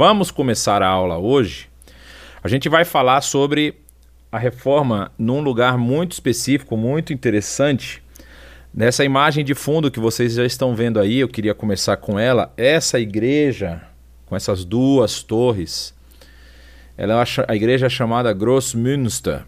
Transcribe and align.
vamos 0.00 0.30
começar 0.30 0.82
a 0.82 0.88
aula 0.88 1.18
hoje. 1.18 1.68
A 2.42 2.48
gente 2.48 2.70
vai 2.70 2.86
falar 2.86 3.20
sobre 3.20 3.74
a 4.32 4.38
reforma 4.38 5.12
num 5.18 5.42
lugar 5.42 5.76
muito 5.76 6.12
específico, 6.12 6.74
muito 6.74 7.12
interessante. 7.12 8.02
Nessa 8.72 9.04
imagem 9.04 9.44
de 9.44 9.54
fundo 9.54 9.90
que 9.90 10.00
vocês 10.00 10.32
já 10.32 10.46
estão 10.46 10.74
vendo 10.74 10.98
aí, 10.98 11.18
eu 11.18 11.28
queria 11.28 11.52
começar 11.52 11.98
com 11.98 12.18
ela. 12.18 12.50
Essa 12.56 12.98
igreja, 12.98 13.82
com 14.24 14.34
essas 14.34 14.64
duas 14.64 15.22
torres, 15.22 15.94
ela 16.96 17.22
é 17.22 17.26
a 17.46 17.54
igreja 17.54 17.90
chamada 17.90 18.32
Grossmünster, 18.32 19.44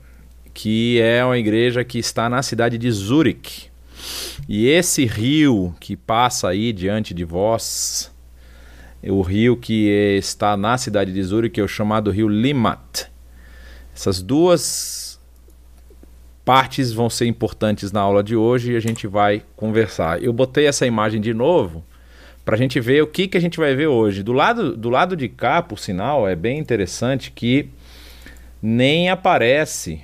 que 0.53 1.00
é 1.00 1.25
uma 1.25 1.39
igreja 1.39 1.82
que 1.82 1.98
está 1.98 2.29
na 2.29 2.43
cidade 2.43 2.77
de 2.77 2.91
Zurich. 2.91 3.71
E 4.47 4.69
esse 4.69 5.06
rio 5.06 5.75
que 5.80 5.97
passa 5.97 6.50
aí 6.50 6.75
diante 6.75 7.14
de 7.14 7.25
vós, 7.25 8.12
o 9.11 9.20
rio 9.23 9.56
que 9.56 9.88
está 10.19 10.56
na 10.56 10.79
cidade 10.79 11.12
de 11.12 11.23
Zurich, 11.23 11.59
é 11.61 11.62
o 11.62 11.69
chamado 11.69 12.11
rio 12.11 12.29
Limmat. 12.29 13.11
Essas 13.95 14.23
duas 14.23 15.20
partes 16.45 16.92
vão 16.92 17.11
ser 17.11 17.27
importantes 17.27 17.92
na 17.92 18.01
aula 18.01 18.23
de 18.23 18.37
hoje 18.37 18.73
e 18.73 18.77
a 18.77 18.80
gente 18.80 19.06
vai 19.06 19.42
conversar. 19.56 20.23
Eu 20.23 20.33
botei 20.33 20.66
essa 20.66 20.87
imagem 20.87 21.20
de 21.20 21.34
novo 21.34 21.84
para 22.45 22.56
a 22.56 22.59
gente 22.59 22.80
ver 22.80 23.02
o 23.02 23.06
que, 23.06 23.28
que 23.28 23.37
a 23.37 23.41
gente 23.41 23.59
vai 23.59 23.75
ver 23.75 23.87
hoje. 23.87 24.23
Do 24.23 24.33
lado, 24.33 24.77
do 24.77 24.91
lado 24.91 25.16
de 25.16 25.28
cá, 25.28 25.62
por 25.62 25.78
sinal, 25.78 26.28
é 26.28 26.34
bem 26.34 26.59
interessante 26.59 27.30
que 27.30 27.69
nem 28.61 29.11
aparece, 29.11 30.00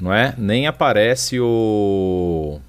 não 0.00 0.12
é? 0.12 0.34
Nem 0.36 0.66
aparece 0.66 1.38
o 1.40 2.60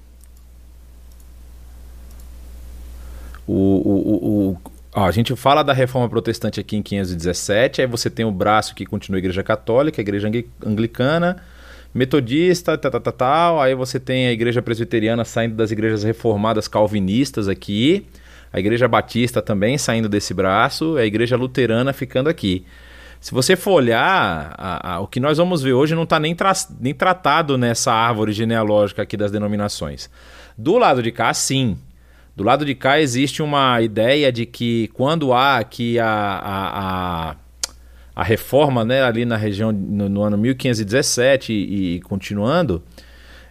o, 3.46 3.54
o, 3.54 4.50
o, 4.52 4.71
Ó, 4.94 5.06
a 5.06 5.10
gente 5.10 5.34
fala 5.34 5.62
da 5.62 5.72
reforma 5.72 6.06
protestante 6.08 6.60
aqui 6.60 6.76
em 6.76 6.82
517, 6.82 7.80
aí 7.80 7.86
você 7.86 8.10
tem 8.10 8.26
o 8.26 8.30
braço 8.30 8.74
que 8.74 8.84
continua 8.84 9.16
a 9.16 9.20
igreja 9.20 9.42
católica, 9.42 10.00
a 10.00 10.02
igreja 10.02 10.30
anglicana, 10.64 11.42
metodista, 11.94 12.76
tal, 12.76 13.00
tal, 13.00 13.12
tal, 13.12 13.60
aí 13.60 13.74
você 13.74 13.98
tem 13.98 14.26
a 14.26 14.32
igreja 14.32 14.60
presbiteriana 14.60 15.24
saindo 15.24 15.54
das 15.54 15.70
igrejas 15.70 16.02
reformadas 16.02 16.68
calvinistas 16.68 17.48
aqui, 17.48 18.06
a 18.52 18.60
igreja 18.60 18.86
batista 18.86 19.40
também 19.40 19.78
saindo 19.78 20.10
desse 20.10 20.34
braço, 20.34 20.98
a 20.98 21.06
igreja 21.06 21.36
luterana 21.36 21.94
ficando 21.94 22.28
aqui. 22.28 22.66
Se 23.18 23.32
você 23.32 23.56
for 23.56 23.74
olhar, 23.74 24.54
a, 24.58 24.94
a, 24.94 25.00
o 25.00 25.06
que 25.06 25.20
nós 25.20 25.38
vamos 25.38 25.62
ver 25.62 25.72
hoje 25.72 25.94
não 25.94 26.02
está 26.02 26.20
nem, 26.20 26.34
tra 26.34 26.52
nem 26.78 26.92
tratado 26.92 27.56
nessa 27.56 27.92
árvore 27.92 28.32
genealógica 28.32 29.00
aqui 29.00 29.16
das 29.16 29.30
denominações. 29.30 30.10
Do 30.58 30.76
lado 30.76 31.02
de 31.02 31.12
cá, 31.12 31.32
sim, 31.32 31.78
do 32.34 32.42
lado 32.42 32.64
de 32.64 32.74
cá 32.74 32.98
existe 32.98 33.42
uma 33.42 33.80
ideia 33.82 34.32
de 34.32 34.46
que 34.46 34.88
quando 34.94 35.32
há 35.32 35.58
aqui 35.58 35.98
a, 35.98 36.06
a, 36.06 37.30
a, 37.30 37.36
a 38.16 38.22
reforma 38.22 38.84
né, 38.84 39.02
ali 39.02 39.24
na 39.24 39.36
região 39.36 39.70
no, 39.70 40.08
no 40.08 40.22
ano 40.22 40.38
1517 40.38 41.52
e, 41.52 41.96
e, 41.96 42.00
continuando, 42.00 42.82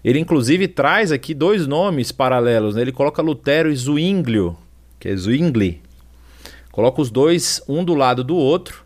ele 0.04 0.18
inclusive 0.18 0.68
traz 0.68 1.12
aqui 1.12 1.34
dois 1.36 1.68
nomes 1.68 2.12
paralelos. 2.12 2.76
Né? 2.76 2.82
Ele 2.82 2.92
coloca 2.92 3.22
Lutero 3.22 3.72
e 3.72 3.76
Zwinglio, 3.76 4.58
que 5.00 5.10
é 5.10 5.16
Zwingli. 5.16 5.80
Coloca 6.72 7.02
os 7.02 7.12
dois 7.12 7.62
um 7.68 7.84
do 7.84 7.94
lado 7.94 8.24
do 8.24 8.36
outro, 8.36 8.84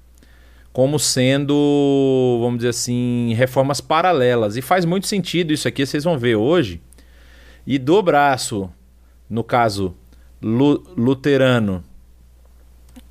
como 0.73 0.99
sendo, 0.99 2.37
vamos 2.41 2.57
dizer 2.57 2.69
assim, 2.69 3.33
reformas 3.33 3.79
paralelas. 3.79 4.57
E 4.57 4.61
faz 4.61 4.83
muito 4.83 5.07
sentido 5.07 5.53
isso 5.53 5.69
aqui, 5.69 5.85
vocês 5.85 6.03
vão 6.03 6.17
ver 6.17 6.35
hoje. 6.35 6.81
E 7.65 7.79
do 7.79 8.01
braço 8.01 8.69
no 9.29 9.43
caso 9.43 9.95
luterano, 10.41 11.83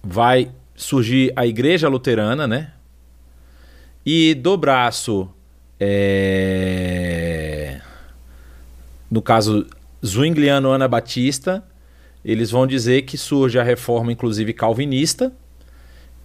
vai 0.03 0.51
surgir 0.75 1.33
a 1.35 1.47
igreja 1.47 1.89
luterana, 1.89 2.47
né? 2.47 2.73
E 4.05 4.35
do 4.35 4.57
braço, 4.57 5.29
é... 5.81 7.81
no 9.11 9.23
caso 9.23 9.67
Zwingliano 10.05 10.73
Anabatista, 10.73 11.65
eles 12.25 12.51
vão 12.51 12.67
dizer 12.67 13.03
que 13.03 13.17
surge 13.17 13.59
a 13.59 13.63
reforma, 13.63 14.13
inclusive 14.13 14.53
calvinista, 14.53 15.33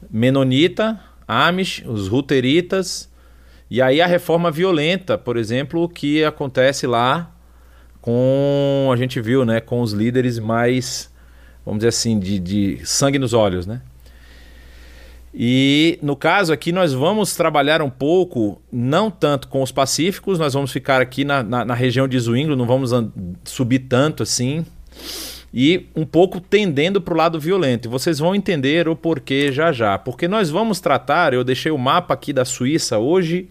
menonita, 0.10 1.00
Amish, 1.28 1.84
os 1.86 2.08
ruteritas, 2.08 3.10
e 3.70 3.82
aí 3.82 4.02
a 4.02 4.08
reforma 4.08 4.50
violenta, 4.50 5.18
por 5.18 5.38
exemplo, 5.38 5.88
que 5.88 6.24
acontece 6.24 6.88
lá 6.88 7.36
com 8.02 8.90
a 8.92 8.96
gente 8.96 9.20
viu, 9.20 9.46
né, 9.46 9.60
com 9.60 9.82
os 9.82 9.92
líderes 9.92 10.40
mais, 10.40 11.12
vamos 11.66 11.80
dizer 11.80 11.90
assim, 11.90 12.20
de, 12.20 12.40
de 12.40 12.82
sangue 12.86 13.20
nos 13.20 13.34
olhos, 13.34 13.66
né? 13.66 13.82
E 15.34 16.00
no 16.02 16.16
caso 16.16 16.52
aqui 16.52 16.72
nós 16.72 16.92
vamos 16.92 17.36
trabalhar 17.36 17.84
um 17.84 17.90
pouco, 17.90 18.60
não 18.72 19.12
tanto 19.12 19.48
com 19.48 19.62
os 19.62 19.72
pacíficos, 19.72 20.40
nós 20.40 20.54
vamos 20.54 20.72
ficar 20.72 21.02
aqui 21.02 21.24
na, 21.24 21.44
na, 21.44 21.64
na 21.64 21.74
região 21.76 22.08
de 22.08 22.20
Zwingli, 22.20 22.56
não 22.56 22.66
vamos 22.66 22.92
subir 23.44 23.80
tanto 23.80 24.24
assim, 24.24 24.66
e 25.54 25.86
um 25.96 26.06
pouco 26.06 26.42
tendendo 26.42 27.00
para 27.00 27.14
o 27.14 27.18
lado 27.18 27.40
violento. 27.40 27.88
E 27.88 27.90
vocês 27.90 28.18
vão 28.18 28.34
entender 28.34 28.88
o 28.88 28.96
porquê 28.96 29.52
já 29.52 29.72
já. 29.72 29.98
Porque 29.98 30.28
nós 30.28 30.50
vamos 30.50 30.80
tratar, 30.80 31.34
eu 31.34 31.44
deixei 31.44 31.72
o 31.72 31.78
mapa 31.78 32.14
aqui 32.14 32.34
da 32.34 32.46
Suíça 32.46 32.98
hoje, 32.98 33.50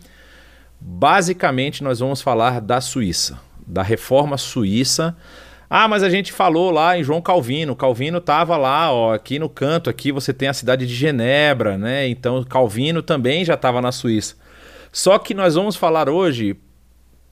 basicamente 0.80 1.82
nós 1.84 2.00
vamos 2.00 2.20
falar 2.20 2.60
da 2.60 2.80
Suíça 2.80 3.47
da 3.68 3.82
reforma 3.82 4.38
suíça. 4.38 5.16
Ah, 5.70 5.86
mas 5.86 6.02
a 6.02 6.08
gente 6.08 6.32
falou 6.32 6.70
lá 6.70 6.98
em 6.98 7.04
João 7.04 7.20
Calvino. 7.20 7.76
Calvino 7.76 8.18
estava 8.18 8.56
lá, 8.56 8.90
ó, 8.90 9.12
aqui 9.12 9.38
no 9.38 9.48
canto, 9.48 9.90
aqui 9.90 10.10
você 10.10 10.32
tem 10.32 10.48
a 10.48 10.54
cidade 10.54 10.86
de 10.86 10.94
Genebra, 10.94 11.76
né? 11.76 12.08
Então 12.08 12.42
Calvino 12.42 13.02
também 13.02 13.44
já 13.44 13.54
estava 13.54 13.82
na 13.82 13.92
Suíça. 13.92 14.36
Só 14.90 15.18
que 15.18 15.34
nós 15.34 15.54
vamos 15.54 15.76
falar 15.76 16.08
hoje, 16.08 16.56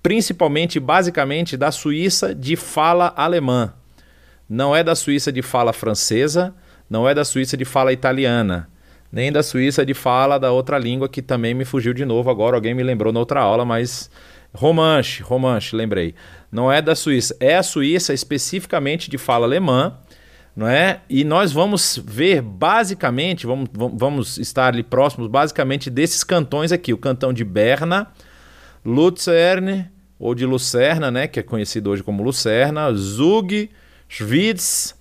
principalmente, 0.02 0.78
basicamente, 0.78 1.56
da 1.56 1.72
Suíça 1.72 2.34
de 2.34 2.56
fala 2.56 3.14
alemã. 3.16 3.72
Não 4.48 4.76
é 4.76 4.84
da 4.84 4.94
Suíça 4.94 5.32
de 5.32 5.40
fala 5.40 5.72
francesa, 5.72 6.54
não 6.88 7.08
é 7.08 7.14
da 7.14 7.24
Suíça 7.24 7.56
de 7.56 7.64
fala 7.64 7.92
italiana, 7.92 8.68
nem 9.10 9.32
da 9.32 9.42
Suíça 9.42 9.84
de 9.84 9.94
fala 9.94 10.38
da 10.38 10.52
outra 10.52 10.78
língua 10.78 11.08
que 11.08 11.22
também 11.22 11.54
me 11.54 11.64
fugiu 11.64 11.94
de 11.94 12.04
novo 12.04 12.28
agora. 12.28 12.54
Alguém 12.54 12.74
me 12.74 12.82
lembrou 12.82 13.14
na 13.14 13.18
outra 13.18 13.40
aula, 13.40 13.64
mas 13.64 14.10
Romanche, 14.56 15.22
Romanche, 15.22 15.76
lembrei. 15.76 16.14
Não 16.50 16.72
é 16.72 16.80
da 16.80 16.94
Suíça, 16.94 17.36
é 17.38 17.56
a 17.56 17.62
Suíça 17.62 18.14
especificamente 18.14 19.10
de 19.10 19.18
fala 19.18 19.46
alemã, 19.46 19.98
não 20.56 20.66
é? 20.66 21.00
E 21.08 21.22
nós 21.22 21.52
vamos 21.52 22.00
ver 22.02 22.40
basicamente, 22.40 23.46
vamos, 23.46 23.68
vamos 23.72 24.38
estar 24.38 24.72
ali 24.72 24.82
próximos 24.82 25.28
basicamente 25.28 25.90
desses 25.90 26.24
cantões 26.24 26.72
aqui, 26.72 26.94
o 26.94 26.98
cantão 26.98 27.32
de 27.32 27.44
Berna, 27.44 28.10
Luzerne 28.84 29.90
ou 30.18 30.34
de 30.34 30.46
Lucerna, 30.46 31.10
né, 31.10 31.26
que 31.28 31.38
é 31.38 31.42
conhecido 31.42 31.90
hoje 31.90 32.02
como 32.02 32.22
Lucerna, 32.22 32.90
Zug, 32.94 33.68
Schwyz, 34.08 34.94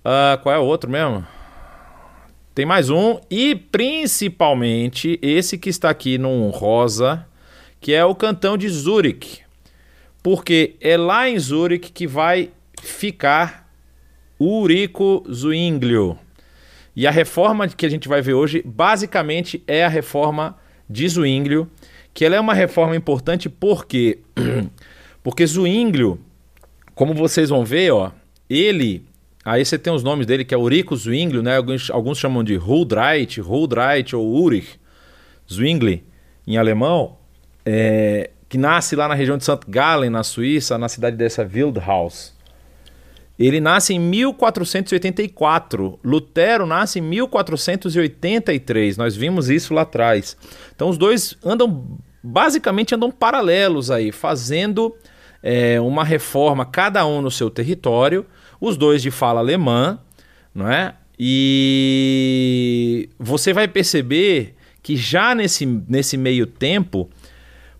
uh, 0.00 0.40
qual 0.42 0.54
é 0.54 0.58
o 0.58 0.64
outro 0.64 0.90
mesmo? 0.90 1.26
Tem 2.54 2.64
mais 2.64 2.88
um 2.88 3.20
e 3.30 3.54
principalmente 3.54 5.18
esse 5.20 5.58
que 5.58 5.68
está 5.68 5.90
aqui 5.90 6.16
no 6.16 6.48
rosa, 6.48 7.26
que 7.86 7.94
é 7.94 8.04
o 8.04 8.16
cantão 8.16 8.58
de 8.58 8.68
Zurich, 8.68 9.42
porque 10.20 10.74
é 10.80 10.96
lá 10.96 11.30
em 11.30 11.38
Zurich 11.38 11.92
que 11.92 12.04
vai 12.04 12.50
ficar 12.82 13.70
Urico 14.40 15.24
Zwinglio. 15.32 16.18
E 16.96 17.06
a 17.06 17.12
reforma 17.12 17.68
que 17.68 17.86
a 17.86 17.88
gente 17.88 18.08
vai 18.08 18.20
ver 18.20 18.34
hoje, 18.34 18.60
basicamente, 18.66 19.62
é 19.68 19.84
a 19.84 19.88
reforma 19.88 20.58
de 20.90 21.08
Zwinglio, 21.08 21.70
que 22.12 22.24
ela 22.24 22.34
é 22.34 22.40
uma 22.40 22.54
reforma 22.54 22.96
importante 22.96 23.48
porque 23.48 24.18
porque 25.22 25.46
Zwinglio, 25.46 26.18
como 26.92 27.14
vocês 27.14 27.50
vão 27.50 27.64
ver, 27.64 27.92
ó, 27.92 28.10
ele 28.50 29.04
Aí 29.44 29.64
você 29.64 29.78
tem 29.78 29.92
os 29.92 30.02
nomes 30.02 30.26
dele, 30.26 30.44
que 30.44 30.52
é 30.52 30.58
Urico 30.58 30.96
Zwinglio, 30.96 31.40
né? 31.40 31.56
Alguns, 31.56 31.88
alguns 31.88 32.18
chamam 32.18 32.42
de 32.42 32.56
Huldreit, 32.56 33.40
Huldreit 33.40 34.16
ou 34.16 34.42
Urich 34.42 34.76
Zwingli 35.48 36.02
em 36.44 36.56
alemão 36.56 37.16
é, 37.66 38.30
que 38.48 38.56
nasce 38.56 38.94
lá 38.94 39.08
na 39.08 39.14
região 39.14 39.36
de 39.36 39.42
St. 39.42 39.58
Gallen, 39.68 40.08
na 40.08 40.22
Suíça, 40.22 40.78
na 40.78 40.88
cidade 40.88 41.16
dessa 41.16 41.42
Wildhaus. 41.42 42.32
Ele 43.38 43.60
nasce 43.60 43.92
em 43.92 43.98
1484. 43.98 46.00
Lutero 46.02 46.64
nasce 46.64 47.00
em 47.00 47.02
1483. 47.02 48.96
Nós 48.96 49.14
vimos 49.14 49.50
isso 49.50 49.74
lá 49.74 49.82
atrás. 49.82 50.36
Então 50.74 50.88
os 50.88 50.96
dois 50.96 51.36
andam, 51.44 51.98
basicamente 52.22 52.94
andam 52.94 53.10
paralelos 53.10 53.90
aí, 53.90 54.10
fazendo 54.10 54.96
é, 55.42 55.78
uma 55.80 56.02
reforma, 56.02 56.64
cada 56.64 57.04
um 57.04 57.20
no 57.20 57.30
seu 57.30 57.50
território. 57.50 58.24
Os 58.58 58.78
dois 58.78 59.02
de 59.02 59.10
fala 59.10 59.40
alemã, 59.40 59.98
não 60.54 60.70
é? 60.70 60.94
E 61.18 63.10
você 63.18 63.52
vai 63.52 63.68
perceber 63.68 64.54
que 64.82 64.96
já 64.96 65.34
nesse, 65.34 65.66
nesse 65.66 66.16
meio 66.16 66.46
tempo 66.46 67.10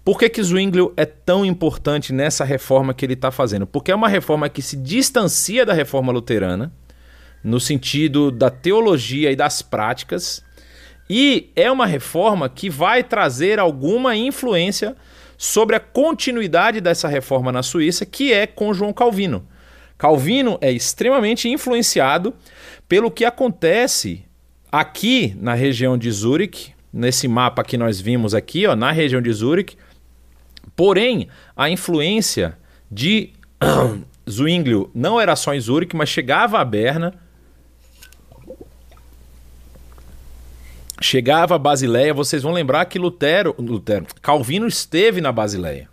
por 0.06 0.20
que, 0.20 0.28
que 0.28 0.40
Zwinglio 0.40 0.92
é 0.96 1.04
tão 1.04 1.44
importante 1.44 2.12
nessa 2.12 2.44
reforma 2.44 2.94
que 2.94 3.04
ele 3.04 3.14
está 3.14 3.32
fazendo? 3.32 3.66
Porque 3.66 3.90
é 3.90 3.94
uma 3.94 4.08
reforma 4.08 4.48
que 4.48 4.62
se 4.62 4.76
distancia 4.76 5.66
da 5.66 5.72
reforma 5.72 6.12
luterana, 6.12 6.72
no 7.42 7.58
sentido 7.58 8.30
da 8.30 8.48
teologia 8.48 9.32
e 9.32 9.36
das 9.36 9.62
práticas, 9.62 10.44
e 11.10 11.50
é 11.56 11.68
uma 11.72 11.86
reforma 11.86 12.48
que 12.48 12.70
vai 12.70 13.02
trazer 13.02 13.58
alguma 13.58 14.14
influência 14.14 14.94
sobre 15.36 15.74
a 15.74 15.80
continuidade 15.80 16.80
dessa 16.80 17.08
reforma 17.08 17.50
na 17.50 17.64
Suíça, 17.64 18.06
que 18.06 18.32
é 18.32 18.46
com 18.46 18.72
João 18.72 18.92
Calvino. 18.92 19.44
Calvino 19.98 20.56
é 20.60 20.70
extremamente 20.70 21.48
influenciado 21.48 22.32
pelo 22.88 23.10
que 23.10 23.24
acontece 23.24 24.24
aqui 24.70 25.36
na 25.40 25.54
região 25.54 25.98
de 25.98 26.08
Zurich, 26.12 26.72
nesse 26.92 27.26
mapa 27.26 27.64
que 27.64 27.76
nós 27.76 28.00
vimos 28.00 28.36
aqui, 28.36 28.68
ó, 28.68 28.76
na 28.76 28.92
região 28.92 29.20
de 29.20 29.32
Zurich. 29.32 29.76
Porém, 30.76 31.28
a 31.56 31.70
influência 31.70 32.56
de 32.92 33.32
Zwinglio 34.28 34.90
não 34.94 35.18
era 35.18 35.34
só 35.34 35.54
em 35.54 35.60
Zurich, 35.60 35.96
mas 35.96 36.10
chegava 36.10 36.60
a 36.60 36.64
Berna, 36.64 37.14
chegava 41.00 41.54
a 41.54 41.58
Basileia. 41.58 42.12
Vocês 42.12 42.42
vão 42.42 42.52
lembrar 42.52 42.84
que 42.84 42.98
Lutero, 42.98 43.54
Lutero, 43.58 44.06
Calvino 44.20 44.66
esteve 44.66 45.20
na 45.20 45.32
Basileia. 45.32 45.88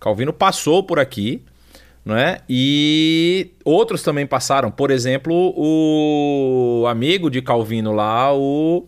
Calvino 0.00 0.32
passou 0.32 0.82
por 0.82 0.98
aqui, 0.98 1.44
não 2.04 2.16
é? 2.16 2.40
E 2.48 3.52
outros 3.64 4.02
também 4.02 4.26
passaram. 4.26 4.70
Por 4.70 4.90
exemplo, 4.90 5.54
o 5.56 6.86
amigo 6.88 7.30
de 7.30 7.42
Calvino 7.42 7.92
lá, 7.92 8.34
o 8.34 8.86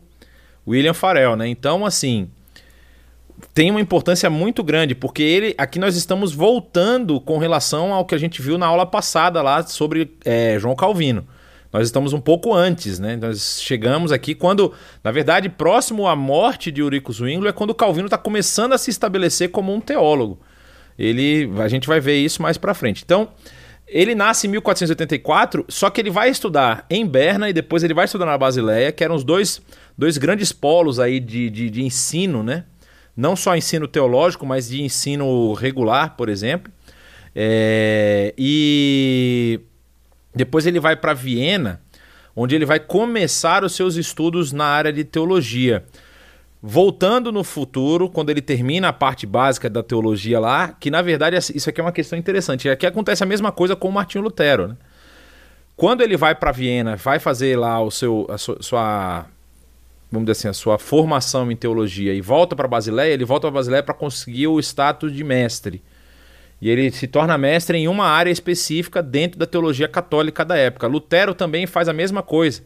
William 0.67 0.95
Farel, 0.95 1.37
né? 1.37 1.47
Então, 1.47 1.85
assim, 1.87 2.29
tem 3.55 3.71
uma 3.71 3.81
importância 3.81 4.29
muito 4.29 4.65
grande, 4.65 4.97
porque 4.97 5.23
ele 5.23 5.55
aqui 5.57 5.79
nós 5.79 5.95
estamos 5.95 6.35
voltando 6.35 7.21
com 7.21 7.39
relação 7.39 7.95
ao 7.95 8.05
que 8.05 8.15
a 8.15 8.19
gente 8.19 8.43
viu 8.43 8.59
na 8.59 8.67
aula 8.67 8.85
passada 8.85 9.41
lá 9.41 9.63
sobre 9.63 10.11
é, 10.25 10.59
João 10.59 10.75
Calvino. 10.75 11.25
Nós 11.73 11.87
estamos 11.87 12.13
um 12.13 12.21
pouco 12.21 12.53
antes, 12.53 12.99
né? 12.99 13.17
Nós 13.17 13.61
chegamos 13.63 14.13
aqui 14.13 14.35
quando, 14.35 14.73
na 15.03 15.11
verdade, 15.11 15.49
próximo 15.49 16.07
à 16.07 16.15
morte 16.15 16.71
de 16.71 16.81
Eurico 16.81 17.13
Zwingli 17.13 17.49
é 17.49 17.53
quando 17.53 17.75
Calvino 17.75 18.07
está 18.07 18.19
começando 18.19 18.73
a 18.73 18.79
se 18.79 18.91
estabelecer 18.91 19.51
como 19.51 19.73
um 19.73 19.81
teólogo. 19.81 20.39
Ele, 20.99 21.51
a 21.61 21.69
gente 21.69 21.89
vai 21.89 22.01
ver 22.01 22.17
isso 22.19 22.43
mais 22.43 22.57
para 22.57 22.75
frente. 22.75 23.03
Então, 23.05 23.29
ele 23.87 24.15
nasce 24.15 24.47
em 24.47 24.51
1484, 24.51 25.65
só 25.69 25.91
que 25.91 26.01
ele 26.01 26.11
vai 26.11 26.31
estudar 26.31 26.87
em 26.89 27.05
Berna 27.05 27.51
e 27.51 27.53
depois 27.53 27.83
ele 27.83 27.95
vai 27.95 28.05
estudar 28.05 28.27
na 28.27 28.39
Basileia, 28.39 28.93
que 28.93 29.03
eram 29.03 29.17
os 29.17 29.25
dois, 29.25 29.61
dois 29.99 30.17
grandes 30.17 30.53
polos 30.53 31.01
aí 31.01 31.19
de, 31.19 31.51
de, 31.51 31.71
de 31.71 31.83
ensino, 31.83 32.43
né? 32.43 32.65
Não 33.17 33.37
só 33.37 33.57
ensino 33.57 33.87
teológico, 33.87 34.45
mas 34.45 34.69
de 34.69 34.83
ensino 34.83 35.53
regular, 35.53 36.17
por 36.17 36.29
exemplo. 36.29 36.73
É, 37.35 38.35
e 38.37 39.61
depois 40.35 40.67
ele 40.67 40.81
vai 40.81 40.97
para 40.97 41.15
Viena, 41.15 41.81
onde 42.35 42.55
ele 42.55 42.67
vai 42.67 42.81
começar 42.81 43.65
os 43.65 43.75
seus 43.75 43.97
estudos 43.97 44.53
na 44.53 44.67
área 44.67 44.93
de 44.93 45.05
teologia 45.05 45.85
voltando 46.67 47.31
no 47.31 47.45
futuro, 47.45 48.09
quando 48.09 48.31
ele 48.31 48.41
termina 48.41 48.89
a 48.89 48.93
parte 48.93 49.27
básica 49.27 49.69
da 49.69 49.83
teologia 49.83 50.41
lá, 50.41 50.69
que 50.69 50.91
na 50.91 51.03
verdade 51.03 51.37
isso 51.55 51.69
aqui 51.69 51.79
é 51.79 51.85
uma 51.85 51.93
questão 51.93 52.19
interessante. 52.19 52.71
Aqui 52.71 52.87
acontece 52.87 53.23
a 53.23 53.27
mesma 53.27 53.53
coisa 53.53 53.77
com 53.77 53.87
o 53.87 53.93
Martinho 53.93 54.25
Lutero. 54.25 54.69
Né? 54.69 54.77
Quando 55.77 56.01
ele 56.01 56.17
vai 56.17 56.35
para 56.35 56.53
Viena, 56.53 56.97
vai 56.97 57.19
fazer 57.19 57.59
lá 57.59 57.83
o 57.83 57.91
seu, 57.91 58.27
a 58.31 58.39
sua, 58.39 59.27
vamos 60.15 60.27
dizer 60.27 60.33
assim, 60.33 60.49
a 60.49 60.53
sua 60.53 60.79
formação 60.79 61.51
em 61.51 61.57
teologia 61.57 62.15
e 62.15 62.21
volta 62.21 62.57
para 62.57 62.67
Basileia, 62.67 63.13
ele 63.13 63.25
volta 63.25 63.49
para 63.49 63.57
Basileia 63.57 63.83
para 63.83 63.95
conseguir 63.95 64.47
o 64.47 64.59
status 64.59 65.13
de 65.13 65.23
mestre. 65.23 65.83
E 66.61 66.71
ele 66.71 66.91
se 66.91 67.07
torna 67.07 67.37
mestre 67.37 67.77
em 67.77 67.89
uma 67.89 68.07
área 68.07 68.31
específica 68.31 69.03
dentro 69.03 69.39
da 69.39 69.47
teologia 69.47 69.87
católica 69.87 70.45
da 70.45 70.57
época. 70.57 70.87
Lutero 70.87 71.35
também 71.35 71.67
faz 71.67 71.89
a 71.89 71.93
mesma 71.93 72.23
coisa. 72.23 72.63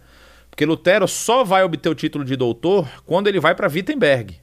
Porque 0.49 0.65
Lutero 0.65 1.09
só 1.09 1.43
vai 1.43 1.65
obter 1.65 1.89
o 1.89 1.95
título 1.95 2.25
de 2.25 2.37
doutor 2.37 2.89
quando 3.05 3.27
ele 3.27 3.41
vai 3.41 3.55
para 3.55 3.69
Wittenberg. 3.69 4.37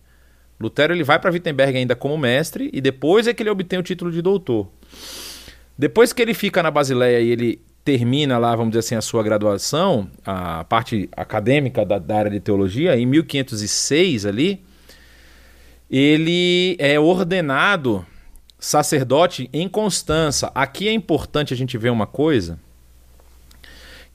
Lutero 0.59 0.93
ele 0.93 1.03
vai 1.03 1.19
para 1.19 1.31
Wittenberg 1.31 1.77
ainda 1.77 1.95
como 1.95 2.17
mestre 2.17 2.69
e 2.73 2.81
depois 2.81 3.27
é 3.27 3.33
que 3.33 3.43
ele 3.43 3.49
obtém 3.49 3.79
o 3.79 3.83
título 3.83 4.11
de 4.11 4.21
doutor. 4.21 4.67
Depois 5.77 6.11
que 6.11 6.21
ele 6.21 6.33
fica 6.33 6.63
na 6.63 6.71
Basileia 6.71 7.19
e 7.19 7.29
ele 7.29 7.61
termina 7.85 8.39
lá, 8.39 8.55
vamos 8.55 8.71
dizer 8.71 8.79
assim, 8.79 8.95
a 8.95 9.01
sua 9.01 9.21
graduação, 9.21 10.09
a 10.25 10.63
parte 10.63 11.07
acadêmica 11.15 11.85
da, 11.85 11.99
da 11.99 12.17
área 12.17 12.31
de 12.31 12.39
teologia, 12.39 12.97
em 12.97 13.05
1506 13.05 14.25
ali, 14.25 14.65
ele 15.89 16.75
é 16.79 16.99
ordenado 16.99 18.03
sacerdote 18.57 19.47
em 19.53 19.69
Constança. 19.69 20.51
Aqui 20.55 20.87
é 20.87 20.91
importante 20.91 21.53
a 21.53 21.57
gente 21.57 21.77
ver 21.77 21.91
uma 21.91 22.07
coisa 22.07 22.59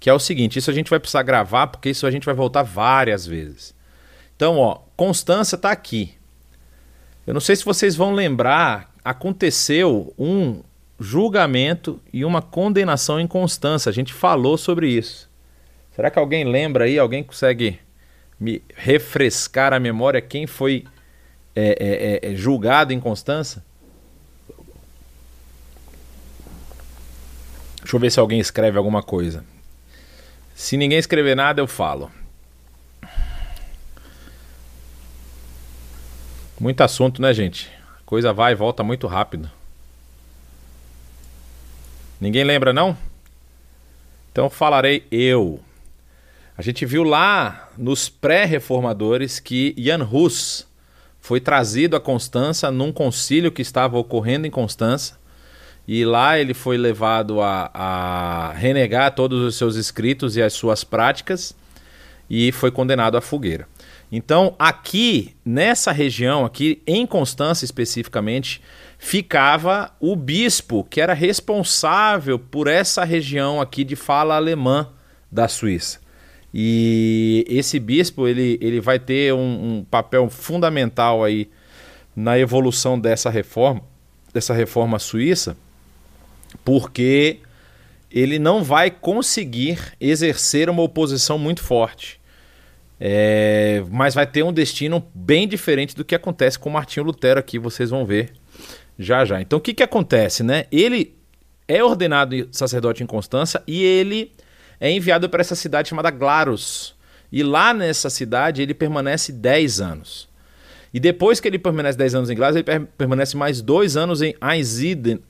que 0.01 0.11
é 0.11 0.13
o 0.13 0.19
seguinte: 0.19 0.59
isso 0.59 0.71
a 0.71 0.75
gente 0.75 0.91
vai 0.91 0.99
precisar 0.99 1.23
gravar, 1.23 1.69
porque 1.69 1.91
isso 1.91 2.07
a 2.07 2.11
gente 2.11 2.27
vai 2.27 2.35
voltar 2.35 2.65
várias 2.65 3.25
vezes. 3.25 3.73
Então, 4.35 4.59
ó, 4.59 4.81
Constança 4.97 5.55
está 5.55 5.71
aqui. 5.71 6.15
Eu 7.25 7.35
não 7.35 7.41
sei 7.41 7.55
se 7.55 7.65
vocês 7.65 7.95
vão 7.95 8.13
lembrar, 8.13 8.93
aconteceu 9.05 10.13
um 10.19 10.63
julgamento 11.01 11.99
e 12.13 12.25
uma 12.27 12.43
condenação 12.43 13.19
em 13.19 13.27
Constança. 13.27 13.89
A 13.89 13.93
gente 13.93 14.13
falou 14.13 14.59
sobre 14.59 14.89
isso. 14.89 15.31
Será 15.97 16.11
que 16.11 16.19
alguém 16.19 16.45
lembra 16.45 16.85
aí? 16.85 16.99
Alguém 16.99 17.25
consegue 17.25 17.81
me 18.39 18.63
refrescar 18.75 19.73
a 19.73 19.81
memória 19.81 20.21
quem 20.21 20.47
foi 20.47 20.85
é, 21.57 22.21
é, 22.23 22.29
é, 22.29 22.33
é 22.33 22.37
julgado 22.37 22.93
em 22.93 23.01
Constança? 23.01 23.65
Deixa 27.81 27.97
eu 27.97 28.01
ver 28.01 28.13
se 28.13 28.21
alguém 28.21 28.39
escreve 28.39 28.77
alguma 28.77 29.03
coisa. 29.03 29.45
Se 30.55 30.77
ninguém 30.77 30.99
escrever 30.99 31.35
nada, 31.35 31.61
eu 31.61 31.67
falo. 31.67 32.11
Muito 36.61 36.83
assunto, 36.83 37.23
né, 37.23 37.33
gente? 37.33 37.71
A 38.01 38.05
coisa 38.05 38.35
vai 38.35 38.53
e 38.53 38.55
volta 38.55 38.83
muito 38.83 39.07
rápido. 39.07 39.51
Ninguém 42.21 42.45
lembra, 42.45 42.73
não? 42.73 42.97
Então 44.31 44.51
falarei 44.51 45.07
eu. 45.11 45.61
A 46.57 46.63
gente 46.63 46.85
viu 46.85 47.03
lá 47.03 47.71
nos 47.79 48.11
pré-reformadores 48.11 49.41
que 49.41 49.75
Jan 49.79 50.05
Hus 50.05 50.67
foi 51.19 51.41
trazido 51.41 51.97
a 51.97 52.01
Constança 52.01 52.71
num 52.71 52.93
concílio 52.93 53.51
que 53.51 53.63
estava 53.63 53.97
ocorrendo 53.97 54.47
em 54.47 54.51
Constança 54.51 55.19
e 55.89 56.05
lá 56.05 56.39
ele 56.39 56.53
foi 56.53 56.77
levado 56.77 57.41
a, 57.41 57.71
a 57.73 58.53
renegar 58.53 59.15
todos 59.15 59.41
os 59.41 59.57
seus 59.57 59.77
escritos 59.77 60.37
e 60.37 60.43
as 60.43 60.53
suas 60.53 60.85
práticas 60.85 61.57
e 62.29 62.53
foi 62.53 62.71
condenado 62.71 63.17
à 63.17 63.21
fogueira. 63.21 63.67
Então, 64.13 64.55
aqui, 64.59 65.35
nessa 65.45 65.93
região, 65.93 66.45
aqui 66.45 66.83
em 66.87 67.07
Constança 67.07 67.65
especificamente, 67.65 68.61
ficava 69.03 69.91
o 69.99 70.15
bispo 70.15 70.85
que 70.85 71.01
era 71.01 71.15
responsável 71.15 72.39
por 72.39 72.69
essa 72.69 73.03
região 73.03 73.59
aqui 73.59 73.83
de 73.83 73.97
fala 73.97 74.37
alemã 74.37 74.91
da 75.33 75.49
Suíça. 75.49 75.99
E 76.53 77.47
esse 77.49 77.81
bispo 77.81 78.29
ele, 78.29 78.59
ele 78.61 78.79
vai 78.79 78.99
ter 78.99 79.33
um, 79.33 79.79
um 79.79 79.85
papel 79.85 80.29
fundamental 80.29 81.25
aí 81.25 81.49
na 82.15 82.39
evolução 82.39 83.01
dessa 83.01 83.31
reforma, 83.31 83.81
dessa 84.35 84.53
reforma 84.53 84.99
suíça, 84.99 85.57
porque 86.63 87.39
ele 88.11 88.39
não 88.39 88.63
vai 88.63 88.91
conseguir 88.91 89.79
exercer 89.99 90.69
uma 90.69 90.83
oposição 90.83 91.39
muito 91.39 91.63
forte. 91.63 92.21
É, 93.01 93.83
mas 93.91 94.13
vai 94.13 94.27
ter 94.27 94.43
um 94.43 94.53
destino 94.53 95.03
bem 95.15 95.49
diferente 95.49 95.97
do 95.97 96.05
que 96.05 96.15
acontece 96.15 96.59
com 96.59 96.69
Martinho 96.69 97.07
Lutero 97.07 97.41
aqui, 97.41 97.59
vocês 97.59 97.89
vão 97.89 98.05
ver 98.05 98.40
já 99.01 99.25
já. 99.25 99.41
Então 99.41 99.59
o 99.59 99.63
que, 99.63 99.75
que 99.75 99.83
acontece, 99.83 100.43
né? 100.43 100.67
Ele 100.71 101.15
é 101.67 101.83
ordenado 101.83 102.49
sacerdote 102.53 103.03
em 103.03 103.07
Constança 103.07 103.63
e 103.67 103.83
ele 103.83 104.33
é 104.79 104.91
enviado 104.91 105.29
para 105.29 105.41
essa 105.41 105.55
cidade 105.55 105.89
chamada 105.89 106.11
Glarus. 106.11 106.95
E 107.33 107.43
lá 107.43 107.73
nessa 107.73 108.11
cidade 108.11 108.61
ele 108.61 108.75
permanece 108.75 109.33
10 109.33 109.81
anos. 109.81 110.29
E 110.93 110.99
depois 110.99 111.41
que 111.41 111.49
ele 111.49 111.59
permanece 111.59 111.97
10 111.97 112.15
anos 112.17 112.31
em 112.31 112.35
Glarus, 112.35 112.57
ele 112.57 112.87
permanece 112.99 113.37
mais 113.37 113.63
dois 113.63 113.97
anos 113.97 114.21
em 114.21 114.35
Einsiedeln, 114.43 115.21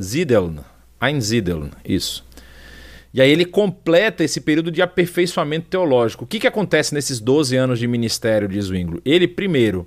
Ziedeln, 0.00 0.58
Einziedeln, 1.00 1.70
isso. 1.84 2.26
E 3.14 3.20
aí 3.22 3.30
ele 3.30 3.44
completa 3.44 4.24
esse 4.24 4.40
período 4.40 4.70
de 4.70 4.82
aperfeiçoamento 4.82 5.68
teológico. 5.68 6.24
O 6.24 6.26
que, 6.26 6.40
que 6.40 6.46
acontece 6.46 6.92
nesses 6.92 7.20
12 7.20 7.56
anos 7.56 7.78
de 7.78 7.86
ministério 7.86 8.48
de 8.48 8.60
Zwingli? 8.60 9.00
Ele, 9.04 9.26
primeiro, 9.28 9.86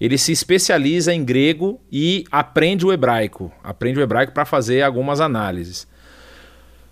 ele 0.00 0.18
se 0.18 0.32
especializa 0.32 1.12
em 1.14 1.24
grego 1.24 1.80
e 1.90 2.24
aprende 2.30 2.84
o 2.84 2.92
hebraico. 2.92 3.52
Aprende 3.62 3.98
o 3.98 4.02
hebraico 4.02 4.32
para 4.32 4.44
fazer 4.44 4.82
algumas 4.82 5.20
análises. 5.20 5.86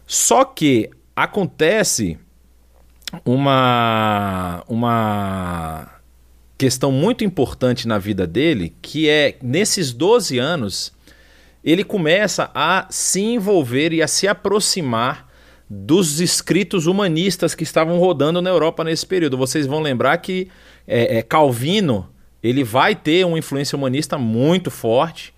Só 0.06 0.44
que 0.44 0.90
acontece 1.14 2.18
uma, 3.24 4.64
uma 4.68 6.00
questão 6.56 6.92
muito 6.92 7.24
importante 7.24 7.86
na 7.86 7.98
vida 7.98 8.26
dele, 8.26 8.74
que 8.80 9.08
é 9.08 9.36
nesses 9.42 9.92
12 9.92 10.38
anos 10.38 10.92
ele 11.64 11.84
começa 11.84 12.50
a 12.54 12.86
se 12.90 13.20
envolver 13.20 13.92
e 13.92 14.02
a 14.02 14.08
se 14.08 14.26
aproximar 14.26 15.28
dos 15.68 16.20
escritos 16.20 16.86
humanistas 16.86 17.54
que 17.54 17.62
estavam 17.62 17.98
rodando 17.98 18.42
na 18.42 18.50
Europa 18.50 18.84
nesse 18.84 19.06
período. 19.06 19.38
Vocês 19.38 19.66
vão 19.66 19.80
lembrar 19.80 20.18
que 20.18 20.48
é, 20.86 21.18
é, 21.18 21.22
Calvino 21.22 22.11
ele 22.42 22.64
vai 22.64 22.94
ter 22.94 23.24
uma 23.24 23.38
influência 23.38 23.76
humanista 23.76 24.18
muito 24.18 24.70
forte 24.70 25.32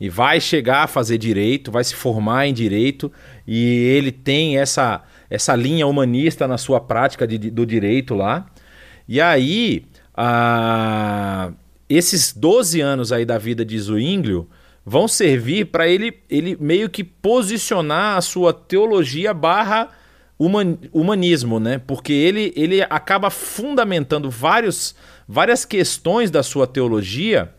e 0.00 0.08
vai 0.08 0.40
chegar 0.40 0.84
a 0.84 0.86
fazer 0.86 1.18
direito, 1.18 1.70
vai 1.70 1.82
se 1.82 1.94
formar 1.94 2.46
em 2.46 2.52
direito 2.52 3.10
e 3.46 3.64
ele 3.96 4.12
tem 4.12 4.58
essa, 4.58 5.02
essa 5.28 5.54
linha 5.54 5.86
humanista 5.86 6.46
na 6.46 6.58
sua 6.58 6.80
prática 6.80 7.26
de, 7.26 7.38
do 7.50 7.64
direito 7.64 8.14
lá. 8.14 8.46
E 9.08 9.20
aí, 9.20 9.84
a, 10.14 11.50
esses 11.88 12.32
12 12.32 12.80
anos 12.80 13.12
aí 13.12 13.24
da 13.24 13.38
vida 13.38 13.64
de 13.64 13.78
Zwinglio 13.78 14.48
vão 14.84 15.08
servir 15.08 15.66
para 15.66 15.88
ele, 15.88 16.20
ele 16.28 16.56
meio 16.60 16.88
que 16.88 17.02
posicionar 17.02 18.16
a 18.16 18.20
sua 18.20 18.52
teologia 18.52 19.34
barra 19.34 19.88
humanismo, 20.38 21.58
né? 21.58 21.80
Porque 21.86 22.12
ele, 22.12 22.52
ele 22.56 22.82
acaba 22.82 23.30
fundamentando 23.30 24.30
vários, 24.30 24.94
várias 25.26 25.64
questões 25.64 26.30
da 26.30 26.42
sua 26.42 26.66
teologia 26.66 27.50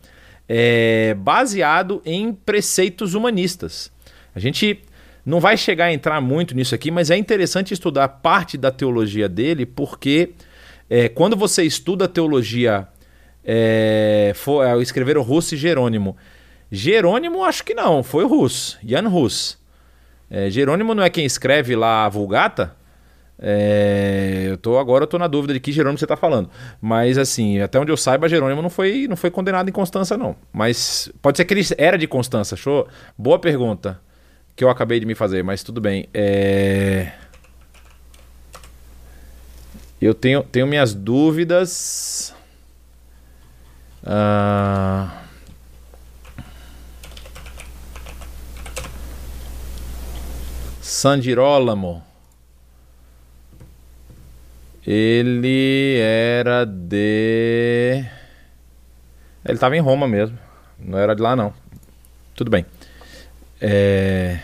é, 0.47 1.13
baseado 1.15 2.01
em 2.05 2.31
preceitos 2.31 3.13
humanistas. 3.13 3.91
A 4.35 4.39
gente 4.39 4.81
não 5.25 5.39
vai 5.39 5.57
chegar 5.57 5.85
a 5.85 5.93
entrar 5.93 6.21
muito 6.21 6.55
nisso 6.55 6.73
aqui, 6.73 6.89
mas 6.89 7.09
é 7.09 7.17
interessante 7.17 7.73
estudar 7.73 8.07
parte 8.07 8.57
da 8.57 8.71
teologia 8.71 9.27
dele, 9.27 9.65
porque 9.65 10.31
é, 10.89 11.09
quando 11.09 11.35
você 11.35 11.63
estuda 11.63 12.05
a 12.05 12.07
teologia, 12.07 12.87
é, 13.43 14.31
for, 14.35 14.65
é, 14.65 14.81
escreveram 14.81 15.21
Russo 15.21 15.55
e 15.55 15.57
Jerônimo. 15.57 16.15
Jerônimo, 16.71 17.43
acho 17.43 17.63
que 17.63 17.73
não, 17.73 18.03
foi 18.03 18.23
o 18.23 18.27
Rus, 18.27 18.77
Jan 18.83 19.07
Rus. 19.07 19.57
É, 20.29 20.49
Jerônimo 20.49 20.93
não 20.93 21.03
é 21.03 21.09
quem 21.09 21.25
escreve 21.25 21.75
lá 21.75 22.05
a 22.05 22.09
Vulgata? 22.09 22.75
É, 23.39 24.47
eu 24.47 24.57
tô 24.57 24.79
agora 24.79 25.03
eu 25.03 25.07
tô 25.07 25.19
na 25.19 25.27
dúvida 25.27 25.53
de 25.53 25.59
que 25.59 25.71
Jerônimo 25.71 25.97
você 25.97 26.05
está 26.05 26.17
falando. 26.17 26.49
Mas 26.81 27.17
assim, 27.17 27.59
até 27.61 27.79
onde 27.79 27.91
eu 27.91 27.97
saiba, 27.97 28.27
Jerônimo 28.27 28.61
não 28.61 28.69
foi, 28.69 29.07
não 29.07 29.15
foi 29.15 29.29
condenado 29.29 29.69
em 29.69 29.71
Constança, 29.71 30.17
não. 30.17 30.35
Mas 30.51 31.11
pode 31.21 31.37
ser 31.37 31.45
que 31.45 31.53
ele 31.53 31.61
era 31.77 31.97
de 31.97 32.07
Constança, 32.07 32.55
show? 32.55 32.87
Boa 33.17 33.39
pergunta 33.39 33.99
que 34.55 34.63
eu 34.63 34.69
acabei 34.69 34.99
de 34.99 35.05
me 35.05 35.13
fazer, 35.13 35.43
mas 35.43 35.63
tudo 35.63 35.79
bem. 35.79 36.09
É... 36.13 37.11
Eu 40.01 40.13
tenho, 40.13 40.43
tenho 40.43 40.67
minhas 40.67 40.93
dúvidas. 40.93 42.33
Ah... 44.03 45.26
San 50.87 51.21
Girolamo. 51.21 52.01
Ele 54.85 55.99
era 55.99 56.63
de. 56.63 58.05
Ele 59.43 59.53
estava 59.53 59.75
em 59.75 59.81
Roma 59.81 60.07
mesmo. 60.07 60.39
Não 60.79 60.97
era 60.97 61.13
de 61.13 61.21
lá, 61.21 61.35
não. 61.35 61.53
Tudo 62.33 62.49
bem. 62.49 62.65
É... 63.59 64.39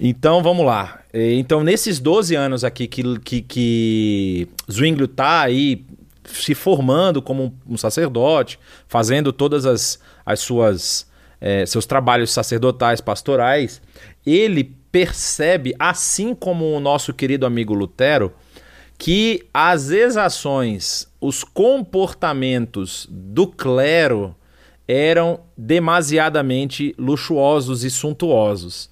Então 0.00 0.42
vamos 0.42 0.64
lá. 0.64 1.02
É, 1.12 1.34
então, 1.34 1.62
nesses 1.62 2.00
12 2.00 2.34
anos 2.34 2.64
aqui 2.64 2.88
que, 2.88 3.18
que, 3.18 3.42
que 3.42 4.48
Zwinglio 4.72 5.04
está 5.04 5.42
aí 5.42 5.84
se 6.24 6.54
formando 6.54 7.20
como 7.20 7.54
um 7.68 7.76
sacerdote, 7.76 8.58
fazendo 8.88 9.34
todas 9.34 9.66
as, 9.66 10.00
as 10.24 10.40
suas 10.40 11.10
é, 11.40 11.64
seus 11.64 11.86
trabalhos 11.86 12.30
sacerdotais, 12.30 13.00
pastorais, 13.00 13.80
ele 14.24 14.74
percebe, 14.92 15.74
assim 15.78 16.34
como 16.34 16.64
o 16.74 16.80
nosso 16.80 17.12
querido 17.12 17.46
amigo 17.46 17.74
Lutero, 17.74 18.32
que 18.98 19.46
as 19.54 19.90
exações, 19.90 21.08
os 21.20 21.42
comportamentos 21.42 23.06
do 23.10 23.46
clero 23.46 24.34
eram 24.86 25.40
demasiadamente 25.56 26.94
luxuosos 26.98 27.84
e 27.84 27.90
suntuosos. 27.90 28.90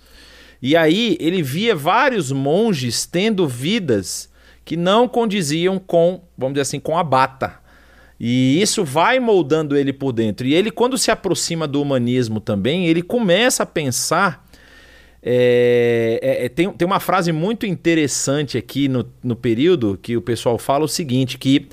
E 0.62 0.76
aí 0.76 1.16
ele 1.20 1.42
via 1.42 1.75
vários 1.75 2.32
monges 2.32 3.04
tendo 3.04 3.47
vidas 3.47 4.30
que 4.64 4.76
não 4.76 5.08
condiziam 5.08 5.78
com, 5.78 6.23
vamos 6.37 6.54
dizer 6.54 6.62
assim, 6.62 6.80
com 6.80 6.97
a 6.97 7.02
bata. 7.02 7.58
E 8.18 8.61
isso 8.61 8.85
vai 8.85 9.20
moldando 9.20 9.76
ele 9.76 9.92
por 9.92 10.12
dentro. 10.12 10.47
E 10.47 10.54
ele, 10.54 10.70
quando 10.70 10.99
se 10.99 11.11
aproxima 11.11 11.66
do 11.66 11.80
humanismo 11.80 12.40
também, 12.40 12.87
ele 12.87 13.02
começa 13.02 13.62
a 13.62 13.66
pensar 13.66 14.48
é, 15.30 16.18
é, 16.23 16.44
é, 16.47 16.49
tem, 16.49 16.73
tem 16.73 16.87
uma 16.87 17.00
frase 17.00 17.32
muito 17.32 17.66
interessante 17.66 18.56
aqui 18.56 18.88
no, 18.88 19.04
no 19.23 19.37
período 19.37 19.99
que 20.00 20.16
o 20.16 20.23
pessoal 20.23 20.56
fala 20.56 20.87
o 20.87 20.88
seguinte: 20.88 21.37
que 21.37 21.68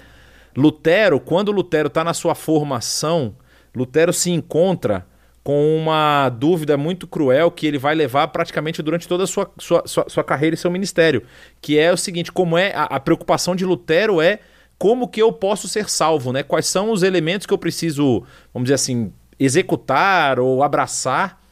Lutero, 0.57 1.21
quando 1.21 1.53
Lutero 1.53 1.88
está 1.88 2.03
na 2.03 2.13
sua 2.13 2.35
formação, 2.35 3.33
Lutero 3.74 4.12
se 4.12 4.29
encontra 4.29 5.07
com 5.41 5.77
uma 5.77 6.27
dúvida 6.27 6.75
muito 6.75 7.07
cruel 7.07 7.50
que 7.50 7.65
ele 7.65 7.77
vai 7.77 7.95
levar 7.95 8.27
praticamente 8.27 8.83
durante 8.83 9.07
toda 9.07 9.24
a 9.24 9.27
sua, 9.27 9.50
sua, 9.57 9.83
sua, 9.85 10.09
sua 10.09 10.24
carreira 10.24 10.53
e 10.53 10.57
seu 10.57 10.69
ministério. 10.69 11.24
Que 11.62 11.79
é 11.79 11.93
o 11.93 11.97
seguinte: 11.97 12.33
como 12.33 12.57
é 12.57 12.74
a, 12.74 12.83
a 12.83 13.00
preocupação 13.00 13.55
de 13.55 13.63
Lutero 13.63 14.19
é 14.19 14.39
como 14.77 15.07
que 15.07 15.21
eu 15.21 15.31
posso 15.31 15.69
ser 15.69 15.89
salvo, 15.89 16.33
né? 16.33 16.43
Quais 16.43 16.65
são 16.65 16.91
os 16.91 17.03
elementos 17.03 17.47
que 17.47 17.53
eu 17.53 17.57
preciso, 17.57 18.21
vamos 18.53 18.65
dizer 18.65 18.74
assim, 18.74 19.13
executar 19.39 20.41
ou 20.41 20.62
abraçar 20.62 21.45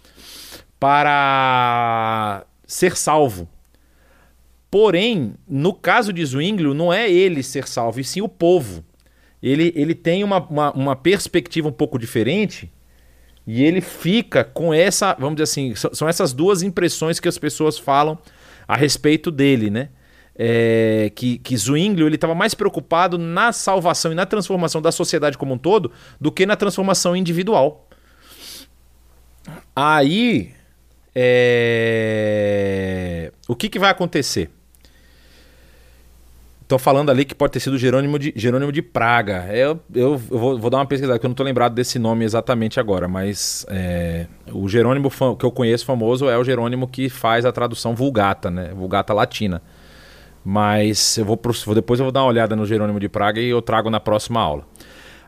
para 0.84 2.46
ser 2.68 2.98
salvo. 2.98 3.48
Porém, 4.70 5.36
no 5.48 5.74
caso 5.74 6.12
de 6.12 6.26
Zwinglio, 6.26 6.74
não 6.74 6.92
é 6.92 7.10
ele 7.10 7.42
ser 7.42 7.70
salvo, 7.70 8.02
e 8.02 8.04
sim 8.04 8.20
o 8.20 8.28
povo. 8.28 8.84
Ele, 9.42 9.72
ele 9.78 9.96
tem 9.96 10.26
uma, 10.26 10.40
uma, 10.46 10.72
uma 10.74 10.96
perspectiva 10.98 11.70
um 11.70 11.72
pouco 11.72 11.98
diferente 11.98 12.70
e 13.48 13.64
ele 13.64 13.80
fica 13.80 14.44
com 14.44 14.74
essa, 14.74 15.16
vamos 15.18 15.36
dizer 15.36 15.44
assim, 15.44 15.74
são 15.74 16.10
essas 16.10 16.34
duas 16.34 16.62
impressões 16.62 17.18
que 17.18 17.30
as 17.30 17.38
pessoas 17.38 17.78
falam 17.80 18.20
a 18.68 18.76
respeito 18.76 19.32
dele, 19.32 19.70
né? 19.70 19.88
É, 20.36 21.14
que, 21.16 21.38
que 21.38 21.56
Zwinglio 21.56 22.08
ele 22.08 22.16
estava 22.16 22.36
mais 22.36 22.54
preocupado 22.54 23.18
na 23.18 23.54
salvação 23.54 24.12
e 24.12 24.16
na 24.16 24.26
transformação 24.26 24.82
da 24.82 24.92
sociedade 24.92 25.38
como 25.38 25.54
um 25.54 25.58
todo 25.58 25.94
do 26.20 26.30
que 26.30 26.46
na 26.46 26.58
transformação 26.58 27.16
individual. 27.16 27.88
Aí 29.74 30.52
é... 31.16 32.64
O 33.48 33.56
que, 33.56 33.70
que 33.70 33.80
vai 33.80 33.90
acontecer? 33.92 34.50
Estou 36.64 36.80
falando 36.80 37.12
ali 37.12 37.24
que 37.26 37.36
pode 37.36 37.54
ter 37.54 37.60
sido 37.60 37.78
Jerônimo 37.78 38.18
de, 38.18 38.34
Jerônimo 38.36 38.72
de 38.72 38.82
Praga. 38.82 39.46
Eu, 39.52 39.80
eu, 39.94 40.14
eu 40.14 40.40
vou, 40.40 40.58
vou, 40.58 40.70
dar 40.70 40.78
uma 40.78 40.86
pesquisada, 40.86 41.20
que 41.20 41.26
eu 41.26 41.28
não 41.28 41.34
estou 41.34 41.46
lembrado 41.46 41.76
desse 41.76 42.00
nome 42.00 42.24
exatamente 42.26 42.80
agora, 42.80 43.08
mas 43.08 43.66
é, 43.70 44.28
o 44.52 44.68
Jerônimo 44.68 45.12
que 45.38 45.46
eu 45.46 45.52
conheço 45.52 45.86
famoso 45.86 46.30
é 46.30 46.38
o 46.38 46.44
Jerônimo 46.44 46.88
que 46.88 47.10
faz 47.10 47.46
a 47.46 47.52
tradução 47.52 47.94
vulgata, 47.94 48.50
né? 48.50 48.72
Vulgata 48.74 49.14
latina. 49.14 49.62
Mas 50.44 51.18
eu 51.18 51.26
vou, 51.26 51.40
depois 51.76 52.00
eu 52.00 52.06
vou 52.06 52.12
dar 52.12 52.22
uma 52.22 52.30
olhada 52.30 52.56
no 52.56 52.66
Jerônimo 52.66 53.00
de 53.00 53.08
Praga 53.08 53.40
e 53.40 53.50
eu 53.50 53.62
trago 53.62 53.90
na 53.90 54.00
próxima 54.00 54.42
aula. 54.42 54.66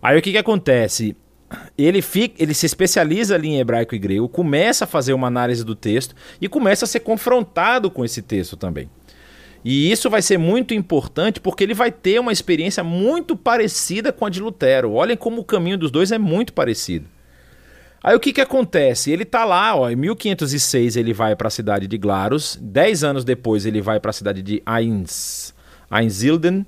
Aí 0.01 0.17
o 0.17 0.21
que, 0.21 0.31
que 0.31 0.37
acontece? 0.37 1.15
Ele, 1.77 2.01
fica, 2.01 2.41
ele 2.41 2.53
se 2.53 2.65
especializa 2.65 3.35
ali 3.35 3.49
em 3.49 3.59
hebraico 3.59 3.95
e 3.95 3.99
grego, 3.99 4.29
começa 4.29 4.85
a 4.85 4.87
fazer 4.87 5.13
uma 5.13 5.27
análise 5.27 5.63
do 5.63 5.75
texto 5.75 6.15
e 6.39 6.47
começa 6.47 6.85
a 6.85 6.87
ser 6.87 7.01
confrontado 7.01 7.89
com 7.89 8.03
esse 8.03 8.21
texto 8.21 8.55
também. 8.55 8.89
E 9.63 9.91
isso 9.91 10.09
vai 10.09 10.21
ser 10.21 10.37
muito 10.37 10.73
importante 10.73 11.39
porque 11.39 11.63
ele 11.63 11.73
vai 11.73 11.91
ter 11.91 12.19
uma 12.19 12.31
experiência 12.31 12.83
muito 12.83 13.35
parecida 13.35 14.13
com 14.13 14.25
a 14.25 14.29
de 14.29 14.39
Lutero. 14.39 14.93
Olhem 14.93 15.17
como 15.17 15.41
o 15.41 15.45
caminho 15.45 15.77
dos 15.77 15.89
dois 15.89 16.11
é 16.11 16.19
muito 16.19 16.53
parecido. 16.53 17.07
Aí 18.03 18.15
o 18.15 18.19
que, 18.19 18.31
que 18.31 18.41
acontece? 18.41 19.09
Ele 19.09 19.23
está 19.23 19.43
lá, 19.43 19.75
ó, 19.75 19.89
em 19.89 19.95
1506 19.95 20.95
ele 20.95 21.11
vai 21.11 21.35
para 21.35 21.47
a 21.47 21.51
cidade 21.51 21.87
de 21.87 21.97
Glarus, 21.97 22.55
dez 22.61 23.03
anos 23.03 23.25
depois 23.25 23.65
ele 23.65 23.81
vai 23.81 23.99
para 23.99 24.11
a 24.11 24.13
cidade 24.13 24.43
de 24.43 24.61
Ainz, 24.63 25.55
Einzilden, 25.89 26.63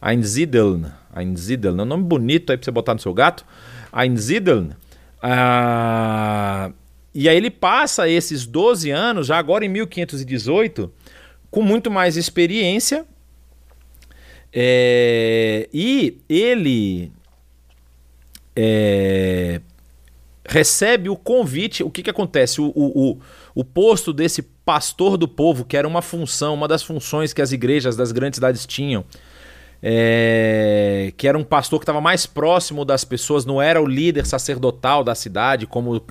Einzideln, 0.00 0.86
Einzideln, 1.14 1.78
é 1.78 1.82
um 1.82 1.86
nome 1.86 2.04
bonito 2.04 2.50
aí 2.50 2.56
para 2.56 2.64
você 2.64 2.70
botar 2.70 2.94
no 2.94 3.00
seu 3.00 3.12
gato. 3.12 3.44
Einsiedeln. 3.92 4.70
Ah, 5.22 6.72
e 7.14 7.28
aí 7.28 7.36
ele 7.36 7.50
passa 7.50 8.08
esses 8.08 8.46
12 8.46 8.90
anos, 8.90 9.26
já 9.26 9.38
agora 9.38 9.64
em 9.64 9.68
1518, 9.68 10.90
com 11.50 11.62
muito 11.62 11.90
mais 11.90 12.16
experiência. 12.16 13.04
É, 14.54 15.68
e 15.72 16.18
ele 16.28 17.12
é, 18.56 19.60
recebe 20.46 21.08
o 21.08 21.16
convite. 21.16 21.82
O 21.82 21.90
que, 21.90 22.02
que 22.02 22.10
acontece? 22.10 22.60
O, 22.60 22.72
o, 22.74 23.10
o, 23.10 23.20
o 23.54 23.64
posto 23.64 24.12
desse 24.12 24.42
pastor 24.42 25.16
do 25.16 25.28
povo, 25.28 25.64
que 25.64 25.76
era 25.76 25.88
uma 25.88 26.02
função, 26.02 26.54
uma 26.54 26.68
das 26.68 26.82
funções 26.82 27.32
que 27.32 27.42
as 27.42 27.52
igrejas 27.52 27.96
das 27.96 28.12
grandes 28.12 28.36
cidades 28.36 28.66
tinham, 28.66 29.04
é, 29.82 31.12
que 31.16 31.26
era 31.26 31.36
um 31.36 31.42
pastor 31.42 31.80
que 31.80 31.84
estava 31.84 32.00
mais 32.00 32.24
próximo 32.24 32.84
das 32.84 33.04
pessoas, 33.04 33.44
não 33.44 33.60
era 33.60 33.80
o 33.82 33.86
líder 33.86 34.26
sacerdotal 34.26 35.02
da 35.02 35.14
cidade, 35.14 35.66
como 35.66 36.02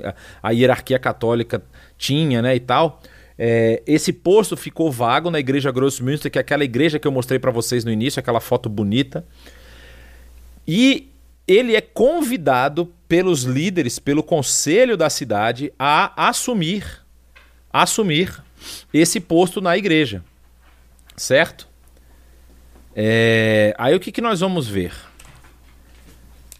a 0.43 0.51
hierarquia 0.51 0.99
católica 0.99 1.63
tinha, 1.97 2.41
né, 2.41 2.55
e 2.55 2.59
tal. 2.59 3.01
É, 3.37 3.81
esse 3.87 4.11
posto 4.11 4.57
ficou 4.57 4.91
vago 4.91 5.31
na 5.31 5.39
igreja 5.39 5.71
Grossmünster, 5.71 6.29
que 6.29 6.37
é 6.37 6.41
aquela 6.41 6.63
igreja 6.63 6.99
que 6.99 7.07
eu 7.07 7.11
mostrei 7.11 7.39
para 7.39 7.51
vocês 7.51 7.85
no 7.85 7.91
início, 7.91 8.19
aquela 8.19 8.39
foto 8.39 8.69
bonita. 8.69 9.25
E 10.67 11.09
ele 11.47 11.75
é 11.75 11.81
convidado 11.81 12.93
pelos 13.07 13.43
líderes, 13.43 13.97
pelo 13.97 14.21
conselho 14.21 14.95
da 14.95 15.09
cidade 15.09 15.73
a 15.79 16.29
assumir 16.29 17.01
assumir 17.71 18.43
esse 18.93 19.19
posto 19.19 19.61
na 19.61 19.77
igreja. 19.77 20.23
Certo? 21.15 21.67
É, 22.95 23.73
aí 23.77 23.95
o 23.95 23.99
que, 23.99 24.11
que 24.11 24.21
nós 24.21 24.39
vamos 24.39 24.67
ver? 24.67 24.91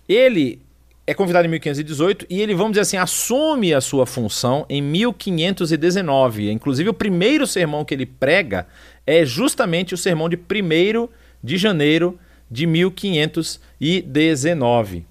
Ele 0.07 0.61
é 1.05 1.13
convidado 1.13 1.45
em 1.45 1.51
1518 1.51 2.25
e 2.29 2.41
ele, 2.41 2.53
vamos 2.53 2.71
dizer 2.71 2.81
assim, 2.81 2.97
assume 2.97 3.73
a 3.73 3.81
sua 3.81 4.05
função 4.05 4.65
em 4.69 4.81
1519. 4.81 6.51
Inclusive, 6.51 6.89
o 6.89 6.93
primeiro 6.93 7.47
sermão 7.47 7.83
que 7.83 7.93
ele 7.93 8.05
prega 8.05 8.67
é 9.05 9.25
justamente 9.25 9.93
o 9.93 9.97
sermão 9.97 10.29
de 10.29 10.38
1 10.38 11.09
de 11.43 11.57
janeiro 11.57 12.17
de 12.50 12.65
1519. 12.67 15.05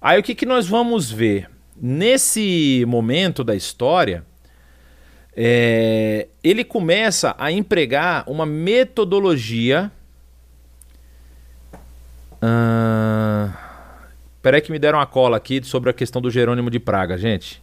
Aí 0.00 0.18
o 0.20 0.22
que, 0.22 0.34
que 0.34 0.46
nós 0.46 0.66
vamos 0.66 1.10
ver? 1.10 1.50
Nesse 1.80 2.84
momento 2.86 3.42
da 3.42 3.56
história, 3.56 4.22
é, 5.36 6.28
ele 6.42 6.62
começa 6.62 7.34
a 7.38 7.50
empregar 7.50 8.24
uma 8.28 8.46
metodologia. 8.46 9.90
Uh, 12.44 13.64
Peraí 14.44 14.60
que 14.60 14.70
me 14.70 14.78
deram 14.78 14.98
uma 14.98 15.06
cola 15.06 15.38
aqui 15.38 15.64
sobre 15.64 15.88
a 15.88 15.92
questão 15.94 16.20
do 16.20 16.30
Jerônimo 16.30 16.68
de 16.68 16.78
Praga, 16.78 17.16
gente. 17.16 17.62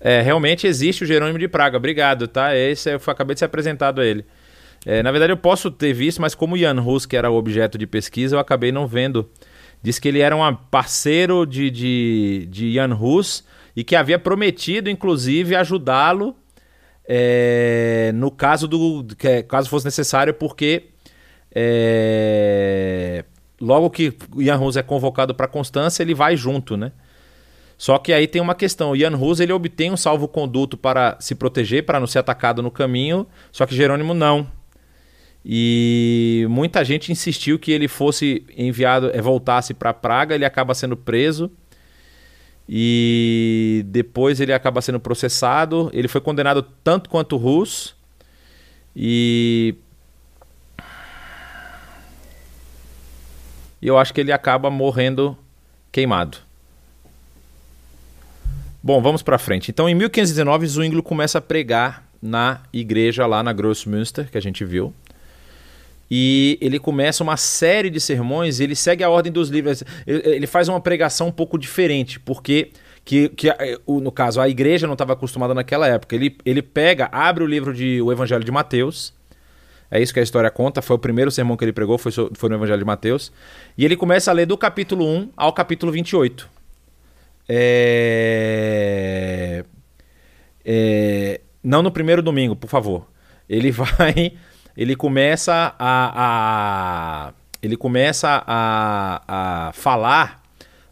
É, 0.00 0.22
realmente 0.22 0.66
existe 0.66 1.04
o 1.04 1.06
Jerônimo 1.06 1.38
de 1.38 1.48
Praga. 1.48 1.76
Obrigado, 1.76 2.26
tá? 2.26 2.56
Esse 2.56 2.94
eu 2.94 3.00
acabei 3.08 3.34
de 3.34 3.40
ser 3.40 3.44
apresentado 3.44 4.00
a 4.00 4.06
ele. 4.06 4.24
É, 4.86 5.02
na 5.02 5.12
verdade, 5.12 5.34
eu 5.34 5.36
posso 5.36 5.70
ter 5.70 5.92
visto, 5.92 6.22
mas 6.22 6.34
como 6.34 6.56
Jan 6.56 6.80
Hus, 6.80 7.04
que 7.04 7.14
era 7.14 7.30
o 7.30 7.36
objeto 7.36 7.76
de 7.76 7.86
pesquisa, 7.86 8.36
eu 8.36 8.40
acabei 8.40 8.72
não 8.72 8.86
vendo. 8.86 9.28
Diz 9.82 9.98
que 9.98 10.08
ele 10.08 10.20
era 10.20 10.34
um 10.34 10.54
parceiro 10.54 11.44
de, 11.44 11.70
de, 11.70 12.48
de 12.50 12.72
Jan 12.72 12.94
Hus 12.94 13.44
e 13.76 13.84
que 13.84 13.94
havia 13.94 14.18
prometido, 14.18 14.88
inclusive, 14.88 15.54
ajudá-lo 15.54 16.34
é, 17.04 18.12
no 18.14 18.30
caso 18.30 18.68
do 18.68 19.04
que 19.16 19.42
caso 19.42 19.68
fosse 19.68 19.84
necessário, 19.84 20.34
porque 20.34 20.90
é, 21.54 23.24
logo 23.60 23.90
que 23.90 24.16
Ian 24.36 24.58
Hus 24.58 24.76
é 24.76 24.82
convocado 24.82 25.34
para 25.34 25.48
Constância, 25.48 26.02
ele 26.02 26.14
vai 26.14 26.36
junto, 26.36 26.76
né? 26.76 26.92
Só 27.76 27.98
que 27.98 28.12
aí 28.12 28.28
tem 28.28 28.40
uma 28.40 28.54
questão. 28.54 28.92
O 28.92 28.96
Ian 28.96 29.16
Hus 29.16 29.40
ele 29.40 29.52
obtém 29.52 29.90
um 29.90 29.96
salvo-conduto 29.96 30.76
para 30.76 31.16
se 31.18 31.34
proteger, 31.34 31.84
para 31.84 31.98
não 31.98 32.06
ser 32.06 32.20
atacado 32.20 32.62
no 32.62 32.70
caminho, 32.70 33.26
só 33.50 33.66
que 33.66 33.74
Jerônimo 33.74 34.14
não. 34.14 34.46
E 35.44 36.46
muita 36.48 36.84
gente 36.84 37.10
insistiu 37.10 37.58
que 37.58 37.72
ele 37.72 37.88
fosse 37.88 38.46
enviado, 38.56 39.10
é, 39.12 39.20
voltasse 39.20 39.74
para 39.74 39.92
Praga, 39.92 40.36
ele 40.36 40.44
acaba 40.44 40.74
sendo 40.74 40.96
preso 40.96 41.50
e 42.68 43.84
depois 43.86 44.40
ele 44.40 44.52
acaba 44.52 44.80
sendo 44.80 45.00
processado. 45.00 45.90
Ele 45.92 46.08
foi 46.08 46.20
condenado 46.20 46.62
tanto 46.84 47.10
quanto 47.10 47.36
o 47.36 47.38
Rus. 47.38 47.94
E 48.94 49.74
eu 53.80 53.98
acho 53.98 54.14
que 54.14 54.20
ele 54.20 54.32
acaba 54.32 54.70
morrendo 54.70 55.36
queimado. 55.90 56.38
Bom, 58.82 59.00
vamos 59.00 59.22
para 59.22 59.38
frente. 59.38 59.70
Então, 59.70 59.88
em 59.88 59.94
1519, 59.94 60.66
Zwingli 60.66 61.02
começa 61.02 61.38
a 61.38 61.40
pregar 61.40 62.04
na 62.20 62.60
igreja 62.72 63.26
lá 63.26 63.42
na 63.42 63.52
Grossmünster, 63.52 64.30
que 64.30 64.38
a 64.38 64.42
gente 64.42 64.64
viu 64.64 64.94
e 66.14 66.58
ele 66.60 66.78
começa 66.78 67.24
uma 67.24 67.38
série 67.38 67.88
de 67.88 67.98
sermões, 67.98 68.60
ele 68.60 68.76
segue 68.76 69.02
a 69.02 69.08
ordem 69.08 69.32
dos 69.32 69.48
livros, 69.48 69.82
ele 70.06 70.46
faz 70.46 70.68
uma 70.68 70.78
pregação 70.78 71.28
um 71.28 71.32
pouco 71.32 71.56
diferente, 71.56 72.20
porque 72.20 72.70
que, 73.02 73.30
que 73.30 73.48
no 73.88 74.12
caso 74.12 74.38
a 74.38 74.46
igreja 74.46 74.86
não 74.86 74.92
estava 74.92 75.14
acostumada 75.14 75.54
naquela 75.54 75.88
época. 75.88 76.14
Ele, 76.14 76.36
ele 76.44 76.60
pega, 76.60 77.08
abre 77.10 77.42
o 77.42 77.46
livro 77.46 77.72
de 77.72 78.02
o 78.02 78.12
Evangelho 78.12 78.44
de 78.44 78.52
Mateus. 78.52 79.14
É 79.90 80.02
isso 80.02 80.12
que 80.12 80.20
a 80.20 80.22
história 80.22 80.50
conta. 80.50 80.82
Foi 80.82 80.96
o 80.96 80.98
primeiro 80.98 81.30
sermão 81.30 81.56
que 81.56 81.64
ele 81.64 81.72
pregou, 81.72 81.96
foi, 81.96 82.12
foi 82.12 82.50
no 82.50 82.56
Evangelho 82.56 82.80
de 82.80 82.84
Mateus. 82.84 83.32
E 83.78 83.82
ele 83.82 83.96
começa 83.96 84.30
a 84.30 84.34
ler 84.34 84.44
do 84.44 84.58
capítulo 84.58 85.06
1 85.06 85.30
ao 85.34 85.54
capítulo 85.54 85.90
28. 85.90 86.46
É... 87.48 88.44
É... 90.62 91.40
Não 91.64 91.82
no 91.82 91.90
primeiro 91.90 92.20
domingo, 92.20 92.54
por 92.54 92.68
favor. 92.68 93.06
Ele 93.48 93.70
vai 93.72 94.34
ele 94.76 94.96
começa 94.96 95.74
a, 95.78 97.28
a 97.28 97.32
ele 97.62 97.76
começa 97.76 98.42
a, 98.44 99.68
a 99.68 99.72
falar 99.72 100.42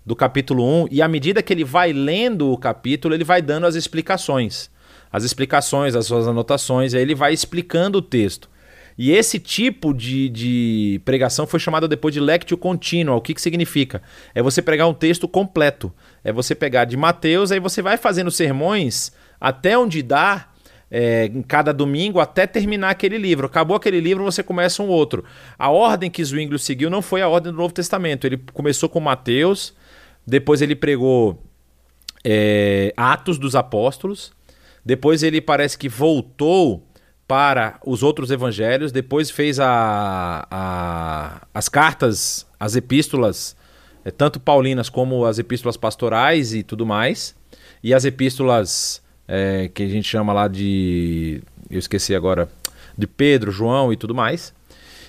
do 0.07 0.15
capítulo 0.15 0.65
1 0.85 0.89
e 0.91 1.03
à 1.03 1.09
medida 1.09 1.43
que 1.43 1.53
ele 1.53 1.65
vai 1.65 1.93
lendo 1.93 2.51
o 2.51 2.57
capítulo, 2.57 3.15
ele 3.15 3.25
vai 3.25 3.43
dando 3.43 3.67
as 3.67 3.75
explicações. 3.75 4.71
As 5.13 5.25
explicações, 5.25 5.97
as 5.97 6.07
suas 6.07 6.29
anotações, 6.29 6.95
aí 6.95 7.03
ele 7.03 7.15
vai 7.15 7.33
explicando 7.33 7.99
o 7.99 8.03
texto. 8.03 8.49
E 8.97 9.13
esse 9.13 9.39
tipo 9.39 9.93
de, 9.95 10.29
de 10.29 11.01
pregação 11.05 11.47
foi 11.47 11.59
chamado 11.59 11.89
depois 11.89 12.13
de 12.13 12.21
lectio 12.21 12.57
continua. 12.57 13.17
O 13.17 13.21
que, 13.21 13.35
que 13.35 13.41
significa? 13.41 14.03
É 14.35 14.43
você 14.43 14.61
pregar 14.61 14.87
um 14.87 14.95
texto 14.95 15.27
completo. 15.27 15.93
É 16.23 16.33
você 16.33 16.55
pegar 16.55 16.85
de 16.85 16.97
Mateus, 16.97 17.51
aí 17.51 17.59
você 17.59 17.83
vai 17.83 17.97
fazendo 17.97 18.31
sermões 18.31 19.11
até 19.41 19.77
onde 19.77 20.03
dá 20.03 20.50
é, 20.91 21.27
em 21.27 21.43
cada 21.43 21.73
domingo 21.73 22.19
até 22.19 22.47
terminar 22.47 22.91
aquele 22.91 23.17
livro. 23.17 23.47
Acabou 23.47 23.77
aquele 23.77 24.01
livro, 24.01 24.25
você 24.25 24.43
começa 24.43 24.83
um 24.83 24.89
outro. 24.89 25.25
A 25.59 25.71
ordem 25.71 26.11
que 26.11 26.25
Zwingli 26.25 26.59
seguiu 26.59 26.91
não 26.91 27.01
foi 27.01 27.23
a 27.23 27.29
ordem 27.29 27.53
do 27.53 27.59
Novo 27.59 27.73
Testamento. 27.73 28.27
Ele 28.27 28.39
começou 28.53 28.89
com 28.89 28.99
Mateus, 28.99 29.75
depois 30.27 30.61
ele 30.61 30.75
pregou 30.75 31.43
é, 32.25 32.93
Atos 32.97 33.39
dos 33.39 33.55
Apóstolos, 33.55 34.33
depois 34.85 35.23
ele 35.23 35.41
parece 35.41 35.79
que 35.79 35.89
voltou 35.89 36.87
para 37.29 37.79
os 37.87 38.03
outros 38.03 38.33
evangelhos, 38.33 38.91
depois 38.91 39.31
fez 39.31 39.61
a, 39.61 40.47
a, 40.51 41.47
as 41.55 41.69
cartas, 41.69 42.45
as 42.59 42.75
epístolas, 42.75 43.57
é, 44.05 44.11
tanto 44.11 44.41
paulinas 44.41 44.89
como 44.89 45.25
as 45.25 45.39
epístolas 45.39 45.77
pastorais 45.77 46.53
e 46.53 46.65
tudo 46.65 46.85
mais, 46.85 47.37
e 47.85 47.95
as 47.95 48.05
epístolas 48.05 49.01
é, 49.33 49.71
que 49.73 49.85
a 49.85 49.89
gente 49.89 50.09
chama 50.09 50.33
lá 50.33 50.49
de. 50.49 51.41
Eu 51.71 51.79
esqueci 51.79 52.17
agora. 52.17 52.49
De 52.99 53.07
Pedro, 53.07 53.53
João 53.53 53.93
e 53.93 53.97
tudo 53.97 54.13
mais. 54.13 54.53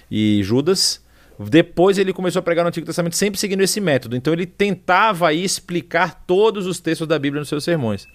E 0.09 0.41
Judas. 0.43 1.01
Depois 1.39 1.97
ele 1.97 2.13
começou 2.13 2.39
a 2.39 2.43
pregar 2.43 2.63
no 2.63 2.67
Antigo 2.69 2.85
Testamento 2.85 3.15
sempre 3.15 3.39
seguindo 3.39 3.63
esse 3.63 3.81
método. 3.81 4.15
Então 4.15 4.31
ele 4.31 4.45
tentava 4.45 5.29
aí 5.29 5.43
explicar 5.43 6.23
todos 6.27 6.67
os 6.67 6.79
textos 6.79 7.07
da 7.07 7.17
Bíblia 7.17 7.39
nos 7.39 7.49
seus 7.49 7.63
sermões. 7.63 8.07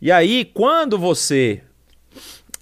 E 0.00 0.10
aí, 0.10 0.46
quando 0.46 0.98
você. 0.98 1.60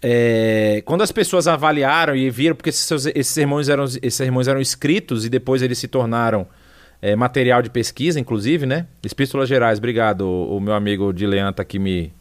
É, 0.02 0.82
quando 0.84 1.02
as 1.02 1.12
pessoas 1.12 1.46
avaliaram 1.46 2.16
e 2.16 2.28
viram, 2.28 2.56
porque 2.56 2.70
esses, 2.70 3.06
esses, 3.06 3.28
sermões 3.28 3.68
eram, 3.68 3.84
esses 3.84 4.14
sermões 4.14 4.48
eram 4.48 4.60
escritos 4.60 5.24
e 5.24 5.28
depois 5.28 5.62
eles 5.62 5.78
se 5.78 5.86
tornaram 5.86 6.46
é, 7.00 7.14
material 7.14 7.62
de 7.62 7.70
pesquisa, 7.70 8.18
inclusive, 8.18 8.66
né? 8.66 8.86
Epístolas 9.04 9.48
Gerais, 9.48 9.78
obrigado. 9.78 10.22
O, 10.22 10.56
o 10.56 10.60
meu 10.60 10.74
amigo 10.74 11.12
Dilean 11.12 11.52
tá 11.52 11.62
aqui 11.62 11.78
me, 11.78 12.12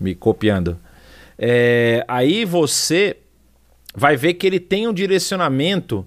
me 0.00 0.14
copiando. 0.14 0.78
É, 1.38 2.04
aí 2.08 2.44
você 2.44 3.16
vai 3.94 4.16
ver 4.16 4.34
que 4.34 4.46
ele 4.46 4.60
tem 4.60 4.88
um 4.88 4.92
direcionamento 4.92 6.06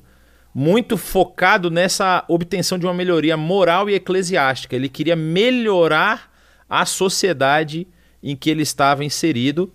muito 0.54 0.98
focado 0.98 1.72
nessa 1.72 2.24
obtenção 2.28 2.78
de 2.78 2.86
uma 2.86 2.94
melhoria 2.94 3.36
moral 3.36 3.90
e 3.90 3.96
eclesiástica. 3.96 4.76
Ele 4.76 4.88
queria 4.88 5.16
melhorar 5.16 6.32
a 6.70 6.86
sociedade 6.86 7.88
em 8.22 8.36
que 8.36 8.50
ele 8.50 8.62
estava 8.62 9.04
inserido 9.04 9.72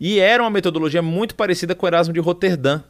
e 0.00 0.18
era 0.18 0.42
uma 0.42 0.50
metodologia 0.50 1.02
muito 1.02 1.34
parecida 1.34 1.74
com 1.74 1.86
o 1.86 1.88
Erasmo 1.88 2.14
de 2.14 2.20
Roterdã. 2.20 2.82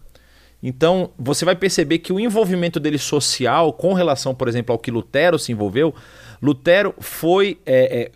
Então, 0.63 1.11
você 1.19 1.45
vai 1.45 1.57
perceber 1.57 1.99
que 1.99 2.13
o 2.13 2.21
envolvimento 2.21 2.79
dele 2.79 2.97
social, 2.97 3.73
com 3.73 3.93
relação, 3.93 4.33
por 4.33 4.47
exemplo, 4.47 4.73
ao 4.73 4.79
que 4.79 4.93
Lutero 4.93 5.39
se 5.39 5.51
envolveu, 5.51 5.93
Lutero 6.41 6.95
foi, 7.01 7.59
é, 7.67 8.03
é, 8.03 8.13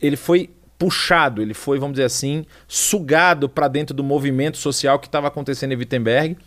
ele 0.00 0.16
foi 0.16 0.50
puxado, 0.80 1.42
ele 1.42 1.52
foi, 1.52 1.78
vamos 1.78 1.92
dizer 1.92 2.06
assim, 2.06 2.46
sugado 2.66 3.50
para 3.50 3.68
dentro 3.68 3.94
do 3.94 4.02
movimento 4.02 4.56
social 4.56 4.98
que 4.98 5.06
estava 5.06 5.28
acontecendo 5.28 5.72
em 5.72 5.76
Wittenberg. 5.76 6.38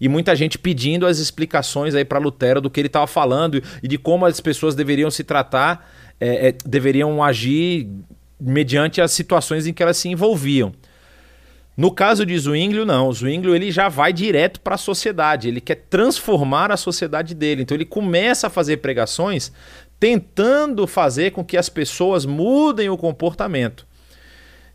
E 0.00 0.08
muita 0.08 0.34
gente 0.34 0.58
pedindo 0.58 1.06
as 1.06 1.18
explicações 1.18 1.94
aí 1.94 2.02
para 2.02 2.18
Lutero 2.18 2.58
do 2.58 2.70
que 2.70 2.80
ele 2.80 2.86
estava 2.86 3.06
falando 3.06 3.62
e 3.82 3.86
de 3.86 3.98
como 3.98 4.24
as 4.24 4.40
pessoas 4.40 4.74
deveriam 4.74 5.10
se 5.10 5.22
tratar, 5.22 5.92
é, 6.18 6.48
é, 6.48 6.54
deveriam 6.64 7.22
agir 7.22 7.86
mediante 8.40 8.98
as 8.98 9.12
situações 9.12 9.66
em 9.66 9.74
que 9.74 9.82
elas 9.82 9.98
se 9.98 10.08
envolviam. 10.08 10.72
No 11.76 11.90
caso 11.90 12.24
de 12.24 12.36
Zwinglio, 12.36 12.86
não. 12.86 13.12
Zwinglio 13.12 13.54
ele 13.54 13.70
já 13.70 13.90
vai 13.90 14.10
direto 14.12 14.58
para 14.60 14.74
a 14.74 14.78
sociedade. 14.78 15.48
Ele 15.48 15.60
quer 15.60 15.84
transformar 15.90 16.72
a 16.72 16.78
sociedade 16.78 17.34
dele. 17.34 17.62
Então 17.62 17.76
ele 17.76 17.84
começa 17.84 18.46
a 18.46 18.50
fazer 18.50 18.78
pregações 18.78 19.52
tentando 20.02 20.84
fazer 20.84 21.30
com 21.30 21.44
que 21.44 21.56
as 21.56 21.68
pessoas 21.68 22.26
mudem 22.26 22.90
o 22.90 22.96
comportamento. 22.96 23.86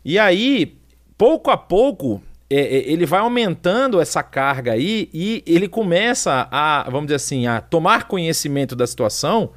E 0.02 0.18
aí, 0.18 0.78
pouco 1.18 1.50
a 1.50 1.56
pouco, 1.58 2.22
é, 2.48 2.56
é, 2.56 2.90
ele 2.90 3.04
vai 3.04 3.20
aumentando 3.20 4.00
essa 4.00 4.22
carga 4.22 4.72
aí 4.72 5.10
e 5.12 5.44
ele 5.46 5.68
começa 5.68 6.48
a, 6.50 6.84
vamos 6.84 7.08
dizer 7.08 7.16
assim, 7.16 7.46
a 7.46 7.60
tomar 7.60 8.08
conhecimento 8.08 8.74
da 8.74 8.86
situação 8.86 9.50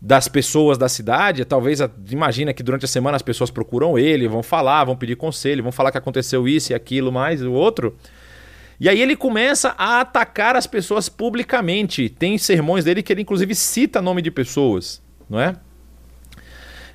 das 0.00 0.28
pessoas 0.28 0.78
da 0.78 0.88
cidade. 0.88 1.44
Talvez, 1.44 1.80
imagina 2.10 2.54
que 2.54 2.62
durante 2.62 2.86
a 2.86 2.88
semana 2.88 3.16
as 3.16 3.22
pessoas 3.22 3.50
procuram 3.50 3.98
ele, 3.98 4.26
vão 4.28 4.42
falar, 4.42 4.84
vão 4.84 4.96
pedir 4.96 5.14
conselho, 5.14 5.62
vão 5.62 5.72
falar 5.72 5.92
que 5.92 5.98
aconteceu 5.98 6.48
isso 6.48 6.72
e 6.72 6.74
aquilo, 6.74 7.12
mais 7.12 7.42
o 7.42 7.52
outro. 7.52 7.94
E 8.80 8.88
aí 8.88 9.00
ele 9.00 9.14
começa 9.14 9.74
a 9.76 10.00
atacar 10.00 10.56
as 10.56 10.66
pessoas 10.66 11.06
publicamente. 11.06 12.08
Tem 12.08 12.38
sermões 12.38 12.82
dele 12.82 13.02
que 13.02 13.12
ele 13.12 13.20
inclusive 13.20 13.54
cita 13.54 14.00
nome 14.00 14.22
de 14.22 14.30
pessoas, 14.30 15.02
não 15.28 15.38
é? 15.38 15.54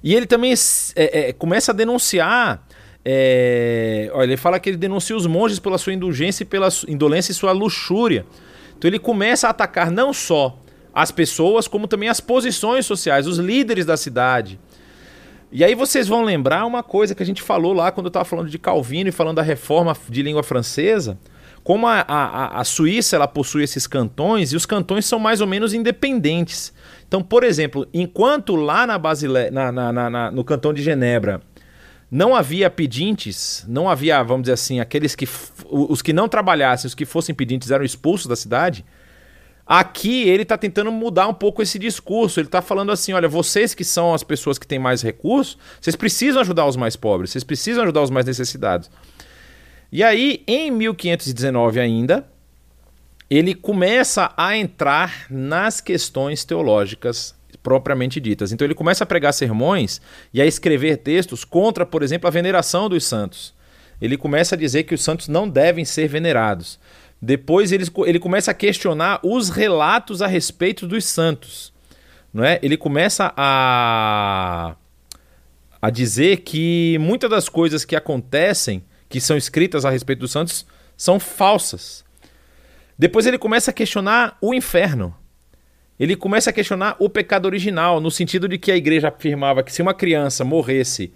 E 0.03 0.15
ele 0.15 0.25
também 0.25 0.51
é, 0.95 1.29
é, 1.29 1.33
começa 1.33 1.71
a 1.71 1.75
denunciar. 1.75 2.67
É, 3.03 4.09
olha, 4.13 4.25
ele 4.25 4.37
fala 4.37 4.59
que 4.59 4.69
ele 4.69 4.77
denuncia 4.77 5.15
os 5.15 5.27
monges 5.27 5.59
pela 5.59 5.77
sua 5.77 5.93
indulgência 5.93 6.41
e 6.41 6.45
pela 6.45 6.69
indolência 6.87 7.31
e 7.31 7.35
sua 7.35 7.51
luxúria. 7.51 8.25
Então 8.75 8.89
ele 8.89 8.99
começa 8.99 9.45
a 9.45 9.51
atacar 9.51 9.91
não 9.91 10.11
só 10.11 10.59
as 10.91 11.11
pessoas, 11.11 11.67
como 11.67 11.87
também 11.87 12.09
as 12.09 12.19
posições 12.19 12.85
sociais, 12.87 13.27
os 13.27 13.37
líderes 13.37 13.85
da 13.85 13.95
cidade. 13.95 14.59
E 15.51 15.63
aí 15.63 15.75
vocês 15.75 16.07
vão 16.07 16.23
lembrar 16.23 16.65
uma 16.65 16.81
coisa 16.81 17.13
que 17.13 17.21
a 17.21 17.25
gente 17.25 17.43
falou 17.43 17.73
lá 17.73 17.91
quando 17.91 18.07
eu 18.07 18.09
estava 18.09 18.25
falando 18.25 18.49
de 18.49 18.57
Calvino 18.57 19.09
e 19.09 19.11
falando 19.11 19.35
da 19.35 19.43
reforma 19.43 19.95
de 20.09 20.23
língua 20.23 20.41
francesa. 20.41 21.17
Como 21.65 21.87
a, 21.87 22.05
a, 22.07 22.61
a 22.61 22.63
Suíça 22.63 23.15
ela 23.15 23.27
possui 23.27 23.63
esses 23.63 23.87
cantões 23.87 24.53
e 24.53 24.55
os 24.55 24.67
cantões 24.67 25.03
são 25.03 25.17
mais 25.17 25.41
ou 25.41 25.47
menos 25.47 25.73
independentes. 25.73 26.71
Então, 27.07 27.23
por 27.23 27.43
exemplo, 27.43 27.87
enquanto 27.91 28.55
lá 28.55 28.85
na 28.85 28.99
Basile... 28.99 29.49
na, 29.49 29.71
na, 29.71 29.91
na, 29.91 30.29
no 30.29 30.43
cantão 30.43 30.71
de 30.71 30.83
Genebra 30.83 31.41
não 32.11 32.35
havia 32.35 32.69
pedintes, 32.69 33.65
não 33.67 33.89
havia, 33.89 34.21
vamos 34.21 34.43
dizer 34.43 34.53
assim, 34.53 34.79
aqueles 34.79 35.15
que 35.15 35.27
os 35.67 36.03
que 36.03 36.13
não 36.13 36.29
trabalhassem, 36.29 36.87
os 36.87 36.93
que 36.93 37.03
fossem 37.03 37.33
pedintes 37.33 37.71
eram 37.71 37.83
expulsos 37.83 38.27
da 38.27 38.35
cidade. 38.35 38.85
Aqui 39.65 40.29
ele 40.29 40.43
está 40.43 40.59
tentando 40.59 40.91
mudar 40.91 41.27
um 41.27 41.33
pouco 41.33 41.63
esse 41.63 41.79
discurso. 41.79 42.39
Ele 42.39 42.47
está 42.47 42.61
falando 42.61 42.91
assim: 42.91 43.13
olha, 43.13 43.27
vocês 43.27 43.73
que 43.73 43.83
são 43.83 44.13
as 44.13 44.21
pessoas 44.21 44.59
que 44.59 44.67
têm 44.67 44.77
mais 44.77 45.01
recursos, 45.01 45.57
vocês 45.81 45.95
precisam 45.95 46.41
ajudar 46.41 46.67
os 46.67 46.75
mais 46.75 46.95
pobres, 46.95 47.31
vocês 47.31 47.43
precisam 47.43 47.81
ajudar 47.81 48.03
os 48.03 48.11
mais 48.11 48.27
necessitados. 48.27 48.87
E 49.95 50.03
aí, 50.03 50.43
em 50.45 50.69
1519 50.71 51.79
ainda, 51.79 52.27
ele 53.29 53.55
começa 53.55 54.29
a 54.35 54.57
entrar 54.57 55.25
nas 55.29 55.79
questões 55.79 56.43
teológicas 56.43 57.33
propriamente 57.63 58.19
ditas. 58.19 58.51
Então 58.51 58.67
ele 58.67 58.75
começa 58.75 59.05
a 59.05 59.07
pregar 59.07 59.33
sermões 59.33 60.01
e 60.33 60.41
a 60.41 60.45
escrever 60.45 60.97
textos 60.97 61.45
contra, 61.45 61.85
por 61.85 62.03
exemplo, 62.03 62.27
a 62.27 62.29
veneração 62.29 62.89
dos 62.89 63.05
santos. 63.05 63.53
Ele 64.01 64.17
começa 64.17 64.55
a 64.55 64.57
dizer 64.57 64.83
que 64.83 64.93
os 64.93 65.01
santos 65.01 65.29
não 65.29 65.47
devem 65.47 65.85
ser 65.85 66.09
venerados. 66.09 66.77
Depois 67.21 67.71
ele, 67.71 67.85
ele 68.05 68.19
começa 68.19 68.51
a 68.51 68.53
questionar 68.53 69.21
os 69.23 69.47
relatos 69.47 70.21
a 70.21 70.27
respeito 70.27 70.85
dos 70.85 71.05
santos. 71.05 71.71
Não 72.33 72.43
é? 72.43 72.59
Ele 72.61 72.75
começa 72.75 73.33
a, 73.37 74.75
a 75.81 75.89
dizer 75.89 76.41
que 76.41 76.97
muitas 76.99 77.29
das 77.29 77.47
coisas 77.47 77.85
que 77.85 77.95
acontecem 77.95 78.83
que 79.09 79.21
são 79.21 79.37
escritas 79.37 79.85
a 79.85 79.89
respeito 79.89 80.19
dos 80.19 80.31
santos 80.31 80.65
são 80.97 81.19
falsas. 81.19 82.03
Depois 82.97 83.25
ele 83.25 83.37
começa 83.37 83.71
a 83.71 83.73
questionar 83.73 84.37
o 84.41 84.53
inferno. 84.53 85.15
Ele 85.99 86.15
começa 86.15 86.49
a 86.49 86.53
questionar 86.53 86.95
o 86.99 87.09
pecado 87.09 87.45
original, 87.45 87.99
no 87.99 88.11
sentido 88.11 88.47
de 88.47 88.57
que 88.57 88.71
a 88.71 88.77
igreja 88.77 89.07
afirmava 89.09 89.63
que 89.63 89.71
se 89.71 89.81
uma 89.81 89.93
criança 89.93 90.43
morresse 90.43 91.13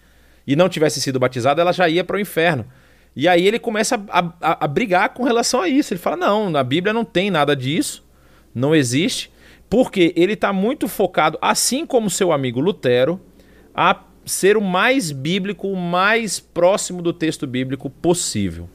e 0.47 0.55
não 0.55 0.69
tivesse 0.69 1.01
sido 1.01 1.19
batizada, 1.19 1.61
ela 1.61 1.73
já 1.73 1.87
ia 1.87 2.03
para 2.03 2.17
o 2.17 2.19
inferno. 2.19 2.65
E 3.15 3.27
aí 3.27 3.45
ele 3.45 3.59
começa 3.59 3.95
a, 4.09 4.19
a, 4.41 4.65
a, 4.65 4.67
brigar 4.67 5.09
com 5.09 5.23
relação 5.23 5.61
a 5.61 5.67
isso. 5.67 5.93
Ele 5.93 5.99
fala: 5.99 6.15
não, 6.15 6.49
na 6.49 6.63
Bíblia 6.63 6.93
não 6.93 7.03
tem 7.03 7.29
nada 7.29 7.55
disso, 7.55 8.05
não 8.53 8.73
existe, 8.73 9.31
porque 9.69 10.13
ele 10.15 10.33
está 10.33 10.53
muito 10.53 10.87
focado, 10.87 11.37
assim 11.41 11.85
como 11.85 12.09
seu 12.09 12.31
amigo 12.31 12.59
Lutero, 12.59 13.19
a 13.73 13.93
ser 14.25 14.57
o 14.57 14.61
mais 14.61 15.11
bíblico, 15.11 15.67
o 15.67 15.75
mais 15.75 16.39
próximo 16.39 17.01
do 17.01 17.13
texto 17.13 17.47
bíblico 17.47 17.89
possível. 17.89 18.69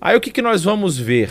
Aí 0.00 0.16
o 0.16 0.20
que, 0.20 0.30
que 0.30 0.42
nós 0.42 0.64
vamos 0.64 0.98
ver? 0.98 1.30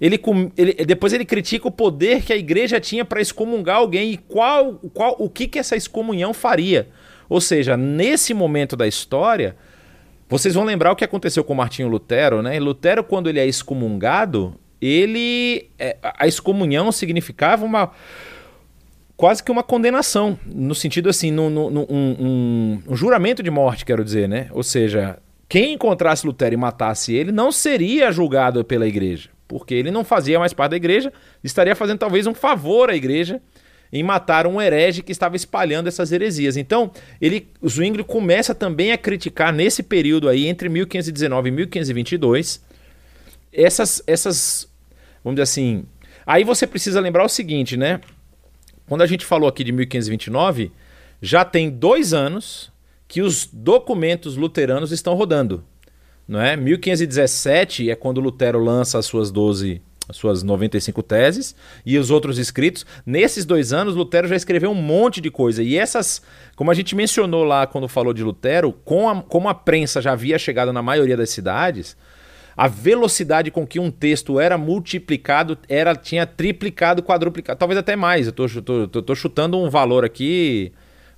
Ele, 0.00 0.20
ele, 0.56 0.72
depois 0.84 1.12
ele 1.12 1.24
critica 1.24 1.68
o 1.68 1.70
poder 1.70 2.22
que 2.22 2.32
a 2.32 2.36
igreja 2.36 2.80
tinha 2.80 3.04
para 3.04 3.20
excomungar 3.20 3.76
alguém 3.76 4.12
e 4.12 4.16
qual, 4.16 4.74
qual, 4.92 5.14
o 5.18 5.28
que, 5.28 5.46
que 5.46 5.58
essa 5.58 5.76
excomunhão 5.76 6.34
faria. 6.34 6.88
Ou 7.28 7.40
seja, 7.40 7.76
nesse 7.76 8.34
momento 8.34 8.76
da 8.76 8.86
história, 8.86 9.56
vocês 10.28 10.54
vão 10.54 10.64
lembrar 10.64 10.92
o 10.92 10.96
que 10.96 11.04
aconteceu 11.04 11.44
com 11.44 11.54
Martinho 11.54 11.88
Lutero, 11.88 12.42
né? 12.42 12.58
Lutero, 12.58 13.04
quando 13.04 13.28
ele 13.28 13.38
é 13.38 13.46
excomungado, 13.46 14.58
ele. 14.80 15.68
É, 15.78 15.96
a 16.02 16.26
excomunhão 16.26 16.90
significava 16.90 17.64
uma 17.64 17.92
quase 19.22 19.40
que 19.40 19.52
uma 19.52 19.62
condenação, 19.62 20.36
no 20.44 20.74
sentido 20.74 21.08
assim, 21.08 21.32
um, 21.38 21.86
um, 21.88 22.82
juramento 22.90 23.40
de 23.40 23.52
morte, 23.52 23.84
quero 23.84 24.04
dizer, 24.04 24.28
né? 24.28 24.48
Ou 24.50 24.64
seja, 24.64 25.16
quem 25.48 25.74
encontrasse 25.74 26.26
Lutero 26.26 26.54
e 26.54 26.56
matasse 26.56 27.14
ele 27.14 27.30
não 27.30 27.52
seria 27.52 28.10
julgado 28.10 28.64
pela 28.64 28.84
igreja, 28.84 29.30
porque 29.46 29.74
ele 29.74 29.92
não 29.92 30.02
fazia 30.02 30.40
mais 30.40 30.52
parte 30.52 30.72
da 30.72 30.76
igreja, 30.76 31.12
estaria 31.44 31.76
fazendo 31.76 32.00
talvez 32.00 32.26
um 32.26 32.34
favor 32.34 32.90
à 32.90 32.96
igreja 32.96 33.40
em 33.92 34.02
matar 34.02 34.44
um 34.44 34.60
herege 34.60 35.04
que 35.04 35.12
estava 35.12 35.36
espalhando 35.36 35.86
essas 35.86 36.10
heresias. 36.10 36.56
Então, 36.56 36.90
ele, 37.20 37.46
Zwingli 37.64 38.02
começa 38.02 38.56
também 38.56 38.90
a 38.90 38.98
criticar 38.98 39.52
nesse 39.52 39.84
período 39.84 40.28
aí, 40.28 40.48
entre 40.48 40.68
1519 40.68 41.48
e 41.48 41.52
1522, 41.52 42.60
essas, 43.52 44.02
essas, 44.04 44.68
vamos 45.22 45.36
dizer 45.36 45.44
assim... 45.44 45.84
Aí 46.24 46.42
você 46.44 46.68
precisa 46.68 47.00
lembrar 47.00 47.24
o 47.24 47.28
seguinte, 47.28 47.76
né? 47.76 48.00
Quando 48.86 49.02
a 49.02 49.06
gente 49.06 49.24
falou 49.24 49.48
aqui 49.48 49.64
de 49.64 49.72
1529, 49.72 50.72
já 51.20 51.44
tem 51.44 51.70
dois 51.70 52.12
anos 52.12 52.72
que 53.06 53.22
os 53.22 53.46
documentos 53.46 54.36
luteranos 54.36 54.90
estão 54.90 55.14
rodando. 55.14 55.64
Não 56.26 56.40
é? 56.40 56.56
1517 56.56 57.90
é 57.90 57.94
quando 57.94 58.20
Lutero 58.20 58.62
lança 58.62 58.98
as 58.98 59.06
suas 59.06 59.30
12 59.30 59.82
as 60.08 60.16
suas 60.16 60.42
95 60.42 61.02
teses 61.02 61.54
e 61.86 61.96
os 61.96 62.10
outros 62.10 62.38
escritos. 62.38 62.84
Nesses 63.06 63.44
dois 63.44 63.72
anos, 63.72 63.94
Lutero 63.94 64.28
já 64.28 64.36
escreveu 64.36 64.70
um 64.70 64.74
monte 64.74 65.20
de 65.20 65.30
coisa. 65.30 65.62
E 65.62 65.76
essas, 65.76 66.20
como 66.56 66.70
a 66.70 66.74
gente 66.74 66.94
mencionou 66.94 67.44
lá 67.44 67.66
quando 67.66 67.88
falou 67.88 68.12
de 68.12 68.22
Lutero, 68.22 68.72
com 68.84 69.08
a, 69.08 69.22
como 69.22 69.48
a 69.48 69.54
prensa 69.54 70.02
já 70.02 70.12
havia 70.12 70.38
chegado 70.38 70.72
na 70.72 70.82
maioria 70.82 71.16
das 71.16 71.30
cidades, 71.30 71.96
a 72.56 72.68
velocidade 72.68 73.50
com 73.50 73.66
que 73.66 73.80
um 73.80 73.90
texto 73.90 74.38
era 74.38 74.58
multiplicado 74.58 75.58
era 75.68 75.94
tinha 75.94 76.26
triplicado, 76.26 77.02
quadruplicado, 77.02 77.58
talvez 77.58 77.78
até 77.78 77.96
mais. 77.96 78.26
Eu 78.26 78.46
estou 78.46 79.16
chutando 79.16 79.58
um 79.58 79.70
valor 79.70 80.04
aqui, 80.04 80.72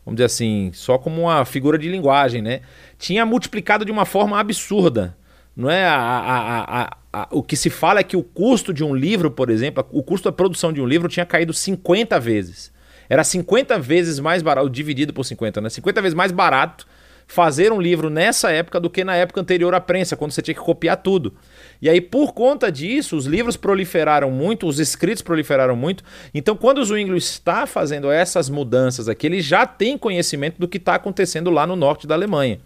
vamos 0.04 0.16
dizer 0.16 0.26
assim, 0.26 0.70
só 0.72 0.98
como 0.98 1.22
uma 1.22 1.44
figura 1.44 1.78
de 1.78 1.88
linguagem, 1.88 2.40
né? 2.40 2.60
Tinha 2.98 3.26
multiplicado 3.26 3.84
de 3.84 3.92
uma 3.92 4.04
forma 4.04 4.38
absurda. 4.38 5.16
Não 5.56 5.70
é 5.70 5.84
a, 5.84 5.96
a, 5.96 6.82
a, 6.82 6.96
a, 7.12 7.28
o 7.30 7.42
que 7.42 7.56
se 7.56 7.70
fala 7.70 8.00
é 8.00 8.04
que 8.04 8.16
o 8.16 8.22
custo 8.22 8.72
de 8.72 8.82
um 8.82 8.94
livro, 8.94 9.30
por 9.30 9.50
exemplo, 9.50 9.86
o 9.92 10.02
custo 10.02 10.28
da 10.28 10.32
produção 10.32 10.72
de 10.72 10.80
um 10.80 10.86
livro 10.86 11.08
tinha 11.08 11.24
caído 11.24 11.52
50 11.52 12.18
vezes. 12.18 12.72
Era 13.08 13.22
50 13.22 13.78
vezes 13.78 14.18
mais 14.18 14.42
barato, 14.42 14.68
dividido 14.70 15.12
por 15.12 15.24
50, 15.24 15.60
né? 15.60 15.68
50 15.68 16.02
vezes 16.02 16.14
mais 16.14 16.32
barato 16.32 16.86
fazer 17.26 17.72
um 17.72 17.80
livro 17.80 18.10
nessa 18.10 18.50
época 18.50 18.78
do 18.78 18.90
que 18.90 19.04
na 19.04 19.14
época 19.16 19.40
anterior 19.40 19.74
à 19.74 19.80
prensa, 19.80 20.16
quando 20.16 20.32
você 20.32 20.42
tinha 20.42 20.54
que 20.54 20.60
copiar 20.60 20.96
tudo. 20.96 21.34
E 21.80 21.88
aí, 21.88 22.00
por 22.00 22.32
conta 22.32 22.70
disso, 22.70 23.16
os 23.16 23.26
livros 23.26 23.56
proliferaram 23.56 24.30
muito, 24.30 24.66
os 24.66 24.78
escritos 24.78 25.22
proliferaram 25.22 25.76
muito. 25.76 26.04
Então, 26.32 26.56
quando 26.56 26.78
o 26.78 26.84
Zwingli 26.84 27.18
está 27.18 27.66
fazendo 27.66 28.10
essas 28.10 28.48
mudanças 28.48 29.08
aqui, 29.08 29.26
ele 29.26 29.40
já 29.40 29.66
tem 29.66 29.98
conhecimento 29.98 30.58
do 30.58 30.68
que 30.68 30.78
está 30.78 30.94
acontecendo 30.94 31.50
lá 31.50 31.66
no 31.66 31.76
norte 31.76 32.06
da 32.06 32.14
Alemanha. 32.14 32.60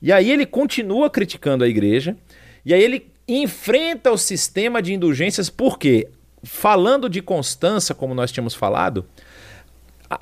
E 0.00 0.12
aí 0.12 0.30
ele 0.30 0.44
continua 0.44 1.08
criticando 1.08 1.64
a 1.64 1.68
igreja, 1.68 2.16
e 2.64 2.74
aí 2.74 2.82
ele 2.82 3.06
enfrenta 3.26 4.10
o 4.10 4.18
sistema 4.18 4.82
de 4.82 4.92
indulgências, 4.92 5.48
porque, 5.48 6.08
falando 6.42 7.08
de 7.08 7.22
Constança, 7.22 7.94
como 7.94 8.14
nós 8.14 8.30
tínhamos 8.30 8.54
falado, 8.54 9.06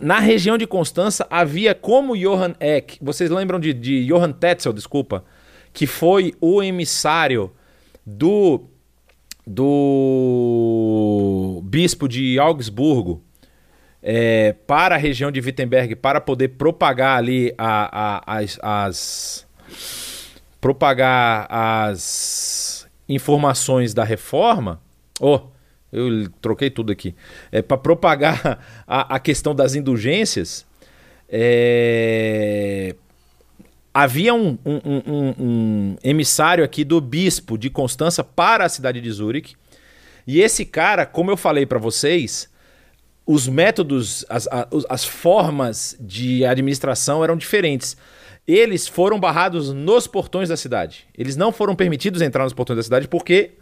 na 0.01 0.19
região 0.19 0.57
de 0.57 0.67
Constança 0.67 1.27
havia 1.31 1.75
como 1.75 2.17
Johann 2.17 2.55
Eck, 2.61 2.99
vocês 3.01 3.31
lembram 3.31 3.59
de, 3.59 3.75
de 3.75 4.07
Johann 4.07 4.33
Tetzel, 4.33 4.73
desculpa, 4.73 5.25
que 5.73 5.87
foi 5.87 6.35
o 6.41 6.63
emissário 6.63 7.53
do, 8.05 8.65
do 9.47 10.43
bispo 11.65 12.09
de 12.09 12.39
Augsburgo 12.39 13.23
é, 14.03 14.53
para 14.67 14.95
a 14.97 14.99
região 14.99 15.31
de 15.31 15.41
Wittenberg 15.41 15.97
para 15.97 16.21
poder 16.21 16.49
propagar 16.49 17.19
ali 17.19 17.55
a, 17.57 18.19
a, 18.27 18.39
as, 18.39 18.59
as 18.63 19.47
propagar 20.61 21.47
as 21.51 22.89
informações 23.09 23.93
da 23.93 24.05
reforma. 24.05 24.81
Oh, 25.21 25.41
Eu 25.93 26.29
troquei 26.41 26.71
tudo 26.71 26.91
aqui. 26.91 27.15
É 27.51 27.61
para 27.61 27.77
propagar 27.77 28.65
a, 28.87 29.17
a, 29.17 29.21
questão 29.21 29.55
das 29.55 29.75
indulgências. 29.75 30.65
É... 31.29 32.95
Havia 33.93 34.33
um, 34.33 34.59
um, 34.65 34.81
um, 34.85 35.35
um, 35.39 35.97
emissário 36.03 36.65
aqui 36.65 36.83
do 36.83 36.99
bispo 36.99 37.59
de 37.59 37.69
Constança 37.69 38.25
para 38.25 38.65
a 38.65 38.69
cidade 38.69 39.03
de 39.03 39.11
Zurique. 39.13 39.55
E 40.27 40.41
esse 40.41 40.65
cara, 40.65 41.05
como 41.05 41.31
eu 41.31 41.37
falei 41.37 41.67
para 41.67 41.79
vocês, 41.79 42.51
os 43.27 43.47
métodos, 43.47 44.25
as, 44.29 44.49
as 44.89 45.05
formas 45.05 45.97
de 46.01 46.45
administração 46.45 47.23
eram 47.23 47.37
diferentes. 47.37 47.97
Eles 48.47 48.89
foram 48.89 49.21
barrados 49.21 49.73
nos 49.73 50.07
portões 50.07 50.49
da 50.49 50.57
cidade. 50.57 51.07
Eles 51.17 51.37
não 51.37 51.53
foram 51.53 51.77
permitidos 51.77 52.23
entrar 52.23 52.45
nos 52.45 52.53
portões 52.53 52.79
da 52.79 52.83
cidade 52.83 53.07
porque 53.07 53.53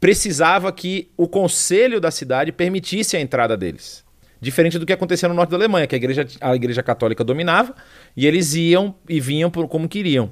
precisava 0.00 0.70
que 0.72 1.10
o 1.16 1.28
conselho 1.28 2.00
da 2.00 2.10
cidade 2.10 2.52
permitisse 2.52 3.16
a 3.16 3.20
entrada 3.20 3.56
deles. 3.56 4.04
Diferente 4.40 4.78
do 4.78 4.86
que 4.86 4.92
acontecia 4.92 5.28
no 5.28 5.34
norte 5.34 5.50
da 5.50 5.56
Alemanha, 5.56 5.86
que 5.86 5.94
a 5.94 5.98
igreja, 5.98 6.26
a 6.40 6.54
igreja 6.54 6.82
católica 6.82 7.24
dominava 7.24 7.74
e 8.16 8.26
eles 8.26 8.54
iam 8.54 8.94
e 9.08 9.18
vinham 9.18 9.50
por, 9.50 9.66
como 9.66 9.88
queriam. 9.88 10.30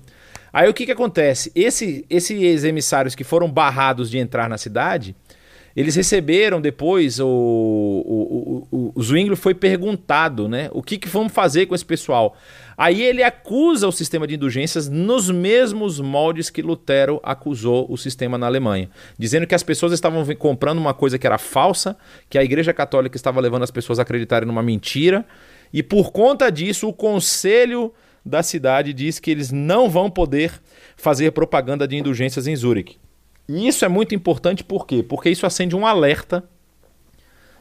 Aí 0.52 0.68
o 0.68 0.74
que, 0.74 0.86
que 0.86 0.92
acontece? 0.92 1.50
Esse, 1.54 2.04
esses 2.08 2.62
emissários 2.62 3.14
que 3.14 3.24
foram 3.24 3.50
barrados 3.50 4.10
de 4.10 4.18
entrar 4.18 4.48
na 4.48 4.56
cidade, 4.56 5.16
eles 5.76 5.96
receberam 5.96 6.60
depois, 6.60 7.18
o, 7.18 7.26
o, 7.26 8.66
o, 8.70 8.92
o 8.94 9.02
Zwingli 9.02 9.34
foi 9.34 9.54
perguntado, 9.54 10.48
né? 10.48 10.68
O 10.72 10.80
que, 10.82 10.96
que 10.96 11.08
vamos 11.08 11.32
fazer 11.32 11.66
com 11.66 11.74
esse 11.74 11.84
pessoal? 11.84 12.36
Aí 12.76 13.02
ele 13.02 13.22
acusa 13.22 13.88
o 13.88 13.92
sistema 13.92 14.26
de 14.26 14.36
indulgências 14.36 14.88
nos 14.88 15.30
mesmos 15.30 15.98
moldes 15.98 16.48
que 16.48 16.62
Lutero 16.62 17.20
acusou 17.24 17.86
o 17.90 17.96
sistema 17.96 18.38
na 18.38 18.46
Alemanha, 18.46 18.88
dizendo 19.18 19.46
que 19.46 19.54
as 19.54 19.64
pessoas 19.64 19.92
estavam 19.92 20.24
comprando 20.36 20.78
uma 20.78 20.94
coisa 20.94 21.18
que 21.18 21.26
era 21.26 21.38
falsa, 21.38 21.96
que 22.28 22.38
a 22.38 22.44
Igreja 22.44 22.72
Católica 22.72 23.16
estava 23.16 23.40
levando 23.40 23.64
as 23.64 23.70
pessoas 23.70 23.98
a 23.98 24.02
acreditarem 24.02 24.46
numa 24.46 24.62
mentira, 24.62 25.26
e 25.72 25.82
por 25.82 26.12
conta 26.12 26.50
disso 26.50 26.88
o 26.88 26.92
conselho 26.92 27.92
da 28.24 28.42
cidade 28.42 28.92
diz 28.92 29.18
que 29.18 29.30
eles 29.30 29.50
não 29.50 29.90
vão 29.90 30.08
poder 30.08 30.52
fazer 30.96 31.32
propaganda 31.32 31.86
de 31.86 31.96
indulgências 31.96 32.46
em 32.46 32.54
Zurique. 32.56 32.96
E 33.48 33.68
isso 33.68 33.84
é 33.84 33.88
muito 33.88 34.14
importante 34.14 34.64
por 34.64 34.86
quê? 34.86 35.02
Porque 35.02 35.28
isso 35.28 35.46
acende 35.46 35.76
um 35.76 35.86
alerta 35.86 36.48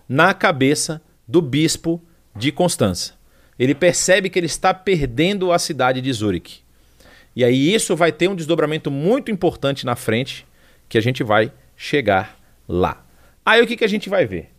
na 0.08 0.34
cabeça 0.34 1.02
do 1.28 1.42
bispo 1.42 2.02
de 2.36 2.52
Constança. 2.52 3.14
Ele 3.58 3.76
percebe 3.76 4.30
que 4.30 4.40
ele 4.40 4.48
está 4.48 4.74
perdendo 4.74 5.52
a 5.52 5.60
cidade 5.60 6.02
de 6.02 6.12
Zurique. 6.12 6.62
E 7.36 7.44
aí 7.44 7.74
isso 7.74 7.96
vai 7.96 8.12
ter 8.12 8.28
um 8.28 8.36
desdobramento 8.36 8.92
muito 8.92 9.32
importante 9.32 9.86
na 9.86 9.96
frente, 9.96 10.46
que 10.88 10.98
a 10.98 11.02
gente 11.02 11.24
vai 11.24 11.52
chegar 11.76 12.38
lá. 12.68 13.06
Aí 13.46 13.62
o 13.62 13.68
que, 13.68 13.76
que 13.76 13.84
a 13.84 13.90
gente 13.90 14.10
vai 14.10 14.26
ver? 14.26 14.52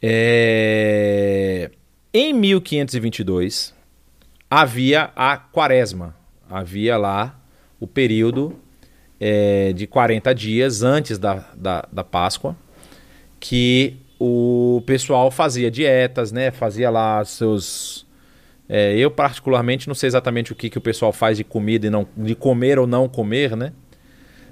É... 0.00 1.70
Em 2.12 2.32
1522 2.32 3.74
havia 4.50 5.10
a 5.16 5.36
quaresma, 5.38 6.14
havia 6.50 6.98
lá 6.98 7.40
o 7.80 7.86
período 7.86 8.60
é, 9.24 9.72
de 9.72 9.86
40 9.86 10.34
dias 10.34 10.82
antes 10.82 11.16
da, 11.16 11.48
da, 11.56 11.86
da 11.92 12.02
Páscoa, 12.02 12.56
que 13.38 13.96
o 14.18 14.82
pessoal 14.84 15.30
fazia 15.30 15.70
dietas, 15.70 16.32
né? 16.32 16.50
Fazia 16.50 16.90
lá 16.90 17.24
seus. 17.24 18.04
É, 18.68 18.96
eu, 18.96 19.12
particularmente, 19.12 19.86
não 19.86 19.94
sei 19.94 20.08
exatamente 20.08 20.50
o 20.50 20.56
que, 20.56 20.68
que 20.68 20.78
o 20.78 20.80
pessoal 20.80 21.12
faz 21.12 21.36
de 21.36 21.44
comida 21.44 21.86
e 21.86 21.90
não. 21.90 22.04
de 22.16 22.34
comer 22.34 22.80
ou 22.80 22.86
não 22.86 23.08
comer, 23.08 23.56
né? 23.56 23.72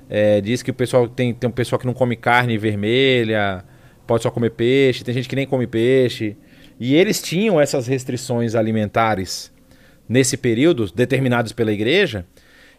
É, 0.08 0.40
diz 0.40 0.62
que 0.62 0.70
o 0.70 0.74
pessoal 0.74 1.08
tem, 1.08 1.34
tem 1.34 1.50
um 1.50 1.52
pessoal 1.52 1.78
que 1.78 1.86
não 1.86 1.94
come 1.94 2.14
carne 2.14 2.56
vermelha, 2.56 3.64
pode 4.06 4.22
só 4.22 4.30
comer 4.30 4.50
peixe, 4.50 5.02
tem 5.02 5.14
gente 5.14 5.28
que 5.28 5.34
nem 5.34 5.48
come 5.48 5.66
peixe. 5.66 6.36
E 6.78 6.94
eles 6.94 7.20
tinham 7.20 7.60
essas 7.60 7.88
restrições 7.88 8.54
alimentares 8.54 9.52
nesse 10.08 10.36
período, 10.36 10.90
determinados 10.92 11.52
pela 11.52 11.72
igreja, 11.72 12.24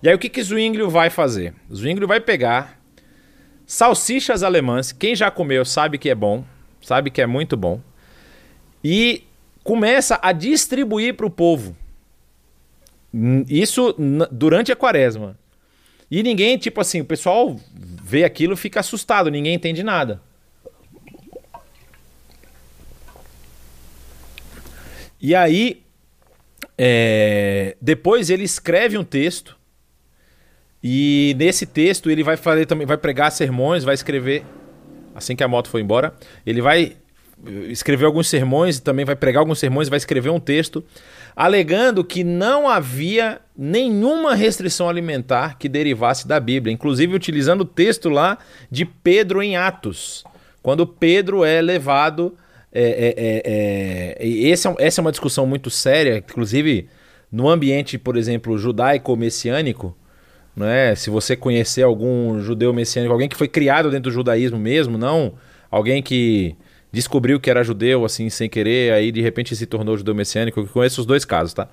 e 0.03 0.09
aí 0.09 0.15
o 0.15 0.19
que, 0.19 0.29
que 0.29 0.41
Zwinglio 0.41 0.89
vai 0.89 1.09
fazer? 1.09 1.53
Zwinglio 1.73 2.07
vai 2.07 2.19
pegar 2.19 2.79
salsichas 3.65 4.43
alemãs, 4.43 4.91
quem 4.91 5.15
já 5.15 5.31
comeu 5.31 5.63
sabe 5.63 5.97
que 5.97 6.09
é 6.09 6.15
bom, 6.15 6.43
sabe 6.81 7.09
que 7.09 7.21
é 7.21 7.25
muito 7.25 7.55
bom, 7.55 7.79
e 8.83 9.23
começa 9.63 10.19
a 10.21 10.31
distribuir 10.31 11.15
para 11.15 11.25
o 11.25 11.29
povo. 11.29 11.75
Isso 13.47 13.95
durante 14.31 14.71
a 14.71 14.75
quaresma. 14.75 15.37
E 16.09 16.23
ninguém, 16.23 16.57
tipo 16.57 16.81
assim, 16.81 16.99
o 16.99 17.05
pessoal 17.05 17.57
vê 17.73 18.25
aquilo 18.25 18.57
fica 18.57 18.81
assustado, 18.81 19.29
ninguém 19.29 19.53
entende 19.53 19.83
nada. 19.83 20.21
E 25.21 25.35
aí, 25.35 25.83
é, 26.77 27.77
depois 27.79 28.29
ele 28.29 28.43
escreve 28.43 28.97
um 28.97 29.03
texto 29.03 29.60
e 30.83 31.35
nesse 31.37 31.65
texto 31.65 32.09
ele 32.09 32.23
vai 32.23 32.37
fazer 32.37 32.65
também, 32.65 32.87
vai 32.87 32.97
pregar 32.97 33.31
sermões, 33.31 33.83
vai 33.83 33.93
escrever 33.93 34.43
assim 35.13 35.35
que 35.35 35.43
a 35.43 35.47
moto 35.47 35.69
foi 35.69 35.81
embora, 35.81 36.13
ele 36.45 36.61
vai 36.61 36.97
escrever 37.69 38.05
alguns 38.05 38.27
sermões 38.27 38.77
e 38.77 38.81
também 38.81 39.05
vai 39.05 39.15
pregar 39.15 39.41
alguns 39.41 39.59
sermões, 39.59 39.89
vai 39.89 39.97
escrever 39.97 40.29
um 40.29 40.39
texto 40.39 40.83
alegando 41.35 42.03
que 42.03 42.23
não 42.23 42.67
havia 42.67 43.39
nenhuma 43.57 44.35
restrição 44.35 44.89
alimentar 44.89 45.57
que 45.57 45.69
derivasse 45.69 46.27
da 46.27 46.39
Bíblia, 46.39 46.73
inclusive 46.73 47.15
utilizando 47.15 47.61
o 47.61 47.65
texto 47.65 48.09
lá 48.09 48.37
de 48.69 48.85
Pedro 48.85 49.41
em 49.41 49.55
Atos, 49.55 50.23
quando 50.61 50.85
Pedro 50.85 51.43
é 51.43 51.61
levado. 51.61 52.35
É, 52.73 52.83
é, 52.83 53.13
é, 53.17 54.17
é, 54.17 54.27
esse 54.27 54.65
é, 54.65 54.75
essa 54.79 55.01
é 55.01 55.03
uma 55.03 55.11
discussão 55.11 55.45
muito 55.45 55.69
séria, 55.69 56.19
inclusive 56.19 56.87
no 57.29 57.49
ambiente, 57.49 57.97
por 57.97 58.15
exemplo, 58.15 58.57
judaico-messiânico, 58.57 59.93
não 60.55 60.67
é? 60.67 60.95
Se 60.95 61.09
você 61.09 61.35
conhecer 61.35 61.83
algum 61.83 62.41
judeu 62.41 62.73
messiânico, 62.73 63.13
alguém 63.13 63.29
que 63.29 63.35
foi 63.35 63.47
criado 63.47 63.89
dentro 63.89 64.11
do 64.11 64.13
judaísmo 64.13 64.59
mesmo, 64.59 64.97
não 64.97 65.33
alguém 65.69 66.03
que 66.03 66.55
descobriu 66.91 67.39
que 67.39 67.49
era 67.49 67.63
judeu 67.63 68.03
assim 68.03 68.29
sem 68.29 68.49
querer, 68.49 68.91
aí 68.91 69.11
de 69.11 69.21
repente 69.21 69.55
se 69.55 69.65
tornou 69.65 69.97
judeu 69.97 70.13
messiânico, 70.13 70.59
eu 70.59 70.67
conheço 70.67 70.99
os 70.99 71.07
dois 71.07 71.23
casos, 71.23 71.53
tá? 71.53 71.69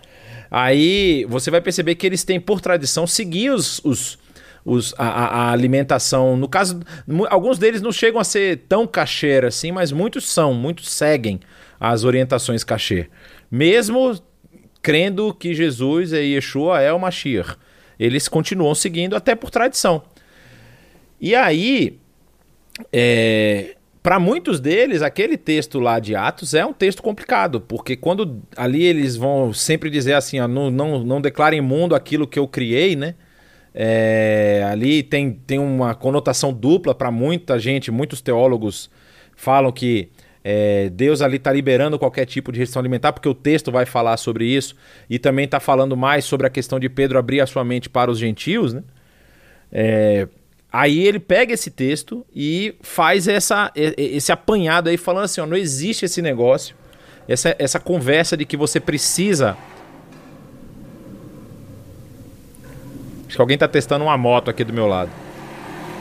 Aí 0.51 1.27
você 1.29 1.51
vai 1.51 1.61
perceber 1.61 1.97
que 1.97 2.07
eles 2.07 2.23
têm 2.23 2.41
por 2.41 2.61
tradição 2.61 3.07
seguir 3.07 3.51
os, 3.51 3.81
os, 3.85 4.19
os 4.64 4.95
a, 4.97 5.07
a, 5.07 5.53
alimentação. 5.53 6.37
No 6.37 6.49
caso, 6.49 6.81
alguns 7.29 7.59
deles 7.59 7.83
não 7.83 7.91
chegam 7.91 8.21
a 8.21 8.25
ser 8.25 8.64
tão 8.69 8.87
cachê 8.87 9.41
assim, 9.45 9.73
mas 9.73 9.91
muitos 9.91 10.31
são, 10.31 10.55
muitos 10.55 10.88
seguem 10.88 11.41
as 11.81 12.05
orientações 12.05 12.62
cachê. 12.62 13.09
Mesmo 13.51 14.19
crendo 14.81 15.35
que 15.35 15.53
Jesus 15.53 16.12
e 16.12 16.35
Yeshua 16.35 16.81
é 16.81 16.93
o 16.93 16.99
Mashiach 16.99 17.57
eles 17.98 18.28
continuam 18.28 18.74
seguindo 18.74 19.16
até 19.16 19.34
por 19.34 19.50
tradição. 19.50 20.02
E 21.20 21.34
aí, 21.34 21.98
é, 22.92 23.76
para 24.02 24.20
muitos 24.20 24.61
deles, 24.61 25.02
aquele 25.02 25.37
texto 25.37 25.80
lá 25.80 25.98
de 25.98 26.14
Atos 26.14 26.54
é 26.54 26.64
um 26.64 26.72
texto 26.72 27.02
complicado, 27.02 27.61
porque 27.61 27.96
quando 27.96 28.40
ali 28.56 28.84
eles 28.84 29.16
vão 29.16 29.52
sempre 29.52 29.90
dizer 29.90 30.14
assim, 30.14 30.38
ó, 30.40 30.46
não, 30.46 30.70
não, 30.70 31.04
não 31.04 31.20
declarem 31.20 31.61
mundo 31.61 31.94
aquilo 31.94 32.26
que 32.26 32.38
eu 32.38 32.46
criei, 32.46 32.94
né? 32.94 33.14
É, 33.74 34.66
ali 34.70 35.02
tem, 35.02 35.32
tem 35.32 35.58
uma 35.58 35.94
conotação 35.94 36.52
dupla 36.52 36.94
para 36.94 37.11
muita 37.11 37.58
gente, 37.58 37.90
muitos 37.90 38.20
teólogos 38.20 38.90
falam 39.37 39.70
que 39.70 40.08
é, 40.50 40.88
Deus 40.88 41.20
ali 41.20 41.37
está 41.37 41.52
liberando 41.52 41.98
qualquer 41.98 42.24
tipo 42.24 42.50
de 42.50 42.58
restrição 42.58 42.80
alimentar, 42.80 43.12
porque 43.12 43.28
o 43.28 43.34
texto 43.34 43.70
vai 43.70 43.84
falar 43.84 44.16
sobre 44.16 44.46
isso, 44.46 44.74
e 45.11 45.18
também 45.18 45.44
está 45.44 45.61
falando 45.61 45.94
mais 45.94 46.24
sobre 46.24 46.46
a 46.46 46.50
questão 46.50 46.80
de 46.80 46.88
Pedro 46.88 47.18
abrir 47.18 47.42
a 47.42 47.46
sua 47.46 47.62
mente 47.62 47.87
para 47.90 48.11
os 48.11 48.18
gentios, 48.18 48.72
né? 48.72 48.82
É, 49.70 50.26
aí 50.72 51.06
ele 51.06 51.18
pega 51.18 51.52
esse 51.52 51.70
texto 51.70 52.24
e 52.34 52.74
faz 52.80 53.28
essa, 53.28 53.70
esse 53.76 54.32
apanhado 54.32 54.88
aí, 54.88 54.96
falando 54.96 55.24
assim: 55.24 55.42
ó, 55.42 55.46
não 55.46 55.54
existe 55.54 56.06
esse 56.06 56.22
negócio, 56.22 56.74
essa, 57.28 57.54
essa 57.58 57.78
conversa 57.78 58.34
de 58.34 58.46
que 58.46 58.56
você 58.56 58.80
precisa. 58.80 59.54
Acho 63.26 63.37
que 63.37 63.42
alguém 63.42 63.56
está 63.56 63.68
testando 63.68 64.02
uma 64.02 64.16
moto 64.16 64.48
aqui 64.48 64.64
do 64.64 64.72
meu 64.72 64.87
lado. 64.87 65.11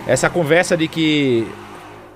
Essa 0.07 0.29
conversa 0.29 0.77
de 0.77 0.87
que 0.87 1.45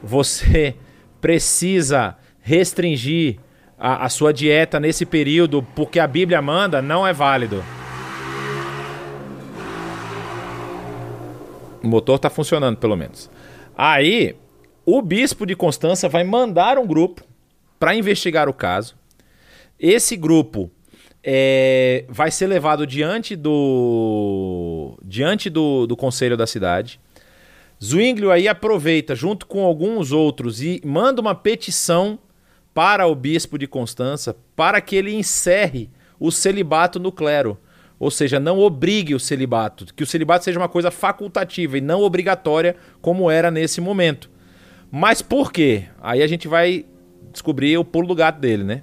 você 0.01 0.75
precisa 1.19 2.15
restringir 2.41 3.37
a, 3.77 4.05
a 4.05 4.09
sua 4.09 4.31
dieta 4.31 4.79
nesse 4.79 5.05
período 5.05 5.63
porque 5.75 5.99
a 5.99 6.07
Bíblia 6.07 6.41
manda, 6.41 6.81
não 6.81 7.05
é 7.05 7.13
válido. 7.13 7.63
O 11.83 11.87
motor 11.87 12.17
está 12.17 12.29
funcionando, 12.29 12.77
pelo 12.77 12.95
menos. 12.95 13.29
Aí, 13.75 14.35
o 14.85 15.01
bispo 15.01 15.45
de 15.45 15.55
Constança 15.55 16.07
vai 16.07 16.23
mandar 16.23 16.77
um 16.77 16.85
grupo 16.85 17.23
para 17.79 17.95
investigar 17.95 18.47
o 18.47 18.53
caso. 18.53 18.95
Esse 19.79 20.15
grupo 20.15 20.69
é, 21.23 22.05
vai 22.07 22.29
ser 22.29 22.45
levado 22.47 22.85
diante 22.85 23.35
do 23.35 24.97
diante 25.03 25.49
do, 25.49 25.87
do 25.87 25.95
conselho 25.95 26.37
da 26.37 26.45
cidade. 26.45 26.99
Zwinglio 27.83 28.29
aí 28.29 28.47
aproveita, 28.47 29.15
junto 29.15 29.47
com 29.47 29.63
alguns 29.63 30.11
outros, 30.11 30.61
e 30.61 30.79
manda 30.85 31.19
uma 31.19 31.33
petição 31.33 32.19
para 32.73 33.07
o 33.07 33.15
bispo 33.15 33.57
de 33.57 33.67
Constança 33.67 34.35
para 34.55 34.79
que 34.81 34.95
ele 34.95 35.13
encerre 35.13 35.89
o 36.19 36.31
celibato 36.31 36.99
no 36.99 37.11
clero. 37.11 37.57
Ou 37.99 38.09
seja, 38.09 38.39
não 38.39 38.59
obrigue 38.59 39.13
o 39.13 39.19
celibato, 39.19 39.85
que 39.93 40.03
o 40.03 40.07
celibato 40.07 40.43
seja 40.43 40.59
uma 40.59 40.69
coisa 40.69 40.89
facultativa 40.89 41.77
e 41.77 41.81
não 41.81 42.01
obrigatória, 42.01 42.75
como 42.99 43.29
era 43.29 43.51
nesse 43.51 43.79
momento. 43.79 44.29
Mas 44.91 45.21
por 45.21 45.51
quê? 45.51 45.85
Aí 46.01 46.23
a 46.23 46.27
gente 46.27 46.47
vai 46.47 46.85
descobrir 47.31 47.77
o 47.77 47.85
pulo 47.85 48.07
do 48.07 48.15
gato 48.15 48.39
dele, 48.39 48.63
né? 48.63 48.81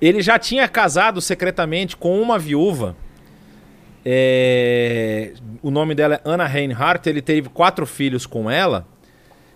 Ele 0.00 0.20
já 0.20 0.38
tinha 0.38 0.68
casado 0.68 1.20
secretamente 1.20 1.96
com 1.96 2.20
uma 2.20 2.38
viúva. 2.38 2.96
É... 4.04 5.32
O 5.62 5.70
nome 5.70 5.94
dela 5.94 6.16
é 6.16 6.20
Anna 6.24 6.44
Reinhardt. 6.46 7.08
Ele 7.08 7.22
teve 7.22 7.48
quatro 7.48 7.86
filhos 7.86 8.26
com 8.26 8.50
ela. 8.50 8.86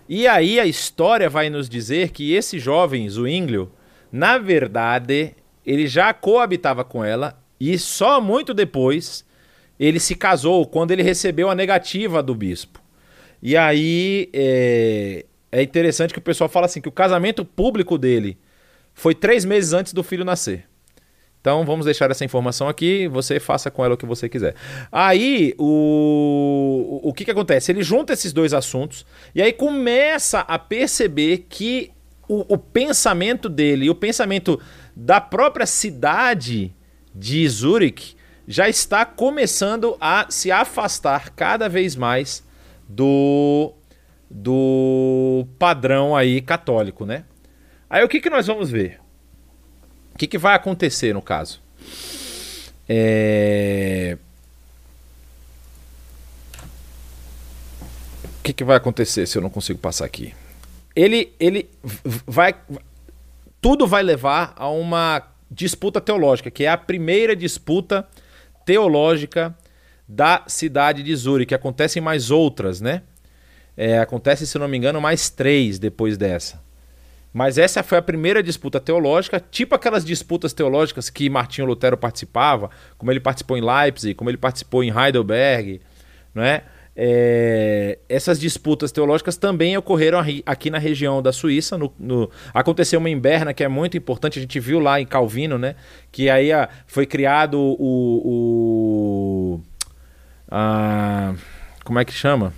E 0.07 0.27
aí 0.27 0.59
a 0.59 0.65
história 0.65 1.29
vai 1.29 1.49
nos 1.49 1.67
dizer 1.67 2.11
que 2.11 2.33
esse 2.33 2.59
jovem 2.59 3.09
Zwinglio, 3.09 3.71
na 4.11 4.37
verdade, 4.37 5.35
ele 5.65 5.85
já 5.85 6.13
coabitava 6.13 6.83
com 6.83 7.03
ela 7.03 7.37
e 7.59 7.77
só 7.77 8.21
muito 8.21 8.53
depois 8.53 9.25
ele 9.79 9.99
se 9.99 10.15
casou, 10.15 10.65
quando 10.65 10.91
ele 10.91 11.03
recebeu 11.03 11.49
a 11.49 11.55
negativa 11.55 12.23
do 12.23 12.33
bispo. 12.33 12.81
E 13.41 13.55
aí 13.55 14.29
é, 14.33 15.25
é 15.51 15.61
interessante 15.61 16.13
que 16.13 16.19
o 16.19 16.23
pessoal 16.23 16.49
fala 16.49 16.65
assim: 16.65 16.81
que 16.81 16.89
o 16.89 16.91
casamento 16.91 17.45
público 17.45 17.97
dele 17.97 18.37
foi 18.93 19.13
três 19.13 19.45
meses 19.45 19.73
antes 19.73 19.93
do 19.93 20.03
filho 20.03 20.25
nascer. 20.25 20.65
Então 21.47 21.63
vamos 21.63 21.85
deixar 21.85 22.11
essa 22.11 22.25
informação 22.25 22.67
aqui, 22.67 23.07
você 23.07 23.39
faça 23.39 23.71
com 23.71 23.81
ela 23.81 23.93
o 23.93 23.97
que 23.97 24.05
você 24.05 24.27
quiser. 24.27 24.53
Aí 24.91 25.55
o, 25.57 26.99
o 27.01 27.13
que, 27.13 27.23
que 27.23 27.31
acontece? 27.31 27.71
Ele 27.71 27.81
junta 27.81 28.11
esses 28.11 28.33
dois 28.33 28.53
assuntos 28.53 29.05
e 29.33 29.41
aí 29.41 29.53
começa 29.53 30.41
a 30.41 30.59
perceber 30.59 31.45
que 31.47 31.89
o, 32.27 32.55
o 32.55 32.57
pensamento 32.57 33.47
dele 33.47 33.89
o 33.89 33.95
pensamento 33.95 34.59
da 34.93 35.21
própria 35.21 35.65
cidade 35.65 36.75
de 37.15 37.47
Zurich 37.47 38.17
já 38.45 38.67
está 38.67 39.05
começando 39.05 39.95
a 40.01 40.25
se 40.29 40.51
afastar 40.51 41.29
cada 41.29 41.69
vez 41.69 41.95
mais 41.95 42.45
do, 42.89 43.71
do 44.29 45.47
padrão 45.57 46.13
aí 46.13 46.41
católico, 46.41 47.05
né? 47.05 47.23
Aí 47.89 48.03
o 48.03 48.09
que, 48.09 48.19
que 48.19 48.29
nós 48.29 48.45
vamos 48.47 48.69
ver? 48.69 48.99
O 50.17 50.19
que, 50.19 50.25
que 50.25 50.39
vai 50.39 50.55
acontecer 50.55 51.13
no 51.13 51.21
caso? 51.21 51.61
É... 52.89 54.17
O 58.23 58.41
que, 58.41 58.51
que 58.51 58.63
vai 58.63 58.77
acontecer 58.77 59.27
se 59.27 59.37
eu 59.37 59.43
não 59.43 59.51
consigo 59.51 59.77
passar 59.77 60.05
aqui? 60.05 60.33
Ele, 60.95 61.31
ele 61.39 61.69
vai. 62.25 62.55
Tudo 63.61 63.85
vai 63.85 64.01
levar 64.01 64.55
a 64.55 64.67
uma 64.67 65.21
disputa 65.51 66.01
teológica, 66.01 66.49
que 66.49 66.63
é 66.63 66.69
a 66.69 66.77
primeira 66.77 67.35
disputa 67.35 68.07
teológica 68.65 69.55
da 70.07 70.43
cidade 70.47 71.03
de 71.03 71.15
Zurique. 71.15 71.53
Acontecem 71.53 72.01
mais 72.01 72.31
outras, 72.31 72.81
né? 72.81 73.03
É, 73.77 73.99
acontece, 73.99 74.47
se 74.47 74.57
não 74.57 74.67
me 74.67 74.77
engano, 74.77 74.99
mais 74.99 75.29
três 75.29 75.77
depois 75.77 76.17
dessa. 76.17 76.65
Mas 77.33 77.57
essa 77.57 77.83
foi 77.83 77.97
a 77.97 78.01
primeira 78.01 78.41
disputa 78.41 78.79
teológica, 78.79 79.39
tipo 79.39 79.75
aquelas 79.75 80.03
disputas 80.03 80.53
teológicas 80.53 81.09
que 81.09 81.29
Martinho 81.29 81.67
Lutero 81.67 81.97
participava, 81.97 82.69
como 82.97 83.11
ele 83.11 83.19
participou 83.19 83.57
em 83.57 83.61
Leipzig, 83.61 84.15
como 84.15 84.29
ele 84.29 84.37
participou 84.37 84.83
em 84.83 84.89
Heidelberg, 84.89 85.81
não 86.33 86.43
é? 86.43 86.63
Essas 88.09 88.39
disputas 88.39 88.91
teológicas 88.91 89.37
também 89.37 89.77
ocorreram 89.77 90.19
aqui 90.43 90.71
na 90.71 90.79
região 90.79 91.21
da 91.21 91.31
Suíça. 91.31 91.77
No, 91.77 91.93
no, 91.99 92.31
aconteceu 92.51 92.99
uma 92.99 93.07
em 93.07 93.19
Berna 93.19 93.53
que 93.53 93.63
é 93.63 93.67
muito 93.67 93.95
importante, 93.95 94.39
a 94.39 94.41
gente 94.41 94.59
viu 94.59 94.79
lá 94.79 94.99
em 94.99 95.05
Calvino, 95.05 95.59
né? 95.59 95.75
Que 96.11 96.27
aí 96.27 96.51
a, 96.51 96.67
foi 96.87 97.05
criado 97.05 97.59
o. 97.59 98.21
o 98.25 99.61
a, 100.49 101.35
como 101.83 101.99
é 101.99 102.05
que 102.05 102.13
chama? 102.13 102.51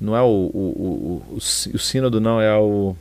Não 0.00 0.16
é 0.16 0.22
o, 0.22 0.24
o, 0.24 1.22
o, 1.28 1.34
o, 1.34 1.36
o 1.36 1.78
sínodo, 1.78 2.22
não, 2.22 2.40
é 2.40 2.56
o 2.56 2.96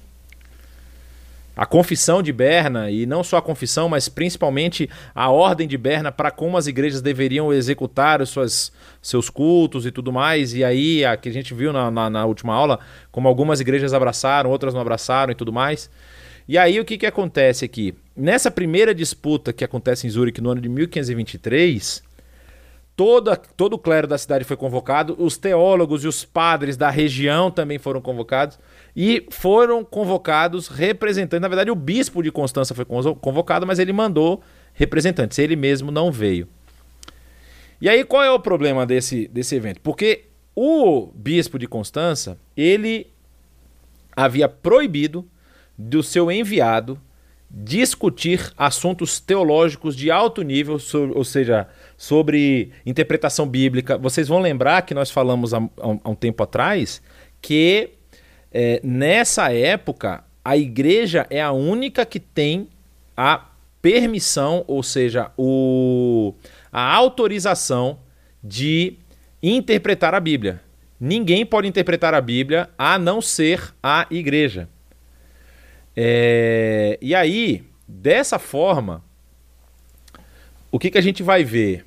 a 1.55 1.65
confissão 1.65 2.23
de 2.23 2.31
Berna, 2.31 2.89
e 2.89 3.05
não 3.05 3.23
só 3.23 3.37
a 3.37 3.41
confissão, 3.41 3.89
mas 3.89 4.07
principalmente 4.07 4.89
a 5.13 5.29
ordem 5.29 5.67
de 5.67 5.77
Berna 5.77 6.11
para 6.11 6.31
como 6.31 6.57
as 6.57 6.65
igrejas 6.65 7.01
deveriam 7.01 7.51
executar 7.51 8.25
suas, 8.25 8.71
seus 9.01 9.29
cultos 9.29 9.85
e 9.85 9.91
tudo 9.91 10.13
mais. 10.13 10.53
E 10.53 10.63
aí, 10.63 11.03
a 11.03 11.17
que 11.17 11.27
a 11.27 11.33
gente 11.33 11.53
viu 11.53 11.73
na, 11.73 11.91
na, 11.91 12.09
na, 12.09 12.25
última 12.25 12.53
aula, 12.53 12.79
como 13.11 13.27
algumas 13.27 13.59
igrejas 13.59 13.93
abraçaram, 13.93 14.49
outras 14.49 14.73
não 14.73 14.81
abraçaram 14.81 15.31
e 15.31 15.35
tudo 15.35 15.51
mais. 15.51 15.89
E 16.47 16.57
aí, 16.57 16.79
o 16.79 16.85
que, 16.85 16.97
que 16.97 17.05
acontece 17.05 17.65
aqui? 17.65 17.93
Nessa 18.15 18.49
primeira 18.49 18.95
disputa 18.95 19.51
que 19.51 19.63
acontece 19.63 20.07
em 20.07 20.09
Zurique 20.09 20.41
no 20.41 20.51
ano 20.51 20.61
de 20.61 20.69
1523, 20.69 22.01
toda, 22.95 23.35
todo 23.35 23.73
o 23.73 23.79
clero 23.79 24.07
da 24.07 24.17
cidade 24.17 24.45
foi 24.45 24.57
convocado, 24.57 25.15
os 25.19 25.37
teólogos 25.37 26.03
e 26.03 26.07
os 26.07 26.23
padres 26.23 26.77
da 26.77 26.89
região 26.89 27.51
também 27.51 27.77
foram 27.77 28.01
convocados. 28.01 28.57
E 28.95 29.25
foram 29.29 29.83
convocados 29.83 30.67
representantes. 30.67 31.41
Na 31.41 31.47
verdade, 31.47 31.71
o 31.71 31.75
bispo 31.75 32.21
de 32.21 32.31
Constança 32.31 32.75
foi 32.75 32.85
convocado, 32.85 33.65
mas 33.65 33.79
ele 33.79 33.93
mandou 33.93 34.41
representantes. 34.73 35.39
Ele 35.39 35.55
mesmo 35.55 35.91
não 35.91 36.11
veio. 36.11 36.47
E 37.81 37.89
aí, 37.89 38.03
qual 38.03 38.23
é 38.23 38.31
o 38.31 38.39
problema 38.39 38.85
desse, 38.85 39.27
desse 39.27 39.55
evento? 39.55 39.79
Porque 39.81 40.25
o 40.55 41.07
bispo 41.15 41.57
de 41.57 41.67
Constança, 41.67 42.37
ele 42.55 43.07
havia 44.15 44.47
proibido 44.47 45.25
do 45.77 46.03
seu 46.03 46.31
enviado 46.31 46.99
discutir 47.53 48.53
assuntos 48.57 49.19
teológicos 49.19 49.95
de 49.95 50.09
alto 50.09 50.41
nível, 50.41 50.77
ou 51.13 51.23
seja, 51.23 51.67
sobre 51.97 52.71
interpretação 52.85 53.47
bíblica. 53.47 53.97
Vocês 53.97 54.27
vão 54.27 54.39
lembrar 54.39 54.83
que 54.83 54.93
nós 54.93 55.11
falamos 55.11 55.53
há, 55.53 55.57
há 55.77 56.09
um 56.09 56.15
tempo 56.15 56.43
atrás 56.43 57.01
que 57.41 57.91
é, 58.51 58.81
nessa 58.83 59.53
época, 59.53 60.23
a 60.43 60.57
igreja 60.57 61.25
é 61.29 61.41
a 61.41 61.51
única 61.51 62.05
que 62.05 62.19
tem 62.19 62.67
a 63.15 63.47
permissão, 63.81 64.63
ou 64.67 64.83
seja, 64.83 65.31
o, 65.37 66.33
a 66.71 66.93
autorização 66.93 67.99
de 68.43 68.97
interpretar 69.41 70.13
a 70.13 70.19
Bíblia. 70.19 70.61
Ninguém 70.99 71.45
pode 71.45 71.67
interpretar 71.67 72.13
a 72.13 72.21
Bíblia 72.21 72.69
a 72.77 72.99
não 72.99 73.21
ser 73.21 73.73
a 73.81 74.05
igreja. 74.11 74.69
É, 75.95 76.97
e 77.01 77.15
aí, 77.15 77.63
dessa 77.87 78.37
forma, 78.37 79.03
o 80.71 80.77
que, 80.77 80.91
que 80.91 80.97
a 80.97 81.01
gente 81.01 81.23
vai 81.23 81.43
ver? 81.43 81.85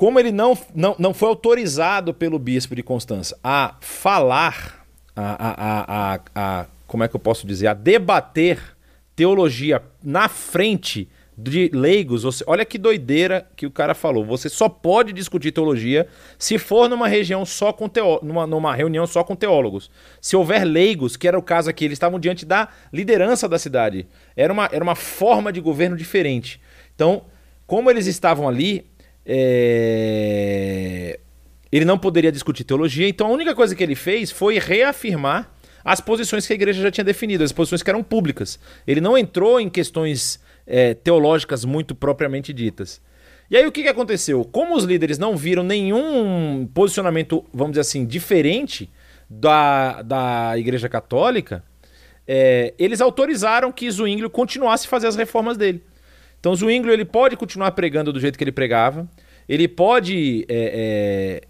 Como 0.00 0.18
ele 0.18 0.32
não, 0.32 0.56
não, 0.74 0.96
não 0.98 1.12
foi 1.12 1.28
autorizado 1.28 2.14
pelo 2.14 2.38
bispo 2.38 2.74
de 2.74 2.82
Constança 2.82 3.38
a 3.44 3.76
falar, 3.82 4.86
a, 5.14 5.46
a, 5.46 6.14
a, 6.14 6.20
a, 6.34 6.66
como 6.86 7.04
é 7.04 7.08
que 7.08 7.14
eu 7.14 7.20
posso 7.20 7.46
dizer, 7.46 7.66
a 7.66 7.74
debater 7.74 8.58
teologia 9.14 9.82
na 10.02 10.26
frente 10.26 11.06
de 11.36 11.70
leigos, 11.74 12.42
olha 12.46 12.64
que 12.64 12.78
doideira 12.78 13.46
que 13.54 13.66
o 13.66 13.70
cara 13.70 13.94
falou. 13.94 14.24
Você 14.24 14.48
só 14.48 14.70
pode 14.70 15.12
discutir 15.12 15.52
teologia 15.52 16.08
se 16.38 16.56
for 16.56 16.88
numa 16.88 17.06
região 17.06 17.44
só 17.44 17.70
com 17.70 17.86
teó 17.86 18.20
numa, 18.22 18.46
numa 18.46 18.74
reunião 18.74 19.06
só 19.06 19.22
com 19.22 19.36
teólogos. 19.36 19.90
Se 20.18 20.34
houver 20.34 20.64
leigos, 20.64 21.14
que 21.14 21.28
era 21.28 21.38
o 21.38 21.42
caso 21.42 21.68
aqui, 21.68 21.84
eles 21.84 21.96
estavam 21.96 22.18
diante 22.18 22.46
da 22.46 22.70
liderança 22.90 23.46
da 23.46 23.58
cidade. 23.58 24.06
Era 24.34 24.50
uma, 24.50 24.66
era 24.72 24.82
uma 24.82 24.94
forma 24.94 25.52
de 25.52 25.60
governo 25.60 25.94
diferente. 25.94 26.58
Então, 26.94 27.26
como 27.66 27.90
eles 27.90 28.06
estavam 28.06 28.48
ali, 28.48 28.88
é... 29.24 31.18
Ele 31.72 31.84
não 31.84 31.98
poderia 31.98 32.32
discutir 32.32 32.64
teologia, 32.64 33.08
então 33.08 33.28
a 33.28 33.30
única 33.30 33.54
coisa 33.54 33.74
que 33.76 33.82
ele 33.82 33.94
fez 33.94 34.30
foi 34.30 34.58
reafirmar 34.58 35.52
as 35.84 36.00
posições 36.00 36.46
que 36.46 36.52
a 36.52 36.56
igreja 36.56 36.82
já 36.82 36.90
tinha 36.90 37.04
definido, 37.04 37.44
as 37.44 37.52
posições 37.52 37.82
que 37.82 37.90
eram 37.90 38.02
públicas. 38.02 38.58
Ele 38.86 39.00
não 39.00 39.16
entrou 39.16 39.60
em 39.60 39.68
questões 39.68 40.40
é, 40.66 40.94
teológicas 40.94 41.64
muito 41.64 41.94
propriamente 41.94 42.52
ditas. 42.52 43.00
E 43.50 43.56
aí 43.56 43.66
o 43.66 43.72
que, 43.72 43.82
que 43.82 43.88
aconteceu? 43.88 44.44
Como 44.44 44.76
os 44.76 44.84
líderes 44.84 45.18
não 45.18 45.36
viram 45.36 45.62
nenhum 45.62 46.68
posicionamento, 46.72 47.44
vamos 47.52 47.72
dizer 47.72 47.80
assim, 47.80 48.04
diferente 48.04 48.90
da, 49.28 50.02
da 50.02 50.58
Igreja 50.58 50.88
Católica, 50.88 51.64
é, 52.26 52.74
eles 52.78 53.00
autorizaram 53.00 53.72
que 53.72 53.90
Zwinglio 53.90 54.30
continuasse 54.30 54.86
a 54.86 54.90
fazer 54.90 55.08
as 55.08 55.16
reformas 55.16 55.56
dele. 55.56 55.82
Então 56.40 56.54
Zwinglio 56.56 56.92
ele 56.92 57.04
pode 57.04 57.36
continuar 57.36 57.70
pregando 57.72 58.12
do 58.12 58.18
jeito 58.18 58.36
que 58.36 58.42
ele 58.42 58.52
pregava, 58.52 59.06
ele 59.48 59.68
pode, 59.68 60.44
é, 60.48 61.42
é, 61.44 61.48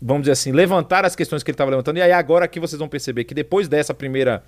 vamos 0.00 0.22
dizer 0.22 0.32
assim, 0.32 0.52
levantar 0.52 1.04
as 1.04 1.14
questões 1.14 1.42
que 1.42 1.50
ele 1.50 1.54
estava 1.54 1.70
levantando. 1.70 1.98
E 1.98 2.02
aí 2.02 2.12
agora 2.12 2.46
aqui 2.46 2.58
vocês 2.58 2.78
vão 2.78 2.88
perceber 2.88 3.24
que 3.24 3.34
depois 3.34 3.68
dessa 3.68 3.92
primeira 3.92 4.42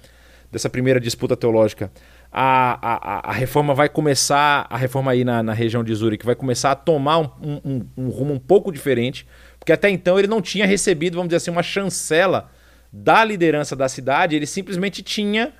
dessa 0.54 0.70
primeira 0.70 1.00
disputa 1.00 1.36
teológica, 1.36 1.90
a, 2.30 2.78
a, 2.80 3.30
a 3.30 3.32
reforma 3.32 3.74
vai 3.74 3.88
começar, 3.88 4.66
a 4.70 4.76
reforma 4.76 5.10
aí 5.10 5.24
na, 5.24 5.42
na 5.42 5.52
região 5.52 5.82
de 5.82 5.92
Zurique 5.92 6.24
vai 6.24 6.36
começar 6.36 6.70
a 6.70 6.74
tomar 6.76 7.18
um, 7.18 7.28
um, 7.64 7.86
um, 7.96 8.08
rumo 8.08 8.32
um 8.32 8.38
pouco 8.38 8.70
diferente, 8.70 9.26
porque 9.58 9.72
até 9.72 9.90
então 9.90 10.16
ele 10.16 10.28
não 10.28 10.40
tinha 10.40 10.64
recebido, 10.64 11.14
vamos 11.14 11.28
dizer 11.28 11.38
assim, 11.38 11.50
uma 11.50 11.62
chancela 11.62 12.50
da 12.92 13.24
liderança 13.24 13.74
da 13.74 13.88
cidade, 13.88 14.36
ele 14.36 14.46
simplesmente 14.46 15.02
tinha 15.02 15.52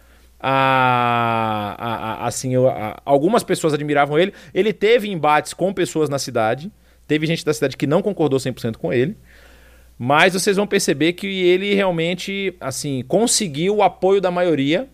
a, 0.47 1.75
a, 1.79 2.25
a 2.25 2.27
assim, 2.27 2.55
a, 2.55 3.01
algumas 3.03 3.43
pessoas 3.43 3.73
admiravam 3.73 4.19
ele, 4.19 4.35
ele 4.53 4.75
teve 4.75 5.11
embates 5.11 5.55
com 5.55 5.73
pessoas 5.73 6.11
na 6.11 6.19
cidade, 6.19 6.71
teve 7.09 7.27
gente 7.27 7.43
da 7.43 7.55
cidade 7.55 7.79
que 7.79 7.87
não 7.87 8.03
concordou 8.03 8.39
100% 8.39 8.77
com 8.77 8.93
ele, 8.93 9.17
mas 9.99 10.35
vocês 10.35 10.59
vão 10.59 10.67
perceber 10.67 11.15
que 11.15 11.27
ele 11.27 11.73
realmente 11.73 12.55
assim 12.61 13.03
conseguiu 13.09 13.77
o 13.77 13.83
apoio 13.83 14.21
da 14.21 14.31
maioria 14.31 14.87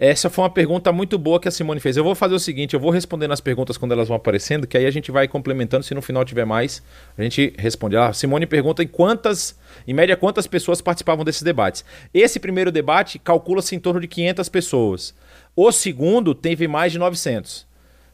essa 0.00 0.30
foi 0.30 0.44
uma 0.44 0.50
pergunta 0.50 0.90
muito 0.90 1.18
boa 1.18 1.38
que 1.38 1.46
a 1.46 1.50
Simone 1.50 1.78
fez. 1.78 1.94
Eu 1.94 2.02
vou 2.02 2.14
fazer 2.14 2.34
o 2.34 2.38
seguinte: 2.38 2.72
eu 2.72 2.80
vou 2.80 2.90
respondendo 2.90 3.32
as 3.32 3.40
perguntas 3.40 3.76
quando 3.76 3.92
elas 3.92 4.08
vão 4.08 4.16
aparecendo, 4.16 4.66
que 4.66 4.78
aí 4.78 4.86
a 4.86 4.90
gente 4.90 5.12
vai 5.12 5.28
complementando. 5.28 5.84
Se 5.84 5.92
no 5.92 6.00
final 6.00 6.24
tiver 6.24 6.46
mais, 6.46 6.82
a 7.18 7.22
gente 7.22 7.52
responde. 7.58 7.98
Ah, 7.98 8.10
Simone 8.10 8.46
pergunta 8.46 8.82
em 8.82 8.86
quantas, 8.86 9.58
em 9.86 9.92
média, 9.92 10.16
quantas 10.16 10.46
pessoas 10.46 10.80
participavam 10.80 11.22
desses 11.22 11.42
debates. 11.42 11.84
Esse 12.14 12.40
primeiro 12.40 12.72
debate 12.72 13.18
calcula-se 13.18 13.76
em 13.76 13.78
torno 13.78 14.00
de 14.00 14.08
500 14.08 14.48
pessoas. 14.48 15.14
O 15.54 15.70
segundo 15.70 16.34
teve 16.34 16.66
mais 16.66 16.92
de 16.92 16.98
900. 16.98 17.68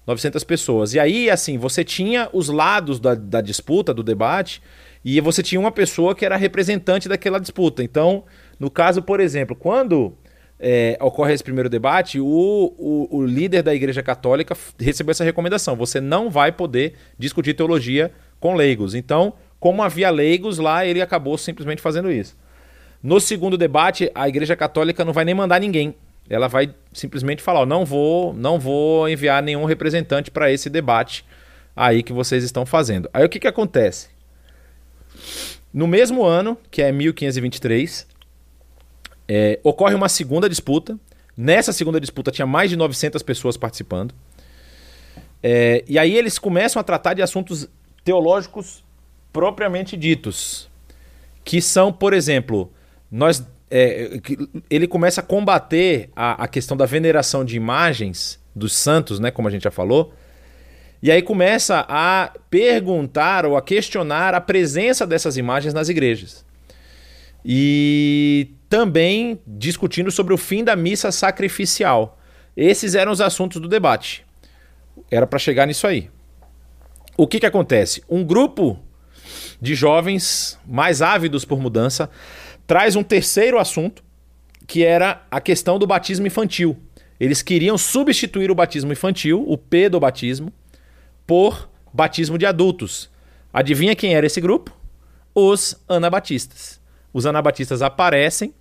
900 0.04 0.42
pessoas. 0.42 0.92
E 0.92 0.98
aí, 0.98 1.30
assim, 1.30 1.56
você 1.56 1.84
tinha 1.84 2.28
os 2.32 2.48
lados 2.48 2.98
da, 2.98 3.14
da 3.14 3.40
disputa, 3.40 3.94
do 3.94 4.02
debate, 4.02 4.60
e 5.04 5.20
você 5.20 5.40
tinha 5.40 5.60
uma 5.60 5.70
pessoa 5.70 6.16
que 6.16 6.24
era 6.24 6.36
representante 6.36 7.08
daquela 7.08 7.38
disputa. 7.38 7.84
Então, 7.84 8.24
no 8.58 8.68
caso, 8.68 9.02
por 9.02 9.20
exemplo, 9.20 9.54
quando 9.54 10.16
é, 10.58 10.96
ocorre 11.00 11.34
esse 11.34 11.44
primeiro 11.44 11.68
debate, 11.68 12.18
o, 12.18 12.26
o, 12.26 13.18
o, 13.18 13.26
líder 13.26 13.62
da 13.62 13.74
Igreja 13.74 14.02
Católica 14.02 14.56
recebeu 14.78 15.10
essa 15.10 15.24
recomendação: 15.24 15.76
você 15.76 16.00
não 16.00 16.30
vai 16.30 16.50
poder 16.50 16.94
discutir 17.18 17.54
teologia 17.54 18.10
com 18.40 18.54
leigos. 18.54 18.94
Então, 18.94 19.34
como 19.60 19.82
havia 19.82 20.08
leigos 20.10 20.58
lá, 20.58 20.86
ele 20.86 21.02
acabou 21.02 21.36
simplesmente 21.36 21.82
fazendo 21.82 22.10
isso. 22.10 22.36
No 23.02 23.20
segundo 23.20 23.58
debate, 23.58 24.10
a 24.14 24.28
Igreja 24.28 24.56
Católica 24.56 25.04
não 25.04 25.12
vai 25.12 25.24
nem 25.24 25.34
mandar 25.34 25.60
ninguém. 25.60 25.94
Ela 26.28 26.48
vai 26.48 26.74
simplesmente 26.92 27.42
falar: 27.42 27.66
não 27.66 27.84
vou, 27.84 28.32
não 28.32 28.58
vou 28.58 29.08
enviar 29.08 29.42
nenhum 29.42 29.64
representante 29.64 30.30
para 30.30 30.50
esse 30.50 30.70
debate 30.70 31.24
aí 31.74 32.02
que 32.02 32.12
vocês 32.12 32.42
estão 32.42 32.64
fazendo. 32.64 33.10
Aí 33.12 33.24
o 33.24 33.28
que, 33.28 33.38
que 33.38 33.46
acontece? 33.46 34.08
No 35.72 35.86
mesmo 35.86 36.24
ano, 36.24 36.56
que 36.70 36.80
é 36.80 36.90
1523, 36.90 38.06
é, 39.28 39.58
ocorre 39.62 39.94
uma 39.94 40.08
segunda 40.08 40.48
disputa. 40.48 40.98
Nessa 41.36 41.72
segunda 41.72 42.00
disputa 42.00 42.30
tinha 42.30 42.46
mais 42.46 42.70
de 42.70 42.76
900 42.76 43.22
pessoas 43.22 43.56
participando. 43.56 44.14
É, 45.42 45.84
e 45.86 45.98
aí 45.98 46.16
eles 46.16 46.38
começam 46.38 46.80
a 46.80 46.82
tratar 46.82 47.14
de 47.14 47.22
assuntos 47.22 47.68
teológicos 48.04 48.84
propriamente 49.32 49.96
ditos. 49.96 50.68
Que 51.44 51.60
são, 51.60 51.92
por 51.92 52.12
exemplo, 52.12 52.72
nós, 53.10 53.46
é, 53.70 54.20
ele 54.70 54.86
começa 54.86 55.20
a 55.20 55.24
combater 55.24 56.10
a, 56.16 56.44
a 56.44 56.48
questão 56.48 56.76
da 56.76 56.86
veneração 56.86 57.44
de 57.44 57.56
imagens 57.56 58.40
dos 58.54 58.74
santos, 58.74 59.20
né, 59.20 59.30
como 59.30 59.46
a 59.46 59.50
gente 59.50 59.64
já 59.64 59.70
falou. 59.70 60.12
E 61.02 61.10
aí 61.10 61.20
começa 61.20 61.84
a 61.88 62.32
perguntar 62.50 63.44
ou 63.44 63.56
a 63.56 63.62
questionar 63.62 64.34
a 64.34 64.40
presença 64.40 65.06
dessas 65.06 65.36
imagens 65.36 65.74
nas 65.74 65.88
igrejas. 65.88 66.44
E 67.44 68.48
também 68.68 69.40
discutindo 69.46 70.10
sobre 70.10 70.34
o 70.34 70.38
fim 70.38 70.64
da 70.64 70.74
missa 70.74 71.12
sacrificial. 71.12 72.18
Esses 72.56 72.94
eram 72.94 73.12
os 73.12 73.20
assuntos 73.20 73.60
do 73.60 73.68
debate. 73.68 74.24
Era 75.10 75.26
para 75.26 75.38
chegar 75.38 75.66
nisso 75.66 75.86
aí. 75.86 76.10
O 77.16 77.26
que, 77.26 77.40
que 77.40 77.46
acontece? 77.46 78.02
Um 78.08 78.24
grupo 78.24 78.78
de 79.60 79.74
jovens 79.74 80.58
mais 80.66 81.00
ávidos 81.00 81.44
por 81.44 81.60
mudança 81.60 82.10
traz 82.66 82.96
um 82.96 83.02
terceiro 83.02 83.58
assunto, 83.58 84.02
que 84.66 84.84
era 84.84 85.24
a 85.30 85.40
questão 85.40 85.78
do 85.78 85.86
batismo 85.86 86.26
infantil. 86.26 86.76
Eles 87.18 87.40
queriam 87.40 87.78
substituir 87.78 88.50
o 88.50 88.54
batismo 88.54 88.92
infantil, 88.92 89.44
o 89.46 89.56
P 89.56 89.88
do 89.88 90.00
batismo, 90.00 90.52
por 91.26 91.70
batismo 91.92 92.36
de 92.36 92.44
adultos. 92.44 93.08
Adivinha 93.52 93.96
quem 93.96 94.14
era 94.14 94.26
esse 94.26 94.40
grupo? 94.40 94.76
Os 95.34 95.76
anabatistas 95.88 96.80
os 97.16 97.24
anabatistas 97.24 97.80
aparecem, 97.80 98.52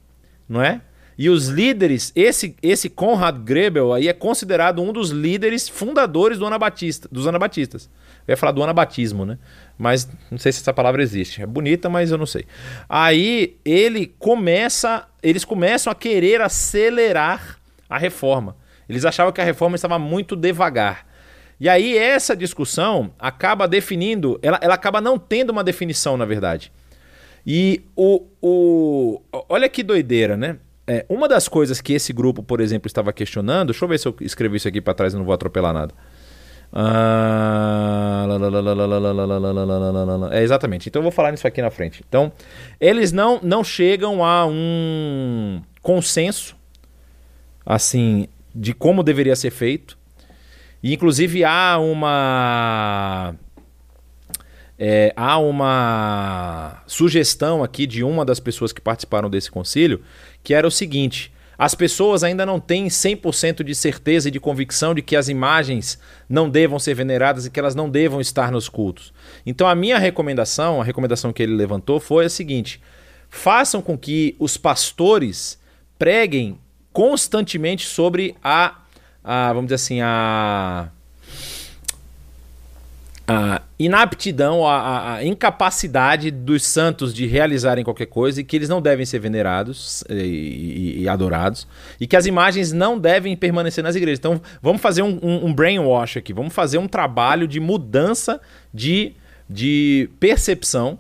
não 0.47 0.61
é? 0.61 0.79
E 1.17 1.29
os 1.29 1.49
líderes, 1.49 2.13
esse, 2.15 2.55
esse 2.61 2.89
Conrad 2.89 3.37
Grebel 3.43 3.91
aí 3.91 4.07
é 4.07 4.13
considerado 4.13 4.81
um 4.81 4.93
dos 4.93 5.09
líderes 5.09 5.67
fundadores 5.67 6.37
do 6.39 6.45
Anabatista, 6.45 7.09
dos 7.11 7.27
anabatistas. 7.27 7.89
Eu 8.25 8.31
ia 8.31 8.37
falar 8.37 8.53
do 8.53 8.63
anabatismo, 8.63 9.25
né? 9.25 9.37
Mas 9.77 10.09
não 10.31 10.37
sei 10.37 10.53
se 10.53 10.61
essa 10.61 10.73
palavra 10.73 11.03
existe. 11.03 11.41
É 11.41 11.45
bonita, 11.45 11.89
mas 11.89 12.11
eu 12.11 12.17
não 12.17 12.25
sei. 12.25 12.45
Aí 12.87 13.57
ele 13.65 14.07
começa, 14.17 15.05
eles 15.21 15.43
começam 15.43 15.91
a 15.91 15.95
querer 15.95 16.39
acelerar 16.39 17.59
a 17.89 17.97
reforma. 17.97 18.55
Eles 18.87 19.03
achavam 19.03 19.33
que 19.33 19.41
a 19.41 19.45
reforma 19.45 19.75
estava 19.75 19.99
muito 19.99 20.33
devagar. 20.33 21.05
E 21.59 21.67
aí 21.67 21.97
essa 21.97 22.37
discussão 22.37 23.11
acaba 23.19 23.67
definindo, 23.67 24.39
ela, 24.41 24.59
ela 24.61 24.75
acaba 24.75 25.01
não 25.01 25.19
tendo 25.19 25.49
uma 25.49 25.63
definição, 25.63 26.15
na 26.15 26.23
verdade. 26.25 26.71
E 27.45 27.83
o, 27.95 28.23
o. 28.41 29.21
Olha 29.47 29.69
que 29.69 29.83
doideira, 29.83 30.35
né? 30.35 30.57
É, 30.87 31.05
uma 31.09 31.27
das 31.27 31.47
coisas 31.47 31.81
que 31.81 31.93
esse 31.93 32.13
grupo, 32.13 32.43
por 32.43 32.59
exemplo, 32.59 32.87
estava 32.87 33.11
questionando. 33.13 33.67
Deixa 33.67 33.83
eu 33.83 33.89
ver 33.89 33.99
se 33.99 34.07
eu 34.07 34.15
escrevi 34.21 34.57
isso 34.57 34.67
aqui 34.67 34.81
para 34.81 34.93
trás 34.93 35.13
e 35.13 35.17
não 35.17 35.25
vou 35.25 35.33
atropelar 35.33 35.73
nada. 35.73 35.93
é 40.31 40.43
exatamente. 40.43 40.89
Então 40.89 40.99
eu 40.99 41.03
vou 41.03 41.11
falar 41.11 41.31
nisso 41.31 41.47
aqui 41.47 41.61
na 41.61 41.71
frente. 41.71 42.03
Então, 42.07 42.31
eles 42.79 43.11
não, 43.11 43.39
não 43.41 43.63
chegam 43.63 44.23
a 44.23 44.45
um 44.45 45.61
consenso 45.81 46.55
assim 47.65 48.27
de 48.53 48.73
como 48.73 49.03
deveria 49.03 49.35
ser 49.35 49.51
feito. 49.51 49.97
E 50.83 50.93
inclusive 50.93 51.43
há 51.43 51.77
uma 51.79 53.35
é, 54.77 55.13
há 55.15 55.37
uma 55.37 56.83
sugestão 56.85 57.63
aqui 57.63 57.87
de 57.87 58.03
uma 58.03 58.25
das 58.25 58.39
pessoas 58.39 58.73
que 58.73 58.81
participaram 58.81 59.29
desse 59.29 59.49
concílio, 59.49 60.01
que 60.43 60.53
era 60.53 60.67
o 60.67 60.71
seguinte: 60.71 61.31
as 61.57 61.73
pessoas 61.73 62.23
ainda 62.23 62.45
não 62.45 62.59
têm 62.59 62.87
100% 62.87 63.63
de 63.63 63.73
certeza 63.73 64.27
e 64.27 64.31
de 64.31 64.39
convicção 64.39 64.93
de 64.93 65.01
que 65.01 65.15
as 65.15 65.29
imagens 65.29 65.97
não 66.27 66.49
devam 66.49 66.77
ser 66.77 66.93
veneradas 66.93 67.45
e 67.45 67.49
que 67.49 67.59
elas 67.59 67.75
não 67.75 67.89
devam 67.89 68.19
estar 68.19 68.51
nos 68.51 68.67
cultos. 68.67 69.13
Então, 69.45 69.67
a 69.67 69.75
minha 69.75 69.97
recomendação, 69.97 70.81
a 70.81 70.83
recomendação 70.83 71.31
que 71.31 71.41
ele 71.41 71.55
levantou 71.55 71.99
foi 71.99 72.25
a 72.25 72.29
seguinte: 72.29 72.81
façam 73.29 73.81
com 73.81 73.97
que 73.97 74.35
os 74.39 74.57
pastores 74.57 75.57
preguem 75.97 76.59
constantemente 76.91 77.85
sobre 77.85 78.35
a, 78.43 78.81
a 79.23 79.53
vamos 79.53 79.67
dizer 79.67 79.75
assim, 79.75 80.01
a 80.01 80.89
a 83.27 83.61
inaptidão, 83.79 84.65
a, 84.67 85.15
a, 85.15 85.25
incapacidade 85.25 86.29
dos 86.29 86.63
santos 86.63 87.13
de 87.13 87.25
realizarem 87.25 87.83
qualquer 87.83 88.05
coisa 88.05 88.39
e 88.39 88.43
que 88.43 88.55
eles 88.55 88.69
não 88.69 88.81
devem 88.81 89.05
ser 89.05 89.19
venerados 89.19 90.03
e, 90.07 90.13
e, 90.13 91.01
e 91.01 91.09
adorados 91.09 91.67
e 91.99 92.05
que 92.05 92.15
as 92.15 92.27
imagens 92.27 92.71
não 92.71 92.99
devem 92.99 93.35
permanecer 93.35 93.83
nas 93.83 93.95
igrejas. 93.95 94.19
Então 94.19 94.39
vamos 94.61 94.81
fazer 94.81 95.01
um, 95.01 95.19
um, 95.23 95.47
um 95.47 95.53
brainwash 95.53 96.17
aqui, 96.17 96.33
vamos 96.33 96.53
fazer 96.53 96.77
um 96.77 96.87
trabalho 96.87 97.47
de 97.47 97.59
mudança 97.59 98.39
de, 98.71 99.13
de 99.49 100.07
percepção. 100.19 100.99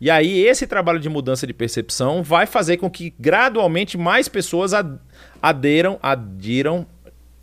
E 0.00 0.08
aí 0.08 0.46
esse 0.46 0.66
trabalho 0.66 1.00
de 1.00 1.08
mudança 1.08 1.46
de 1.46 1.52
percepção 1.52 2.22
vai 2.22 2.46
fazer 2.46 2.76
com 2.76 2.88
que 2.88 3.12
gradualmente 3.18 3.98
mais 3.98 4.28
pessoas 4.28 4.72
aderam, 5.42 5.98
adiram 6.00 6.86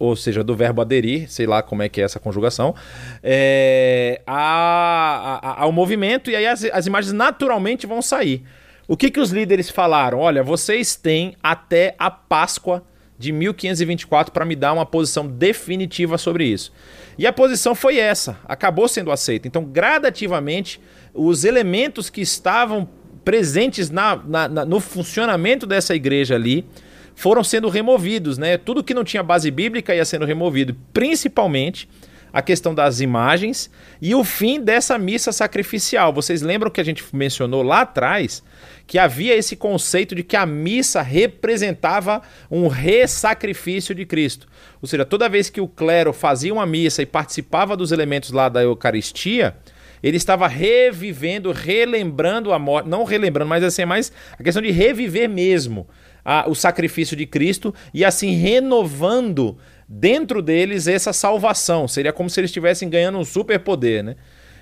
ou 0.03 0.15
seja, 0.15 0.43
do 0.43 0.55
verbo 0.55 0.81
aderir, 0.81 1.31
sei 1.31 1.45
lá 1.45 1.63
como 1.63 1.81
é 1.81 1.87
que 1.87 2.01
é 2.01 2.03
essa 2.03 2.19
conjugação, 2.19 2.75
é, 3.23 4.21
a, 4.27 5.39
a, 5.41 5.63
ao 5.63 5.71
movimento 5.71 6.29
e 6.29 6.35
aí 6.35 6.45
as, 6.45 6.65
as 6.65 6.85
imagens 6.85 7.13
naturalmente 7.13 7.87
vão 7.87 8.01
sair. 8.01 8.43
O 8.85 8.97
que, 8.97 9.09
que 9.09 9.19
os 9.19 9.31
líderes 9.31 9.69
falaram? 9.69 10.19
Olha, 10.19 10.43
vocês 10.43 10.95
têm 10.97 11.35
até 11.41 11.95
a 11.97 12.11
Páscoa 12.11 12.83
de 13.17 13.31
1524 13.31 14.33
para 14.33 14.43
me 14.43 14.57
dar 14.57 14.73
uma 14.73 14.85
posição 14.85 15.25
definitiva 15.25 16.17
sobre 16.17 16.45
isso. 16.45 16.73
E 17.17 17.25
a 17.25 17.31
posição 17.31 17.73
foi 17.73 17.97
essa, 17.97 18.37
acabou 18.45 18.89
sendo 18.89 19.09
aceita. 19.09 19.47
Então, 19.47 19.63
gradativamente, 19.63 20.81
os 21.13 21.45
elementos 21.45 22.09
que 22.09 22.19
estavam 22.19 22.89
presentes 23.23 23.89
na, 23.89 24.17
na, 24.17 24.47
na, 24.49 24.65
no 24.65 24.81
funcionamento 24.81 25.65
dessa 25.65 25.95
igreja 25.95 26.35
ali 26.35 26.67
foram 27.16 27.43
sendo 27.43 27.70
removidos, 27.70 28.38
né? 28.38 28.57
Tudo 28.57 28.84
que 28.84 28.93
não 28.93 29.03
tinha 29.03 29.24
base 29.24 29.49
bíblica 29.51 29.95
ia 29.95 30.05
sendo 30.05 30.26
removido, 30.26 30.76
principalmente 30.91 31.88
a 32.34 32.41
questão 32.41 32.74
das 32.74 32.99
imagens 32.99 33.70
e 34.01 34.16
o 34.16 34.24
fim 34.24 34.59
dessa 34.59 34.97
missa 34.97 35.32
sacrificial. 35.32 36.11
Vocês 36.11 36.41
lembram 36.41 36.72
que 36.72 36.82
a 36.82 36.84
gente 36.84 37.03
mencionou 37.14 37.61
lá 37.61 37.82
atrás 37.82 38.43
que 38.88 38.97
havia 38.97 39.36
esse 39.36 39.55
conceito 39.55 40.16
de 40.16 40.24
que 40.24 40.36
a 40.36 40.45
missa 40.45 41.01
representava 41.03 42.24
um 42.49 42.68
ressacrifício 42.68 43.93
de 43.93 44.03
Cristo. 44.03 44.47
Ou 44.82 44.88
seja, 44.88 45.05
toda 45.05 45.30
vez 45.30 45.49
que 45.49 45.61
o 45.61 45.68
clero 45.68 46.11
fazia 46.11 46.51
uma 46.51 46.66
missa 46.66 47.03
e 47.03 47.05
participava 47.05 47.78
dos 47.78 47.91
elementos 47.91 48.32
lá 48.32 48.49
da 48.49 48.64
Eucaristia, 48.64 49.55
ele 50.01 50.18
estava 50.18 50.47
revivendo, 50.47 51.51
relembrando 51.51 52.51
a 52.51 52.59
morte, 52.59 52.89
não 52.89 53.03
relembrando, 53.05 53.47
mas 53.47 53.64
assim, 53.64 53.86
mais 53.86 54.11
a 54.38 54.43
questão 54.43 54.61
de 54.61 54.72
reviver 54.72 55.30
mesmo 55.30 55.88
a, 56.24 56.49
o 56.49 56.55
sacrifício 56.55 57.15
de 57.15 57.26
Cristo 57.26 57.74
e 57.93 58.03
assim 58.05 58.32
renovando 58.32 59.57
dentro 59.88 60.41
deles 60.41 60.88
essa 60.88 61.13
salvação. 61.13 61.88
Seria 61.88 62.13
como 62.13 62.30
se 62.30 62.39
eles 62.39 62.49
estivessem 62.49 62.89
ganhando 62.89 63.17
um 63.17 63.26
superpoder, 63.26 64.03
né? 64.03 64.15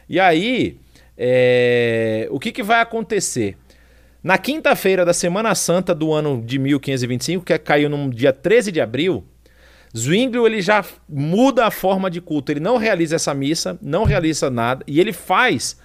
E 0.10 0.20
aí, 0.20 0.80
é... 1.18 2.28
o 2.32 2.40
que, 2.40 2.52
que 2.52 2.64
vai 2.64 2.82
acontecer? 2.82 3.58
Na 4.24 4.38
quinta-feira 4.38 5.04
da 5.04 5.14
Semana 5.14 5.56
Santa 5.56 5.96
do 5.96 6.14
ano 6.14 6.44
de 6.46 6.60
1525, 6.60 7.44
que 7.44 7.58
caiu 7.58 7.90
no 7.90 8.10
dia 8.10 8.32
13 8.32 8.72
de 8.72 8.80
abril, 8.80 9.24
Zwinglio 9.98 10.46
ele 10.46 10.62
já 10.62 10.86
muda 11.08 11.66
a 11.66 11.72
forma 11.72 12.10
de 12.10 12.22
culto. 12.22 12.52
Ele 12.52 12.60
não 12.60 12.78
realiza 12.78 13.16
essa 13.16 13.34
missa, 13.34 13.78
não 13.82 14.04
realiza 14.04 14.50
nada, 14.50 14.84
e 14.88 15.00
ele 15.00 15.12
faz 15.12 15.78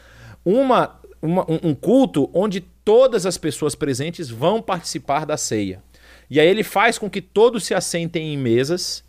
uma, 0.44 1.00
uma 1.20 1.46
um 1.48 1.74
culto 1.74 2.30
onde 2.32 2.64
todas 2.86 3.26
as 3.26 3.36
pessoas 3.36 3.74
presentes 3.74 4.30
vão 4.30 4.62
participar 4.62 5.26
da 5.26 5.36
ceia. 5.36 5.82
E 6.30 6.38
aí 6.38 6.46
ele 6.46 6.62
faz 6.62 6.96
com 6.96 7.10
que 7.10 7.20
todos 7.20 7.64
se 7.64 7.74
assentem 7.74 8.32
em 8.32 8.38
mesas. 8.38 9.04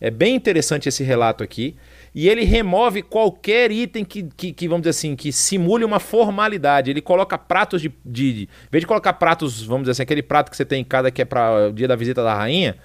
É 0.00 0.10
bem 0.10 0.34
interessante 0.34 0.88
esse 0.88 1.04
relato 1.04 1.44
aqui 1.44 1.76
e 2.14 2.26
ele 2.26 2.42
remove 2.42 3.02
qualquer 3.02 3.70
item 3.70 4.02
que, 4.02 4.22
que, 4.34 4.52
que, 4.54 4.66
vamos 4.66 4.82
dizer 4.82 4.90
assim, 4.90 5.14
que 5.14 5.30
simule 5.30 5.84
uma 5.84 6.00
formalidade. 6.00 6.90
Ele 6.90 7.02
coloca 7.02 7.36
pratos 7.36 7.82
de, 7.82 7.92
de, 8.02 8.32
de. 8.32 8.42
Em 8.44 8.70
vez 8.72 8.80
de 8.80 8.86
colocar 8.86 9.12
pratos, 9.12 9.62
vamos 9.62 9.82
dizer 9.82 9.92
assim, 9.92 10.02
aquele 10.04 10.22
prato 10.22 10.50
que 10.50 10.56
você 10.56 10.64
tem 10.64 10.80
em 10.80 10.84
casa 10.84 11.10
que 11.10 11.20
é 11.20 11.24
para 11.26 11.68
o 11.68 11.72
dia 11.72 11.86
da 11.86 11.96
visita 11.96 12.22
da 12.22 12.34
rainha, 12.34 12.76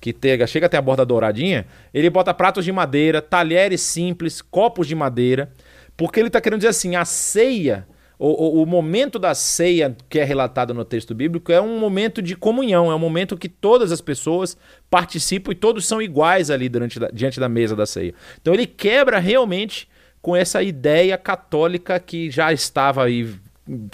que 0.00 0.14
tega, 0.14 0.46
chega 0.46 0.64
até 0.64 0.78
a 0.78 0.82
borda 0.82 1.04
douradinha, 1.04 1.66
ele 1.92 2.08
bota 2.08 2.32
pratos 2.32 2.64
de 2.64 2.72
madeira, 2.72 3.20
talheres 3.20 3.82
simples, 3.82 4.40
copos 4.40 4.88
de 4.88 4.94
madeira, 4.94 5.52
porque 5.94 6.18
ele 6.18 6.28
está 6.28 6.40
querendo 6.40 6.60
dizer 6.60 6.70
assim: 6.70 6.96
a 6.96 7.04
ceia 7.04 7.86
o, 8.22 8.58
o, 8.58 8.62
o, 8.62 8.66
momento 8.66 9.18
da 9.18 9.34
ceia 9.34 9.96
que 10.10 10.18
é 10.18 10.24
relatado 10.24 10.74
no 10.74 10.84
texto 10.84 11.14
bíblico 11.14 11.50
é 11.50 11.58
um 11.58 11.78
momento 11.78 12.20
de 12.20 12.36
comunhão, 12.36 12.92
é 12.92 12.94
um 12.94 12.98
momento 12.98 13.34
que 13.34 13.48
todas 13.48 13.90
as 13.90 14.02
pessoas 14.02 14.58
participam 14.90 15.52
e 15.52 15.54
todos 15.54 15.86
são 15.86 16.02
iguais 16.02 16.50
ali 16.50 16.68
durante, 16.68 17.00
diante 17.14 17.40
da 17.40 17.48
mesa 17.48 17.74
da 17.74 17.86
ceia. 17.86 18.12
Então 18.38 18.52
ele 18.52 18.66
quebra 18.66 19.18
realmente 19.18 19.88
com 20.20 20.36
essa 20.36 20.62
ideia 20.62 21.16
católica 21.16 21.98
que 21.98 22.30
já 22.30 22.52
estava 22.52 23.04
aí 23.04 23.36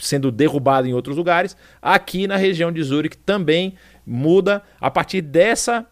sendo 0.01 0.33
derrubada 0.33 0.89
em 0.89 0.93
outros 0.93 1.17
lugares, 1.17 1.57
aqui 1.81 2.27
na 2.27 2.37
região 2.37 2.73
de 2.73 2.83
Zurique 2.83 3.17
também 3.17 3.75
muda 4.05 4.61
a 4.81 4.91
partir 4.91 5.21
dessa 5.21 5.87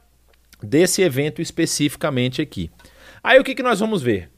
desse 0.61 1.03
evento 1.03 1.41
especificamente 1.41 2.43
aqui. 2.43 2.68
Aí 3.22 3.39
o 3.39 3.45
que, 3.45 3.55
que 3.55 3.62
nós 3.62 3.78
vamos 3.78 4.03
ver? 4.03 4.34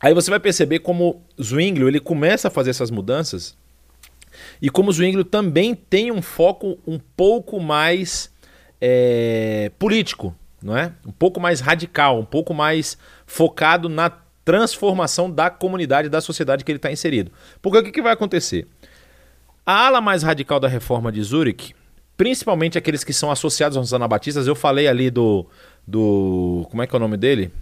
Aí 0.00 0.14
você 0.14 0.30
vai 0.30 0.40
perceber 0.40 0.78
como 0.78 1.22
Zwinglio 1.40 1.86
ele 1.86 2.00
começa 2.00 2.48
a 2.48 2.50
fazer 2.50 2.70
essas 2.70 2.90
mudanças 2.90 3.56
e 4.60 4.70
como 4.70 4.92
Zwinglio 4.92 5.24
também 5.24 5.74
tem 5.74 6.10
um 6.10 6.22
foco 6.22 6.78
um 6.86 6.98
pouco 6.98 7.60
mais 7.60 8.32
é, 8.80 9.70
político, 9.78 10.34
não 10.62 10.76
é? 10.76 10.92
Um 11.06 11.12
pouco 11.12 11.40
mais 11.40 11.60
radical, 11.60 12.18
um 12.18 12.24
pouco 12.24 12.54
mais 12.54 12.96
focado 13.26 13.88
na 13.88 14.10
transformação 14.44 15.30
da 15.30 15.50
comunidade, 15.50 16.08
da 16.08 16.20
sociedade 16.20 16.64
que 16.64 16.72
ele 16.72 16.78
está 16.78 16.90
inserido. 16.90 17.30
Porque 17.60 17.78
o 17.78 17.82
que, 17.82 17.92
que 17.92 18.02
vai 18.02 18.12
acontecer? 18.12 18.66
A 19.64 19.86
ala 19.86 20.00
mais 20.00 20.22
radical 20.22 20.58
da 20.58 20.68
reforma 20.68 21.12
de 21.12 21.22
Zurich, 21.22 21.74
principalmente 22.16 22.76
aqueles 22.76 23.04
que 23.04 23.12
são 23.12 23.30
associados 23.30 23.76
aos 23.76 23.92
anabatistas, 23.92 24.46
eu 24.46 24.54
falei 24.54 24.88
ali 24.88 25.10
do, 25.10 25.46
do 25.86 26.66
como 26.70 26.82
é 26.82 26.86
que 26.86 26.94
é 26.94 26.98
o 26.98 27.00
nome 27.00 27.16
dele? 27.16 27.52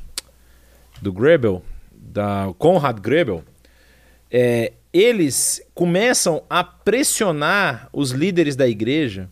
Do 1.02 1.12
Grebel, 1.12 1.62
da 2.08 2.52
Konrad 2.58 2.98
Grebel, 3.00 3.44
é, 4.30 4.72
eles 4.92 5.62
começam 5.74 6.42
a 6.48 6.64
pressionar 6.64 7.88
os 7.92 8.10
líderes 8.10 8.56
da 8.56 8.66
igreja 8.66 9.28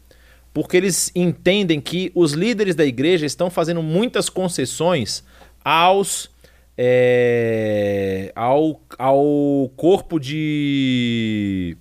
porque 0.56 0.74
eles 0.74 1.12
entendem 1.14 1.82
que 1.82 2.10
os 2.14 2.32
líderes 2.32 2.74
da 2.74 2.82
igreja 2.82 3.26
estão 3.26 3.50
fazendo 3.50 3.82
muitas 3.82 4.30
concessões 4.30 5.22
aos 5.62 6.30
é, 6.78 8.32
ao, 8.34 8.80
ao 8.98 9.70
corpo 9.76 10.18
de 10.18 11.76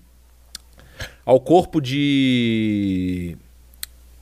ao 1.25 1.39
corpo 1.39 1.79
de 1.79 3.37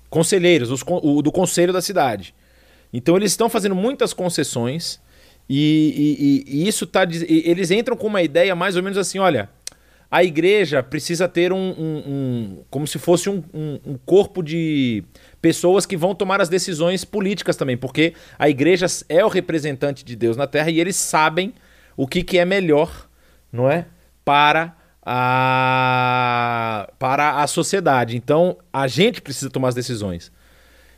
conselheiros 0.08 0.70
os, 0.70 0.84
o, 0.88 1.24
do 1.24 1.32
conselho 1.32 1.74
da 1.74 1.82
cidade. 1.82 2.36
Então 2.94 3.18
eles 3.18 3.32
estão 3.32 3.50
fazendo 3.50 3.74
muitas 3.74 4.14
concessões 4.14 5.02
e, 5.50 6.44
e, 6.48 6.64
e 6.64 6.68
isso 6.68 6.86
tá. 6.88 7.04
Eles 7.04 7.72
entram 7.72 7.96
com 7.96 8.08
uma 8.08 8.22
ideia 8.22 8.56
mais 8.56 8.76
ou 8.76 8.84
menos 8.84 8.98
assim: 8.98 9.20
olha, 9.20 9.50
a 10.14 10.24
igreja 10.24 10.84
precisa 10.84 11.28
ter 11.28 11.52
um. 11.52 11.58
um, 11.58 12.04
um 12.06 12.64
como 12.70 12.86
se 12.86 13.00
fosse 13.00 13.30
um, 13.30 13.44
um, 13.54 13.98
corpo 14.06 14.44
de 14.44 15.04
pessoas 15.42 15.86
que 15.86 15.98
vão 15.98 16.14
tomar 16.14 16.40
as 16.40 16.50
decisões 16.50 17.04
políticas 17.04 17.56
também, 17.56 17.76
porque 17.76 18.14
a 18.38 18.48
igreja 18.48 18.86
é 19.10 19.26
o 19.26 19.28
representante 19.28 20.06
de 20.06 20.16
Deus 20.16 20.38
na 20.38 20.48
terra 20.48 20.70
e 20.70 20.80
eles 20.80 20.96
sabem 20.96 21.54
o 21.98 22.08
que, 22.08 22.24
que 22.24 22.38
é 22.38 22.46
melhor, 22.46 23.10
não 23.52 23.70
é? 23.70 23.88
Para 24.24 24.76
a, 25.04 26.90
para 26.98 27.42
a 27.42 27.48
sociedade. 27.48 28.16
Então 28.16 28.58
a 28.72 28.88
gente 28.88 29.22
precisa 29.22 29.50
tomar 29.50 29.70
as 29.70 29.76
decisões. 29.76 30.32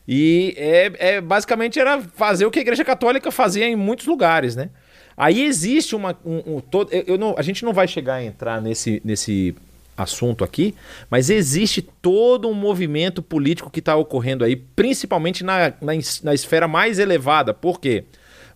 E 0.08 0.54
é, 0.58 0.92
é, 1.16 1.22
basicamente 1.22 1.80
era 1.80 2.02
fazer 2.02 2.46
o 2.46 2.52
que 2.52 2.60
a 2.60 2.62
Igreja 2.62 2.86
Católica 2.86 3.32
fazia 3.32 3.68
em 3.68 3.76
muitos 3.76 4.06
lugares, 4.06 4.56
né? 4.56 4.70
Aí 5.18 5.44
existe 5.44 5.96
uma. 5.96 6.18
Um, 6.26 6.58
um, 6.58 6.60
todo, 6.60 6.92
eu 6.92 7.18
não, 7.18 7.36
a 7.38 7.42
gente 7.42 7.64
não 7.64 7.74
vai 7.74 7.88
chegar 7.88 8.16
a 8.16 8.24
entrar 8.24 8.62
nesse, 8.62 9.02
nesse 9.04 9.56
assunto 9.98 10.44
aqui, 10.44 10.76
mas 11.10 11.30
existe 11.30 11.82
todo 11.82 12.50
um 12.50 12.54
movimento 12.54 13.22
político 13.22 13.70
que 13.70 13.80
está 13.80 13.96
ocorrendo 13.96 14.44
aí, 14.44 14.56
principalmente 14.56 15.44
na, 15.44 15.70
na, 15.82 15.94
na 16.24 16.34
esfera 16.34 16.68
mais 16.68 17.00
elevada. 17.00 17.54
Por 17.54 17.80
quê? 17.80 18.04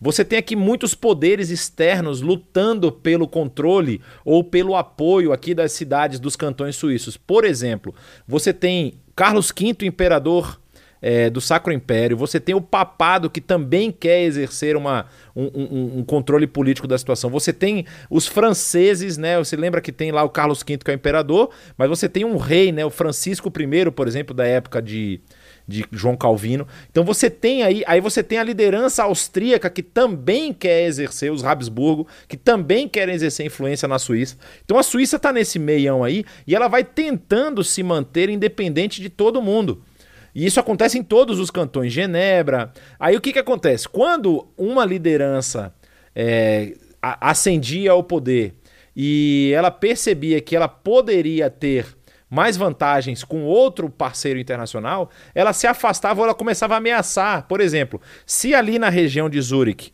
Você 0.01 0.23
tem 0.23 0.39
aqui 0.39 0.55
muitos 0.55 0.95
poderes 0.95 1.49
externos 1.49 2.21
lutando 2.21 2.89
pelo 2.91 3.27
controle 3.27 4.01
ou 4.23 4.43
pelo 4.43 4.75
apoio 4.75 5.33
aqui 5.33 5.53
das 5.53 5.73
cidades 5.73 6.19
dos 6.19 6.37
cantões 6.37 6.75
suíços. 6.77 7.17
Por 7.17 7.43
exemplo, 7.43 7.93
você 8.25 8.53
tem 8.53 8.93
Carlos 9.13 9.51
V, 9.51 9.85
imperador 9.85 10.59
é, 11.01 11.29
do 11.29 11.39
Sacro 11.39 11.71
Império, 11.71 12.17
você 12.17 12.39
tem 12.39 12.55
o 12.55 12.61
papado 12.61 13.29
que 13.29 13.39
também 13.39 13.91
quer 13.91 14.23
exercer 14.23 14.75
uma, 14.75 15.05
um, 15.35 15.45
um, 15.45 15.99
um, 15.99 16.03
controle 16.03 16.45
político 16.45 16.87
da 16.87 16.97
situação. 16.97 17.29
Você 17.29 17.53
tem 17.53 17.85
os 18.09 18.27
franceses, 18.27 19.17
né? 19.17 19.37
Você 19.37 19.55
lembra 19.55 19.81
que 19.81 19.91
tem 19.91 20.11
lá 20.11 20.23
o 20.23 20.29
Carlos 20.29 20.63
V, 20.63 20.77
que 20.77 20.91
é 20.91 20.93
o 20.93 20.95
imperador, 20.95 21.49
mas 21.77 21.89
você 21.89 22.09
tem 22.09 22.25
um 22.25 22.37
rei, 22.37 22.71
né? 22.71 22.85
O 22.85 22.89
Francisco 22.89 23.49
I, 23.49 23.91
por 23.91 24.07
exemplo, 24.07 24.35
da 24.35 24.45
época 24.45 24.81
de, 24.81 25.21
de 25.67 25.85
João 25.91 26.17
Calvino. 26.17 26.67
Então 26.91 27.03
você 27.03 27.29
tem 27.29 27.63
aí, 27.63 27.83
aí 27.87 28.01
você 28.01 28.21
tem 28.21 28.37
a 28.37 28.43
liderança 28.43 29.03
austríaca 29.03 29.69
que 29.69 29.83
também 29.83 30.51
quer 30.51 30.85
exercer, 30.85 31.31
os 31.31 31.45
Habsburgo, 31.45 32.07
que 32.27 32.35
também 32.35 32.89
querem 32.89 33.15
exercer 33.15 33.45
influência 33.45 33.87
na 33.87 33.99
Suíça. 33.99 34.37
Então 34.65 34.77
a 34.77 34.83
Suíça 34.83 35.15
está 35.15 35.31
nesse 35.31 35.57
meião 35.57 36.03
aí 36.03 36.25
e 36.45 36.55
ela 36.55 36.67
vai 36.67 36.83
tentando 36.83 37.63
se 37.63 37.81
manter 37.83 38.29
independente 38.29 39.01
de 39.01 39.09
todo 39.09 39.41
mundo. 39.41 39.81
E 40.33 40.45
isso 40.45 40.59
acontece 40.59 40.97
em 40.97 41.03
todos 41.03 41.39
os 41.39 41.49
cantões, 41.49 41.91
Genebra. 41.91 42.71
Aí 42.99 43.15
o 43.15 43.21
que, 43.21 43.33
que 43.33 43.39
acontece? 43.39 43.87
Quando 43.87 44.47
uma 44.57 44.85
liderança 44.85 45.73
é, 46.15 46.73
ascendia 47.01 47.91
ao 47.91 48.03
poder 48.03 48.53
e 48.95 49.51
ela 49.55 49.71
percebia 49.71 50.41
que 50.41 50.55
ela 50.55 50.67
poderia 50.67 51.49
ter 51.49 51.85
mais 52.29 52.55
vantagens 52.55 53.23
com 53.23 53.43
outro 53.43 53.89
parceiro 53.89 54.39
internacional, 54.39 55.09
ela 55.33 55.51
se 55.51 55.65
afastava 55.65 56.19
ou 56.19 56.25
ela 56.25 56.35
começava 56.35 56.75
a 56.75 56.77
ameaçar. 56.77 57.47
Por 57.47 57.59
exemplo, 57.59 57.99
se 58.25 58.53
ali 58.53 58.77
na 58.77 58.89
região 58.89 59.29
de 59.29 59.41
Zurich 59.41 59.91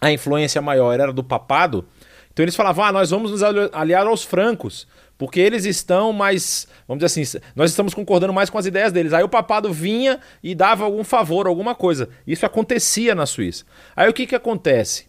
a 0.00 0.10
influência 0.10 0.62
maior 0.62 0.98
era 0.98 1.12
do 1.12 1.22
papado, 1.22 1.86
então 2.32 2.44
eles 2.44 2.56
falavam: 2.56 2.84
ah, 2.84 2.92
nós 2.92 3.10
vamos 3.10 3.30
nos 3.32 3.42
aliar 3.42 4.06
aos 4.06 4.24
francos 4.24 4.86
porque 5.18 5.40
eles 5.40 5.64
estão 5.64 6.12
mais, 6.12 6.68
vamos 6.86 7.04
dizer 7.04 7.20
assim, 7.20 7.40
nós 7.56 7.70
estamos 7.70 7.92
concordando 7.92 8.32
mais 8.32 8.48
com 8.48 8.56
as 8.56 8.66
ideias 8.66 8.92
deles. 8.92 9.12
Aí 9.12 9.24
o 9.24 9.28
papado 9.28 9.72
vinha 9.72 10.20
e 10.40 10.54
dava 10.54 10.84
algum 10.84 11.02
favor, 11.02 11.48
alguma 11.48 11.74
coisa. 11.74 12.08
Isso 12.24 12.46
acontecia 12.46 13.16
na 13.16 13.26
Suíça. 13.26 13.64
Aí 13.96 14.08
o 14.08 14.14
que, 14.14 14.28
que 14.28 14.36
acontece? 14.36 15.06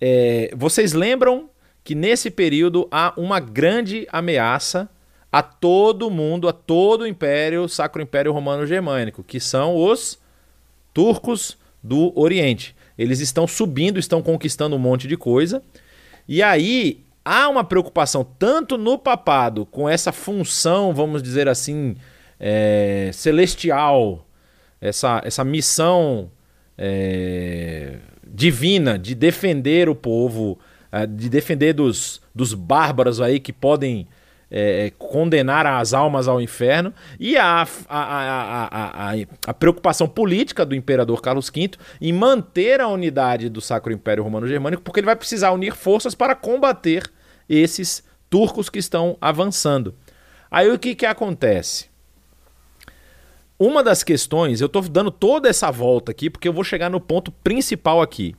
É, 0.00 0.50
vocês 0.56 0.94
lembram 0.94 1.50
que 1.84 1.94
nesse 1.94 2.30
período 2.30 2.88
há 2.90 3.12
uma 3.18 3.38
grande 3.38 4.08
ameaça 4.10 4.88
a 5.30 5.42
todo 5.42 6.10
mundo, 6.10 6.48
a 6.48 6.52
todo 6.52 7.02
o 7.02 7.06
império, 7.06 7.68
Sacro 7.68 8.02
Império 8.02 8.32
Romano 8.32 8.66
Germânico, 8.66 9.22
que 9.22 9.38
são 9.38 9.76
os 9.76 10.18
turcos 10.94 11.58
do 11.82 12.18
Oriente. 12.18 12.74
Eles 12.96 13.20
estão 13.20 13.46
subindo, 13.46 13.98
estão 13.98 14.22
conquistando 14.22 14.74
um 14.74 14.78
monte 14.78 15.06
de 15.06 15.16
coisa. 15.16 15.62
E 16.26 16.42
aí 16.42 17.04
há 17.24 17.48
uma 17.48 17.64
preocupação 17.64 18.24
tanto 18.38 18.76
no 18.76 18.98
papado 18.98 19.66
com 19.66 19.88
essa 19.88 20.12
função, 20.12 20.94
vamos 20.94 21.22
dizer 21.22 21.48
assim, 21.48 21.96
é, 22.38 23.10
celestial, 23.12 24.26
essa, 24.80 25.20
essa 25.24 25.44
missão 25.44 26.30
é, 26.76 27.98
divina 28.26 28.98
de 28.98 29.14
defender 29.14 29.88
o 29.88 29.94
povo, 29.94 30.58
é, 30.90 31.06
de 31.06 31.28
defender 31.28 31.74
dos, 31.74 32.20
dos 32.34 32.54
bárbaros 32.54 33.20
aí 33.20 33.38
que 33.38 33.52
podem 33.52 34.08
é, 34.50 34.92
condenar 34.98 35.66
as 35.66 35.94
almas 35.94 36.26
ao 36.26 36.40
inferno, 36.40 36.92
e 37.18 37.36
a, 37.36 37.66
a, 37.88 39.08
a, 39.08 39.14
a, 39.46 39.54
preocupação 39.54 40.08
política 40.08 40.66
do 40.66 40.74
imperador 40.74 41.22
Carlos 41.22 41.50
V 41.54 41.70
em 42.00 42.12
manter 42.12 42.80
a 42.80 42.88
unidade 42.88 43.48
do 43.48 43.60
Sacro 43.60 43.92
Império 43.92 44.24
Romano 44.24 44.48
Germânico, 44.48 44.82
porque 44.82 45.00
ele 45.00 45.06
vai 45.06 45.16
precisar 45.16 45.52
unir 45.52 45.74
forças 45.74 46.14
para 46.14 46.34
combater 46.34 47.10
esses 47.48 48.02
turcos 48.28 48.68
que 48.68 48.78
estão 48.78 49.16
avançando. 49.20 49.94
Aí 50.50 50.70
o 50.70 50.78
que, 50.78 50.94
que 50.94 51.06
acontece? 51.06 51.88
Uma 53.58 53.82
das 53.84 54.02
questões, 54.02 54.60
eu 54.60 54.66
estou 54.66 54.80
dando 54.82 55.10
toda 55.10 55.48
essa 55.48 55.70
volta 55.70 56.12
aqui, 56.12 56.30
porque 56.30 56.48
eu 56.48 56.52
vou 56.52 56.64
chegar 56.64 56.88
no 56.88 56.98
ponto 56.98 57.30
principal 57.30 58.00
aqui. 58.00 58.34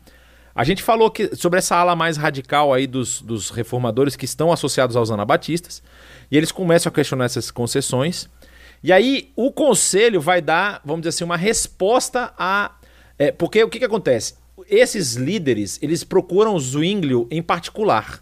A 0.53 0.63
gente 0.63 0.83
falou 0.83 1.09
que, 1.09 1.35
sobre 1.35 1.59
essa 1.59 1.75
ala 1.75 1.95
mais 1.95 2.17
radical 2.17 2.73
aí 2.73 2.85
dos, 2.85 3.21
dos 3.21 3.49
reformadores 3.49 4.15
que 4.15 4.25
estão 4.25 4.51
associados 4.51 4.95
aos 4.95 5.09
anabatistas, 5.09 5.81
e 6.29 6.37
eles 6.37 6.51
começam 6.51 6.89
a 6.89 6.93
questionar 6.93 7.25
essas 7.25 7.49
concessões. 7.49 8.29
E 8.83 8.91
aí 8.91 9.31
o 9.35 9.51
conselho 9.51 10.19
vai 10.19 10.41
dar, 10.41 10.81
vamos 10.83 11.01
dizer 11.01 11.09
assim, 11.09 11.23
uma 11.23 11.37
resposta 11.37 12.33
a. 12.37 12.75
É, 13.17 13.31
porque 13.31 13.63
o 13.63 13.69
que, 13.69 13.79
que 13.79 13.85
acontece? 13.85 14.35
Esses 14.67 15.15
líderes, 15.15 15.79
eles 15.81 16.03
procuram 16.03 16.59
Zwinglio 16.59 17.27
em 17.31 17.41
particular. 17.41 18.21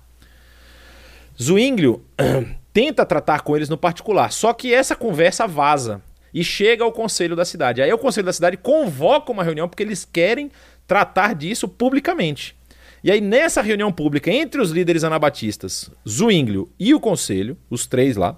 Zwinglio 1.42 2.04
tenta 2.74 3.06
tratar 3.06 3.42
com 3.42 3.56
eles 3.56 3.70
no 3.70 3.78
particular, 3.78 4.32
só 4.32 4.54
que 4.54 4.74
essa 4.74 4.96
conversa 4.96 5.48
vaza 5.48 6.02
e 6.34 6.44
chega 6.44 6.84
ao 6.84 6.92
conselho 6.92 7.36
da 7.36 7.46
cidade. 7.46 7.82
Aí 7.82 7.92
o 7.92 7.98
conselho 7.98 8.26
da 8.26 8.34
cidade 8.34 8.58
convoca 8.58 9.32
uma 9.32 9.44
reunião 9.44 9.68
porque 9.68 9.84
eles 9.84 10.06
querem 10.06 10.52
tratar 10.90 11.36
disso 11.36 11.68
publicamente. 11.68 12.58
E 13.04 13.12
aí, 13.12 13.22
nessa 13.22 13.62
reunião 13.62 13.92
pública 13.92 14.32
entre 14.32 14.60
os 14.60 14.72
líderes 14.72 15.04
anabatistas, 15.04 15.90
Zwinglio 16.08 16.68
e 16.80 16.96
o 16.96 17.00
conselho, 17.00 17.56
os 17.70 17.86
três 17.86 18.18
lá, 18.18 18.36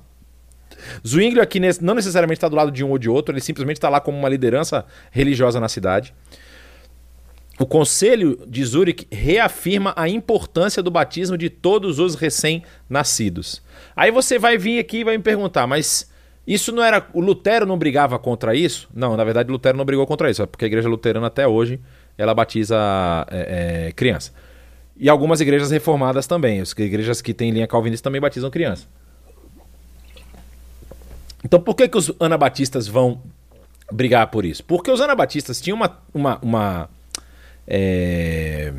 Zwinglio 1.08 1.42
aqui 1.42 1.60
não 1.82 1.96
necessariamente 1.96 2.38
está 2.38 2.50
do 2.50 2.56
lado 2.56 2.72
de 2.72 2.84
um 2.84 2.90
ou 2.90 2.98
de 2.98 3.10
outro, 3.10 3.34
ele 3.34 3.42
simplesmente 3.42 3.78
está 3.78 3.88
lá 3.88 4.02
como 4.02 4.18
uma 4.18 4.28
liderança 4.28 4.86
religiosa 5.12 5.62
na 5.62 5.70
cidade. 5.70 6.14
O 7.58 7.66
conselho 7.66 8.44
de 8.48 8.64
Zurich 8.66 9.08
reafirma 9.10 9.94
a 9.96 10.10
importância 10.10 10.84
do 10.84 10.92
batismo 10.92 11.38
de 11.38 11.50
todos 11.50 12.00
os 12.00 12.16
recém-nascidos. 12.16 13.62
Aí 13.96 14.12
você 14.12 14.38
vai 14.38 14.58
vir 14.58 14.78
aqui 14.78 14.98
e 14.98 15.04
vai 15.04 15.16
me 15.16 15.24
perguntar, 15.24 15.66
mas 15.68 16.12
isso 16.46 16.72
não 16.72 16.84
era. 16.84 17.08
O 17.14 17.22
Lutero 17.22 17.66
não 17.66 17.78
brigava 17.78 18.18
contra 18.18 18.56
isso? 18.56 18.90
Não, 18.94 19.16
na 19.16 19.24
verdade, 19.24 19.52
Lutero 19.52 19.78
não 19.78 19.86
brigou 19.86 20.06
contra 20.08 20.30
isso, 20.30 20.42
é 20.42 20.46
porque 20.46 20.66
a 20.66 20.68
igreja 20.68 20.90
luterana 20.90 21.28
até 21.28 21.48
hoje 21.48 21.80
ela 22.18 22.34
batiza 22.34 22.78
é, 23.30 23.88
é, 23.88 23.92
criança. 23.92 24.32
E 24.98 25.10
algumas 25.10 25.42
igrejas 25.42 25.72
reformadas 25.72 26.28
também. 26.28 26.62
As 26.62 26.72
igrejas 26.72 27.22
que 27.22 27.34
têm 27.34 27.52
linha 27.52 27.68
calvinista 27.68 28.04
também 28.04 28.22
batizam 28.22 28.50
criança. 28.50 28.88
Então 31.44 31.60
por 31.60 31.76
que, 31.76 31.88
que 31.88 31.98
os 31.98 32.12
anabatistas 32.20 32.88
vão 32.88 33.22
brigar 33.92 34.28
por 34.28 34.46
isso? 34.46 34.64
Porque 34.64 34.92
os 34.92 35.02
anabatistas 35.02 35.60
tinham 35.60 35.76
uma, 35.76 36.00
uma, 36.14 36.40
uma 36.42 36.90
é, 37.68 38.74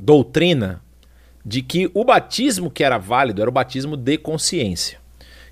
doutrina 0.00 0.80
de 1.44 1.60
que 1.60 1.90
o 1.92 2.04
batismo 2.04 2.70
que 2.70 2.82
era 2.82 2.96
válido 2.96 3.42
era 3.42 3.50
o 3.50 3.52
batismo 3.52 3.96
de 3.96 4.16
consciência. 4.16 4.98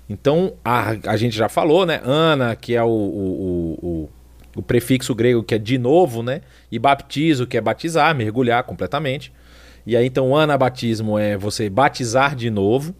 Então 0.09 0.53
a, 0.65 0.95
a 1.05 1.15
gente 1.15 1.35
já 1.35 1.47
falou, 1.47 1.85
né? 1.85 2.01
Ana, 2.03 2.55
que 2.55 2.75
é 2.75 2.83
o, 2.83 2.87
o, 2.87 3.79
o 3.81 3.93
o 3.93 4.09
prefixo 4.61 5.15
grego 5.15 5.43
que 5.43 5.55
é 5.55 5.57
de 5.57 5.77
novo, 5.77 6.21
né? 6.21 6.41
E 6.71 6.77
baptizo, 6.77 7.47
que 7.47 7.57
é 7.57 7.61
batizar, 7.61 8.15
mergulhar 8.15 8.63
completamente. 8.63 9.33
E 9.85 9.97
aí, 9.97 10.05
então, 10.05 10.35
anabatismo 10.35 11.17
é 11.17 11.35
você 11.37 11.69
batizar 11.69 12.35
de 12.35 12.49
novo. 12.49 12.95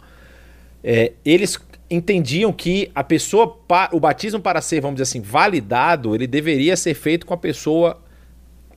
É, 0.84 1.14
eles 1.24 1.58
entendiam 1.90 2.52
que 2.52 2.92
a 2.94 3.04
pessoa, 3.04 3.58
o 3.92 4.00
batismo 4.00 4.40
para 4.40 4.62
ser, 4.62 4.82
vamos 4.82 4.96
dizer 4.96 5.04
assim, 5.04 5.22
validado, 5.22 6.16
ele 6.16 6.28
deveria 6.28 6.76
ser 6.76 6.94
feito 6.94 7.26
com 7.26 7.34
a 7.34 7.38
pessoa 7.38 8.02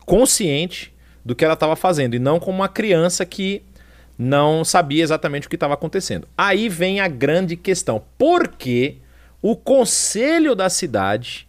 consciente 0.05 0.95
do 1.25 1.35
que 1.35 1.45
ela 1.45 1.55
estava 1.55 1.75
fazendo 1.75 2.15
e 2.15 2.19
não 2.19 2.39
com 2.39 2.51
uma 2.51 2.69
criança 2.69 3.25
que 3.27 3.63
não 4.19 4.65
sabia 4.65 5.03
exatamente 5.03 5.47
o 5.47 5.51
que 5.51 5.57
estava 5.57 5.75
acontecendo. 5.75 6.29
Aí 6.37 6.69
vem 6.69 7.01
a 7.01 7.09
grande 7.09 7.57
questão: 7.57 8.03
por 8.17 8.49
que 8.49 8.99
o 9.43 9.57
conselho 9.57 10.55
da 10.55 10.71
cidade 10.71 11.46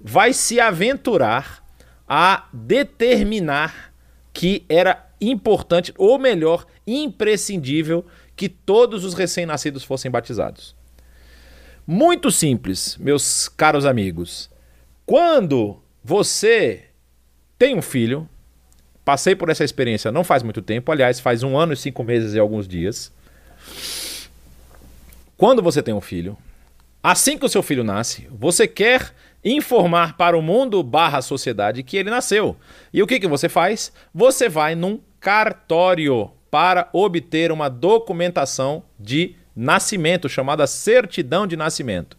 vai 0.00 0.32
se 0.32 0.58
aventurar 0.58 1.64
a 2.08 2.48
determinar 2.52 3.92
que 4.32 4.64
era 4.68 5.08
importante, 5.20 5.92
ou 5.98 6.18
melhor, 6.18 6.66
imprescindível, 6.86 8.04
que 8.34 8.48
todos 8.48 9.04
os 9.04 9.14
recém-nascidos 9.14 9.84
fossem 9.84 10.10
batizados. 10.10 10.74
Muito 11.86 12.30
simples, 12.30 12.96
meus 12.98 13.48
caros 13.48 13.84
amigos. 13.84 14.50
Quando 15.04 15.82
você 16.02 16.84
tem 17.58 17.76
um 17.76 17.82
filho, 17.82 18.28
passei 19.04 19.34
por 19.34 19.50
essa 19.50 19.64
experiência 19.64 20.10
não 20.10 20.24
faz 20.24 20.42
muito 20.42 20.62
tempo, 20.62 20.90
aliás, 20.90 21.20
faz 21.20 21.42
um 21.42 21.58
ano 21.58 21.72
e 21.72 21.76
cinco 21.76 22.02
meses 22.02 22.32
e 22.32 22.38
alguns 22.38 22.66
dias. 22.66 23.12
Quando 25.36 25.62
você 25.62 25.82
tem 25.82 25.92
um 25.92 26.00
filho, 26.00 26.36
assim 27.02 27.36
que 27.36 27.44
o 27.44 27.48
seu 27.48 27.62
filho 27.62 27.84
nasce, 27.84 28.28
você 28.30 28.66
quer 28.66 29.12
informar 29.44 30.16
para 30.16 30.36
o 30.36 30.42
mundo 30.42 30.82
barra 30.82 31.22
sociedade 31.22 31.82
que 31.82 31.96
ele 31.96 32.10
nasceu. 32.10 32.56
E 32.92 33.02
o 33.02 33.06
que, 33.06 33.20
que 33.20 33.28
você 33.28 33.48
faz? 33.48 33.92
Você 34.14 34.48
vai 34.48 34.74
num 34.74 35.00
cartório 35.18 36.30
para 36.50 36.88
obter 36.92 37.52
uma 37.52 37.68
documentação 37.68 38.82
de 38.98 39.36
nascimento, 39.54 40.28
chamada 40.28 40.66
certidão 40.66 41.46
de 41.46 41.56
nascimento. 41.56 42.16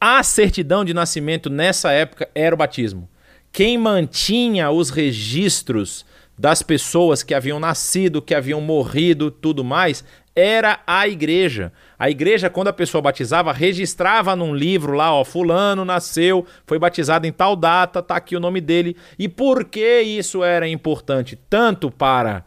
A 0.00 0.22
certidão 0.22 0.84
de 0.84 0.92
nascimento 0.92 1.48
nessa 1.48 1.92
época 1.92 2.28
era 2.34 2.54
o 2.54 2.58
batismo. 2.58 3.08
Quem 3.52 3.76
mantinha 3.76 4.70
os 4.70 4.90
registros 4.90 6.04
das 6.38 6.62
pessoas 6.62 7.22
que 7.22 7.34
haviam 7.34 7.60
nascido, 7.60 8.22
que 8.22 8.34
haviam 8.34 8.60
morrido, 8.60 9.30
tudo 9.30 9.62
mais, 9.62 10.04
era 10.34 10.80
a 10.86 11.06
igreja. 11.06 11.72
A 12.02 12.10
igreja, 12.10 12.50
quando 12.50 12.66
a 12.66 12.72
pessoa 12.72 13.00
batizava, 13.00 13.52
registrava 13.52 14.34
num 14.34 14.52
livro 14.52 14.92
lá, 14.92 15.14
ó, 15.14 15.22
fulano 15.24 15.84
nasceu, 15.84 16.44
foi 16.66 16.76
batizado 16.76 17.28
em 17.28 17.32
tal 17.32 17.54
data, 17.54 18.02
tá 18.02 18.16
aqui 18.16 18.34
o 18.34 18.40
nome 18.40 18.60
dele. 18.60 18.96
E 19.16 19.28
por 19.28 19.64
que 19.66 20.00
isso 20.00 20.42
era 20.42 20.66
importante 20.66 21.38
tanto 21.48 21.92
para 21.92 22.44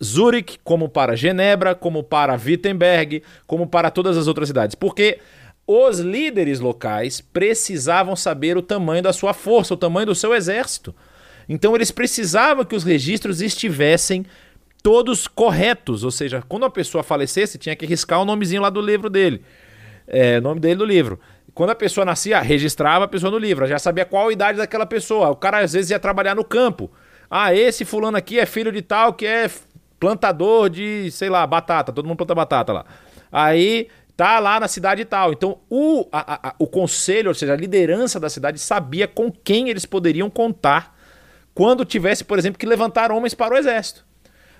Zurich, 0.00 0.60
como 0.62 0.88
para 0.88 1.16
Genebra, 1.16 1.74
como 1.74 2.04
para 2.04 2.38
Wittenberg, 2.40 3.24
como 3.48 3.66
para 3.66 3.90
todas 3.90 4.16
as 4.16 4.28
outras 4.28 4.46
cidades? 4.46 4.76
Porque 4.76 5.18
os 5.66 5.98
líderes 5.98 6.60
locais 6.60 7.20
precisavam 7.20 8.14
saber 8.14 8.56
o 8.56 8.62
tamanho 8.62 9.02
da 9.02 9.12
sua 9.12 9.34
força, 9.34 9.74
o 9.74 9.76
tamanho 9.76 10.06
do 10.06 10.14
seu 10.14 10.32
exército. 10.32 10.94
Então 11.48 11.74
eles 11.74 11.90
precisavam 11.90 12.64
que 12.64 12.76
os 12.76 12.84
registros 12.84 13.40
estivessem 13.40 14.24
todos 14.84 15.26
corretos, 15.26 16.04
ou 16.04 16.10
seja, 16.10 16.44
quando 16.46 16.66
a 16.66 16.70
pessoa 16.70 17.02
falecesse, 17.02 17.56
tinha 17.56 17.74
que 17.74 17.86
riscar 17.86 18.20
o 18.20 18.24
nomezinho 18.26 18.60
lá 18.60 18.68
do 18.68 18.82
livro 18.82 19.08
dele, 19.08 19.42
é, 20.06 20.38
nome 20.42 20.60
dele 20.60 20.76
do 20.76 20.84
livro. 20.84 21.18
Quando 21.54 21.70
a 21.70 21.74
pessoa 21.74 22.04
nascia, 22.04 22.38
registrava 22.40 23.06
a 23.06 23.08
pessoa 23.08 23.30
no 23.30 23.38
livro, 23.38 23.66
já 23.66 23.78
sabia 23.78 24.04
qual 24.04 24.28
a 24.28 24.32
idade 24.32 24.58
daquela 24.58 24.84
pessoa. 24.84 25.30
O 25.30 25.36
cara 25.36 25.60
às 25.60 25.72
vezes 25.72 25.90
ia 25.90 25.98
trabalhar 25.98 26.34
no 26.34 26.44
campo. 26.44 26.90
Ah, 27.30 27.54
esse 27.54 27.82
fulano 27.86 28.18
aqui 28.18 28.38
é 28.38 28.44
filho 28.44 28.70
de 28.70 28.82
tal 28.82 29.14
que 29.14 29.24
é 29.24 29.50
plantador 29.98 30.68
de, 30.68 31.10
sei 31.10 31.30
lá, 31.30 31.46
batata. 31.46 31.90
Todo 31.90 32.06
mundo 32.06 32.18
planta 32.18 32.34
batata 32.34 32.72
lá. 32.74 32.84
Aí 33.32 33.88
tá 34.14 34.38
lá 34.38 34.60
na 34.60 34.68
cidade 34.68 35.00
e 35.00 35.06
tal. 35.06 35.32
Então 35.32 35.60
o, 35.70 36.06
a, 36.12 36.48
a, 36.48 36.54
o 36.58 36.66
conselho, 36.66 37.28
ou 37.28 37.34
seja, 37.34 37.54
a 37.54 37.56
liderança 37.56 38.20
da 38.20 38.28
cidade 38.28 38.58
sabia 38.58 39.08
com 39.08 39.32
quem 39.32 39.70
eles 39.70 39.86
poderiam 39.86 40.28
contar 40.28 40.94
quando 41.54 41.86
tivesse, 41.86 42.22
por 42.22 42.38
exemplo, 42.38 42.58
que 42.58 42.66
levantar 42.66 43.10
homens 43.10 43.32
para 43.32 43.54
o 43.54 43.56
exército. 43.56 44.04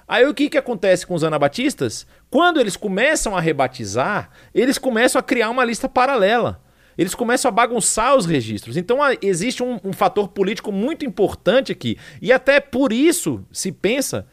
Aí 0.06 0.26
o 0.26 0.34
que, 0.34 0.50
que 0.50 0.58
acontece 0.58 1.06
com 1.06 1.14
os 1.14 1.24
anabatistas? 1.24 2.06
Quando 2.30 2.60
eles 2.60 2.76
começam 2.76 3.36
a 3.36 3.40
rebatizar, 3.40 4.30
eles 4.54 4.78
começam 4.78 5.18
a 5.18 5.22
criar 5.22 5.50
uma 5.50 5.64
lista 5.64 5.88
paralela. 5.88 6.60
Eles 6.96 7.14
começam 7.14 7.48
a 7.48 7.52
bagunçar 7.52 8.14
os 8.16 8.26
registros. 8.26 8.76
Então 8.76 8.98
existe 9.20 9.62
um, 9.62 9.80
um 9.84 9.92
fator 9.92 10.28
político 10.28 10.70
muito 10.70 11.04
importante 11.04 11.72
aqui. 11.72 11.96
E 12.22 12.32
até 12.32 12.60
por 12.60 12.92
isso 12.92 13.44
se 13.50 13.72
pensa, 13.72 14.26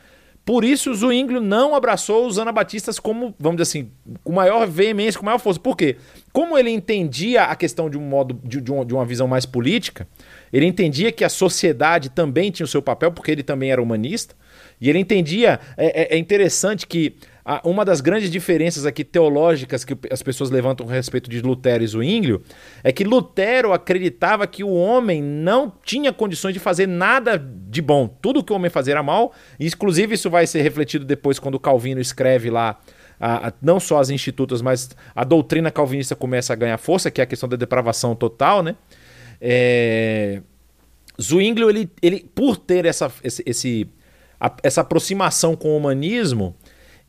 por 0.43 0.63
isso 0.63 0.93
Zwinglio 0.93 1.39
não 1.39 1.75
abraçou 1.75 2.25
os 2.25 2.39
anabatistas 2.39 2.99
como, 2.99 3.33
vamos 3.39 3.61
dizer 3.61 3.79
assim, 3.79 3.91
com 4.23 4.31
maior 4.31 4.67
veemência, 4.67 5.19
com 5.19 5.25
maior 5.25 5.39
força. 5.39 5.59
Por 5.59 5.77
quê? 5.77 5.97
Como 6.33 6.57
ele 6.57 6.69
entendia 6.69 7.43
a 7.43 7.55
questão 7.55 7.89
de 7.89 7.97
um 7.97 8.01
modo 8.01 8.39
de, 8.43 8.59
de, 8.59 8.71
uma, 8.71 8.83
de 8.83 8.93
uma 8.93 9.05
visão 9.05 9.27
mais 9.27 9.45
política, 9.45 10.07
ele 10.51 10.65
entendia 10.65 11.11
que 11.11 11.23
a 11.23 11.29
sociedade 11.29 12.09
também 12.09 12.49
tinha 12.49 12.65
o 12.65 12.67
seu 12.67 12.81
papel, 12.81 13.11
porque 13.11 13.31
ele 13.31 13.43
também 13.43 13.71
era 13.71 13.81
humanista, 13.81 14.35
e 14.81 14.89
ele 14.89 14.97
entendia. 14.99 15.59
É, 15.77 16.13
é, 16.13 16.15
é 16.15 16.17
interessante 16.17 16.87
que 16.87 17.15
uma 17.63 17.83
das 17.83 18.01
grandes 18.01 18.29
diferenças 18.29 18.85
aqui 18.85 19.03
teológicas 19.03 19.83
que 19.83 19.97
as 20.11 20.21
pessoas 20.21 20.49
levantam 20.49 20.87
a 20.87 20.91
respeito 20.91 21.29
de 21.29 21.41
Lutero 21.41 21.83
e 21.83 21.87
Zwinglio 21.87 22.41
é 22.83 22.91
que 22.91 23.03
Lutero 23.03 23.73
acreditava 23.73 24.45
que 24.45 24.63
o 24.63 24.71
homem 24.71 25.21
não 25.21 25.71
tinha 25.83 26.13
condições 26.13 26.53
de 26.53 26.59
fazer 26.59 26.87
nada 26.87 27.37
de 27.37 27.81
bom. 27.81 28.07
Tudo 28.07 28.43
que 28.43 28.53
o 28.53 28.55
homem 28.55 28.69
fazia 28.69 28.93
era 28.93 29.03
mal. 29.03 29.33
E, 29.59 29.67
inclusive, 29.67 30.15
isso 30.15 30.29
vai 30.29 30.45
ser 30.45 30.61
refletido 30.61 31.03
depois 31.03 31.39
quando 31.39 31.59
Calvino 31.59 31.99
escreve 31.99 32.49
lá. 32.49 32.79
A, 33.19 33.49
a, 33.49 33.53
não 33.61 33.79
só 33.79 33.99
as 33.99 34.09
institutas, 34.09 34.63
mas 34.63 34.89
a 35.15 35.23
doutrina 35.23 35.69
calvinista 35.69 36.15
começa 36.15 36.53
a 36.53 36.55
ganhar 36.55 36.79
força, 36.79 37.11
que 37.11 37.21
é 37.21 37.23
a 37.23 37.27
questão 37.27 37.47
da 37.47 37.55
depravação 37.55 38.15
total, 38.15 38.63
né? 38.63 38.75
É... 39.39 40.41
Zwinglio, 41.21 41.69
ele, 41.69 41.87
ele, 42.01 42.27
por 42.33 42.57
ter 42.57 42.83
essa, 42.85 43.11
esse, 43.23 43.43
esse 43.45 43.87
a, 44.41 44.51
essa 44.63 44.81
aproximação 44.81 45.55
com 45.55 45.69
o 45.69 45.77
humanismo, 45.77 46.55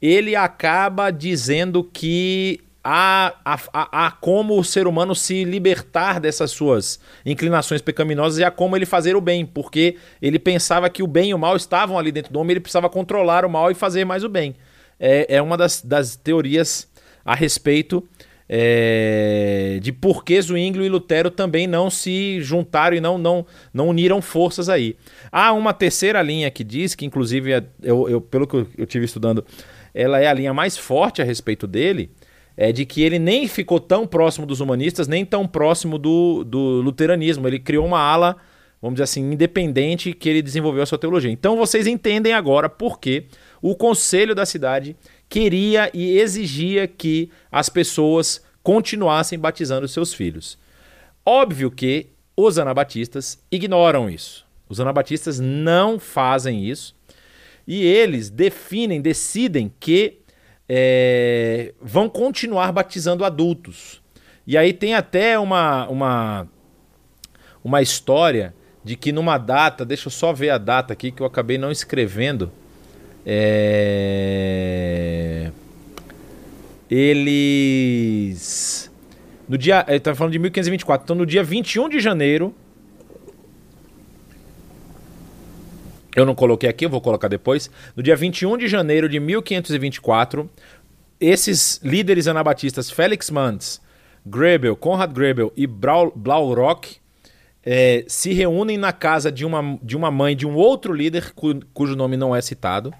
ele 0.01 0.37
acaba 0.37 1.11
dizendo 1.11 1.83
que 1.83 2.61
há, 2.85 3.35
há, 3.43 4.07
há, 4.07 4.11
como 4.11 4.59
o 4.59 4.65
ser 4.65 4.87
humano 4.87 5.15
se 5.15 5.45
libertar 5.45 6.21
dessas 6.21 6.51
suas 6.51 7.01
inclinações 7.25 7.81
pecaminosas 7.81 8.39
e 8.39 8.45
há 8.45 8.51
como 8.51 8.77
ele 8.77 8.85
fazer 8.85 9.17
o 9.17 9.21
bem, 9.21 9.47
porque 9.47 9.97
ele 10.21 10.39
pensava 10.39 10.91
que 10.91 11.03
o 11.03 11.07
bem 11.07 11.31
e 11.31 11.35
o 11.35 11.39
mal 11.39 11.57
estavam 11.57 11.99
ali 11.99 12.13
dentro 12.13 12.33
do 12.33 12.39
homem, 12.39 12.53
ele 12.53 12.61
precisava 12.61 12.91
controlar 12.91 13.47
o 13.47 13.51
mal 13.51 13.71
e 13.71 13.75
fazer 13.75 14.05
mais 14.05 14.23
o 14.25 14.29
bem. 14.29 14.55
É, 15.01 15.37
é 15.37 15.43
uma 15.43 15.57
das, 15.57 15.81
das 15.81 16.17
teorias 16.17 16.87
a 17.25 17.35
respeito 17.35 18.07
é, 18.55 19.79
de 19.81 19.91
por 19.91 20.23
que 20.23 20.39
Zwinglio 20.39 20.85
e 20.85 20.89
Lutero 20.91 21.31
também 21.31 21.67
não 21.67 21.89
se 21.89 22.39
juntaram 22.43 22.95
e 22.95 23.01
não, 23.01 23.17
não, 23.17 23.47
não 23.73 23.89
uniram 23.89 24.21
forças 24.21 24.69
aí. 24.69 24.95
Há 25.31 25.55
uma 25.55 25.73
terceira 25.73 26.21
linha 26.21 26.51
que 26.51 26.63
diz, 26.63 26.95
que 26.95 27.07
inclusive 27.07 27.51
é, 27.51 27.65
eu, 27.83 28.11
eu 28.11 28.21
pelo 28.21 28.47
que 28.47 28.67
eu 28.77 28.85
tive 28.85 29.07
estudando, 29.07 29.43
ela 29.95 30.21
é 30.21 30.27
a 30.27 30.35
linha 30.35 30.53
mais 30.53 30.77
forte 30.77 31.23
a 31.23 31.25
respeito 31.25 31.67
dele, 31.67 32.11
é 32.55 32.73
de 32.73 32.85
que 32.85 33.01
ele 33.01 33.19
nem 33.19 33.49
ficou 33.49 33.81
tão 33.81 34.07
próximo 34.07 34.45
dos 34.45 34.61
humanistas, 34.61 35.09
nem 35.09 35.25
tão 35.25 35.49
próximo 35.49 35.97
do, 35.97 36.45
do 36.45 36.83
luteranismo. 36.83 37.49
Ele 37.49 37.59
criou 37.59 37.87
uma 37.87 38.01
ala, 38.01 38.37
vamos 38.83 38.97
dizer 38.97 39.05
assim, 39.05 39.33
independente 39.33 40.13
que 40.13 40.29
ele 40.29 40.43
desenvolveu 40.43 40.83
a 40.83 40.87
sua 40.87 40.99
teologia. 40.99 41.31
Então 41.31 41.57
vocês 41.57 41.87
entendem 41.87 42.35
agora 42.35 42.69
por 42.69 43.01
que 43.01 43.29
o 43.63 43.75
conselho 43.75 44.35
da 44.35 44.45
cidade 44.45 44.95
queria 45.33 45.91
e 45.95 46.19
exigia 46.19 46.87
que 46.87 47.31
as 47.51 47.71
pessoas 47.71 48.45
continuassem 48.63 49.39
batizando 49.39 49.89
seus 49.89 50.13
filhos. 50.13 50.59
Óbvio 51.25 51.71
que 51.71 52.11
os 52.37 52.59
anabatistas 52.59 53.43
ignoram 53.51 54.11
isso. 54.11 54.47
Os 54.69 54.79
anabatistas 54.79 55.41
não 55.41 55.99
fazem 55.99 56.67
isso 56.67 56.95
e 57.67 57.83
eles 57.83 58.29
definem, 58.29 59.01
decidem 59.01 59.73
que 59.81 60.19
é, 60.69 61.73
vão 61.81 62.11
continuar 62.11 62.71
batizando 62.71 63.25
adultos. 63.25 64.03
E 64.47 64.59
aí 64.59 64.75
tem 64.75 64.93
até 64.93 65.39
uma, 65.39 65.89
uma, 65.89 66.49
uma 67.65 67.81
história 67.81 68.55
de 68.85 68.97
que 68.97 69.11
numa 69.13 69.39
data, 69.39 69.83
deixa 69.83 70.09
eu 70.09 70.13
só 70.13 70.31
ver 70.31 70.51
a 70.51 70.59
data 70.59 70.93
aqui 70.93 71.11
que 71.11 71.23
eu 71.23 71.27
acabei 71.27 71.57
não 71.57 71.71
escrevendo. 71.71 72.53
É... 73.25 75.03
Eles. 76.91 78.91
No 79.49 79.57
dia. 79.57 79.85
Ele 79.89 80.01
tá 80.01 80.15
falando 80.15 80.33
de 80.33 80.39
1524. 80.39 81.05
Então, 81.05 81.17
no 81.17 81.27
dia 81.27 81.43
21 81.43 81.89
de 81.89 82.01
janeiro 82.01 82.55
Eu 86.15 86.27
não 86.27 86.35
coloquei 86.35 86.69
aqui, 86.69 86.85
eu 86.85 86.91
vou 86.91 87.01
colocar 87.01 87.29
depois. 87.29 87.71
No 87.97 88.03
dia 88.03 88.15
21 88.15 88.59
de 88.59 88.69
janeiro 88.69 89.09
de 89.09 89.19
1524, 89.19 90.49
esses 91.19 91.81
líderes 91.83 92.29
anabatistas, 92.29 92.91
Felix 92.91 93.31
Manz, 93.31 93.81
Grebel, 94.25 94.77
Conrad 94.77 95.11
Grebel 95.11 95.53
e 95.57 95.67
Blaurock, 95.67 96.97
é, 97.65 98.05
se 98.07 98.33
reúnem 98.33 98.77
na 98.77 98.93
casa 98.93 99.33
de 99.33 99.47
uma, 99.47 99.79
de 99.83 99.97
uma 99.97 100.11
mãe 100.11 100.37
de 100.37 100.47
um 100.47 100.55
outro 100.55 100.93
líder 100.93 101.33
cu, 101.33 101.61
cujo 101.73 101.97
nome 101.97 102.17
não 102.17 102.37
é 102.37 102.43
citado. 102.43 102.93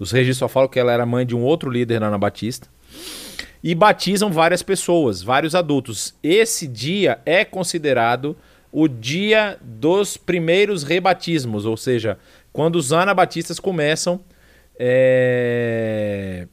Os 0.00 0.10
registros 0.10 0.38
só 0.38 0.48
falam 0.48 0.68
que 0.68 0.80
ela 0.80 0.90
era 0.90 1.04
mãe 1.04 1.26
de 1.26 1.36
um 1.36 1.42
outro 1.42 1.70
líder 1.70 2.02
anabatista. 2.02 2.66
E 3.62 3.74
batizam 3.74 4.32
várias 4.32 4.62
pessoas, 4.62 5.22
vários 5.22 5.54
adultos. 5.54 6.14
Esse 6.22 6.66
dia 6.66 7.20
é 7.26 7.44
considerado 7.44 8.34
o 8.72 8.88
dia 8.88 9.58
dos 9.60 10.16
primeiros 10.16 10.82
rebatismos, 10.82 11.66
ou 11.66 11.76
seja, 11.76 12.18
quando 12.50 12.76
os 12.76 12.94
anabatistas 12.94 13.60
começam. 13.60 14.18
É, 14.78 16.48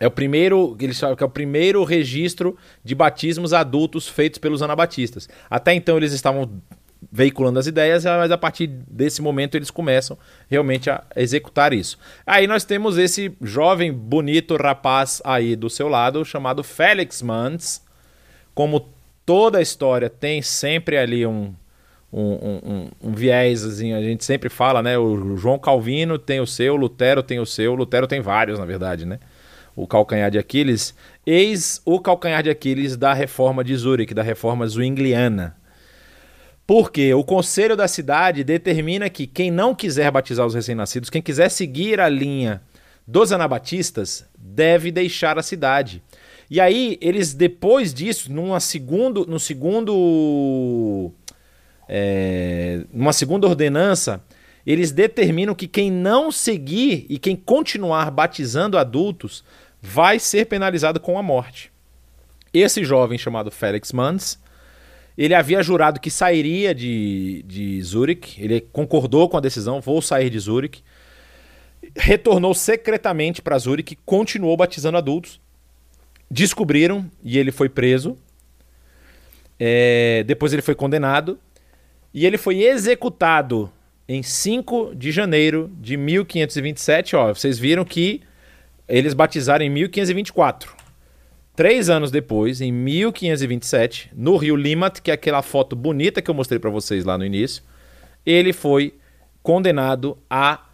é 0.00 0.06
o 0.06 0.10
primeiro, 0.10 0.74
eles 0.80 0.98
falam 0.98 1.14
que 1.14 1.22
é 1.22 1.26
o 1.26 1.30
primeiro 1.30 1.84
registro 1.84 2.56
de 2.82 2.94
batismos 2.94 3.52
adultos 3.52 4.08
feitos 4.08 4.38
pelos 4.38 4.62
anabatistas. 4.62 5.28
Até 5.50 5.74
então 5.74 5.98
eles 5.98 6.14
estavam 6.14 6.50
veiculando 7.10 7.58
as 7.58 7.66
ideias, 7.66 8.04
mas 8.04 8.30
a 8.30 8.38
partir 8.38 8.66
desse 8.66 9.20
momento 9.20 9.56
eles 9.56 9.70
começam 9.70 10.16
realmente 10.48 10.90
a 10.90 11.02
executar 11.16 11.72
isso. 11.72 11.98
Aí 12.26 12.46
nós 12.46 12.64
temos 12.64 12.98
esse 12.98 13.32
jovem, 13.40 13.92
bonito 13.92 14.56
rapaz 14.56 15.20
aí 15.24 15.56
do 15.56 15.68
seu 15.68 15.88
lado, 15.88 16.24
chamado 16.24 16.62
Félix 16.62 17.22
Mantz, 17.22 17.82
como 18.54 18.88
toda 19.24 19.58
a 19.58 19.62
história 19.62 20.08
tem 20.10 20.42
sempre 20.42 20.96
ali 20.96 21.26
um, 21.26 21.54
um, 22.12 22.20
um, 22.22 22.88
um 23.02 23.12
viés, 23.12 23.64
assim, 23.64 23.94
a 23.94 24.02
gente 24.02 24.24
sempre 24.24 24.48
fala, 24.48 24.82
né? 24.82 24.98
O 24.98 25.36
João 25.36 25.58
Calvino 25.58 26.18
tem 26.18 26.40
o 26.40 26.46
seu, 26.46 26.76
Lutero 26.76 27.22
tem 27.22 27.40
o 27.40 27.46
seu, 27.46 27.74
Lutero 27.74 28.06
tem 28.06 28.20
vários, 28.20 28.58
na 28.58 28.66
verdade, 28.66 29.06
né? 29.06 29.18
O 29.74 29.86
calcanhar 29.86 30.30
de 30.30 30.38
Aquiles, 30.38 30.94
eis 31.26 31.80
o 31.86 31.98
calcanhar 31.98 32.42
de 32.42 32.50
Aquiles 32.50 32.96
da 32.96 33.14
reforma 33.14 33.64
de 33.64 33.74
Zurich, 33.74 34.12
da 34.12 34.22
reforma 34.22 34.66
zwingliana. 34.66 35.56
Porque 36.72 37.12
o 37.12 37.22
conselho 37.22 37.76
da 37.76 37.86
cidade 37.86 38.42
determina 38.42 39.10
que 39.10 39.26
quem 39.26 39.50
não 39.50 39.74
quiser 39.74 40.10
batizar 40.10 40.46
os 40.46 40.54
recém-nascidos, 40.54 41.10
quem 41.10 41.20
quiser 41.20 41.50
seguir 41.50 42.00
a 42.00 42.08
linha 42.08 42.62
dos 43.06 43.30
anabatistas, 43.30 44.24
deve 44.38 44.90
deixar 44.90 45.38
a 45.38 45.42
cidade. 45.42 46.02
E 46.50 46.58
aí, 46.58 46.96
eles, 47.02 47.34
depois 47.34 47.92
disso, 47.92 48.32
numa 48.32 48.58
segundo, 48.58 49.26
no 49.26 49.38
segundo. 49.38 51.12
É, 51.86 52.86
numa 52.90 53.12
segunda 53.12 53.46
ordenança, 53.46 54.24
eles 54.66 54.92
determinam 54.92 55.54
que 55.54 55.68
quem 55.68 55.90
não 55.90 56.32
seguir 56.32 57.04
e 57.06 57.18
quem 57.18 57.36
continuar 57.36 58.10
batizando 58.10 58.78
adultos 58.78 59.44
vai 59.78 60.18
ser 60.18 60.46
penalizado 60.46 60.98
com 60.98 61.18
a 61.18 61.22
morte. 61.22 61.70
Esse 62.50 62.82
jovem 62.82 63.18
chamado 63.18 63.50
Felix 63.50 63.92
Manns, 63.92 64.40
ele 65.16 65.34
havia 65.34 65.62
jurado 65.62 66.00
que 66.00 66.10
sairia 66.10 66.74
de, 66.74 67.44
de 67.46 67.82
Zurich, 67.82 68.42
ele 68.42 68.60
concordou 68.60 69.28
com 69.28 69.36
a 69.36 69.40
decisão, 69.40 69.80
vou 69.80 70.00
sair 70.00 70.30
de 70.30 70.38
Zurich, 70.38 70.82
retornou 71.96 72.54
secretamente 72.54 73.42
para 73.42 73.58
Zurich, 73.58 73.96
continuou 74.06 74.56
batizando 74.56 74.96
adultos, 74.96 75.40
descobriram 76.30 77.10
e 77.22 77.38
ele 77.38 77.50
foi 77.50 77.68
preso. 77.68 78.16
É, 79.58 80.24
depois 80.26 80.52
ele 80.52 80.62
foi 80.62 80.74
condenado 80.74 81.38
e 82.12 82.26
ele 82.26 82.38
foi 82.38 82.62
executado 82.62 83.70
em 84.08 84.22
5 84.22 84.94
de 84.94 85.12
janeiro 85.12 85.70
de 85.80 85.96
1527. 85.96 87.16
Ó, 87.16 87.34
vocês 87.34 87.58
viram 87.58 87.84
que 87.84 88.22
eles 88.88 89.14
batizaram 89.14 89.64
em 89.64 89.70
1524. 89.70 90.81
Três 91.54 91.90
anos 91.90 92.10
depois, 92.10 92.62
em 92.62 92.72
1527, 92.72 94.10
no 94.14 94.36
rio 94.36 94.56
Limat, 94.56 95.00
que 95.00 95.10
é 95.10 95.14
aquela 95.14 95.42
foto 95.42 95.76
bonita 95.76 96.22
que 96.22 96.30
eu 96.30 96.34
mostrei 96.34 96.58
para 96.58 96.70
vocês 96.70 97.04
lá 97.04 97.18
no 97.18 97.26
início, 97.26 97.62
ele 98.24 98.54
foi 98.54 98.94
condenado 99.42 100.16
a 100.30 100.64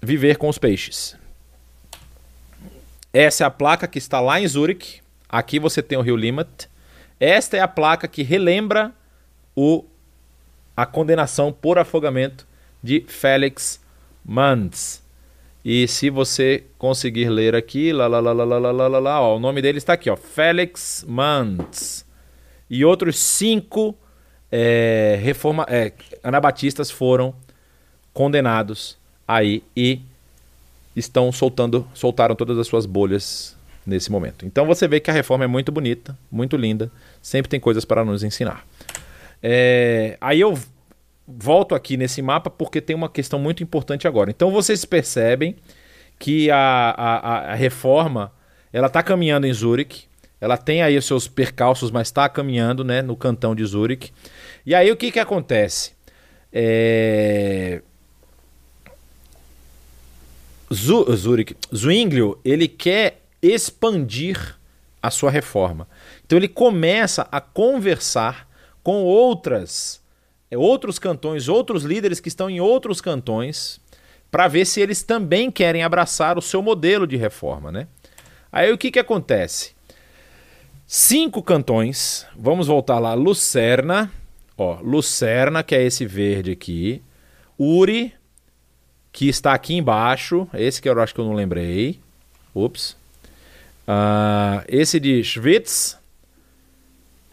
viver 0.00 0.38
com 0.38 0.48
os 0.48 0.56
peixes. 0.56 1.16
Essa 3.12 3.44
é 3.44 3.46
a 3.46 3.50
placa 3.50 3.86
que 3.86 3.98
está 3.98 4.20
lá 4.20 4.40
em 4.40 4.48
Zurich. 4.48 5.02
Aqui 5.28 5.58
você 5.58 5.82
tem 5.82 5.98
o 5.98 6.02
rio 6.02 6.16
Limmat. 6.16 6.68
Esta 7.18 7.56
é 7.56 7.60
a 7.60 7.68
placa 7.68 8.06
que 8.08 8.22
relembra 8.22 8.92
o, 9.54 9.84
a 10.76 10.86
condenação 10.86 11.52
por 11.52 11.78
afogamento 11.78 12.46
de 12.82 13.04
Félix 13.08 13.80
Mantz. 14.24 15.02
E 15.68 15.88
se 15.88 16.10
você 16.10 16.62
conseguir 16.78 17.28
ler 17.28 17.56
aqui, 17.56 17.92
lá, 17.92 18.06
lá, 18.06 18.20
lá, 18.20 18.32
lá, 18.32 18.44
lá, 18.44 18.70
lá, 18.70 18.86
lá, 18.86 18.98
lá, 19.00 19.20
ó, 19.20 19.34
o 19.34 19.40
nome 19.40 19.60
dele 19.60 19.78
está 19.78 19.94
aqui, 19.94 20.08
ó, 20.08 20.14
Félix 20.14 21.04
Mantz. 21.08 22.06
E 22.70 22.84
outros 22.84 23.18
cinco 23.18 23.92
é, 24.48 25.18
reforma, 25.20 25.66
é, 25.68 25.92
anabatistas 26.22 26.88
foram 26.88 27.34
condenados 28.14 28.96
aí 29.26 29.64
e 29.76 30.02
estão 30.94 31.32
soltando, 31.32 31.84
soltaram 31.92 32.36
todas 32.36 32.56
as 32.58 32.68
suas 32.68 32.86
bolhas 32.86 33.56
nesse 33.84 34.08
momento. 34.08 34.46
Então 34.46 34.66
você 34.66 34.86
vê 34.86 35.00
que 35.00 35.10
a 35.10 35.14
reforma 35.14 35.42
é 35.42 35.48
muito 35.48 35.72
bonita, 35.72 36.16
muito 36.30 36.56
linda, 36.56 36.92
sempre 37.20 37.48
tem 37.48 37.58
coisas 37.58 37.84
para 37.84 38.04
nos 38.04 38.22
ensinar. 38.22 38.64
É, 39.42 40.16
aí 40.20 40.40
eu 40.40 40.56
volto 41.26 41.74
aqui 41.74 41.96
nesse 41.96 42.22
mapa 42.22 42.48
porque 42.48 42.80
tem 42.80 42.94
uma 42.94 43.08
questão 43.08 43.38
muito 43.38 43.62
importante 43.62 44.06
agora. 44.06 44.30
Então 44.30 44.50
vocês 44.50 44.84
percebem 44.84 45.56
que 46.18 46.50
a, 46.50 46.58
a, 46.58 47.52
a 47.52 47.54
reforma 47.54 48.32
ela 48.72 48.86
está 48.86 49.02
caminhando 49.02 49.46
em 49.46 49.52
Zurich, 49.52 50.06
ela 50.40 50.56
tem 50.56 50.82
aí 50.82 50.96
os 50.96 51.06
seus 51.06 51.26
percalços, 51.26 51.90
mas 51.90 52.08
está 52.08 52.28
caminhando 52.28 52.84
né, 52.84 53.02
no 53.02 53.16
cantão 53.16 53.54
de 53.54 53.64
Zurich. 53.64 54.12
E 54.64 54.74
aí 54.74 54.90
o 54.90 54.96
que, 54.96 55.10
que 55.10 55.18
acontece? 55.18 55.92
É... 56.52 57.82
Zurich, 60.72 61.56
Zwinglio, 61.74 62.38
ele 62.44 62.66
quer 62.66 63.22
expandir 63.40 64.56
a 65.02 65.10
sua 65.10 65.30
reforma. 65.30 65.88
Então 66.24 66.36
ele 66.36 66.48
começa 66.48 67.26
a 67.30 67.40
conversar 67.40 68.48
com 68.82 69.04
outras 69.04 70.02
outros 70.54 70.98
cantões, 70.98 71.48
outros 71.48 71.82
líderes 71.82 72.20
que 72.20 72.28
estão 72.28 72.48
em 72.48 72.60
outros 72.60 73.00
cantões, 73.00 73.80
para 74.30 74.48
ver 74.48 74.66
se 74.66 74.80
eles 74.80 75.02
também 75.02 75.50
querem 75.50 75.82
abraçar 75.82 76.36
o 76.38 76.42
seu 76.42 76.62
modelo 76.62 77.06
de 77.06 77.16
reforma, 77.16 77.72
né? 77.72 77.88
Aí 78.52 78.72
o 78.72 78.78
que, 78.78 78.90
que 78.90 78.98
acontece? 78.98 79.74
Cinco 80.86 81.42
cantões, 81.42 82.26
vamos 82.36 82.68
voltar 82.68 82.98
lá, 82.98 83.14
Lucerna, 83.14 84.12
ó, 84.56 84.78
Lucerna, 84.80 85.62
que 85.62 85.74
é 85.74 85.82
esse 85.82 86.06
verde 86.06 86.52
aqui, 86.52 87.02
Uri, 87.58 88.14
que 89.10 89.28
está 89.28 89.52
aqui 89.52 89.74
embaixo, 89.74 90.46
esse 90.54 90.80
que 90.80 90.88
eu 90.88 91.00
acho 91.00 91.14
que 91.14 91.20
eu 91.20 91.24
não 91.24 91.32
lembrei, 91.32 91.98
ups, 92.54 92.96
uh, 93.88 94.62
esse 94.68 95.00
de 95.00 95.24
Schwitz, 95.24 95.98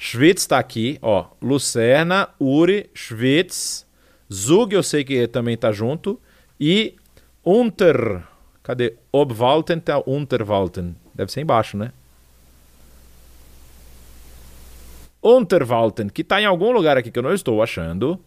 Schwitz 0.06 0.42
está 0.42 0.60
aqui, 0.60 1.00
ó. 1.02 1.28
Lucerna, 1.42 2.28
Uri, 2.38 2.90
Schwitz, 2.94 3.86
Zug, 4.32 4.76
eu 4.76 4.84
sei 4.84 5.02
que 5.06 5.30
também 5.30 5.54
está 5.56 5.72
junto. 5.72 6.20
E 6.60 6.98
Unter. 7.46 8.22
Cadê? 8.62 8.98
Obwalten 9.14 9.80
tá 9.80 10.04
Unterwalten. 10.06 10.98
Deve 11.16 11.32
ser 11.32 11.40
embaixo, 11.40 11.78
né? 11.78 11.94
Unterwalten, 15.24 16.10
que 16.10 16.22
está 16.22 16.42
em 16.42 16.46
algum 16.46 16.74
lugar 16.74 16.98
aqui 16.98 17.10
que 17.10 17.18
eu 17.18 17.24
não 17.24 17.34
estou 17.34 17.64
achando. 17.64 18.20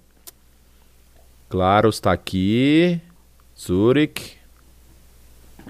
Claro, 1.46 1.90
está 1.90 2.10
aqui. 2.10 2.98
Zurich. 3.54 4.38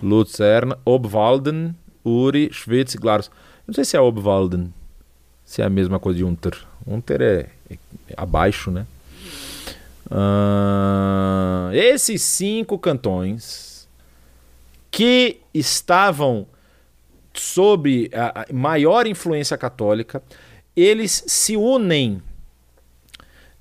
Lucerna, 0.01 0.79
Obwalden, 0.85 1.75
Uri, 2.05 2.49
Schwitz, 2.53 2.95
Glarus. 2.95 3.29
Não 3.67 3.75
sei 3.75 3.85
se 3.85 3.97
é 3.97 4.01
Obwalden 4.01 4.73
se 5.47 5.63
é 5.63 5.65
a 5.65 5.71
mesma 5.71 6.01
coisa 6.01 6.19
de 6.19 6.25
Unter. 6.25 6.59
Unter 6.85 7.23
é, 7.23 7.47
é 7.71 7.79
abaixo, 8.17 8.71
né? 8.71 8.85
Uh, 10.11 11.73
esses 11.73 12.21
cinco 12.23 12.79
cantões 12.79 13.89
que 14.91 15.41
estavam 15.55 16.47
sob 17.33 18.11
a 18.13 18.47
maior 18.53 19.07
influência 19.07 19.57
católica, 19.57 20.23
eles 20.75 21.25
se 21.27 21.57
unem 21.57 22.23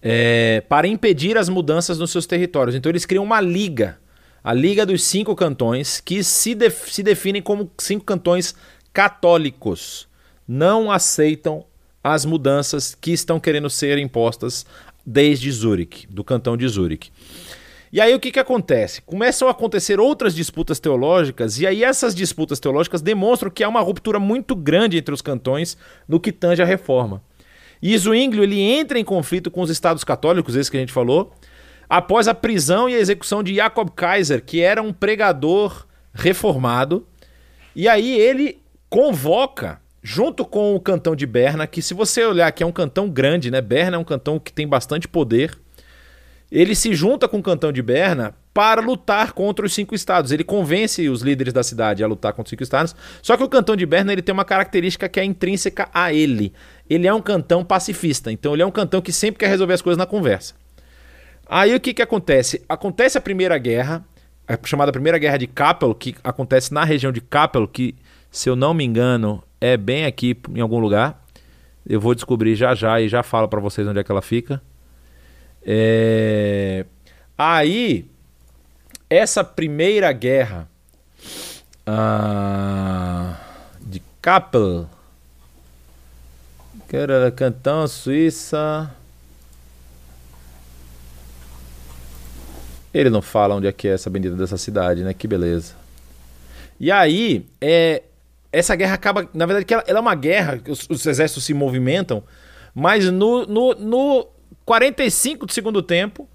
é, 0.02 0.62
para 0.70 0.88
impedir 0.88 1.38
as 1.38 1.50
mudanças 1.50 2.00
nos 2.00 2.12
seus 2.12 2.26
territórios. 2.26 2.76
Então 2.76 2.90
eles 2.90 3.06
criam 3.06 3.24
uma 3.24 3.42
liga, 3.42 3.98
a 4.44 4.54
Liga 4.54 4.86
dos 4.86 5.04
Cinco 5.04 5.36
Cantões, 5.36 6.00
que 6.00 6.24
se, 6.24 6.56
se 6.88 7.04
definem 7.04 7.42
como 7.42 7.70
cinco 7.78 8.06
cantões 8.06 8.56
católicos. 8.94 10.08
Não 10.48 10.92
aceitam 10.92 11.66
as 12.06 12.24
mudanças 12.24 12.93
que 12.93 13.12
estão 13.12 13.39
querendo 13.39 13.68
ser 13.68 13.97
impostas 13.97 14.64
desde 15.03 15.51
Zurich, 15.51 16.06
do 16.06 16.24
cantão 16.24 16.56
de 16.56 16.68
Zurich. 16.68 17.12
E 17.91 17.99
aí 17.99 18.14
o 18.14 18.20
que, 18.20 18.32
que 18.32 18.39
acontece? 18.39 19.01
Começam 19.01 19.47
a 19.47 19.51
acontecer 19.51 19.99
outras 19.99 20.36
disputas 20.36 20.80
teológicas, 20.80 21.60
e 21.60 21.66
aí 21.66 21.84
essas 21.84 22.14
disputas 22.14 22.60
teológicas 22.60 23.01
demonstram 23.01 23.49
que 23.49 23.64
há 23.64 23.68
uma 23.68 23.82
ruptura 23.82 24.20
muito 24.20 24.56
grande 24.56 24.99
entre 24.99 25.16
os 25.16 25.22
cantões 25.22 25.76
no 26.08 26.20
que 26.20 26.32
tange 26.32 26.62
a 26.62 26.66
reforma. 26.66 27.24
E 27.82 27.97
Zwinglio 27.97 28.43
ele 28.43 28.62
entra 28.62 28.99
em 28.99 29.03
conflito 29.03 29.49
com 29.49 29.62
os 29.62 29.72
estados 29.72 30.03
católicos, 30.03 30.56
esse 30.56 30.70
que 30.70 30.78
a 30.78 30.82
gente 30.82 30.93
falou, 30.93 31.34
após 31.89 32.28
a 32.28 32.36
prisão 32.36 32.88
e 32.88 32.93
a 32.93 32.99
execução 32.99 33.41
de 33.41 33.56
Jacob 33.56 33.89
Kaiser, 33.89 34.45
que 34.45 34.62
era 34.62 34.80
um 34.80 34.93
pregador 34.93 35.88
reformado. 36.14 37.08
E 37.76 37.88
aí 37.88 38.16
ele 38.16 38.62
convoca 38.91 39.84
junto 40.06 40.45
com 40.45 40.76
o 40.76 40.80
cantão 40.80 41.16
de 41.16 41.26
Berna, 41.26 41.66
que 41.66 41.82
se 41.82 41.95
você 41.95 42.24
olhar 42.24 42.45
aqui 42.45 42.62
é 42.62 42.66
um 42.66 42.72
cantão 42.72 43.10
grande, 43.10 43.49
né? 43.49 43.60
Berna 43.60 43.97
é 43.97 43.99
um 43.99 44.03
cantão 44.03 44.38
que 44.38 44.53
tem 44.53 44.68
bastante 44.68 45.08
poder. 45.08 45.58
Ele 46.51 46.76
se 46.76 46.93
junta 46.93 47.28
com 47.28 47.39
o 47.39 47.43
cantão 47.43 47.72
de 47.72 47.82
Berna 47.82 48.36
para 48.53 48.82
lutar 48.82 49.32
contra 49.32 49.66
os 49.66 49.74
cinco 49.74 49.95
estados. 49.95 50.32
Ele 50.32 50.43
convence 50.43 51.10
os 51.10 51.24
líderes 51.24 51.51
da 51.51 51.64
cidade 51.64 52.03
a 52.03 52.08
lutar 52.08 52.34
contra 52.34 52.45
os 52.45 52.49
cinco 52.51 52.62
estados. 52.62 52.95
Só 53.20 53.36
que 53.36 53.41
o 53.41 53.49
cantão 53.49 53.76
de 53.76 53.84
Berna 53.84 54.14
ele 54.14 54.22
tem 54.22 54.32
uma 54.32 54.45
característica 54.45 55.10
que 55.10 55.20
é 55.20 55.26
intrínseca 55.26 55.89
a 55.91 56.14
ele. 56.14 56.53
Ele 56.88 57.08
é 57.08 57.14
um 57.14 57.22
cantão 57.22 57.66
pacifista. 57.66 58.32
Então 58.32 58.53
ele 58.53 58.62
é 58.62 58.66
um 58.66 58.72
cantão 58.72 59.01
que 59.01 59.12
sempre 59.12 59.39
quer 59.39 59.47
resolver 59.47 59.74
as 59.74 59.82
coisas 59.82 59.97
na 59.97 60.06
conversa. 60.06 60.53
Aí 61.49 61.74
o 61.74 61.80
que, 61.80 61.95
que 61.95 62.01
acontece? 62.03 62.64
Acontece 62.70 63.18
a 63.18 63.22
Primeira 63.22 63.58
Guerra, 63.58 64.06
a 64.47 64.56
chamada 64.68 64.91
Primeira 64.91 65.18
Guerra 65.18 65.38
de 65.38 65.47
Kappel, 65.47 65.95
que 65.95 66.14
acontece 66.24 66.72
na 66.72 66.84
região 66.84 67.12
de 67.12 67.22
Kappel, 67.22 67.68
que, 67.68 67.95
se 68.30 68.47
eu 68.47 68.56
não 68.56 68.72
me 68.72 68.84
engano, 68.84 69.43
é 69.60 69.78
bem 69.78 70.06
aqui 70.06 70.38
em 70.49 70.60
algum 70.60 70.80
lugar. 70.80 71.24
Eu 71.88 71.99
vou 71.99 72.16
descobrir 72.16 72.56
já 72.56 72.74
já 72.74 72.99
e 72.99 73.08
já 73.08 73.22
falo 73.22 73.47
para 73.47 73.60
vocês 73.60 73.88
onde 73.88 73.99
é 73.99 74.03
que 74.03 74.12
ela 74.12 74.22
fica. 74.22 74.62
É... 75.64 76.86
Aí, 77.38 78.10
essa 79.10 79.43
primeira 79.43 80.12
guerra 80.12 80.68
ah, 81.86 83.38
de 83.82 84.01
Kappel, 84.22 84.89
que 86.88 86.95
era 86.95 87.32
Cantão, 87.32 87.88
Suíça. 87.88 88.91
Ele 92.93 93.10
não 93.10 93.22
fala 93.22 93.56
onde 93.56 93.68
é 93.68 93.72
que 93.72 93.88
é 93.88 93.91
essa 93.91 94.10
bendita 94.10 94.36
dessa 94.36 94.58
cidade, 94.58 95.03
né? 95.03 95.14
Que 95.14 95.28
beleza. 95.28 95.76
E 96.80 96.91
aí, 96.91 97.45
é, 97.60 98.03
essa 98.56 98.76
guerra 98.76 98.95
acaba. 98.95 99.30
Na 99.34 99.45
verdade, 99.45 99.74
ela, 99.74 99.84
ela 99.86 99.99
é 99.99 100.01
uma 100.01 100.16
guerra, 100.16 100.62
os, 100.68 100.88
os, 100.89 101.06
exércitos 101.06 101.43
se 101.43 101.53
movimentam, 101.53 102.24
mas 102.74 103.12
no, 103.12 103.45
no, 103.45 103.76
no 103.76 104.28
45 104.64 105.45
do 105.45 105.51
segundo 105.51 105.82
tempo, 105.82 106.30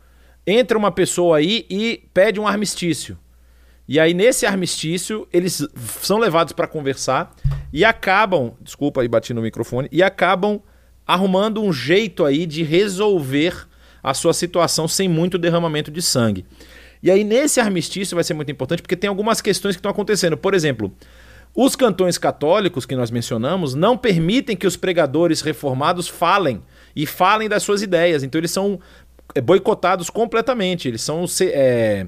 entra 0.46 0.76
uma 0.76 0.92
pessoa 0.92 1.38
aí 1.38 1.66
e 1.70 2.04
pede 2.12 2.38
um 2.38 2.46
armistício. 2.46 3.18
E 3.88 3.98
aí, 3.98 4.14
nesse 4.14 4.46
armistício, 4.46 5.26
eles 5.32 5.66
são 6.00 6.18
levados 6.18 6.52
para 6.52 6.68
conversar 6.68 7.34
e 7.72 7.84
acabam. 7.84 8.52
Desculpa 8.60 9.00
aí, 9.00 9.08
bati 9.08 9.34
no 9.34 9.42
microfone. 9.42 9.88
E 9.90 10.02
acabam 10.02 10.60
arrumando 11.06 11.60
um 11.60 11.72
jeito 11.72 12.24
aí 12.24 12.46
de 12.46 12.62
resolver 12.62 13.66
a 14.02 14.14
sua 14.14 14.32
situação 14.32 14.86
sem 14.86 15.08
muito 15.08 15.36
derramamento 15.38 15.90
de 15.90 16.00
sangue. 16.00 16.46
E 17.02 17.10
aí, 17.10 17.24
nesse 17.24 17.60
armistício, 17.60 18.14
vai 18.14 18.22
ser 18.22 18.34
muito 18.34 18.52
importante 18.52 18.82
porque 18.82 18.94
tem 18.94 19.08
algumas 19.08 19.40
questões 19.40 19.74
que 19.74 19.80
estão 19.80 19.90
acontecendo. 19.90 20.36
Por 20.36 20.54
exemplo, 20.54 20.94
os 21.54 21.74
cantões 21.74 22.16
católicos 22.16 22.86
que 22.86 22.94
nós 22.94 23.10
mencionamos 23.10 23.74
não 23.74 23.96
permitem 23.96 24.56
que 24.56 24.66
os 24.66 24.76
pregadores 24.76 25.40
reformados 25.40 26.08
falem 26.08 26.62
e 26.94 27.06
falem 27.06 27.48
das 27.48 27.62
suas 27.62 27.82
ideias. 27.82 28.22
Então 28.22 28.38
eles 28.38 28.50
são 28.50 28.78
é, 29.34 29.40
boicotados 29.40 30.08
completamente, 30.08 30.88
eles 30.88 31.02
são 31.02 31.24
é, 31.42 32.06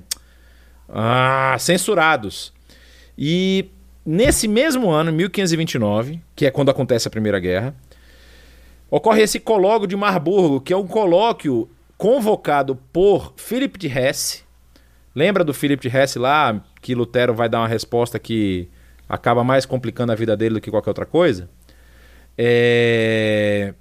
ah, 0.89 1.57
censurados. 1.59 2.53
E 3.19 3.69
nesse 4.07 4.47
mesmo 4.47 4.91
ano, 4.91 5.13
1529, 5.13 6.21
que 6.37 6.47
é 6.47 6.51
quando 6.51 6.71
acontece 6.71 7.09
a 7.09 7.11
Primeira 7.11 7.41
Guerra, 7.41 7.75
ocorre 8.91 9.23
esse 9.23 9.41
colóquio 9.41 9.89
de 9.89 9.97
Marburgo, 9.97 10.61
que 10.61 10.73
é 10.73 10.77
um 10.77 10.87
colóquio 10.87 11.69
convocado 11.97 12.77
por 12.93 13.33
Philip 13.37 13.79
de 13.79 13.87
Hesse. 13.87 14.43
Lembra 15.15 15.45
do 15.45 15.53
Philip 15.53 15.81
de 15.89 15.95
Hesse 15.95 16.19
lá, 16.19 16.63
que 16.81 16.95
Lutero 16.95 17.35
vai 17.35 17.49
dar 17.49 17.61
uma 17.61 17.69
resposta 17.69 18.19
que 18.19 18.69
acaba 19.13 19.45
mais 19.45 19.67
complicando 19.67 20.11
a 20.11 20.15
vida 20.15 20.35
dele 20.35 20.55
do 20.55 20.61
que 20.63 20.71
qualquer 20.71 20.89
outra 20.89 21.05
coisa. 21.05 21.47
É... 22.37 23.75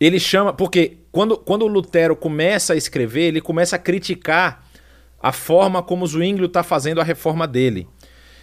Ele 0.00 0.18
chama. 0.18 0.54
Porque 0.54 0.96
quando, 1.12 1.36
quando 1.36 1.62
o 1.62 1.66
Lutero 1.66 2.16
começa 2.16 2.72
a 2.72 2.76
escrever, 2.76 3.24
ele 3.24 3.40
começa 3.42 3.76
a 3.76 3.78
criticar 3.78 4.66
a 5.20 5.30
forma 5.30 5.82
como 5.82 6.06
Zwinglio 6.06 6.46
está 6.46 6.62
fazendo 6.62 7.02
a 7.02 7.04
reforma 7.04 7.46
dele. 7.46 7.86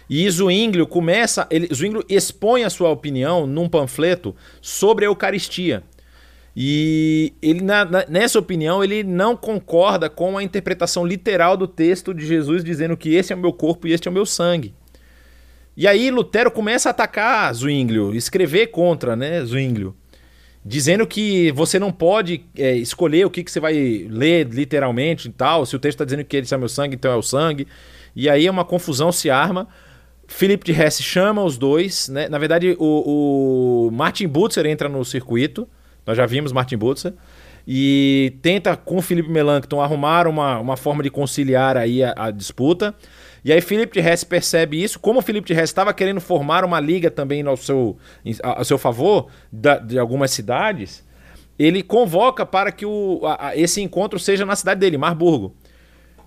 E 0.08 0.30
Zwinglio 0.30 0.86
começa. 0.86 1.48
Ele, 1.50 1.66
Zwinglio 1.74 2.04
expõe 2.08 2.62
a 2.62 2.70
sua 2.70 2.90
opinião 2.90 3.44
num 3.44 3.68
panfleto 3.68 4.36
sobre 4.60 5.04
a 5.04 5.08
Eucaristia. 5.08 5.82
E 6.56 7.32
ele, 7.42 7.60
na, 7.60 7.84
na, 7.84 8.04
nessa 8.08 8.38
opinião, 8.38 8.84
ele 8.84 9.02
não 9.02 9.36
concorda 9.36 10.08
com 10.08 10.38
a 10.38 10.44
interpretação 10.44 11.04
literal 11.04 11.56
do 11.56 11.66
texto 11.66 12.14
de 12.14 12.24
Jesus 12.24 12.62
dizendo 12.62 12.96
que 12.96 13.12
esse 13.12 13.32
é 13.32 13.36
o 13.36 13.38
meu 13.40 13.52
corpo 13.52 13.88
e 13.88 13.92
este 13.92 14.06
é 14.06 14.10
o 14.12 14.14
meu 14.14 14.24
sangue. 14.24 14.72
E 15.76 15.88
aí 15.88 16.10
Lutero 16.10 16.50
começa 16.50 16.88
a 16.88 16.90
atacar 16.90 17.52
Zwinglio, 17.52 18.14
escrever 18.14 18.68
contra 18.68 19.16
né, 19.16 19.44
Zwinglio, 19.44 19.94
dizendo 20.64 21.06
que 21.06 21.50
você 21.52 21.78
não 21.78 21.90
pode 21.90 22.44
é, 22.56 22.74
escolher 22.76 23.26
o 23.26 23.30
que, 23.30 23.42
que 23.42 23.50
você 23.50 23.60
vai 23.60 24.06
ler 24.08 24.48
literalmente 24.48 25.28
e 25.28 25.32
tal. 25.32 25.66
Se 25.66 25.74
o 25.74 25.78
texto 25.78 25.96
está 25.96 26.04
dizendo 26.04 26.24
que 26.24 26.36
esse 26.36 26.54
é 26.54 26.56
meu 26.56 26.68
sangue, 26.68 26.94
então 26.94 27.10
é 27.10 27.16
o 27.16 27.22
sangue. 27.22 27.66
E 28.14 28.28
aí 28.28 28.46
é 28.46 28.50
uma 28.50 28.64
confusão 28.64 29.10
se 29.10 29.30
arma. 29.30 29.68
Philip 30.26 30.64
de 30.64 30.72
Hesse 30.72 31.02
chama 31.02 31.42
os 31.42 31.58
dois. 31.58 32.08
Né? 32.08 32.28
Na 32.28 32.38
verdade, 32.38 32.76
o, 32.78 33.88
o 33.88 33.90
Martin 33.90 34.28
Butzer 34.28 34.64
entra 34.66 34.88
no 34.88 35.04
circuito 35.04 35.68
nós 36.06 36.16
já 36.16 36.26
vimos 36.26 36.52
Martin 36.52 36.76
Butzer. 36.76 37.14
E 37.66 38.34
tenta 38.42 38.76
com 38.76 38.98
o 38.98 39.02
Felipe 39.02 39.30
Melanchthon 39.30 39.80
arrumar 39.80 40.26
uma, 40.26 40.58
uma 40.58 40.76
forma 40.76 41.02
de 41.02 41.08
conciliar 41.10 41.76
aí 41.76 42.04
a, 42.04 42.12
a 42.14 42.30
disputa. 42.30 42.94
E 43.44 43.52
aí 43.52 43.60
Felipe 43.60 44.00
de 44.00 44.08
Hess 44.08 44.24
percebe 44.24 44.82
isso. 44.82 44.98
Como 44.98 45.18
o 45.18 45.22
Felipe 45.22 45.46
de 45.46 45.52
Hess 45.52 45.68
estava 45.68 45.92
querendo 45.92 46.20
formar 46.20 46.64
uma 46.64 46.80
liga 46.80 47.10
também 47.10 47.42
ao 47.42 47.56
seu, 47.56 47.98
ao 48.42 48.64
seu 48.64 48.78
favor 48.78 49.28
da, 49.52 49.76
de 49.76 49.98
algumas 49.98 50.30
cidades, 50.30 51.04
ele 51.58 51.82
convoca 51.82 52.46
para 52.46 52.72
que 52.72 52.86
o, 52.86 53.20
a, 53.24 53.54
esse 53.54 53.82
encontro 53.82 54.18
seja 54.18 54.46
na 54.46 54.56
cidade 54.56 54.80
dele, 54.80 54.96
Marburgo. 54.96 55.54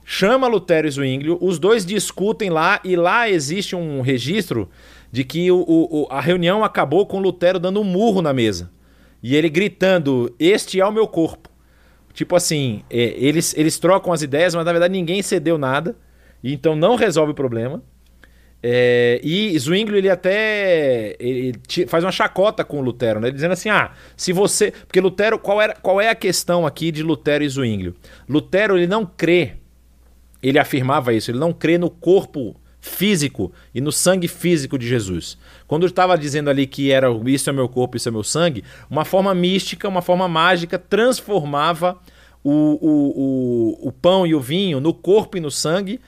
Chama 0.05 0.47
Lutero 0.47 0.87
e 0.87 0.91
Zwinglio, 0.91 1.37
os 1.41 1.59
dois 1.59 1.85
discutem 1.85 2.49
lá 2.49 2.79
e 2.83 2.95
lá 2.95 3.29
existe 3.29 3.75
um 3.75 3.99
registro 4.01 4.69
de 5.11 5.23
que 5.23 5.51
o, 5.51 5.65
o, 5.67 6.07
a 6.09 6.21
reunião 6.21 6.63
acabou 6.63 7.05
com 7.05 7.19
Lutero 7.19 7.59
dando 7.59 7.81
um 7.81 7.83
murro 7.83 8.21
na 8.21 8.31
mesa. 8.31 8.71
E 9.21 9.35
ele 9.35 9.49
gritando: 9.49 10.33
Este 10.39 10.79
é 10.79 10.85
o 10.85 10.91
meu 10.91 11.07
corpo. 11.07 11.49
Tipo 12.13 12.35
assim, 12.35 12.83
é, 12.89 13.15
eles, 13.17 13.53
eles 13.57 13.77
trocam 13.79 14.13
as 14.13 14.21
ideias, 14.21 14.55
mas 14.55 14.65
na 14.65 14.71
verdade 14.71 14.91
ninguém 14.91 15.21
cedeu 15.21 15.57
nada. 15.57 15.95
Então 16.43 16.75
não 16.75 16.95
resolve 16.95 17.31
o 17.31 17.35
problema. 17.35 17.81
É, 18.61 19.19
e 19.23 19.57
Zwinglio 19.59 19.97
ele 19.97 20.09
até 20.09 21.15
ele 21.19 21.53
faz 21.87 22.03
uma 22.03 22.11
chacota 22.11 22.63
com 22.63 22.81
Lutero, 22.81 23.19
né? 23.19 23.29
dizendo 23.29 23.51
assim: 23.51 23.69
ah, 23.69 23.91
se 24.15 24.33
você. 24.33 24.71
Porque 24.71 24.99
Lutero, 24.99 25.37
qual, 25.37 25.61
era, 25.61 25.75
qual 25.75 26.01
é 26.01 26.09
a 26.09 26.15
questão 26.15 26.65
aqui 26.65 26.91
de 26.91 27.03
Lutero 27.03 27.43
e 27.43 27.49
Zwinglio? 27.49 27.95
Lutero 28.27 28.75
ele 28.75 28.87
não 28.87 29.05
crê, 29.05 29.53
ele 30.41 30.57
afirmava 30.57 31.13
isso, 31.13 31.29
ele 31.29 31.37
não 31.37 31.53
crê 31.53 31.77
no 31.77 31.89
corpo 31.89 32.55
físico 32.81 33.51
e 33.75 33.81
no 33.81 33.91
sangue 33.91 34.27
físico 34.27 34.77
de 34.77 34.87
Jesus. 34.87 35.37
Quando 35.67 35.83
eu 35.83 35.87
estava 35.87 36.17
dizendo 36.17 36.49
ali 36.49 36.65
que 36.65 36.91
era 36.91 37.07
isso 37.25 37.49
é 37.49 37.53
meu 37.53 37.69
corpo, 37.69 37.97
isso 37.97 38.09
é 38.09 38.11
meu 38.11 38.23
sangue, 38.23 38.63
uma 38.89 39.05
forma 39.05 39.33
mística, 39.35 39.87
uma 39.87 40.01
forma 40.01 40.27
mágica 40.27 40.79
transformava 40.79 41.99
o, 42.43 42.51
o, 42.51 43.83
o, 43.83 43.87
o 43.89 43.91
pão 43.91 44.25
e 44.25 44.33
o 44.33 44.39
vinho 44.39 44.79
no 44.79 44.93
corpo 44.93 45.37
e 45.37 45.41
no 45.41 45.51
sangue 45.51 45.99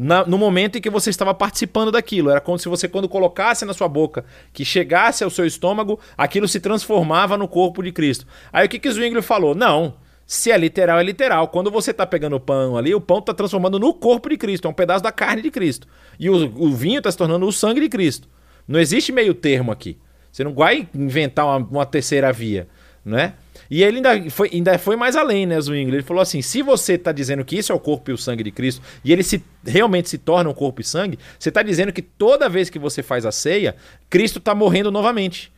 na, 0.00 0.24
no 0.24 0.38
momento 0.38 0.78
em 0.78 0.80
que 0.80 0.88
você 0.88 1.10
estava 1.10 1.34
participando 1.34 1.90
daquilo. 1.90 2.30
Era 2.30 2.40
como 2.40 2.56
se 2.56 2.68
você, 2.68 2.88
quando 2.88 3.08
colocasse 3.08 3.64
na 3.64 3.74
sua 3.74 3.88
boca, 3.88 4.24
que 4.52 4.64
chegasse 4.64 5.24
ao 5.24 5.30
seu 5.30 5.44
estômago, 5.44 5.98
aquilo 6.16 6.46
se 6.46 6.60
transformava 6.60 7.36
no 7.36 7.48
corpo 7.48 7.82
de 7.82 7.90
Cristo. 7.90 8.24
Aí 8.52 8.64
o 8.64 8.68
que, 8.68 8.78
que 8.78 8.88
Zwingli 8.88 9.20
falou? 9.20 9.56
Não. 9.56 9.96
Se 10.24 10.52
é 10.52 10.56
literal, 10.56 11.00
é 11.00 11.02
literal. 11.02 11.48
Quando 11.48 11.68
você 11.68 11.90
está 11.90 12.06
pegando 12.06 12.36
o 12.36 12.40
pão 12.40 12.76
ali, 12.76 12.94
o 12.94 13.00
pão 13.00 13.18
está 13.18 13.34
transformando 13.34 13.78
no 13.80 13.92
corpo 13.92 14.28
de 14.28 14.36
Cristo, 14.36 14.68
é 14.68 14.70
um 14.70 14.74
pedaço 14.74 15.02
da 15.02 15.10
carne 15.10 15.42
de 15.42 15.50
Cristo. 15.50 15.88
E 16.20 16.30
o, 16.30 16.34
o 16.34 16.70
vinho 16.72 16.98
está 16.98 17.10
se 17.10 17.18
tornando 17.18 17.44
o 17.46 17.52
sangue 17.52 17.80
de 17.80 17.88
Cristo. 17.88 18.28
Não 18.68 18.78
existe 18.78 19.10
meio 19.10 19.34
termo 19.34 19.72
aqui. 19.72 19.98
Você 20.30 20.44
não 20.44 20.54
vai 20.54 20.88
inventar 20.94 21.44
uma, 21.44 21.56
uma 21.56 21.86
terceira 21.86 22.32
via, 22.32 22.68
né? 23.04 23.34
E 23.70 23.82
ele 23.82 23.96
ainda 23.98 24.30
foi, 24.30 24.50
ainda 24.52 24.78
foi 24.78 24.96
mais 24.96 25.14
além, 25.14 25.44
né, 25.46 25.60
Zwingli? 25.60 25.96
Ele 25.96 26.02
falou 26.02 26.22
assim: 26.22 26.40
se 26.40 26.62
você 26.62 26.94
está 26.94 27.12
dizendo 27.12 27.44
que 27.44 27.56
isso 27.56 27.70
é 27.70 27.74
o 27.74 27.80
corpo 27.80 28.10
e 28.10 28.14
o 28.14 28.18
sangue 28.18 28.42
de 28.42 28.50
Cristo, 28.50 28.80
e 29.04 29.12
ele 29.12 29.22
se, 29.22 29.42
realmente 29.66 30.08
se 30.08 30.16
torna 30.16 30.48
um 30.48 30.54
corpo 30.54 30.80
e 30.80 30.84
sangue, 30.84 31.18
você 31.38 31.50
está 31.50 31.62
dizendo 31.62 31.92
que 31.92 32.00
toda 32.00 32.48
vez 32.48 32.70
que 32.70 32.78
você 32.78 33.02
faz 33.02 33.26
a 33.26 33.32
ceia, 33.32 33.76
Cristo 34.08 34.38
está 34.38 34.54
morrendo 34.54 34.90
novamente, 34.90 35.52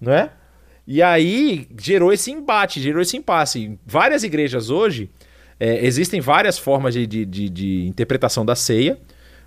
não 0.00 0.12
é? 0.12 0.30
E 0.86 1.02
aí 1.02 1.66
gerou 1.78 2.12
esse 2.12 2.30
embate, 2.30 2.80
gerou 2.80 3.00
esse 3.00 3.16
impasse. 3.16 3.78
Várias 3.86 4.22
igrejas 4.22 4.68
hoje, 4.68 5.08
é, 5.58 5.84
existem 5.84 6.20
várias 6.20 6.58
formas 6.58 6.92
de, 6.92 7.06
de, 7.06 7.24
de, 7.24 7.48
de, 7.48 7.86
interpretação 7.86 8.44
da 8.44 8.54
ceia, 8.54 8.98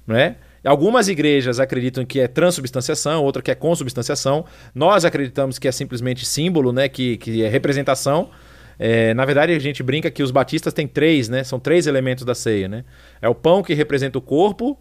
né? 0.05 0.38
Algumas 0.68 1.07
igrejas 1.07 1.59
acreditam 1.59 2.05
que 2.05 2.20
é 2.20 2.28
transubstanciação, 2.28 3.24
outra 3.24 3.41
que 3.41 3.49
é 3.49 3.55
consubstanciação. 3.55 4.45
Nós 4.76 5.05
acreditamos 5.05 5.57
que 5.57 5.68
é 5.68 5.72
simplesmente 5.72 6.26
símbolo, 6.26 6.74
né? 6.74 6.89
que, 6.89 7.18
que 7.18 7.43
é 7.43 7.47
representação. 7.47 8.30
É, 8.78 9.13
na 9.13 9.26
verdade, 9.26 9.53
a 9.53 9.59
gente 9.59 9.82
brinca 9.82 10.11
que 10.11 10.22
os 10.22 10.30
batistas 10.30 10.74
têm 10.74 10.88
três, 10.88 11.30
né? 11.30 11.43
São 11.43 11.59
três 11.59 11.88
elementos 11.88 12.24
da 12.24 12.36
ceia, 12.36 12.68
né? 12.68 12.84
É 13.22 13.28
o 13.28 13.34
pão 13.34 13.63
que 13.63 13.74
representa 13.74 14.20
o 14.20 14.22
corpo, 14.22 14.78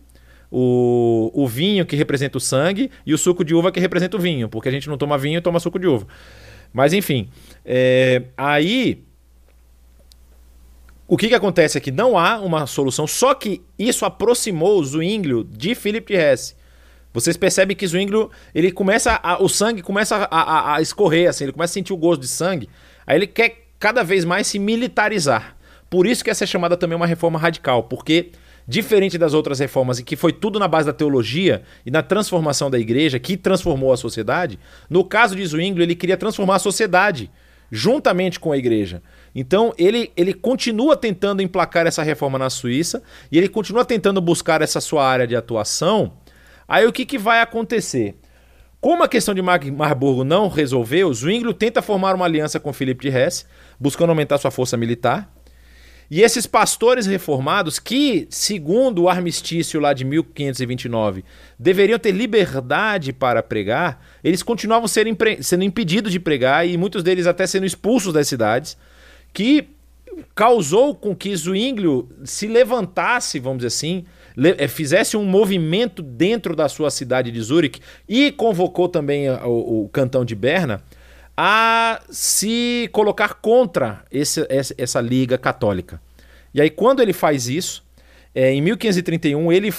o, 0.50 1.30
o 1.32 1.46
vinho 1.46 1.86
que 1.86 1.96
representa 1.96 2.36
o 2.36 2.40
sangue 2.40 2.90
e 3.06 3.14
o 3.14 3.18
suco 3.18 3.44
de 3.44 3.54
uva 3.54 3.72
que 3.72 3.80
representa 3.80 4.16
o 4.16 4.20
vinho, 4.20 4.48
porque 4.48 4.68
a 4.68 4.72
gente 4.72 4.88
não 4.88 4.98
toma 4.98 5.16
vinho 5.16 5.40
toma 5.40 5.58
suco 5.58 5.78
de 5.78 5.86
uva. 5.86 6.06
Mas 6.72 6.92
enfim, 6.92 7.30
é, 7.64 8.24
aí 8.36 9.05
o 11.08 11.16
que, 11.16 11.28
que 11.28 11.34
acontece 11.34 11.78
é 11.78 11.80
que 11.80 11.92
não 11.92 12.18
há 12.18 12.38
uma 12.40 12.66
solução, 12.66 13.06
só 13.06 13.34
que 13.34 13.62
isso 13.78 14.04
aproximou 14.04 14.80
o 14.80 14.84
Zwinglio 14.84 15.44
de 15.44 15.74
Philip 15.74 16.12
de 16.12 16.18
Hesse. 16.18 16.54
Vocês 17.12 17.36
percebem 17.36 17.76
que 17.76 17.86
Zwinglio, 17.86 18.30
ele 18.54 18.70
começa 18.70 19.18
a, 19.22 19.42
o 19.42 19.48
sangue 19.48 19.82
começa 19.82 20.16
a, 20.16 20.40
a, 20.40 20.76
a, 20.76 20.82
escorrer 20.82 21.28
assim, 21.28 21.44
ele 21.44 21.52
começa 21.52 21.72
a 21.72 21.74
sentir 21.74 21.92
o 21.92 21.96
gosto 21.96 22.20
de 22.20 22.28
sangue, 22.28 22.68
aí 23.06 23.16
ele 23.16 23.26
quer 23.26 23.66
cada 23.78 24.02
vez 24.02 24.24
mais 24.24 24.46
se 24.46 24.58
militarizar. 24.58 25.56
Por 25.88 26.06
isso 26.06 26.24
que 26.24 26.30
essa 26.30 26.44
é 26.44 26.46
chamada 26.46 26.76
também 26.76 26.96
uma 26.96 27.06
reforma 27.06 27.38
radical, 27.38 27.84
porque 27.84 28.32
Diferente 28.68 29.16
das 29.16 29.32
outras 29.32 29.60
reformas, 29.60 30.00
em 30.00 30.04
que 30.04 30.16
foi 30.16 30.32
tudo 30.32 30.58
na 30.58 30.66
base 30.66 30.86
da 30.86 30.92
teologia 30.92 31.62
e 31.84 31.90
na 31.90 32.02
transformação 32.02 32.68
da 32.68 32.78
igreja, 32.78 33.16
que 33.16 33.36
transformou 33.36 33.92
a 33.92 33.96
sociedade, 33.96 34.58
no 34.90 35.04
caso 35.04 35.36
de 35.36 35.46
Zwinglio, 35.46 35.84
ele 35.84 35.94
queria 35.94 36.16
transformar 36.16 36.56
a 36.56 36.58
sociedade 36.58 37.30
juntamente 37.70 38.38
com 38.38 38.52
a 38.52 38.56
igreja. 38.56 39.02
Então, 39.34 39.72
ele, 39.76 40.10
ele 40.16 40.32
continua 40.32 40.96
tentando 40.96 41.42
emplacar 41.42 41.86
essa 41.86 42.02
reforma 42.02 42.38
na 42.38 42.48
Suíça 42.48 43.02
e 43.30 43.38
ele 43.38 43.48
continua 43.48 43.84
tentando 43.84 44.20
buscar 44.20 44.62
essa 44.62 44.80
sua 44.80 45.06
área 45.06 45.26
de 45.26 45.36
atuação. 45.36 46.14
Aí 46.66 46.86
o 46.86 46.92
que, 46.92 47.04
que 47.04 47.18
vai 47.18 47.40
acontecer? 47.40 48.16
Como 48.80 49.02
a 49.02 49.08
questão 49.08 49.34
de 49.34 49.42
Marburgo 49.42 50.22
não 50.22 50.48
resolveu, 50.48 51.12
Zwinglio 51.12 51.52
tenta 51.52 51.82
formar 51.82 52.14
uma 52.14 52.24
aliança 52.24 52.60
com 52.60 52.72
Felipe 52.72 53.10
de 53.10 53.16
Hesse, 53.16 53.44
buscando 53.80 54.10
aumentar 54.10 54.38
sua 54.38 54.50
força 54.50 54.76
militar. 54.76 55.35
E 56.10 56.22
esses 56.22 56.46
pastores 56.46 57.06
reformados, 57.06 57.78
que, 57.78 58.28
segundo 58.30 59.02
o 59.02 59.08
armistício 59.08 59.80
lá 59.80 59.92
de 59.92 60.04
1529, 60.04 61.24
deveriam 61.58 61.98
ter 61.98 62.12
liberdade 62.12 63.12
para 63.12 63.42
pregar, 63.42 64.00
eles 64.22 64.42
continuavam 64.42 64.86
sendo, 64.86 65.16
sendo 65.40 65.64
impedidos 65.64 66.12
de 66.12 66.20
pregar 66.20 66.66
e 66.66 66.76
muitos 66.76 67.02
deles 67.02 67.26
até 67.26 67.46
sendo 67.46 67.66
expulsos 67.66 68.12
das 68.12 68.28
cidades, 68.28 68.76
que 69.32 69.68
causou 70.34 70.94
com 70.94 71.14
que 71.14 71.36
Zwinglio 71.36 72.08
se 72.24 72.46
levantasse, 72.46 73.38
vamos 73.38 73.58
dizer 73.58 73.68
assim, 73.68 74.04
eh, 74.58 74.68
fizesse 74.68 75.16
um 75.16 75.24
movimento 75.24 76.02
dentro 76.02 76.54
da 76.54 76.68
sua 76.68 76.90
cidade 76.90 77.30
de 77.30 77.40
Zurique 77.40 77.80
e 78.08 78.30
convocou 78.32 78.88
também 78.88 79.28
o, 79.28 79.84
o 79.84 79.88
cantão 79.88 80.24
de 80.24 80.34
Berna 80.34 80.82
a 81.36 82.00
se 82.08 82.88
colocar 82.92 83.34
contra 83.34 84.04
esse, 84.10 84.46
essa, 84.48 84.74
essa 84.78 85.00
liga 85.00 85.36
católica. 85.36 86.00
E 86.54 86.60
aí, 86.60 86.70
quando 86.70 87.02
ele 87.02 87.12
faz 87.12 87.48
isso, 87.48 87.84
é, 88.34 88.52
em 88.52 88.62
1531, 88.62 89.52
ele 89.52 89.72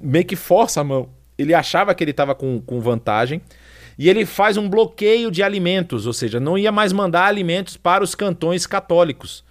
meio 0.00 0.24
que 0.24 0.34
força 0.34 0.80
a 0.80 0.84
mão. 0.84 1.10
Ele 1.36 1.54
achava 1.54 1.94
que 1.94 2.02
ele 2.02 2.10
estava 2.10 2.34
com, 2.34 2.60
com 2.60 2.80
vantagem. 2.80 3.40
E 3.96 4.08
ele 4.08 4.24
faz 4.24 4.56
um 4.56 4.68
bloqueio 4.68 5.30
de 5.30 5.42
alimentos, 5.42 6.06
ou 6.06 6.12
seja, 6.12 6.38
não 6.38 6.56
ia 6.56 6.70
mais 6.70 6.92
mandar 6.92 7.24
alimentos 7.24 7.76
para 7.76 8.04
os 8.04 8.14
cantões 8.14 8.66
católicos. 8.66 9.44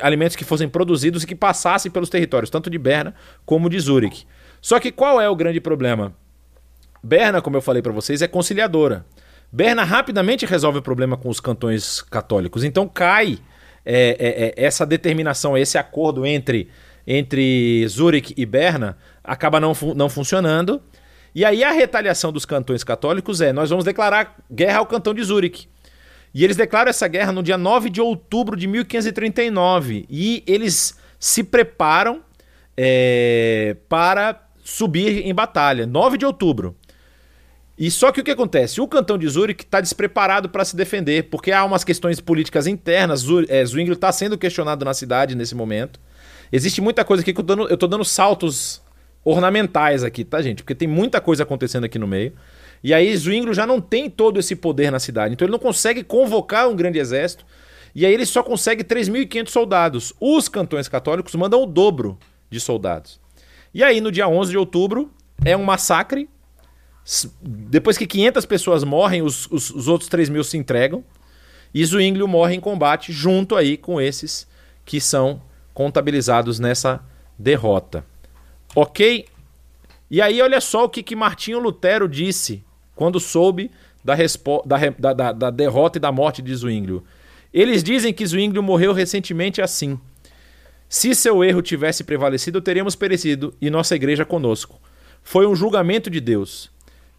Alimentos 0.00 0.36
que 0.36 0.44
fossem 0.44 0.68
produzidos 0.68 1.22
e 1.22 1.26
que 1.26 1.34
passassem 1.34 1.90
pelos 1.90 2.08
territórios, 2.08 2.48
tanto 2.48 2.70
de 2.70 2.78
Berna 2.78 3.14
como 3.44 3.68
de 3.68 3.78
Zurique. 3.78 4.24
Só 4.62 4.80
que 4.80 4.90
qual 4.90 5.20
é 5.20 5.28
o 5.28 5.36
grande 5.36 5.60
problema? 5.60 6.14
Berna, 7.02 7.42
como 7.42 7.56
eu 7.56 7.62
falei 7.62 7.82
para 7.82 7.92
vocês, 7.92 8.22
é 8.22 8.28
conciliadora. 8.28 9.04
Berna 9.52 9.84
rapidamente 9.84 10.44
resolve 10.44 10.78
o 10.78 10.82
problema 10.82 11.16
com 11.16 11.28
os 11.28 11.40
cantões 11.40 12.02
católicos. 12.02 12.64
Então 12.64 12.88
cai 12.88 13.38
é, 13.84 14.16
é, 14.18 14.62
é, 14.62 14.64
essa 14.66 14.84
determinação, 14.84 15.56
esse 15.56 15.78
acordo 15.78 16.26
entre, 16.26 16.68
entre 17.06 17.86
Zurich 17.88 18.34
e 18.36 18.44
Berna 18.44 18.98
acaba 19.22 19.60
não, 19.60 19.72
não 19.94 20.08
funcionando. 20.08 20.82
E 21.34 21.44
aí 21.44 21.62
a 21.62 21.70
retaliação 21.70 22.32
dos 22.32 22.44
cantões 22.44 22.82
católicos 22.82 23.40
é: 23.40 23.52
nós 23.52 23.70
vamos 23.70 23.84
declarar 23.84 24.36
guerra 24.50 24.78
ao 24.78 24.86
cantão 24.86 25.14
de 25.14 25.22
Zurich. 25.22 25.68
E 26.34 26.44
eles 26.44 26.56
declaram 26.56 26.90
essa 26.90 27.06
guerra 27.08 27.32
no 27.32 27.42
dia 27.42 27.56
9 27.56 27.88
de 27.88 28.00
outubro 28.00 28.56
de 28.56 28.66
1539. 28.66 30.04
E 30.10 30.42
eles 30.46 30.98
se 31.18 31.42
preparam 31.42 32.20
é, 32.76 33.76
para 33.88 34.42
subir 34.62 35.26
em 35.26 35.34
batalha. 35.34 35.86
9 35.86 36.18
de 36.18 36.26
outubro. 36.26 36.76
E 37.78 37.90
só 37.90 38.10
que 38.10 38.20
o 38.20 38.24
que 38.24 38.30
acontece? 38.30 38.80
O 38.80 38.88
cantão 38.88 39.18
de 39.18 39.28
Zurich 39.28 39.62
está 39.62 39.80
despreparado 39.80 40.48
para 40.48 40.64
se 40.64 40.74
defender, 40.74 41.24
porque 41.24 41.52
há 41.52 41.62
umas 41.64 41.84
questões 41.84 42.20
políticas 42.20 42.66
internas. 42.66 43.24
É, 43.48 43.64
Zwingli 43.64 43.92
está 43.92 44.10
sendo 44.10 44.38
questionado 44.38 44.84
na 44.84 44.94
cidade 44.94 45.34
nesse 45.34 45.54
momento. 45.54 46.00
Existe 46.50 46.80
muita 46.80 47.04
coisa 47.04 47.22
aqui 47.22 47.34
que 47.34 47.40
eu 47.40 47.76
tô 47.76 47.86
dando, 47.86 48.04
saltos 48.04 48.80
ornamentais 49.22 50.04
aqui, 50.04 50.24
tá, 50.24 50.40
gente? 50.40 50.62
Porque 50.62 50.74
tem 50.74 50.88
muita 50.88 51.20
coisa 51.20 51.42
acontecendo 51.42 51.84
aqui 51.84 51.98
no 51.98 52.06
meio. 52.06 52.32
E 52.82 52.94
aí 52.94 53.14
Zwingli 53.14 53.52
já 53.52 53.66
não 53.66 53.80
tem 53.80 54.08
todo 54.08 54.38
esse 54.38 54.56
poder 54.56 54.90
na 54.90 54.98
cidade. 54.98 55.34
Então 55.34 55.44
ele 55.44 55.52
não 55.52 55.58
consegue 55.58 56.02
convocar 56.02 56.68
um 56.68 56.76
grande 56.76 56.98
exército. 56.98 57.44
E 57.94 58.06
aí 58.06 58.14
ele 58.14 58.24
só 58.24 58.42
consegue 58.42 58.84
3.500 58.84 59.48
soldados. 59.48 60.12
Os 60.20 60.48
cantões 60.48 60.88
católicos 60.88 61.34
mandam 61.34 61.62
o 61.62 61.66
dobro 61.66 62.18
de 62.48 62.60
soldados. 62.60 63.20
E 63.74 63.82
aí 63.82 64.00
no 64.00 64.12
dia 64.12 64.28
11 64.28 64.50
de 64.50 64.56
outubro 64.56 65.10
é 65.44 65.56
um 65.56 65.64
massacre 65.64 66.28
depois 67.40 67.96
que 67.96 68.06
500 68.06 68.44
pessoas 68.46 68.82
morrem, 68.82 69.22
os, 69.22 69.46
os, 69.50 69.70
os 69.70 69.86
outros 69.86 70.10
3 70.10 70.28
mil 70.28 70.42
se 70.42 70.56
entregam. 70.56 71.04
E 71.72 71.84
Zwinglio 71.84 72.26
morre 72.26 72.54
em 72.54 72.60
combate 72.60 73.12
junto 73.12 73.54
aí 73.54 73.76
com 73.76 74.00
esses 74.00 74.46
que 74.84 75.00
são 75.00 75.42
contabilizados 75.72 76.58
nessa 76.58 77.00
derrota. 77.38 78.04
Ok? 78.74 79.26
E 80.10 80.22
aí 80.22 80.40
olha 80.40 80.60
só 80.60 80.84
o 80.84 80.88
que, 80.88 81.02
que 81.02 81.14
Martinho 81.14 81.58
Lutero 81.58 82.08
disse 82.08 82.64
quando 82.94 83.20
soube 83.20 83.70
da, 84.02 84.14
da, 84.64 85.12
da, 85.12 85.32
da 85.32 85.50
derrota 85.50 85.98
e 85.98 86.00
da 86.00 86.10
morte 86.10 86.40
de 86.40 86.54
Zwinglio. 86.54 87.04
Eles 87.52 87.82
dizem 87.82 88.12
que 88.12 88.26
Zwinglio 88.26 88.62
morreu 88.62 88.92
recentemente 88.92 89.60
assim. 89.60 89.98
Se 90.88 91.14
seu 91.14 91.42
erro 91.42 91.62
tivesse 91.62 92.04
prevalecido, 92.04 92.60
teríamos 92.60 92.94
perecido 92.94 93.54
e 93.60 93.68
nossa 93.68 93.96
igreja 93.96 94.24
conosco. 94.24 94.80
Foi 95.22 95.46
um 95.46 95.56
julgamento 95.56 96.08
de 96.08 96.20
Deus. 96.20 96.70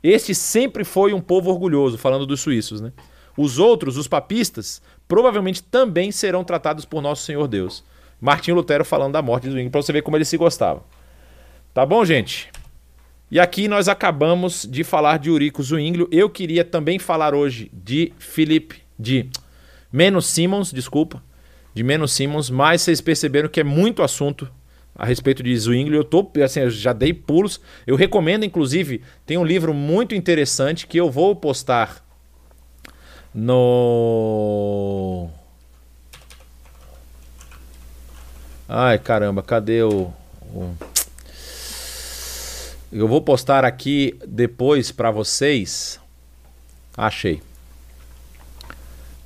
Este 0.04 0.34
sempre 0.36 0.84
foi 0.84 1.14
um 1.14 1.22
povo 1.22 1.50
orgulhoso, 1.50 1.98
falando 1.98 2.26
dos 2.26 2.42
suíços, 2.42 2.82
né? 2.82 2.92
Os 3.36 3.60
outros, 3.60 3.98
os 3.98 4.08
papistas, 4.08 4.82
provavelmente 5.08 5.62
também 5.62 6.12
serão 6.12 6.44
tratados 6.44 6.86
por 6.86 7.02
nosso 7.02 7.24
Senhor 7.24 7.48
Deus. 7.48 7.84
Martinho 8.20 8.56
Lutero 8.56 8.84
falando 8.84 9.14
da 9.14 9.22
morte 9.22 9.44
de 9.44 9.52
Zwingli, 9.52 9.70
para 9.70 9.82
você 9.82 9.94
ver 9.94 10.02
como 10.02 10.18
ele 10.18 10.26
se 10.26 10.38
gostava. 10.38 10.84
Tá 11.74 11.86
bom, 11.86 12.04
gente? 12.04 12.50
E 13.30 13.40
aqui 13.40 13.68
nós 13.68 13.88
acabamos 13.88 14.68
de 14.70 14.84
falar 14.84 15.20
de 15.20 15.30
Eurico 15.30 15.62
Zwinglio. 15.62 16.08
Eu 16.12 16.30
queria 16.30 16.64
também 16.64 16.98
falar 16.98 17.36
hoje 17.36 17.70
de 17.74 18.12
Philip, 18.18 18.82
de 18.98 19.30
Menos 19.92 20.26
Simmons, 20.26 20.72
desculpa, 20.72 21.22
de 21.74 21.84
Menos 21.84 22.14
Simmons, 22.14 22.50
mas 22.50 22.82
vocês 22.82 23.02
perceberam 23.02 23.50
que 23.50 23.60
é 23.60 23.64
muito 23.64 24.02
assunto 24.02 24.50
a 24.98 25.06
respeito 25.06 25.44
de 25.44 25.56
Zwingli. 25.56 25.96
Eu 25.96 26.04
tô, 26.04 26.30
assim, 26.44 26.62
eu 26.62 26.70
já 26.70 26.92
dei 26.92 27.14
pulos. 27.14 27.62
Eu 27.86 27.96
recomendo, 27.96 28.44
inclusive, 28.44 29.04
tem 29.26 29.38
um 29.38 29.46
livro 29.46 29.74
muito 29.74 30.16
interessante 30.16 30.88
que 30.88 30.98
eu 30.98 31.12
vou 31.12 31.36
postar 31.36 32.04
no. 33.34 35.30
Ai, 38.68 38.98
caramba, 38.98 39.44
cadê 39.44 39.84
o. 39.84 40.12
o... 40.54 40.76
Eu 42.92 43.08
vou 43.08 43.22
postar 43.22 43.64
aqui 43.64 44.18
depois 44.26 44.92
para 44.92 45.12
vocês. 45.12 46.00
Achei. 46.96 47.42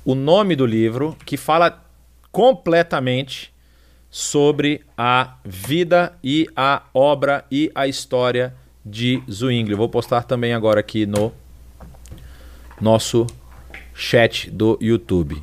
O 0.04 0.14
nome 0.14 0.56
do 0.56 0.66
livro 0.66 1.16
que 1.24 1.36
fala 1.36 1.82
completamente 2.30 3.52
sobre 4.12 4.82
a 4.96 5.36
vida 5.42 6.12
e 6.22 6.46
a 6.54 6.82
obra 6.92 7.46
e 7.50 7.72
a 7.74 7.88
história 7.88 8.54
de 8.84 9.22
Zwingli. 9.28 9.74
Vou 9.74 9.88
postar 9.88 10.24
também 10.24 10.52
agora 10.52 10.80
aqui 10.80 11.06
no 11.06 11.32
nosso 12.78 13.26
chat 13.94 14.50
do 14.50 14.76
YouTube. 14.82 15.42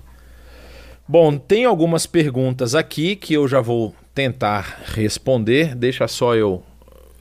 Bom, 1.07 1.35
tem 1.35 1.65
algumas 1.65 2.05
perguntas 2.05 2.75
aqui 2.75 3.15
que 3.15 3.33
eu 3.33 3.47
já 3.47 3.59
vou 3.59 3.95
tentar 4.13 4.83
responder. 4.93 5.73
Deixa 5.73 6.07
só 6.07 6.35
eu 6.35 6.61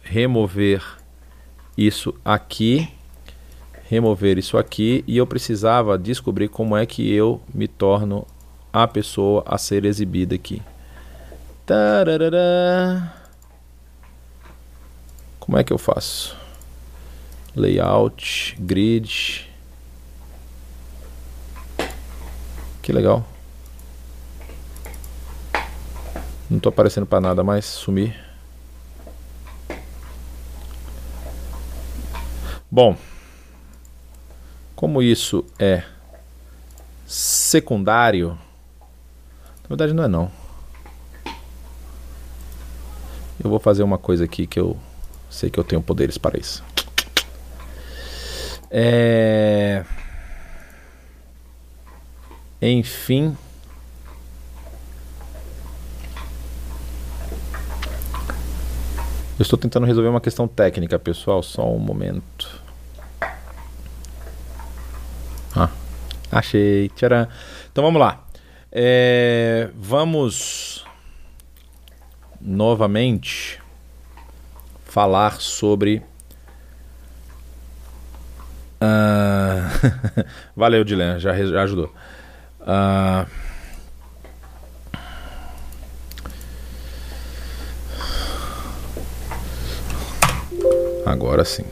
remover 0.03 0.83
isso 1.79 2.15
aqui. 2.23 2.91
Remover 3.89 4.37
isso 4.37 4.59
aqui. 4.59 5.03
E 5.07 5.17
eu 5.17 5.27
precisava 5.27 5.97
descobrir 5.97 6.49
como 6.49 6.77
é 6.77 6.85
que 6.85 7.11
eu 7.11 7.41
me 7.55 7.67
torno 7.67 8.27
a 8.71 8.87
pessoa 8.87 9.43
a 9.47 9.57
ser 9.57 9.87
exibida 9.87 10.35
aqui. 10.35 10.61
Tararara. 11.69 13.13
Como 15.39 15.59
é 15.59 15.63
que 15.63 15.71
eu 15.71 15.77
faço? 15.77 16.35
Layout, 17.55 18.57
grid. 18.59 19.47
Que 22.81 22.91
legal. 22.91 23.23
Não 26.49 26.59
tô 26.59 26.71
aparecendo 26.71 27.05
para 27.05 27.21
nada 27.21 27.45
mais, 27.45 27.67
sumir. 27.67 28.19
Bom, 32.71 32.97
como 34.75 35.03
isso 35.03 35.45
é 35.59 35.85
secundário, 37.07 38.39
na 39.65 39.69
verdade 39.69 39.93
não 39.93 40.05
é 40.05 40.09
não. 40.09 40.38
Eu 43.43 43.51
vou 43.51 43.59
fazer 43.61 43.83
uma 43.83 43.99
coisa 43.99 44.25
aqui 44.25 44.47
que 44.47 44.59
eu 44.59 44.77
sei 45.31 45.51
que 45.51 45.59
eu 45.59 45.65
tenho 45.65 45.81
poderes 45.81 46.19
para 46.19 46.39
isso. 46.39 46.65
É... 48.71 49.85
Enfim. 52.61 53.37
Eu 59.39 59.43
estou 59.43 59.57
tentando 59.57 59.87
resolver 59.87 60.09
uma 60.09 60.21
questão 60.21 60.49
técnica, 60.49 60.99
pessoal. 60.99 61.43
Só 61.43 61.73
um 61.73 61.79
momento. 61.79 62.61
Ah, 65.55 65.71
achei. 66.33 66.89
Tcharam. 66.91 67.29
Então 67.71 67.85
vamos 67.85 68.01
lá. 68.01 68.25
É... 68.73 69.71
Vamos 69.77 70.85
novamente 72.41 73.61
falar 74.85 75.41
sobre. 75.41 76.03
Uh... 78.81 80.25
Valeu, 80.57 80.85
Dilan, 80.85 81.19
já, 81.19 81.35
já 81.35 81.63
ajudou. 81.63 81.93
Uh... 82.61 83.27
Agora 91.07 91.45
sim. 91.45 91.65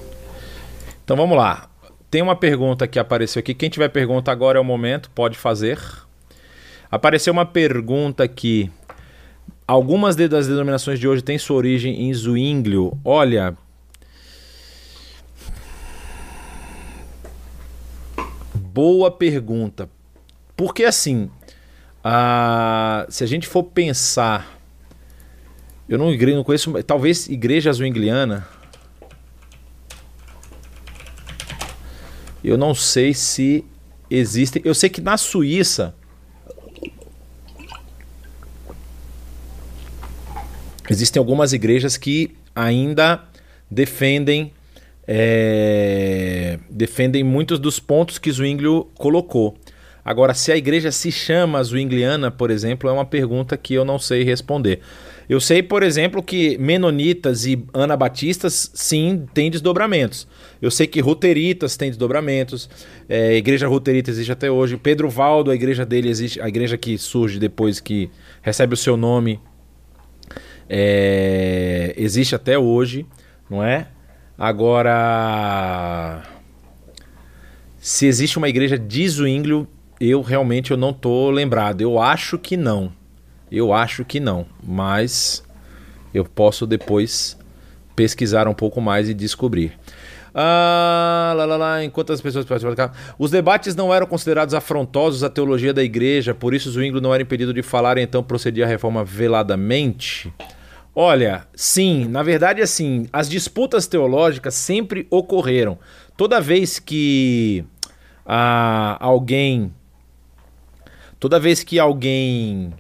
Então 1.05 1.17
vamos 1.17 1.37
lá. 1.37 1.69
Tem 2.11 2.23
uma 2.23 2.35
pergunta 2.35 2.87
que 2.87 2.99
apareceu 2.99 3.41
aqui. 3.41 3.53
Quem 3.55 3.69
tiver 3.69 3.89
pergunta 3.89 4.33
agora 4.33 4.59
é 4.59 4.61
o 4.61 4.65
momento, 4.65 5.11
pode 5.11 5.37
fazer. 5.37 5.79
Apareceu 6.91 7.33
uma 7.33 7.45
pergunta 7.45 8.25
aqui 8.25 8.71
Algumas 9.69 10.15
das 10.15 10.47
denominações 10.47 11.01
de 11.01 11.09
hoje 11.09 11.23
têm 11.23 11.39
sua 11.39 11.57
origem 11.57 12.03
em 12.03 12.15
Zwinglio. 12.15 12.97
Olha. 13.05 13.57
Boa 18.55 19.11
pergunta. 19.11 19.91
Porque 20.57 20.85
assim, 20.85 21.29
se 23.09 23.25
a 23.25 23.27
gente 23.27 23.49
for 23.49 23.65
pensar. 23.65 24.57
Eu 25.89 25.99
não, 25.99 26.13
não 26.13 26.45
conheço. 26.45 26.73
Talvez 26.85 27.29
igreja 27.29 27.73
zwingliana. 27.73 28.47
Eu 32.45 32.57
não 32.57 32.73
sei 32.73 33.15
se 33.15 33.65
existem. 34.09 34.63
Eu 34.65 34.75
sei 34.75 34.89
que 34.89 35.01
na 35.01 35.17
Suíça 35.17 35.93
existem 40.93 41.21
algumas 41.21 41.53
igrejas 41.53 41.97
que 41.97 42.35
ainda 42.55 43.23
defendem 43.71 44.53
é, 45.09 46.59
defendem 46.69 47.23
muitos 47.23 47.59
dos 47.59 47.79
pontos 47.79 48.19
que 48.19 48.31
Zwinglio 48.31 48.89
colocou. 48.97 49.57
Agora, 50.05 50.35
se 50.35 50.53
a 50.53 50.57
igreja 50.57 50.93
se 50.93 51.11
chama 51.11 51.63
Zwingliana, 51.63 52.31
por 52.31 52.51
exemplo, 52.51 52.89
é 52.89 52.93
uma 52.93 53.05
pergunta 53.05 53.57
que 53.57 53.75
eu 53.75 53.85
não 53.85 53.99
sei 53.99 54.23
responder. 54.23 54.81
Eu 55.29 55.41
sei, 55.41 55.65
por 55.65 55.83
exemplo, 55.83 56.23
que 56.23 56.57
menonitas 56.59 57.45
e 57.45 57.65
anabatistas, 57.75 58.71
sim, 58.73 59.27
têm 59.35 59.51
desdobramentos. 59.51 60.29
Eu 60.63 60.71
sei 60.71 60.87
que 60.87 61.01
ruteritas 61.01 61.77
têm 61.77 61.91
desdobramentos. 61.91 62.71
É, 63.09 63.31
a 63.31 63.35
igreja 63.35 63.67
ruterita 63.67 64.09
existe 64.11 64.31
até 64.31 64.49
hoje. 64.49 64.77
Pedro 64.77 65.11
Valdo, 65.11 65.51
a 65.51 65.55
igreja 65.57 65.85
dele 65.85 66.09
existe, 66.09 66.41
a 66.41 66.49
igreja 66.49 66.79
que 66.79 66.97
surge 66.97 67.41
depois 67.41 67.81
que 67.81 68.09
recebe 68.43 68.75
o 68.75 68.77
seu 68.77 68.97
nome, 68.97 69.41
é, 70.69 71.95
existe 71.97 72.35
até 72.35 72.59
hoje, 72.59 73.07
não 73.49 73.63
é? 73.63 73.89
Agora, 74.39 76.23
Se 77.79 78.07
existe 78.07 78.37
uma 78.37 78.49
igreja 78.49 78.79
de 78.79 79.09
Zwinglio, 79.09 79.67
eu 80.01 80.21
realmente 80.21 80.73
eu 80.73 80.77
não 80.77 80.93
tô 80.93 81.31
lembrado. 81.31 81.81
Eu 81.81 81.99
acho 81.99 82.39
que 82.39 82.57
não. 82.57 82.93
Eu 83.51 83.73
acho 83.73 84.05
que 84.05 84.19
não, 84.19 84.45
mas 84.63 85.43
eu 86.13 86.25
posso 86.25 86.67
depois 86.67 87.39
pesquisar 87.95 88.49
um 88.49 88.55
pouco 88.55 88.81
mais 88.81 89.09
e 89.09 89.15
descobrir. 89.15 89.79
Ah, 90.35 91.33
lá, 91.35 91.47
lá, 91.47 91.57
lá, 91.57 91.85
enquanto 91.85 92.13
as 92.13 92.21
pessoas 92.21 92.45
participavam 92.45 92.93
Os 93.19 93.31
debates 93.31 93.75
não 93.75 93.95
eram 93.95 94.07
considerados 94.07 94.53
afrontosos 94.53 95.25
à 95.25 95.31
teologia 95.31 95.73
da 95.73 95.83
igreja, 95.83 96.35
por 96.35 96.53
isso 96.53 96.71
Zwingli 96.71 97.01
não 97.01 97.15
era 97.15 97.23
impedido 97.23 97.55
de 97.55 97.63
falar 97.63 97.97
então 97.97 98.23
procedia 98.23 98.67
a 98.67 98.69
reforma 98.69 99.03
veladamente. 99.03 100.31
Olha, 100.99 101.47
sim, 101.55 102.07
na 102.09 102.23
verdade, 102.23 102.63
assim, 102.63 103.07
as 103.13 103.29
disputas 103.29 103.87
teológicas 103.87 104.55
sempre 104.55 105.07
ocorreram. 105.11 105.79
Toda 106.17 106.41
vez 106.41 106.79
que 106.79 107.63
ah, 108.25 108.97
alguém. 108.99 109.75
Toda 111.21 111.39
vez 111.39 111.63
que 111.63 111.79
alguém 111.79 112.73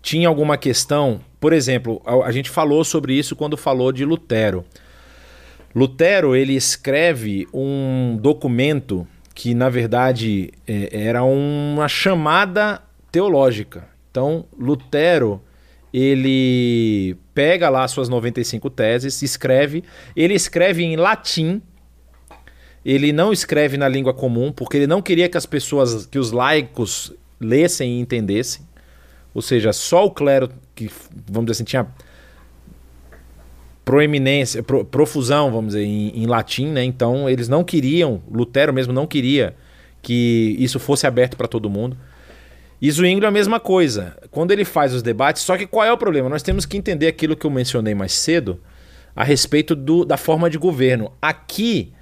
tinha 0.00 0.26
alguma 0.26 0.56
questão, 0.56 1.20
por 1.38 1.52
exemplo, 1.52 2.00
a, 2.06 2.28
a 2.28 2.32
gente 2.32 2.48
falou 2.48 2.82
sobre 2.82 3.12
isso 3.12 3.36
quando 3.36 3.58
falou 3.58 3.92
de 3.92 4.06
Lutero. 4.06 4.64
Lutero 5.74 6.34
ele 6.34 6.54
escreve 6.54 7.46
um 7.52 8.16
documento 8.18 9.06
que 9.34 9.52
na 9.54 9.68
verdade 9.68 10.50
é, 10.66 10.88
era 10.92 11.22
uma 11.24 11.88
chamada 11.88 12.80
teológica. 13.12 13.86
Então 14.10 14.46
Lutero 14.58 15.42
ele 15.92 17.16
pega 17.34 17.68
lá 17.68 17.86
suas 17.88 18.08
95 18.08 18.70
teses, 18.70 19.22
escreve, 19.22 19.84
ele 20.14 20.34
escreve 20.34 20.84
em 20.84 20.96
latim. 20.96 21.60
Ele 22.84 23.12
não 23.12 23.32
escreve 23.32 23.76
na 23.76 23.88
língua 23.88 24.14
comum, 24.14 24.50
porque 24.50 24.78
ele 24.78 24.86
não 24.86 25.02
queria 25.02 25.28
que 25.28 25.36
as 25.36 25.44
pessoas, 25.44 26.06
que 26.06 26.18
os 26.18 26.32
laicos 26.32 27.12
lessem 27.38 27.98
e 27.98 28.00
entendessem. 28.00 28.66
Ou 29.34 29.42
seja, 29.42 29.72
só 29.72 30.06
o 30.06 30.10
clero 30.10 30.50
que, 30.74 30.90
vamos 31.30 31.46
dizer 31.46 31.52
assim, 31.52 31.64
tinha 31.64 31.86
proeminência, 33.84 34.62
pro, 34.62 34.84
profusão, 34.84 35.50
vamos 35.50 35.74
dizer, 35.74 35.84
em, 35.84 36.22
em, 36.22 36.26
latim, 36.26 36.66
né? 36.66 36.84
Então 36.84 37.28
eles 37.28 37.48
não 37.48 37.64
queriam, 37.64 38.22
Lutero 38.30 38.72
mesmo 38.72 38.92
não 38.92 39.06
queria 39.06 39.54
que 40.02 40.56
isso 40.58 40.78
fosse 40.78 41.06
aberto 41.06 41.36
para 41.36 41.48
todo 41.48 41.68
mundo. 41.68 41.96
E 42.80 42.90
Zwingli 42.90 43.24
é 43.24 43.28
a 43.28 43.30
mesma 43.30 43.60
coisa. 43.60 44.16
Quando 44.30 44.52
ele 44.52 44.64
faz 44.64 44.94
os 44.94 45.02
debates, 45.02 45.42
só 45.42 45.56
que 45.56 45.66
qual 45.66 45.84
é 45.84 45.92
o 45.92 45.98
problema? 45.98 46.28
Nós 46.28 46.42
temos 46.42 46.64
que 46.64 46.78
entender 46.78 47.08
aquilo 47.08 47.36
que 47.36 47.46
eu 47.46 47.50
mencionei 47.50 47.94
mais 47.94 48.12
cedo 48.12 48.58
a 49.14 49.22
respeito 49.22 49.74
do, 49.76 50.04
da 50.04 50.16
forma 50.16 50.48
de 50.48 50.56
governo. 50.56 51.12
Aqui, 51.20 51.92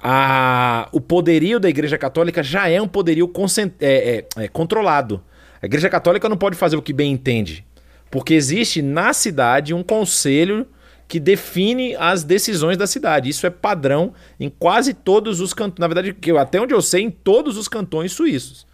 a, 0.00 0.88
o 0.90 1.00
poderio 1.00 1.60
da 1.60 1.68
Igreja 1.68 1.98
Católica 1.98 2.42
já 2.42 2.68
é 2.68 2.80
um 2.80 2.88
poderio 2.88 3.30
é, 3.78 4.24
é, 4.38 4.44
é, 4.44 4.48
controlado. 4.48 5.22
A 5.60 5.66
Igreja 5.66 5.90
Católica 5.90 6.28
não 6.28 6.36
pode 6.36 6.56
fazer 6.56 6.76
o 6.76 6.82
que 6.82 6.92
bem 6.92 7.12
entende, 7.12 7.64
porque 8.10 8.32
existe 8.32 8.80
na 8.80 9.12
cidade 9.12 9.74
um 9.74 9.82
conselho 9.82 10.66
que 11.06 11.20
define 11.20 11.94
as 11.96 12.24
decisões 12.24 12.78
da 12.78 12.86
cidade. 12.86 13.28
Isso 13.28 13.46
é 13.46 13.50
padrão 13.50 14.14
em 14.40 14.48
quase 14.48 14.94
todos 14.94 15.40
os 15.40 15.52
cantões, 15.52 15.78
na 15.78 15.86
verdade, 15.86 16.16
até 16.38 16.58
onde 16.58 16.72
eu 16.72 16.80
sei, 16.80 17.02
em 17.02 17.10
todos 17.10 17.58
os 17.58 17.68
cantões 17.68 18.12
suíços. 18.12 18.66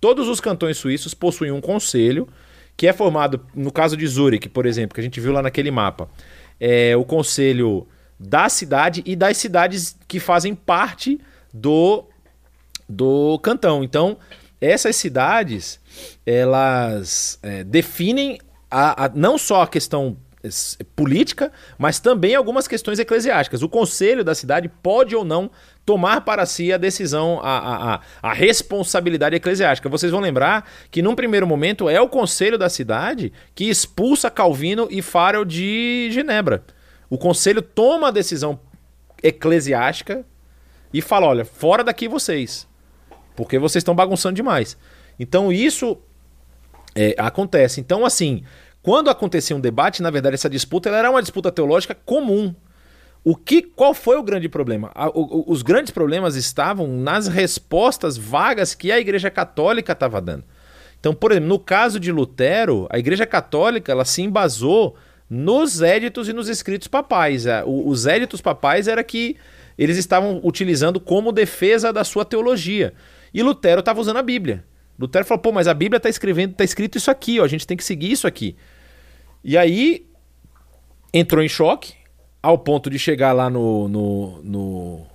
Todos 0.00 0.28
os 0.28 0.40
cantões 0.40 0.76
suíços 0.76 1.14
possuem 1.14 1.50
um 1.50 1.60
conselho 1.60 2.28
que 2.76 2.86
é 2.86 2.92
formado, 2.92 3.44
no 3.54 3.72
caso 3.72 3.96
de 3.96 4.06
Zurich, 4.06 4.48
por 4.48 4.64
exemplo, 4.64 4.94
que 4.94 5.00
a 5.00 5.04
gente 5.04 5.20
viu 5.20 5.32
lá 5.32 5.42
naquele 5.42 5.70
mapa, 5.70 6.08
é 6.60 6.96
o 6.96 7.04
conselho 7.04 7.88
da 8.18 8.48
cidade 8.48 9.02
e 9.04 9.16
das 9.16 9.36
cidades 9.36 9.96
que 10.06 10.20
fazem 10.20 10.54
parte 10.54 11.20
do 11.52 12.04
do 12.88 13.38
cantão. 13.40 13.84
Então, 13.84 14.16
essas 14.60 14.96
cidades 14.96 15.80
elas 16.24 17.38
é, 17.42 17.62
definem 17.64 18.38
a, 18.70 19.04
a, 19.04 19.08
não 19.08 19.36
só 19.36 19.62
a 19.62 19.68
questão 19.68 20.16
é, 20.42 20.48
política, 20.96 21.52
mas 21.76 22.00
também 22.00 22.34
algumas 22.34 22.66
questões 22.66 22.98
eclesiásticas. 22.98 23.62
O 23.62 23.68
conselho 23.68 24.24
da 24.24 24.34
cidade 24.34 24.68
pode 24.68 25.14
ou 25.14 25.24
não 25.24 25.50
tomar 25.88 26.20
para 26.20 26.44
si 26.44 26.70
a 26.70 26.76
decisão, 26.76 27.40
a, 27.42 27.94
a, 27.94 28.00
a, 28.20 28.34
responsabilidade 28.34 29.34
eclesiástica. 29.34 29.88
Vocês 29.88 30.12
vão 30.12 30.20
lembrar 30.20 30.70
que, 30.90 31.00
num 31.00 31.14
primeiro 31.14 31.46
momento, 31.46 31.88
é 31.88 31.98
o 31.98 32.10
conselho 32.10 32.58
da 32.58 32.68
cidade 32.68 33.32
que 33.54 33.70
expulsa 33.70 34.30
Calvino 34.30 34.86
e 34.90 35.00
Farel 35.00 35.46
de 35.46 36.10
Genebra. 36.12 36.62
O 37.08 37.16
conselho 37.16 37.62
toma 37.62 38.08
a 38.08 38.10
decisão 38.10 38.60
eclesiástica 39.22 40.26
e 40.92 41.00
fala: 41.00 41.26
olha, 41.26 41.46
fora 41.46 41.82
daqui 41.82 42.06
vocês, 42.06 42.68
porque 43.34 43.58
vocês 43.58 43.80
estão 43.80 43.94
bagunçando 43.94 44.34
demais. 44.34 44.76
Então 45.18 45.50
isso 45.50 45.96
é, 46.94 47.14
acontece. 47.16 47.80
Então, 47.80 48.04
assim, 48.04 48.44
quando 48.82 49.08
acontecia 49.08 49.56
um 49.56 49.60
debate, 49.60 50.02
na 50.02 50.10
verdade, 50.10 50.34
essa 50.34 50.50
disputa 50.50 50.90
era 50.90 51.10
uma 51.10 51.22
disputa 51.22 51.50
teológica 51.50 51.94
comum. 51.94 52.54
O 53.24 53.36
que, 53.36 53.62
qual 53.62 53.92
foi 53.92 54.16
o 54.16 54.22
grande 54.22 54.48
problema? 54.48 54.90
o, 55.14 55.50
os 55.50 55.62
grandes 55.62 55.90
problemas 55.90 56.36
estavam 56.36 56.86
nas 56.86 57.28
respostas 57.28 58.16
vagas 58.16 58.74
que 58.74 58.90
a 58.90 58.98
Igreja 58.98 59.30
Católica 59.30 59.92
estava 59.92 60.20
dando. 60.20 60.44
Então, 61.00 61.14
por 61.14 61.30
exemplo, 61.30 61.48
no 61.48 61.58
caso 61.58 62.00
de 62.00 62.10
Lutero, 62.10 62.86
a 62.90 62.98
Igreja 62.98 63.26
Católica 63.26 63.92
ela 63.92 64.04
se 64.04 64.22
embasou 64.22 64.96
nos 65.28 65.82
éditos 65.82 66.28
e 66.28 66.32
nos 66.32 66.48
escritos 66.48 66.88
papais. 66.88 67.46
É, 67.46 67.62
os 67.66 68.06
éditos 68.06 68.40
papais 68.40 68.88
era 68.88 69.04
que 69.04 69.36
eles 69.76 69.96
estavam 69.96 70.40
utilizando 70.42 70.98
como 70.98 71.30
defesa 71.30 71.92
da 71.92 72.02
sua 72.02 72.24
teologia. 72.24 72.94
E 73.32 73.42
Lutero 73.42 73.80
estava 73.80 74.00
usando 74.00 74.16
a 74.16 74.22
Bíblia. 74.22 74.64
Lutero 74.98 75.24
falou, 75.24 75.40
pô, 75.40 75.52
mas 75.52 75.68
a 75.68 75.74
Bíblia 75.74 75.98
está 75.98 76.08
escrevendo, 76.08 76.52
está 76.52 76.64
escrito 76.64 76.98
isso 76.98 77.10
aqui, 77.10 77.38
ó, 77.38 77.44
a 77.44 77.48
gente 77.48 77.66
tem 77.66 77.76
que 77.76 77.84
seguir 77.84 78.10
isso 78.10 78.26
aqui. 78.26 78.56
E 79.44 79.56
aí 79.56 80.06
entrou 81.14 81.42
em 81.42 81.48
choque, 81.48 81.94
ao 82.42 82.58
ponto 82.58 82.88
de 82.88 82.98
chegar 82.98 83.32
lá 83.32 83.50
no, 83.50 83.88
no, 83.88 84.42
no 84.42 85.06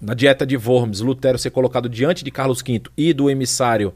na 0.00 0.14
dieta 0.14 0.44
de 0.44 0.56
Worms, 0.56 1.00
Lutero 1.00 1.38
ser 1.38 1.50
colocado 1.50 1.88
diante 1.88 2.24
de 2.24 2.30
Carlos 2.30 2.62
V 2.62 2.82
e 2.96 3.12
do 3.12 3.30
emissário 3.30 3.94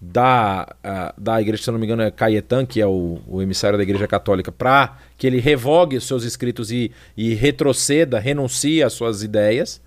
da, 0.00 0.74
da 1.16 1.40
igreja, 1.40 1.62
se 1.62 1.70
não 1.70 1.78
me 1.78 1.84
engano, 1.86 2.02
é 2.02 2.10
Caetan, 2.10 2.66
que 2.66 2.80
é 2.80 2.86
o, 2.86 3.20
o 3.28 3.40
emissário 3.40 3.76
da 3.76 3.84
igreja 3.84 4.08
católica, 4.08 4.50
para 4.50 4.98
que 5.16 5.26
ele 5.26 5.38
revogue 5.38 5.96
os 5.96 6.06
seus 6.06 6.24
escritos 6.24 6.72
e, 6.72 6.90
e 7.16 7.34
retroceda, 7.34 8.18
renuncie 8.18 8.82
às 8.82 8.94
suas 8.94 9.22
ideias. 9.22 9.80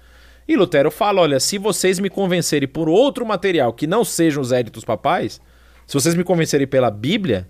E 0.47 0.55
Lutero 0.55 0.89
fala: 0.89 1.21
olha, 1.21 1.39
se 1.39 1.57
vocês 1.57 1.99
me 1.99 2.09
convencerem 2.09 2.67
por 2.67 2.87
outro 2.87 3.25
material 3.25 3.73
que 3.73 3.87
não 3.87 4.05
sejam 4.05 4.41
os 4.41 4.53
éditos 4.53 4.85
papais, 4.85 5.41
se 5.85 5.93
vocês 5.93 6.15
me 6.15 6.23
convencerem 6.23 6.67
pela 6.67 6.89
Bíblia, 6.89 7.49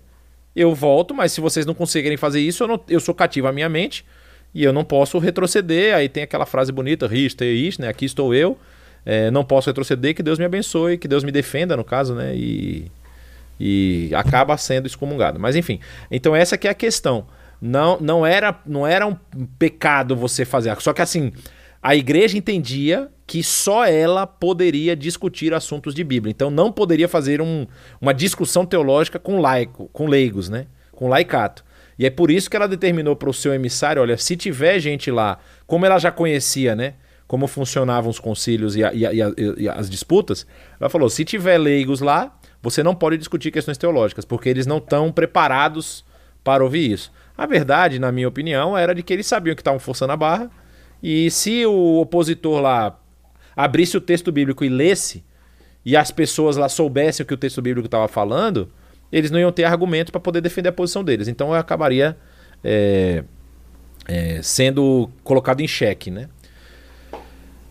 eu 0.54 0.74
volto, 0.74 1.14
mas 1.14 1.30
se 1.30 1.40
vocês 1.40 1.66
não 1.66 1.74
conseguirem 1.74 2.16
fazer 2.16 2.40
isso, 2.40 2.64
eu, 2.64 2.68
não, 2.68 2.80
eu 2.88 2.98
sou 2.98 3.14
cativo 3.14 3.46
à 3.46 3.52
minha 3.52 3.68
mente 3.68 4.04
e 4.56 4.64
eu 4.64 4.72
não 4.72 4.82
posso 4.82 5.18
retroceder. 5.18 5.94
Aí 5.94 6.08
tem 6.08 6.22
aquela 6.22 6.46
frase 6.46 6.72
bonita, 6.72 7.06
Riste, 7.06 7.44
isto, 7.44 7.82
né? 7.82 7.88
Aqui 7.88 8.06
estou 8.06 8.34
eu, 8.34 8.58
é, 9.04 9.30
não 9.30 9.44
posso 9.44 9.68
retroceder, 9.68 10.14
que 10.14 10.22
Deus 10.22 10.38
me 10.38 10.46
abençoe, 10.46 10.96
que 10.96 11.06
Deus 11.06 11.22
me 11.22 11.30
defenda, 11.30 11.76
no 11.76 11.84
caso, 11.84 12.14
né? 12.14 12.34
E, 12.34 12.90
e 13.60 14.10
acaba 14.14 14.56
sendo 14.56 14.86
excomungado. 14.86 15.38
Mas 15.38 15.56
enfim, 15.56 15.78
então 16.10 16.34
essa 16.34 16.56
que 16.56 16.66
é 16.66 16.70
a 16.70 16.74
questão. 16.74 17.26
Não, 17.60 18.00
não, 18.00 18.24
era, 18.24 18.58
não 18.64 18.86
era 18.86 19.06
um 19.06 19.14
pecado 19.58 20.16
você 20.16 20.46
fazer. 20.46 20.74
Só 20.80 20.94
que 20.94 21.02
assim, 21.02 21.32
a 21.82 21.94
igreja 21.94 22.38
entendia 22.38 23.10
que 23.26 23.42
só 23.42 23.84
ela 23.84 24.26
poderia 24.26 24.96
discutir 24.96 25.52
assuntos 25.52 25.94
de 25.94 26.02
Bíblia. 26.02 26.30
Então 26.30 26.50
não 26.50 26.72
poderia 26.72 27.08
fazer 27.08 27.42
um, 27.42 27.66
uma 28.00 28.14
discussão 28.14 28.64
teológica 28.64 29.18
com 29.18 29.38
laico, 29.38 29.90
com 29.92 30.06
leigos, 30.06 30.48
né? 30.48 30.66
Com 30.92 31.08
laicato. 31.08 31.62
E 31.98 32.04
é 32.04 32.10
por 32.10 32.30
isso 32.30 32.50
que 32.50 32.56
ela 32.56 32.68
determinou 32.68 33.16
para 33.16 33.30
o 33.30 33.34
seu 33.34 33.54
emissário, 33.54 34.02
olha, 34.02 34.16
se 34.18 34.36
tiver 34.36 34.78
gente 34.78 35.10
lá, 35.10 35.38
como 35.66 35.86
ela 35.86 35.98
já 35.98 36.10
conhecia, 36.10 36.74
né? 36.74 36.94
Como 37.26 37.46
funcionavam 37.46 38.10
os 38.10 38.20
concílios 38.20 38.76
e, 38.76 38.84
a, 38.84 38.92
e, 38.92 39.04
a, 39.04 39.12
e, 39.58 39.68
as 39.68 39.90
disputas, 39.90 40.46
ela 40.78 40.88
falou: 40.88 41.10
se 41.10 41.24
tiver 41.24 41.58
leigos 41.58 42.00
lá, 42.00 42.38
você 42.62 42.82
não 42.82 42.94
pode 42.94 43.16
discutir 43.16 43.50
questões 43.50 43.78
teológicas, 43.78 44.24
porque 44.24 44.48
eles 44.48 44.66
não 44.66 44.78
estão 44.78 45.10
preparados 45.10 46.04
para 46.44 46.62
ouvir 46.62 46.92
isso. 46.92 47.10
A 47.36 47.46
verdade, 47.46 47.98
na 47.98 48.12
minha 48.12 48.28
opinião, 48.28 48.78
era 48.78 48.94
de 48.94 49.02
que 49.02 49.12
eles 49.12 49.26
sabiam 49.26 49.56
que 49.56 49.60
estavam 49.60 49.80
forçando 49.80 50.12
a 50.12 50.16
barra 50.16 50.50
e 51.02 51.30
se 51.30 51.66
o 51.66 52.00
opositor 52.00 52.60
lá 52.60 52.98
abrisse 53.54 53.96
o 53.96 54.00
texto 54.00 54.30
bíblico 54.32 54.64
e 54.64 54.68
lesse, 54.68 55.24
e 55.84 55.96
as 55.96 56.10
pessoas 56.10 56.56
lá 56.56 56.68
soubessem 56.68 57.24
o 57.24 57.26
que 57.26 57.34
o 57.34 57.36
texto 57.36 57.62
bíblico 57.62 57.86
estava 57.86 58.08
falando, 58.08 58.72
eles 59.10 59.30
não 59.30 59.38
iam 59.38 59.52
ter 59.52 59.64
argumento 59.64 60.12
para 60.12 60.20
poder 60.20 60.40
defender 60.40 60.68
a 60.68 60.72
posição 60.72 61.02
deles. 61.04 61.28
Então 61.28 61.48
eu 61.48 61.54
acabaria 61.54 62.16
é, 62.62 63.24
é, 64.06 64.40
sendo 64.42 65.08
colocado 65.22 65.60
em 65.60 65.68
xeque. 65.68 66.10
Né? 66.10 66.28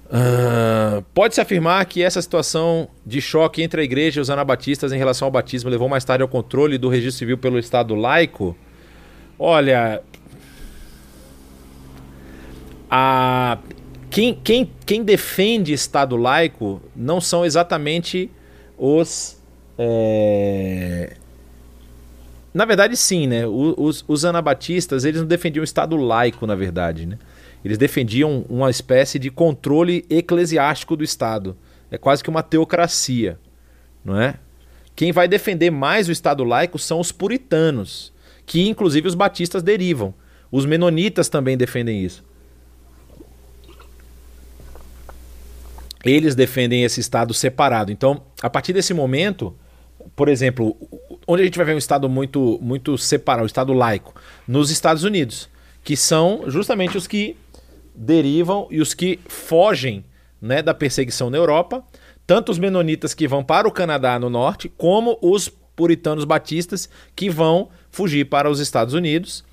Uh, 0.06 1.02
Pode-se 1.14 1.42
afirmar 1.42 1.86
que 1.86 2.02
essa 2.02 2.22
situação 2.22 2.88
de 3.06 3.20
choque 3.20 3.62
entre 3.62 3.82
a 3.82 3.84
igreja 3.84 4.20
e 4.20 4.22
os 4.22 4.30
anabatistas 4.30 4.92
em 4.92 4.98
relação 4.98 5.26
ao 5.26 5.32
batismo 5.32 5.70
levou 5.70 5.90
mais 5.90 6.06
tarde 6.06 6.22
ao 6.22 6.28
controle 6.28 6.78
do 6.78 6.90
registro 6.90 7.20
civil 7.20 7.38
pelo 7.38 7.58
Estado 7.58 7.96
laico? 7.96 8.56
Olha, 9.38 10.02
a 12.90 13.58
quem, 14.16 14.34
quem, 14.34 14.72
quem 14.86 15.04
defende 15.04 15.74
Estado 15.74 16.16
laico 16.16 16.82
não 16.96 17.20
são 17.20 17.46
exatamente 17.46 18.32
os. 18.78 19.38
É... 19.78 21.18
Na 22.56 22.64
verdade, 22.64 22.96
sim, 22.96 23.28
né? 23.28 23.46
Os, 23.46 24.06
os 24.08 24.24
anabatistas 24.24 25.04
eles 25.04 25.20
não 25.20 25.28
defendiam 25.28 25.60
o 25.60 25.66
Estado 25.66 25.98
laico, 25.98 26.48
na 26.48 26.56
verdade, 26.56 27.06
né? 27.06 27.20
Eles 27.66 27.78
defendiam 27.78 28.46
uma 28.48 28.70
espécie 28.70 29.20
de 29.20 29.30
controle 29.30 30.06
eclesiástico 30.10 30.96
do 30.96 31.04
Estado. 31.04 31.58
É 31.92 31.98
quase 31.98 32.24
que 32.24 32.30
uma 32.30 32.42
teocracia, 32.42 33.38
não 34.06 34.18
é? 34.18 34.36
Quem 34.96 35.12
vai 35.12 35.28
defender 35.28 35.70
mais 35.70 36.08
o 36.08 36.14
Estado 36.14 36.46
laico 36.46 36.80
são 36.80 37.02
os 37.02 37.12
puritanos, 37.12 38.14
que 38.46 38.66
inclusive 38.70 39.06
os 39.06 39.16
batistas 39.16 39.62
derivam. 39.62 40.14
Os 40.50 40.66
menonitas 40.66 41.28
também 41.28 41.58
defendem 41.58 42.06
isso. 42.06 42.24
Eles 46.06 46.36
defendem 46.36 46.86
esse 46.86 47.02
Estado 47.02 47.34
separado. 47.34 47.92
Então, 47.92 48.24
a 48.42 48.50
partir 48.50 48.72
desse 48.72 48.94
momento, 48.94 49.54
por 50.16 50.28
exemplo, 50.28 50.76
onde 51.28 51.42
a 51.42 51.46
gente 51.46 51.58
vai 51.58 51.66
ver 51.66 51.76
um 51.76 51.78
Estado 51.78 52.10
muito, 52.10 52.60
muito 52.62 52.98
separado, 52.98 53.44
um 53.44 53.48
Estado 53.48 53.74
laico? 53.74 54.14
Nos 54.48 54.70
Estados 54.70 55.04
Unidos, 55.04 55.50
que 55.84 55.96
são 55.96 56.44
justamente 56.48 56.98
os 56.98 57.08
que 57.08 57.38
derivam 57.94 58.68
e 58.70 58.82
os 58.82 58.94
que 58.94 59.20
fogem 59.28 60.04
né, 60.42 60.62
da 60.62 60.74
perseguição 60.74 61.30
na 61.30 61.38
Europa, 61.38 61.84
tanto 62.28 62.52
os 62.52 62.60
menonitas 62.60 63.14
que 63.14 63.28
vão 63.28 63.44
para 63.44 63.68
o 63.68 63.72
Canadá 63.72 64.20
no 64.20 64.30
norte, 64.30 64.72
como 64.78 65.18
os 65.22 65.50
puritanos 65.76 66.26
batistas 66.26 66.90
que 67.16 67.30
vão 67.30 67.70
fugir 67.92 68.26
para 68.26 68.50
os 68.50 68.60
Estados 68.60 68.94
Unidos. 68.94 69.44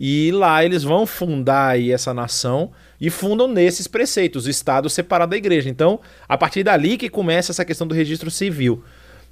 E 0.00 0.30
lá 0.32 0.64
eles 0.64 0.84
vão 0.84 1.06
fundar 1.06 1.70
aí 1.70 1.90
essa 1.90 2.14
nação 2.14 2.70
e 3.00 3.10
fundam 3.10 3.48
nesses 3.48 3.86
preceitos, 3.86 4.46
o 4.46 4.50
Estado 4.50 4.88
separado 4.88 5.30
da 5.30 5.36
igreja. 5.36 5.68
Então, 5.68 6.00
a 6.28 6.36
partir 6.36 6.62
dali 6.62 6.96
que 6.96 7.08
começa 7.08 7.52
essa 7.52 7.64
questão 7.64 7.86
do 7.86 7.94
registro 7.94 8.30
civil. 8.30 8.82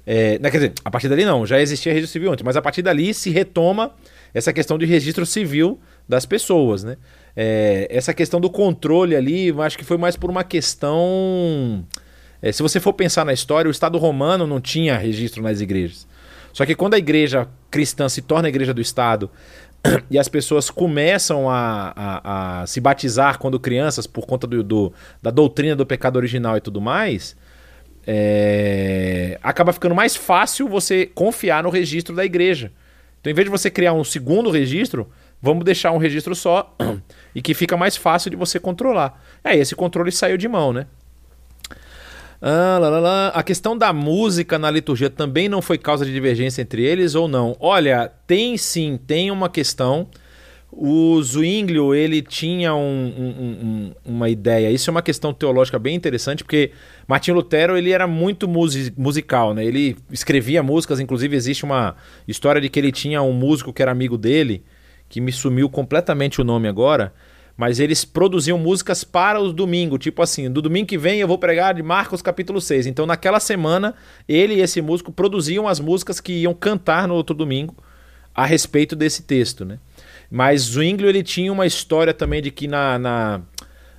É, 0.09 0.39
quer 0.39 0.51
dizer, 0.51 0.73
a 0.85 0.89
partir 0.89 1.09
dali 1.09 1.25
não, 1.25 1.45
já 1.45 1.59
existia 1.59 1.91
registro 1.91 2.13
civil 2.13 2.31
antes, 2.31 2.41
mas 2.41 2.55
a 2.55 2.61
partir 2.61 2.81
dali 2.81 3.13
se 3.13 3.29
retoma 3.29 3.93
essa 4.33 4.53
questão 4.53 4.77
de 4.77 4.85
registro 4.85 5.25
civil 5.25 5.77
das 6.07 6.25
pessoas, 6.25 6.81
né? 6.81 6.95
É, 7.35 7.89
essa 7.91 8.13
questão 8.13 8.39
do 8.39 8.49
controle 8.49 9.17
ali, 9.17 9.53
acho 9.59 9.77
que 9.77 9.83
foi 9.83 9.97
mais 9.97 10.15
por 10.15 10.29
uma 10.29 10.45
questão. 10.45 11.85
É, 12.41 12.53
se 12.53 12.63
você 12.63 12.79
for 12.79 12.93
pensar 12.93 13.25
na 13.25 13.33
história, 13.33 13.67
o 13.67 13.71
Estado 13.71 13.97
romano 13.97 14.47
não 14.47 14.61
tinha 14.61 14.97
registro 14.97 15.43
nas 15.43 15.59
igrejas. 15.59 16.07
Só 16.53 16.65
que 16.65 16.73
quando 16.73 16.93
a 16.93 16.97
igreja 16.97 17.45
cristã 17.69 18.07
se 18.07 18.21
torna 18.21 18.47
a 18.47 18.49
igreja 18.49 18.73
do 18.73 18.79
Estado 18.79 19.29
e 20.09 20.17
as 20.17 20.29
pessoas 20.29 20.69
começam 20.69 21.49
a, 21.49 21.93
a, 21.93 22.61
a 22.61 22.67
se 22.67 22.79
batizar 22.79 23.39
quando 23.39 23.59
crianças 23.59 24.07
por 24.07 24.25
conta 24.25 24.47
do, 24.47 24.63
do, 24.63 24.93
da 25.21 25.31
doutrina 25.31 25.75
do 25.75 25.85
pecado 25.85 26.15
original 26.15 26.55
e 26.55 26.61
tudo 26.61 26.79
mais, 26.79 27.35
é, 28.09 29.37
acaba 29.43 29.73
ficando 29.73 29.93
mais 29.93 30.15
fácil 30.15 30.69
você 30.69 31.05
confiar 31.05 31.61
no 31.61 31.69
registro 31.69 32.15
da 32.15 32.23
igreja. 32.23 32.71
Então, 33.19 33.29
em 33.29 33.33
vez 33.33 33.45
de 33.45 33.51
você 33.51 33.69
criar 33.69 33.91
um 33.91 34.03
segundo 34.03 34.49
registro, 34.49 35.09
vamos 35.41 35.65
deixar 35.65 35.91
um 35.91 35.97
registro 35.97 36.33
só 36.33 36.73
e 37.35 37.41
que 37.41 37.53
fica 37.53 37.75
mais 37.75 37.97
fácil 37.97 38.31
de 38.31 38.37
você 38.37 38.61
controlar. 38.61 39.21
Aí, 39.43 39.59
esse 39.59 39.75
controle 39.75 40.11
saiu 40.11 40.37
de 40.37 40.47
mão, 40.47 40.71
né? 40.71 40.87
Ah, 42.41 42.77
lá, 42.79 42.89
lá, 42.89 42.99
lá. 42.99 43.27
A 43.29 43.43
questão 43.43 43.77
da 43.77 43.91
música 43.91 44.57
na 44.57 44.71
liturgia 44.71 45.09
também 45.09 45.49
não 45.49 45.61
foi 45.61 45.77
causa 45.77 46.05
de 46.05 46.13
divergência 46.13 46.61
entre 46.61 46.83
eles 46.83 47.13
ou 47.13 47.27
não? 47.27 47.57
Olha, 47.59 48.11
tem 48.25 48.55
sim, 48.57 48.97
tem 49.05 49.31
uma 49.31 49.49
questão. 49.49 50.07
O 50.69 51.21
Zwinglio, 51.23 51.95
ele 51.95 52.21
tinha 52.21 52.75
um, 52.75 52.81
um, 53.17 53.31
um, 53.39 53.91
uma 54.05 54.29
ideia. 54.29 54.69
Isso 54.69 54.89
é 54.89 54.91
uma 54.91 55.01
questão 55.01 55.33
teológica 55.33 55.79
bem 55.79 55.95
interessante, 55.95 56.43
porque 56.43 56.71
Martin 57.07 57.31
Lutero 57.31 57.77
ele 57.77 57.91
era 57.91 58.05
muito 58.05 58.47
musical, 58.97 59.53
né? 59.53 59.65
Ele 59.65 59.95
escrevia 60.11 60.61
músicas, 60.61 60.99
inclusive 60.99 61.35
existe 61.35 61.63
uma 61.63 61.95
história 62.27 62.59
de 62.59 62.69
que 62.69 62.77
ele 62.77 62.91
tinha 62.91 63.21
um 63.21 63.31
músico 63.31 63.71
que 63.71 63.81
era 63.81 63.91
amigo 63.91 64.17
dele, 64.17 64.63
que 65.07 65.21
me 65.21 65.31
sumiu 65.31 65.69
completamente 65.69 66.41
o 66.41 66.43
nome 66.43 66.67
agora, 66.67 67.13
mas 67.55 67.79
eles 67.79 68.03
produziam 68.03 68.59
músicas 68.59 69.05
para 69.05 69.39
o 69.39 69.53
domingo, 69.53 69.97
tipo 69.97 70.21
assim, 70.21 70.51
do 70.51 70.61
domingo 70.61 70.87
que 70.87 70.97
vem 70.97 71.21
eu 71.21 71.27
vou 71.27 71.39
pregar 71.39 71.73
de 71.73 71.81
Marcos 71.81 72.21
capítulo 72.21 72.59
6. 72.59 72.87
Então 72.87 73.05
naquela 73.05 73.39
semana, 73.39 73.95
ele 74.27 74.55
e 74.55 74.61
esse 74.61 74.81
músico 74.81 75.13
produziam 75.13 75.65
as 75.65 75.79
músicas 75.79 76.19
que 76.19 76.33
iam 76.33 76.53
cantar 76.53 77.07
no 77.07 77.15
outro 77.15 77.33
domingo 77.33 77.75
a 78.35 78.45
respeito 78.45 78.95
desse 78.95 79.23
texto, 79.23 79.65
né? 79.65 79.79
Mas 80.29 80.61
Zwinglio 80.63 81.09
ele 81.09 81.23
tinha 81.23 81.51
uma 81.51 81.65
história 81.65 82.13
também 82.13 82.41
de 82.41 82.51
que 82.51 82.67
na, 82.67 82.99
na 82.99 83.41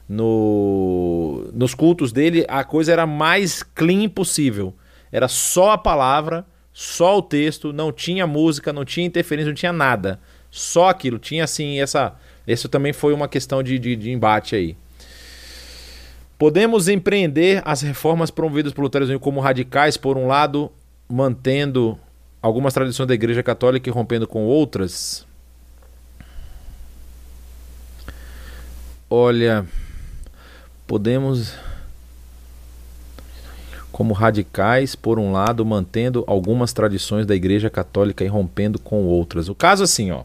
no, 0.09 1.51
nos 1.55 1.75
cultos 1.75 2.13
dele 2.13 2.45
a 2.49 2.65
coisa 2.65 2.93
era 2.93 3.07
mais 3.07 3.63
clean 3.63 4.09
possível. 4.09 4.75
Era 5.11 5.29
só 5.29 5.73
a 5.73 5.79
palavra, 5.79 6.45
só 6.73 7.19
o 7.19 7.23
texto, 7.23 7.73
não 7.73 7.91
tinha 7.93 8.27
música, 8.27 8.73
não 8.73 8.85
tinha 8.85 9.07
interferência, 9.07 9.49
não 9.49 9.55
tinha 9.55 9.73
nada. 9.73 10.21
Só 10.51 10.89
aquilo. 10.89 11.19
Tinha 11.19 11.45
assim 11.45 11.81
essa 11.81 12.15
isso 12.47 12.69
também 12.69 12.95
foi 12.95 13.13
uma 13.13 13.29
questão 13.29 13.63
de, 13.63 13.79
de, 13.79 13.95
de 13.95 14.11
embate 14.11 14.57
aí. 14.57 14.75
Podemos 16.39 16.89
empreender 16.89 17.61
as 17.65 17.83
reformas 17.83 18.31
promovidas 18.31 18.73
por 18.73 18.81
Lutero 18.81 19.21
como 19.21 19.41
radicais, 19.41 19.99
por 19.99 20.17
um 20.17 20.27
lado, 20.27 20.73
mantendo 21.09 21.99
algumas 22.41 22.73
tradições 22.73 23.07
da 23.07 23.15
Igreja 23.15 23.43
Católica 23.43 23.91
e 23.91 23.93
rompendo 23.93 24.27
com 24.27 24.45
outras? 24.45 25.28
Olha, 29.11 29.67
podemos 30.87 31.55
como 33.91 34.13
radicais, 34.13 34.95
por 34.95 35.19
um 35.19 35.33
lado, 35.33 35.65
mantendo 35.65 36.23
algumas 36.27 36.75
tradições 36.75 37.25
da 37.25 37.35
Igreja 37.35 37.71
Católica 37.71 38.23
e 38.23 38.29
rompendo 38.29 38.79
com 38.79 39.05
outras. 39.05 39.49
O 39.49 39.55
caso 39.55 39.83
assim, 39.83 40.11
ó. 40.11 40.25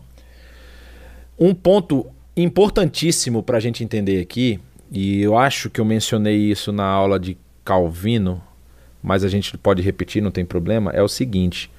Um 1.39 1.55
ponto 1.55 2.05
importantíssimo 2.35 3.41
para 3.41 3.57
a 3.57 3.61
gente 3.61 3.83
entender 3.83 4.19
aqui, 4.19 4.59
e 4.91 5.21
eu 5.21 5.37
acho 5.37 5.69
que 5.69 5.79
eu 5.79 5.85
mencionei 5.85 6.35
isso 6.35 6.71
na 6.73 6.85
aula 6.85 7.17
de 7.17 7.37
Calvino, 7.63 8.43
mas 9.01 9.23
a 9.23 9.29
gente 9.29 9.57
pode 9.57 9.81
repetir, 9.81 10.21
não 10.21 10.29
tem 10.29 10.43
problema, 10.43 10.91
é 10.91 11.01
o 11.01 11.07
seguinte: 11.07 11.71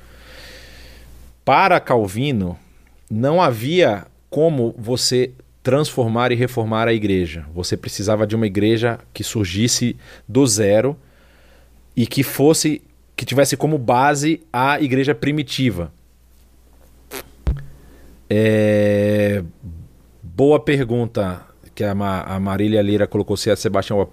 para 1.45 1.79
Calvino, 1.79 2.59
não 3.11 3.43
havia 3.43 4.07
como 4.31 4.75
você 4.79 5.33
transformar 5.65 6.31
e 6.31 6.35
reformar 6.35 6.87
a 6.87 6.93
igreja. 6.93 7.47
Você 7.55 7.75
precisava 7.75 8.27
de 8.27 8.37
uma 8.37 8.47
igreja 8.47 9.01
que 9.15 9.25
surgisse 9.25 9.97
do 10.29 10.47
zero 10.47 10.95
e 11.97 12.07
que 12.07 12.23
fosse 12.23 12.83
que 13.17 13.25
tivesse 13.25 13.57
como 13.57 13.79
base 13.79 14.43
a 14.53 14.79
igreja 14.81 15.15
primitiva. 15.15 15.91
É... 18.29 19.43
Boa 20.23 20.61
pergunta 20.61 21.41
que 21.75 21.83
a, 21.83 21.95
Marília 21.95 22.83
Lira 22.83 23.07
colocou 23.07 23.37
se 23.37 23.51
é 23.51 23.57
Sebastião 23.57 24.09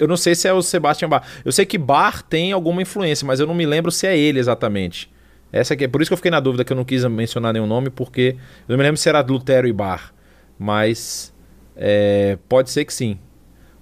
Eu 0.00 0.08
não 0.08 0.16
sei 0.16 0.34
se 0.34 0.48
é 0.48 0.52
o 0.52 0.62
Sebastião 0.62 1.10
Bar. 1.10 1.24
Eu 1.44 1.52
sei 1.52 1.66
que 1.66 1.76
Bar 1.76 2.22
tem 2.22 2.52
alguma 2.52 2.80
influência, 2.80 3.26
mas 3.26 3.38
eu 3.38 3.46
não 3.46 3.54
me 3.54 3.66
lembro 3.66 3.90
se 3.90 4.06
é 4.06 4.16
ele 4.16 4.38
exatamente. 4.38 5.10
Essa 5.52 5.74
aqui, 5.74 5.84
é 5.84 5.88
por 5.88 6.00
isso 6.00 6.08
que 6.08 6.12
eu 6.14 6.16
fiquei 6.16 6.30
na 6.30 6.40
dúvida 6.40 6.64
que 6.64 6.72
eu 6.72 6.76
não 6.76 6.84
quis 6.84 7.04
mencionar 7.04 7.52
nenhum 7.52 7.66
nome, 7.66 7.90
porque 7.90 8.36
eu 8.66 8.72
não 8.72 8.76
me 8.78 8.82
lembro 8.82 8.96
se 8.96 9.08
era 9.08 9.20
Lutero 9.20 9.66
e 9.66 9.72
Bar. 9.72 10.14
Mas 10.62 11.32
é, 11.74 12.36
pode 12.46 12.70
ser 12.70 12.84
que 12.84 12.92
sim. 12.92 13.18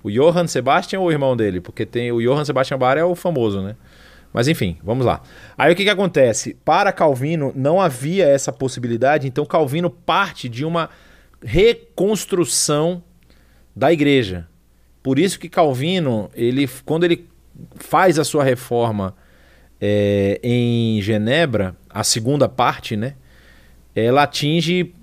O 0.01 0.09
Johann 0.09 0.47
Sebastian 0.47 1.01
ou 1.01 1.09
o 1.09 1.11
irmão 1.11 1.37
dele? 1.37 1.61
Porque 1.61 1.85
tem 1.85 2.13
o 2.13 2.23
Johann 2.23 2.45
Sebastian 2.45 2.79
Bar 2.79 2.97
é 2.97 3.03
o 3.03 3.17
famoso, 3.17 3.61
né? 3.61 3.75
Mas 4.33 4.47
enfim, 4.47 4.79
vamos 4.85 5.05
lá. 5.05 5.21
Aí 5.57 5.73
o 5.73 5.75
que, 5.75 5.83
que 5.83 5.91
acontece? 5.91 6.57
Para 6.65 6.93
Calvino 6.93 7.53
não 7.57 7.81
havia 7.81 8.29
essa 8.29 8.53
possibilidade, 8.53 9.27
então 9.27 9.45
Calvino 9.45 9.91
parte 9.91 10.49
de 10.49 10.65
uma 10.65 10.89
reconstrução 11.43 13.03
da 13.75 13.93
igreja. 13.93 14.47
Por 15.03 15.19
isso 15.19 15.41
que 15.41 15.49
Calvino, 15.49 16.31
ele, 16.33 16.71
quando 16.85 17.03
ele 17.03 17.29
faz 17.75 18.21
a 18.21 18.25
sua 18.25 18.45
reforma 18.45 19.17
é, 19.81 20.39
em 20.45 21.03
Genebra, 21.03 21.75
a 21.91 22.05
segunda 22.05 22.49
parte, 22.49 22.97
né, 22.97 23.15
ela 23.97 24.23
atinge, 24.23 24.95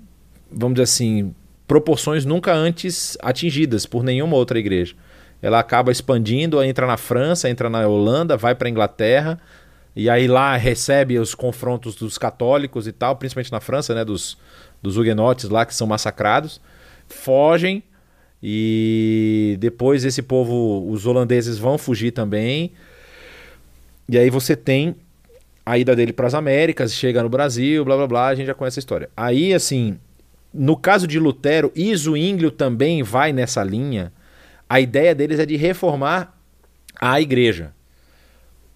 vamos 0.50 0.76
dizer 0.76 0.84
assim, 0.84 1.34
proporções 1.66 2.24
nunca 2.24 2.52
antes 2.54 3.16
atingidas 3.20 3.86
por 3.86 4.02
nenhuma 4.04 4.36
outra 4.36 4.58
igreja 4.58 4.94
ela 5.42 5.58
acaba 5.58 5.92
expandindo, 5.92 6.62
entra 6.62 6.86
na 6.86 6.96
França, 6.96 7.48
entra 7.48 7.68
na 7.68 7.86
Holanda, 7.86 8.36
vai 8.36 8.54
para 8.54 8.68
a 8.68 8.70
Inglaterra, 8.70 9.38
e 9.94 10.08
aí 10.10 10.26
lá 10.26 10.56
recebe 10.56 11.18
os 11.18 11.34
confrontos 11.34 11.94
dos 11.94 12.18
católicos 12.18 12.86
e 12.86 12.92
tal, 12.92 13.16
principalmente 13.16 13.52
na 13.52 13.60
França, 13.60 13.94
né, 13.94 14.04
dos, 14.04 14.36
dos 14.82 14.96
huguenotes 14.96 15.48
lá 15.48 15.64
que 15.64 15.74
são 15.74 15.86
massacrados, 15.86 16.60
fogem 17.08 17.82
e 18.42 19.56
depois 19.58 20.04
esse 20.04 20.22
povo, 20.22 20.86
os 20.90 21.06
holandeses 21.06 21.58
vão 21.58 21.78
fugir 21.78 22.10
também. 22.10 22.72
E 24.08 24.18
aí 24.18 24.30
você 24.30 24.54
tem 24.54 24.94
a 25.64 25.78
ida 25.78 25.96
dele 25.96 26.12
para 26.12 26.26
as 26.26 26.34
Américas, 26.34 26.92
chega 26.94 27.22
no 27.22 27.28
Brasil, 27.28 27.84
blá 27.84 27.96
blá 27.96 28.06
blá, 28.06 28.26
a 28.28 28.34
gente 28.34 28.46
já 28.46 28.54
conhece 28.54 28.78
a 28.78 28.80
história. 28.80 29.08
Aí 29.16 29.54
assim, 29.54 29.98
no 30.56 30.76
caso 30.76 31.06
de 31.06 31.18
Lutero 31.18 31.70
e 31.74 31.94
Zwinglio 31.94 32.50
também 32.50 33.02
vai 33.02 33.32
nessa 33.32 33.62
linha 33.62 34.12
a 34.68 34.80
ideia 34.80 35.14
deles 35.14 35.38
é 35.38 35.46
de 35.46 35.56
reformar 35.56 36.36
a 37.00 37.20
igreja. 37.20 37.72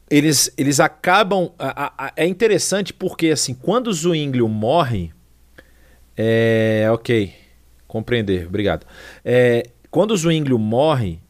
Eles, 0.08 0.52
eles 0.56 0.80
acabam. 0.80 1.52
A, 1.58 2.06
a, 2.06 2.12
é 2.16 2.26
interessante 2.26 2.92
porque, 2.92 3.28
assim, 3.28 3.54
quando 3.54 3.92
Zwinglio 3.92 4.48
morre. 4.48 5.12
É. 6.16 6.88
Ok. 6.92 7.34
Compreender, 7.86 8.46
obrigado. 8.46 8.86
É, 9.24 9.64
quando 9.90 10.16
Zwinglio 10.16 10.58
morre, 10.58 11.20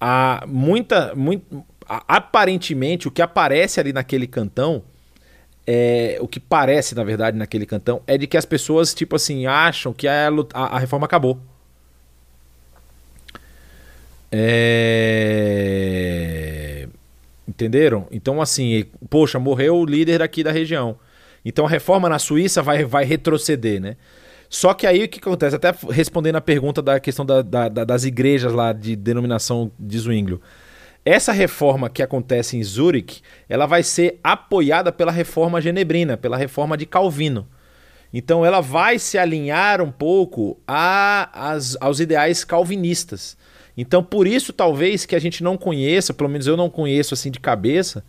há 0.00 0.44
muita. 0.46 1.14
Muito, 1.14 1.64
aparentemente, 1.86 3.08
o 3.08 3.10
que 3.10 3.20
aparece 3.20 3.78
ali 3.78 3.92
naquele 3.92 4.26
cantão. 4.26 4.84
É, 5.66 6.18
o 6.20 6.28
que 6.28 6.38
parece, 6.38 6.94
na 6.94 7.02
verdade, 7.02 7.36
naquele 7.36 7.66
cantão 7.66 8.00
é 8.06 8.16
de 8.16 8.26
que 8.26 8.36
as 8.36 8.44
pessoas, 8.44 8.94
tipo 8.94 9.16
assim, 9.16 9.46
acham 9.46 9.92
que 9.92 10.06
a, 10.06 10.28
a, 10.54 10.76
a 10.76 10.78
reforma 10.78 11.06
acabou. 11.06 11.40
É... 14.30 15.66
Entenderam? 17.48 18.06
Então, 18.10 18.40
assim, 18.40 18.84
poxa, 19.08 19.38
morreu 19.38 19.76
o 19.76 19.84
líder 19.84 20.22
aqui 20.22 20.44
da 20.44 20.52
região. 20.52 20.98
Então 21.46 21.64
a 21.64 21.68
reforma 21.68 22.08
na 22.08 22.18
Suíça 22.18 22.60
vai, 22.60 22.84
vai 22.84 23.04
retroceder, 23.04 23.80
né? 23.80 23.96
Só 24.48 24.74
que 24.74 24.84
aí 24.84 25.04
o 25.04 25.08
que 25.08 25.20
acontece? 25.20 25.54
Até 25.54 25.72
respondendo 25.90 26.34
a 26.34 26.40
pergunta 26.40 26.82
da 26.82 26.98
questão 26.98 27.24
da, 27.24 27.40
da, 27.40 27.68
das 27.68 28.04
igrejas 28.04 28.52
lá 28.52 28.72
de 28.72 28.96
denominação 28.96 29.70
de 29.78 29.96
Zwinglio. 29.96 30.40
Essa 31.06 31.30
reforma 31.30 31.88
que 31.88 32.02
acontece 32.02 32.56
em 32.56 32.64
Zurich, 32.64 33.22
ela 33.48 33.64
vai 33.64 33.84
ser 33.84 34.18
apoiada 34.24 34.90
pela 34.90 35.12
reforma 35.12 35.60
genebrina, 35.60 36.16
pela 36.16 36.36
reforma 36.36 36.76
de 36.76 36.84
Calvino. 36.84 37.46
Então 38.12 38.44
ela 38.44 38.60
vai 38.60 38.98
se 38.98 39.16
alinhar 39.16 39.80
um 39.80 39.92
pouco 39.92 40.58
a, 40.66 41.52
as, 41.52 41.76
aos 41.80 42.00
ideais 42.00 42.42
calvinistas. 42.42 43.38
Então, 43.76 44.02
por 44.02 44.26
isso, 44.26 44.52
talvez 44.52 45.06
que 45.06 45.14
a 45.14 45.20
gente 45.20 45.44
não 45.44 45.56
conheça, 45.56 46.12
pelo 46.12 46.28
menos 46.28 46.48
eu 46.48 46.56
não 46.56 46.68
conheço 46.68 47.14
assim 47.14 47.30
de 47.30 47.38
cabeça, 47.38 48.02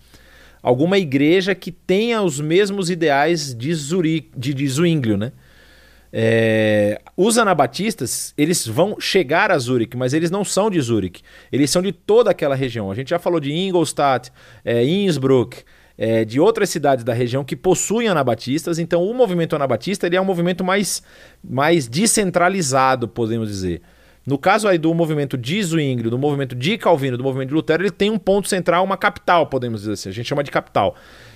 alguma 0.64 0.98
igreja 0.98 1.53
que 1.53 1.72
tenha 1.72 2.24
os 2.24 2.40
mesmos 2.40 2.90
ideais 2.90 3.53
de, 3.53 3.72
Zuri, 3.76 4.32
de, 4.36 4.56
de 4.56 4.68
Zwinglio, 4.68 5.18
né? 5.18 5.34
É, 6.11 7.01
os 7.15 7.38
anabatistas, 7.38 8.34
eles 8.38 8.65
vão 8.65 8.95
chegar 8.99 9.51
a 9.51 9.57
Zurich, 9.57 9.97
mas 9.97 10.13
eles 10.13 10.31
não 10.31 10.43
são 10.43 10.69
de 10.69 10.79
Zurich. 10.79 11.21
Eles 11.51 11.69
são 11.69 11.81
de 11.81 11.91
toda 11.91 12.31
aquela 12.31 12.55
região. 12.55 12.89
A 12.91 12.95
gente 12.95 13.09
já 13.09 13.19
falou 13.19 13.39
de 13.39 13.51
Ingolstadt, 13.51 14.31
é, 14.63 14.84
Innsbruck, 14.85 15.63
é, 15.97 16.23
de 16.23 16.39
outras 16.39 16.69
cidades 16.69 17.03
da 17.03 17.13
região 17.13 17.43
que 17.43 17.55
possuem 17.55 18.07
anabatistas. 18.07 18.79
Então, 18.79 19.03
o 19.03 19.13
movimento 19.13 19.55
anabatista 19.55 20.05
ele 20.05 20.15
é 20.15 20.21
um 20.21 20.25
movimento 20.25 20.63
mais, 20.63 21.01
mais 21.43 21.88
descentralizado, 21.88 23.07
podemos 23.07 23.49
dizer. 23.49 23.81
No 24.25 24.38
caso 24.38 24.67
aí 24.67 24.77
do 24.77 24.93
movimento 24.93 25.38
de 25.38 25.63
Zwingli, 25.63 26.09
do 26.09 26.17
movimento 26.17 26.53
de 26.53 26.77
Calvino, 26.77 27.17
do 27.17 27.23
movimento 27.23 27.47
de 27.47 27.55
Lutero, 27.55 27.81
ele 27.81 27.91
tem 27.91 28.11
um 28.11 28.19
ponto 28.19 28.49
central, 28.49 28.84
uma 28.84 28.97
capital, 28.97 29.47
podemos 29.47 29.81
dizer 29.81 29.93
assim. 29.93 30.09
A 30.09 30.11
gente 30.11 30.27
chama 30.27 30.43
de 30.43 30.51
capital. 30.51 30.95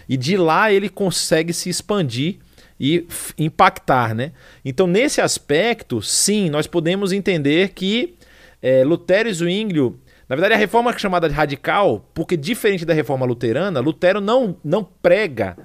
E 0.09 0.17
de 0.17 0.35
lá 0.35 0.71
ele 0.73 0.89
consegue 0.89 1.53
se 1.53 1.69
expandir 1.69 2.39
e 2.83 3.05
impactar, 3.37 4.15
né? 4.15 4.31
Então, 4.65 4.87
nesse 4.87 5.21
aspecto, 5.21 6.01
sim, 6.01 6.49
nós 6.49 6.65
podemos 6.65 7.11
entender 7.11 7.73
que 7.73 8.15
é, 8.59 8.83
Lutero 8.83 9.29
e 9.29 9.33
Zwinglio, 9.33 9.99
na 10.27 10.35
verdade, 10.35 10.55
a 10.55 10.57
reforma 10.57 10.89
é 10.89 10.97
chamada 10.97 11.29
de 11.29 11.35
radical, 11.35 12.09
porque 12.11 12.35
diferente 12.35 12.83
da 12.83 12.91
reforma 12.91 13.23
luterana, 13.23 13.79
Lutero 13.79 14.19
não, 14.19 14.57
não 14.63 14.83
prega 14.83 15.55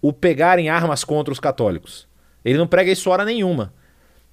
o 0.00 0.14
pegar 0.14 0.58
em 0.58 0.70
armas 0.70 1.04
contra 1.04 1.30
os 1.30 1.38
católicos. 1.38 2.08
Ele 2.42 2.56
não 2.56 2.66
prega 2.66 2.90
isso 2.90 3.10
hora 3.10 3.26
nenhuma. 3.26 3.74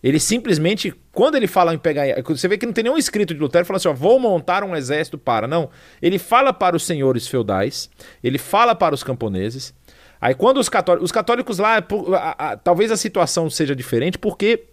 Ele 0.02 0.18
simplesmente, 0.18 0.96
quando 1.12 1.36
ele 1.36 1.46
fala 1.46 1.74
em 1.74 1.78
pegar. 1.78 2.06
Você 2.24 2.48
vê 2.48 2.58
que 2.58 2.66
não 2.66 2.72
tem 2.72 2.86
nenhum 2.86 2.98
escrito 2.98 3.34
de 3.34 3.40
Lutero 3.42 3.66
falando 3.66 3.80
assim: 3.80 3.90
ó, 3.90 3.94
vou 3.94 4.18
montar 4.18 4.64
um 4.64 4.74
exército 4.78 5.18
para. 5.18 5.46
Não. 5.46 5.70
Ele 6.02 6.18
fala 6.18 6.54
para 6.54 6.78
os 6.78 6.84
senhores 6.84 7.28
feudais, 7.28 7.90
ele 8.24 8.38
fala 8.38 8.74
para 8.74 8.96
os 8.96 9.04
camponeses. 9.04 9.74
Aí 10.20 10.34
quando 10.36 10.60
os 10.60 10.70
católicos. 10.70 11.06
Os 11.06 11.12
católicos 11.12 11.60
lá, 11.60 11.78
a, 11.78 12.52
a, 12.52 12.58
talvez 12.58 12.92
a 12.92 12.98
situação 12.98 13.50
seja 13.50 13.76
diferente, 13.76 14.18
porque 14.18 14.66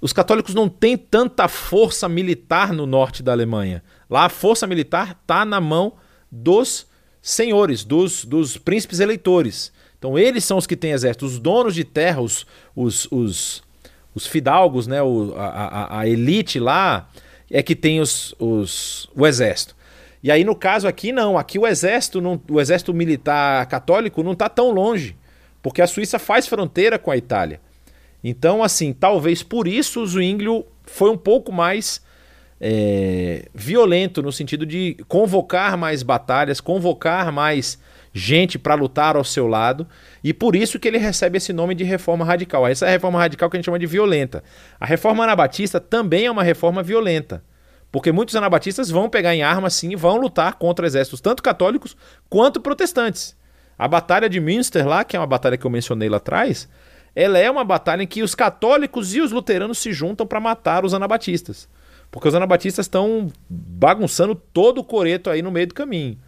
os 0.00 0.12
católicos 0.12 0.54
não 0.54 0.68
têm 0.68 0.96
tanta 0.96 1.48
força 1.48 2.08
militar 2.08 2.72
no 2.72 2.86
norte 2.86 3.22
da 3.22 3.32
Alemanha. 3.32 3.82
Lá 4.08 4.26
a 4.26 4.28
força 4.28 4.66
militar 4.66 5.18
está 5.20 5.44
na 5.44 5.60
mão 5.60 5.94
dos 6.30 6.86
senhores, 7.22 7.84
dos, 7.84 8.24
dos 8.24 8.58
príncipes 8.58 9.00
eleitores. 9.00 9.72
Então 9.98 10.18
eles 10.18 10.44
são 10.44 10.58
os 10.58 10.66
que 10.66 10.76
têm 10.76 10.90
exército. 10.90 11.24
Os 11.24 11.38
donos 11.38 11.74
de 11.74 11.84
terra, 11.84 12.20
os, 12.20 12.46
os, 12.74 13.08
os 13.10 13.64
os 14.14 14.26
fidalgos, 14.26 14.86
né, 14.86 15.02
o, 15.02 15.34
a, 15.36 15.98
a, 16.00 16.08
elite 16.08 16.60
lá, 16.60 17.08
é 17.50 17.62
que 17.62 17.74
tem 17.74 18.00
os, 18.00 18.34
os, 18.38 19.10
o 19.14 19.26
exército. 19.26 19.74
E 20.24 20.30
aí, 20.30 20.42
no 20.42 20.56
caso 20.56 20.88
aqui, 20.88 21.12
não. 21.12 21.36
Aqui 21.36 21.58
o 21.58 21.66
exército, 21.66 22.18
não, 22.18 22.40
o 22.50 22.58
exército 22.58 22.94
militar 22.94 23.66
católico 23.66 24.22
não 24.22 24.32
está 24.32 24.48
tão 24.48 24.70
longe, 24.70 25.14
porque 25.62 25.82
a 25.82 25.86
Suíça 25.86 26.18
faz 26.18 26.46
fronteira 26.46 26.98
com 26.98 27.10
a 27.10 27.16
Itália. 27.16 27.60
Então, 28.24 28.62
assim, 28.62 28.94
talvez 28.94 29.42
por 29.42 29.68
isso 29.68 30.00
o 30.00 30.06
Zwinglio 30.06 30.64
foi 30.86 31.10
um 31.10 31.16
pouco 31.18 31.52
mais 31.52 32.02
é, 32.58 33.50
violento, 33.54 34.22
no 34.22 34.32
sentido 34.32 34.64
de 34.64 34.96
convocar 35.08 35.76
mais 35.76 36.02
batalhas, 36.02 36.58
convocar 36.58 37.30
mais 37.30 37.78
gente 38.10 38.58
para 38.58 38.74
lutar 38.74 39.16
ao 39.16 39.24
seu 39.24 39.46
lado, 39.46 39.86
e 40.22 40.32
por 40.32 40.56
isso 40.56 40.78
que 40.78 40.88
ele 40.88 40.96
recebe 40.96 41.36
esse 41.36 41.52
nome 41.52 41.74
de 41.74 41.84
reforma 41.84 42.24
radical. 42.24 42.66
Essa 42.66 42.86
é 42.86 42.88
a 42.88 42.92
reforma 42.92 43.18
radical 43.18 43.50
que 43.50 43.56
a 43.56 43.58
gente 43.58 43.66
chama 43.66 43.78
de 43.78 43.86
violenta. 43.86 44.42
A 44.80 44.86
reforma 44.86 45.24
anabatista 45.24 45.78
também 45.78 46.24
é 46.24 46.30
uma 46.30 46.42
reforma 46.42 46.82
violenta, 46.82 47.44
porque 47.94 48.10
muitos 48.10 48.34
anabatistas 48.34 48.90
vão 48.90 49.08
pegar 49.08 49.36
em 49.36 49.44
armas 49.44 49.72
sim 49.72 49.92
e 49.92 49.94
vão 49.94 50.16
lutar 50.16 50.54
contra 50.54 50.84
exércitos 50.84 51.20
tanto 51.20 51.40
católicos 51.40 51.96
quanto 52.28 52.60
protestantes. 52.60 53.36
A 53.78 53.86
batalha 53.86 54.28
de 54.28 54.40
Münster 54.40 54.84
lá, 54.84 55.04
que 55.04 55.14
é 55.14 55.20
uma 55.20 55.28
batalha 55.28 55.56
que 55.56 55.64
eu 55.64 55.70
mencionei 55.70 56.08
lá 56.08 56.16
atrás, 56.16 56.68
ela 57.14 57.38
é 57.38 57.48
uma 57.48 57.62
batalha 57.62 58.02
em 58.02 58.06
que 58.08 58.20
os 58.20 58.34
católicos 58.34 59.14
e 59.14 59.20
os 59.20 59.30
luteranos 59.30 59.78
se 59.78 59.92
juntam 59.92 60.26
para 60.26 60.40
matar 60.40 60.84
os 60.84 60.92
anabatistas. 60.92 61.68
Porque 62.10 62.26
os 62.26 62.34
anabatistas 62.34 62.86
estão 62.86 63.30
bagunçando 63.48 64.34
todo 64.34 64.78
o 64.78 64.84
coreto 64.84 65.30
aí 65.30 65.40
no 65.40 65.52
meio 65.52 65.68
do 65.68 65.74
caminho. 65.74 66.18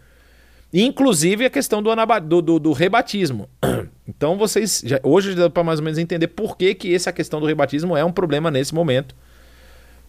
Inclusive 0.73 1.43
a 1.43 1.49
questão 1.49 1.83
do, 1.83 1.93
do, 2.21 2.41
do, 2.41 2.59
do 2.59 2.71
rebatismo. 2.71 3.49
Então 4.07 4.37
vocês. 4.37 4.81
Já, 4.85 5.01
hoje 5.03 5.35
dá 5.35 5.49
para 5.49 5.65
mais 5.65 5.79
ou 5.79 5.83
menos 5.83 5.99
entender 5.99 6.29
por 6.29 6.55
que, 6.55 6.73
que 6.73 6.95
essa 6.95 7.11
questão 7.11 7.41
do 7.41 7.45
rebatismo 7.45 7.97
é 7.97 8.05
um 8.05 8.11
problema 8.11 8.49
nesse 8.49 8.73
momento. 8.73 9.13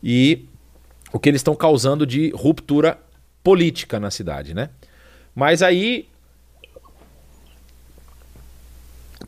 E 0.00 0.46
o 1.12 1.18
que 1.18 1.28
eles 1.28 1.40
estão 1.40 1.54
causando 1.54 2.06
de 2.06 2.30
ruptura 2.34 2.98
política 3.42 3.98
na 3.98 4.10
cidade, 4.10 4.54
né? 4.54 4.70
Mas 5.34 5.62
aí. 5.62 6.08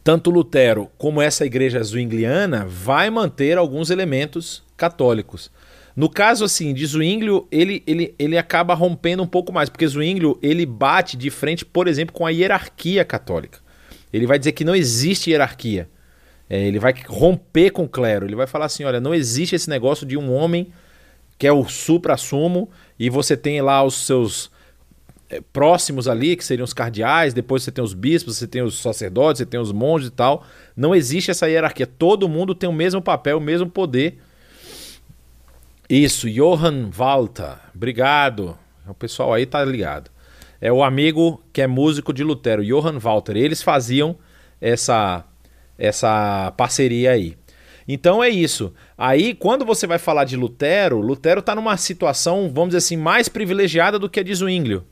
Tanto 0.03 0.31
Lutero 0.31 0.91
como 0.97 1.21
essa 1.21 1.45
igreja 1.45 1.83
zwingliana 1.83 2.65
vai 2.67 3.11
manter 3.11 3.59
alguns 3.59 3.91
elementos 3.91 4.63
católicos. 4.77 5.51
No 5.95 6.09
caso 6.09 6.45
assim 6.45 6.73
de 6.73 6.87
Zwinglio, 6.87 7.47
ele, 7.51 7.83
ele, 7.87 8.15
ele 8.19 8.39
acaba 8.39 8.73
rompendo 8.73 9.23
um 9.23 9.27
pouco 9.27 9.53
mais, 9.53 9.69
porque 9.69 9.87
Zwinglio 9.87 10.39
ele 10.43 10.65
bate 10.65 11.17
de 11.17 11.29
frente, 11.29 11.65
por 11.65 11.87
exemplo, 11.87 12.15
com 12.15 12.25
a 12.25 12.31
hierarquia 12.31 13.05
católica. 13.05 13.59
Ele 14.13 14.27
vai 14.27 14.39
dizer 14.39 14.53
que 14.53 14.65
não 14.65 14.75
existe 14.75 15.31
hierarquia. 15.31 15.89
É, 16.49 16.67
ele 16.67 16.79
vai 16.79 16.95
romper 17.07 17.71
com 17.71 17.85
o 17.85 17.89
clero. 17.89 18.27
Ele 18.27 18.35
vai 18.35 18.47
falar 18.47 18.67
assim: 18.67 18.85
olha, 18.85 19.01
não 19.01 19.15
existe 19.15 19.55
esse 19.55 19.69
negócio 19.69 20.07
de 20.07 20.17
um 20.17 20.33
homem 20.33 20.73
que 21.41 21.47
é 21.47 21.53
o 21.53 21.67
supra-sumo 21.69 22.71
e 22.97 23.11
você 23.11 23.37
tem 23.37 23.61
lá 23.61 23.83
os 23.83 24.07
seus 24.07 24.49
é, 25.29 25.41
próximos 25.41 26.07
ali, 26.07 26.37
que 26.37 26.45
seriam 26.45 26.65
os 26.65 26.73
cardeais, 26.73 27.35
depois 27.35 27.65
você 27.65 27.73
tem 27.73 27.83
os 27.83 27.95
bispos, 27.95 28.37
você 28.37 28.47
tem 28.47 28.63
os 28.63 28.81
sacerdotes, 28.81 29.39
você 29.39 29.47
tem 29.47 29.59
os 29.59 29.73
monges 29.73 30.09
e 30.09 30.13
tal. 30.13 30.45
Não 30.77 30.95
existe 30.95 31.33
essa 31.33 31.49
hierarquia. 31.49 31.87
Todo 31.87 32.29
mundo 32.29 32.55
tem 32.55 32.69
o 32.69 32.73
mesmo 32.73 33.03
papel, 33.03 33.39
o 33.39 33.41
mesmo 33.41 33.69
poder 33.69 34.21
isso, 35.91 36.31
Johann 36.31 36.89
Walter. 36.89 37.57
Obrigado. 37.75 38.57
O 38.87 38.95
pessoal 38.95 39.35
aí 39.35 39.45
tá 39.45 39.65
ligado. 39.65 40.09
É 40.61 40.73
o 40.73 40.85
amigo 40.85 41.43
que 41.53 41.61
é 41.61 41.67
músico 41.67 42.13
de 42.13 42.23
Lutero, 42.23 42.65
Johann 42.65 43.01
Walter. 43.01 43.37
Eles 43.37 43.61
faziam 43.61 44.17
essa 44.61 45.25
essa 45.77 46.53
parceria 46.57 47.11
aí. 47.11 47.37
Então 47.87 48.23
é 48.23 48.29
isso. 48.29 48.73
Aí, 48.97 49.35
quando 49.35 49.65
você 49.65 49.87
vai 49.87 49.99
falar 49.99 50.25
de 50.25 50.37
Lutero, 50.37 51.01
Lutero 51.01 51.41
está 51.41 51.55
numa 51.55 51.77
situação, 51.77 52.51
vamos 52.53 52.71
dizer 52.71 52.79
assim, 52.79 52.97
mais 52.97 53.29
privilegiada 53.29 53.99
do 53.99 54.09
que 54.09 54.21
a 54.21 54.23
de 54.23 54.35
Zwinglio, 54.35 54.85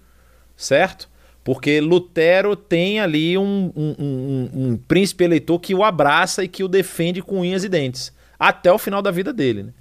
certo? 0.57 1.09
Porque 1.45 1.81
Lutero 1.81 2.55
tem 2.55 3.01
ali 3.01 3.39
um, 3.39 3.73
um, 3.75 3.95
um, 3.99 4.51
um, 4.55 4.77
príncipe 4.77 5.25
eleitor 5.25 5.59
que 5.59 5.75
o 5.75 5.83
abraça 5.83 6.45
e 6.45 6.49
que 6.49 6.63
o 6.63 6.69
defende 6.69 7.23
com 7.23 7.41
unhas 7.41 7.65
e 7.65 7.69
dentes, 7.69 8.13
até 8.39 8.71
o 8.71 8.79
final 8.79 9.01
da 9.01 9.11
vida 9.11 9.33
dele. 9.33 9.63
Né? 9.63 9.73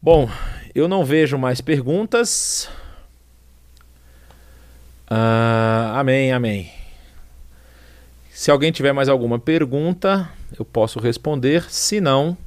Bom, 0.00 0.30
eu 0.74 0.86
não 0.86 1.04
vejo 1.04 1.36
mais 1.36 1.60
perguntas. 1.60 2.68
Ah, 5.10 5.94
amém, 5.98 6.32
amém. 6.32 6.77
Se 8.38 8.52
alguém 8.52 8.70
tiver 8.70 8.92
mais 8.92 9.08
alguma 9.08 9.36
pergunta, 9.36 10.30
eu 10.56 10.64
posso 10.64 11.00
responder. 11.00 11.64
Se 11.68 12.00
não, 12.00 12.38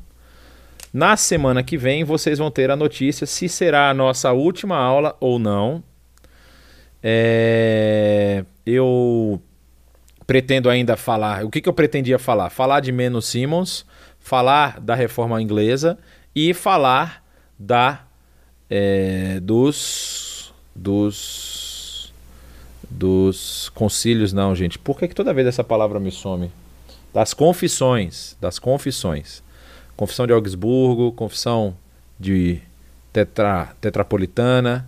Na 0.93 1.17
semana 1.17 1.61
que 1.61 1.77
vem 1.77 2.05
vocês 2.05 2.39
vão 2.39 2.49
ter 2.49 2.71
a 2.71 2.77
notícia 2.77 3.27
se 3.27 3.49
será 3.49 3.89
a 3.89 3.93
nossa 3.93 4.31
última 4.31 4.77
aula 4.77 5.17
ou 5.19 5.37
não. 5.37 5.83
É... 7.03 8.45
Eu 8.65 9.41
pretendo 10.25 10.69
ainda 10.69 10.95
falar. 10.95 11.43
O 11.43 11.49
que, 11.49 11.59
que 11.59 11.67
eu 11.67 11.73
pretendia 11.73 12.17
falar? 12.17 12.49
Falar 12.49 12.79
de 12.79 12.93
Menos 12.93 13.25
Simmons, 13.25 13.85
falar 14.17 14.79
da 14.79 14.95
reforma 14.95 15.41
inglesa 15.41 15.97
e 16.33 16.53
falar 16.53 17.21
da 17.59 18.03
é, 18.69 19.41
dos 19.41 20.53
dos 20.73 21.50
dos 22.91 23.69
concílios, 23.73 24.33
não, 24.33 24.53
gente. 24.53 24.77
Por 24.77 24.99
que, 24.99 25.07
que 25.07 25.15
toda 25.15 25.33
vez 25.33 25.47
essa 25.47 25.63
palavra 25.63 25.99
me 25.99 26.11
some? 26.11 26.51
Das 27.13 27.33
confissões, 27.33 28.37
das 28.39 28.59
confissões. 28.59 29.41
Confissão 29.95 30.27
de 30.27 30.33
Augsburgo, 30.33 31.11
confissão 31.11 31.75
de 32.19 32.59
tetra, 33.11 33.73
tetrapolitana, 33.79 34.87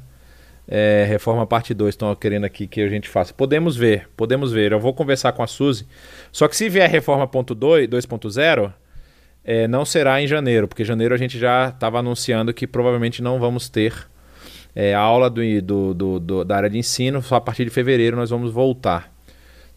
é, 0.67 1.05
reforma 1.07 1.45
parte 1.45 1.73
2 1.73 1.93
estão 1.93 2.15
querendo 2.15 2.45
aqui 2.45 2.67
que 2.67 2.81
a 2.81 2.87
gente 2.87 3.09
faça. 3.09 3.33
Podemos 3.33 3.75
ver, 3.75 4.09
podemos 4.15 4.51
ver. 4.51 4.71
Eu 4.71 4.79
vou 4.79 4.93
conversar 4.93 5.31
com 5.33 5.43
a 5.43 5.47
Suzy. 5.47 5.85
Só 6.31 6.47
que 6.47 6.55
se 6.55 6.69
vier 6.69 6.89
reforma 6.89 7.27
ponto 7.27 7.55
2.0, 7.55 8.73
é, 9.43 9.67
não 9.67 9.83
será 9.83 10.21
em 10.21 10.27
janeiro, 10.27 10.67
porque 10.67 10.85
janeiro 10.85 11.13
a 11.13 11.17
gente 11.17 11.37
já 11.37 11.69
estava 11.69 11.99
anunciando 11.99 12.53
que 12.53 12.65
provavelmente 12.65 13.21
não 13.21 13.39
vamos 13.39 13.67
ter 13.69 14.07
é, 14.75 14.93
aula 14.93 15.29
do, 15.29 15.41
do, 15.61 15.93
do, 15.93 16.19
do, 16.19 16.43
da 16.43 16.55
área 16.57 16.69
de 16.69 16.77
ensino, 16.77 17.21
só 17.21 17.35
a 17.35 17.41
partir 17.41 17.65
de 17.65 17.69
fevereiro 17.69 18.15
nós 18.17 18.29
vamos 18.29 18.51
voltar, 18.51 19.11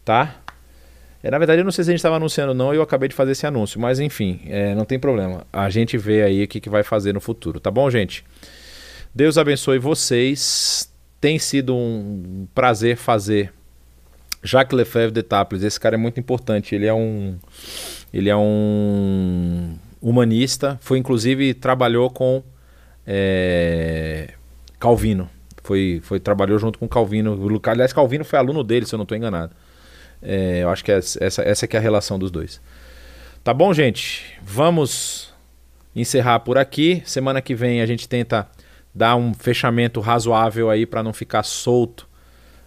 tá? 0.03 0.35
É, 1.23 1.31
na 1.31 1.37
verdade, 1.37 1.61
eu 1.61 1.65
não 1.65 1.71
sei 1.71 1.83
se 1.83 1.89
a 1.89 1.93
gente 1.93 1.99
estava 1.99 2.15
anunciando 2.15 2.49
ou 2.49 2.55
não, 2.55 2.73
eu 2.73 2.81
acabei 2.81 3.09
de 3.09 3.15
fazer 3.15 3.31
esse 3.31 3.45
anúncio, 3.45 3.79
mas 3.79 3.99
enfim, 3.99 4.41
é, 4.45 4.73
não 4.75 4.85
tem 4.85 4.99
problema. 4.99 5.45
A 5.51 5.69
gente 5.69 5.97
vê 5.97 6.23
aí 6.23 6.43
o 6.43 6.47
que, 6.47 6.59
que 6.59 6.69
vai 6.69 6.83
fazer 6.83 7.13
no 7.13 7.19
futuro, 7.19 7.59
tá 7.59 7.71
bom, 7.71 7.89
gente? 7.89 8.23
Deus 9.13 9.37
abençoe 9.37 9.79
vocês. 9.79 10.93
Tem 11.19 11.39
sido 11.39 11.75
um 11.75 12.47
prazer 12.53 12.97
fazer 12.97 13.51
Jacques 14.43 14.77
Lefebvre 14.77 15.11
de 15.11 15.23
Taples. 15.23 15.63
Esse 15.63 15.79
cara 15.79 15.95
é 15.95 15.97
muito 15.97 16.19
importante. 16.19 16.75
Ele 16.75 16.85
é 16.85 16.93
um 16.93 17.35
ele 18.13 18.29
é 18.29 18.37
um 18.37 19.75
humanista. 19.99 20.77
Foi 20.81 20.99
inclusive 20.99 21.55
trabalhou 21.55 22.11
com 22.11 22.43
é, 23.07 24.35
Calvino. 24.79 25.29
Foi, 25.63 25.99
foi 26.03 26.19
trabalhou 26.19 26.57
junto 26.57 26.79
com 26.79 26.87
Calvino. 26.87 27.37
Aliás, 27.65 27.91
Calvino 27.91 28.23
foi 28.23 28.39
aluno 28.39 28.63
dele, 28.63 28.85
se 28.85 28.95
eu 28.95 28.97
não 28.97 29.03
estou 29.03 29.17
enganado. 29.17 29.53
É, 30.21 30.63
eu 30.63 30.69
acho 30.69 30.83
que 30.83 30.91
é 30.91 30.97
essa, 30.97 31.41
essa 31.41 31.67
que 31.67 31.75
é 31.75 31.79
a 31.79 31.81
relação 31.81 32.17
dos 32.17 32.31
dois. 32.31 32.61
Tá 33.43 33.53
bom, 33.53 33.73
gente? 33.73 34.37
Vamos 34.41 35.33
encerrar 35.95 36.39
por 36.39 36.57
aqui. 36.57 37.01
Semana 37.05 37.41
que 37.41 37.55
vem 37.55 37.81
a 37.81 37.85
gente 37.85 38.07
tenta 38.07 38.47
dar 38.93 39.15
um 39.15 39.33
fechamento 39.33 39.99
razoável 39.99 40.69
aí 40.69 40.85
para 40.85 41.03
não 41.03 41.13
ficar 41.13 41.43
solto 41.43 42.07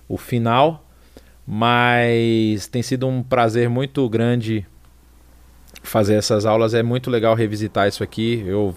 o 0.09 0.17
final. 0.17 0.87
Mas 1.47 2.67
tem 2.69 2.83
sido 2.83 3.09
um 3.09 3.23
prazer 3.23 3.69
muito 3.69 4.09
grande 4.09 4.67
fazer 5.83 6.15
essas 6.15 6.47
aulas. 6.47 6.75
É 6.75 6.83
muito 6.83 7.11
legal 7.11 7.35
revisitar 7.35 7.89
isso 7.89 8.03
aqui. 8.03 8.45
Eu 8.47 8.75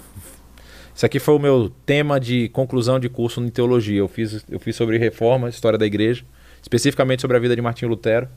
isso 0.96 1.06
aqui 1.06 1.20
foi 1.20 1.34
o 1.34 1.40
meu 1.40 1.72
tema 1.86 2.20
de 2.20 2.50
conclusão 2.50 3.00
de 3.00 3.10
curso 3.10 3.42
em 3.42 3.50
teologia. 3.50 4.00
Eu 4.00 4.08
fiz, 4.08 4.46
eu 4.50 4.60
fiz 4.60 4.76
sobre 4.76 4.98
reforma, 4.98 5.50
história 5.50 5.78
da 5.78 5.86
igreja, 5.86 6.24
especificamente 6.62 7.22
sobre 7.22 7.38
a 7.38 7.40
vida 7.40 7.56
de 7.56 7.62
Martinho 7.62 7.90
Lutero. 7.90 8.28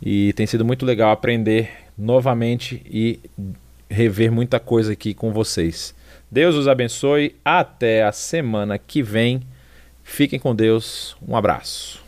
E 0.00 0.32
tem 0.34 0.46
sido 0.46 0.64
muito 0.64 0.84
legal 0.84 1.10
aprender 1.10 1.70
novamente 1.96 2.82
e 2.84 3.20
rever 3.88 4.32
muita 4.32 4.58
coisa 4.58 4.92
aqui 4.92 5.14
com 5.14 5.32
vocês. 5.32 5.94
Deus 6.30 6.54
os 6.54 6.66
abençoe. 6.66 7.36
Até 7.44 8.02
a 8.02 8.12
semana 8.12 8.78
que 8.78 9.02
vem. 9.02 9.42
Fiquem 10.02 10.38
com 10.38 10.54
Deus. 10.54 11.16
Um 11.26 11.36
abraço. 11.36 12.02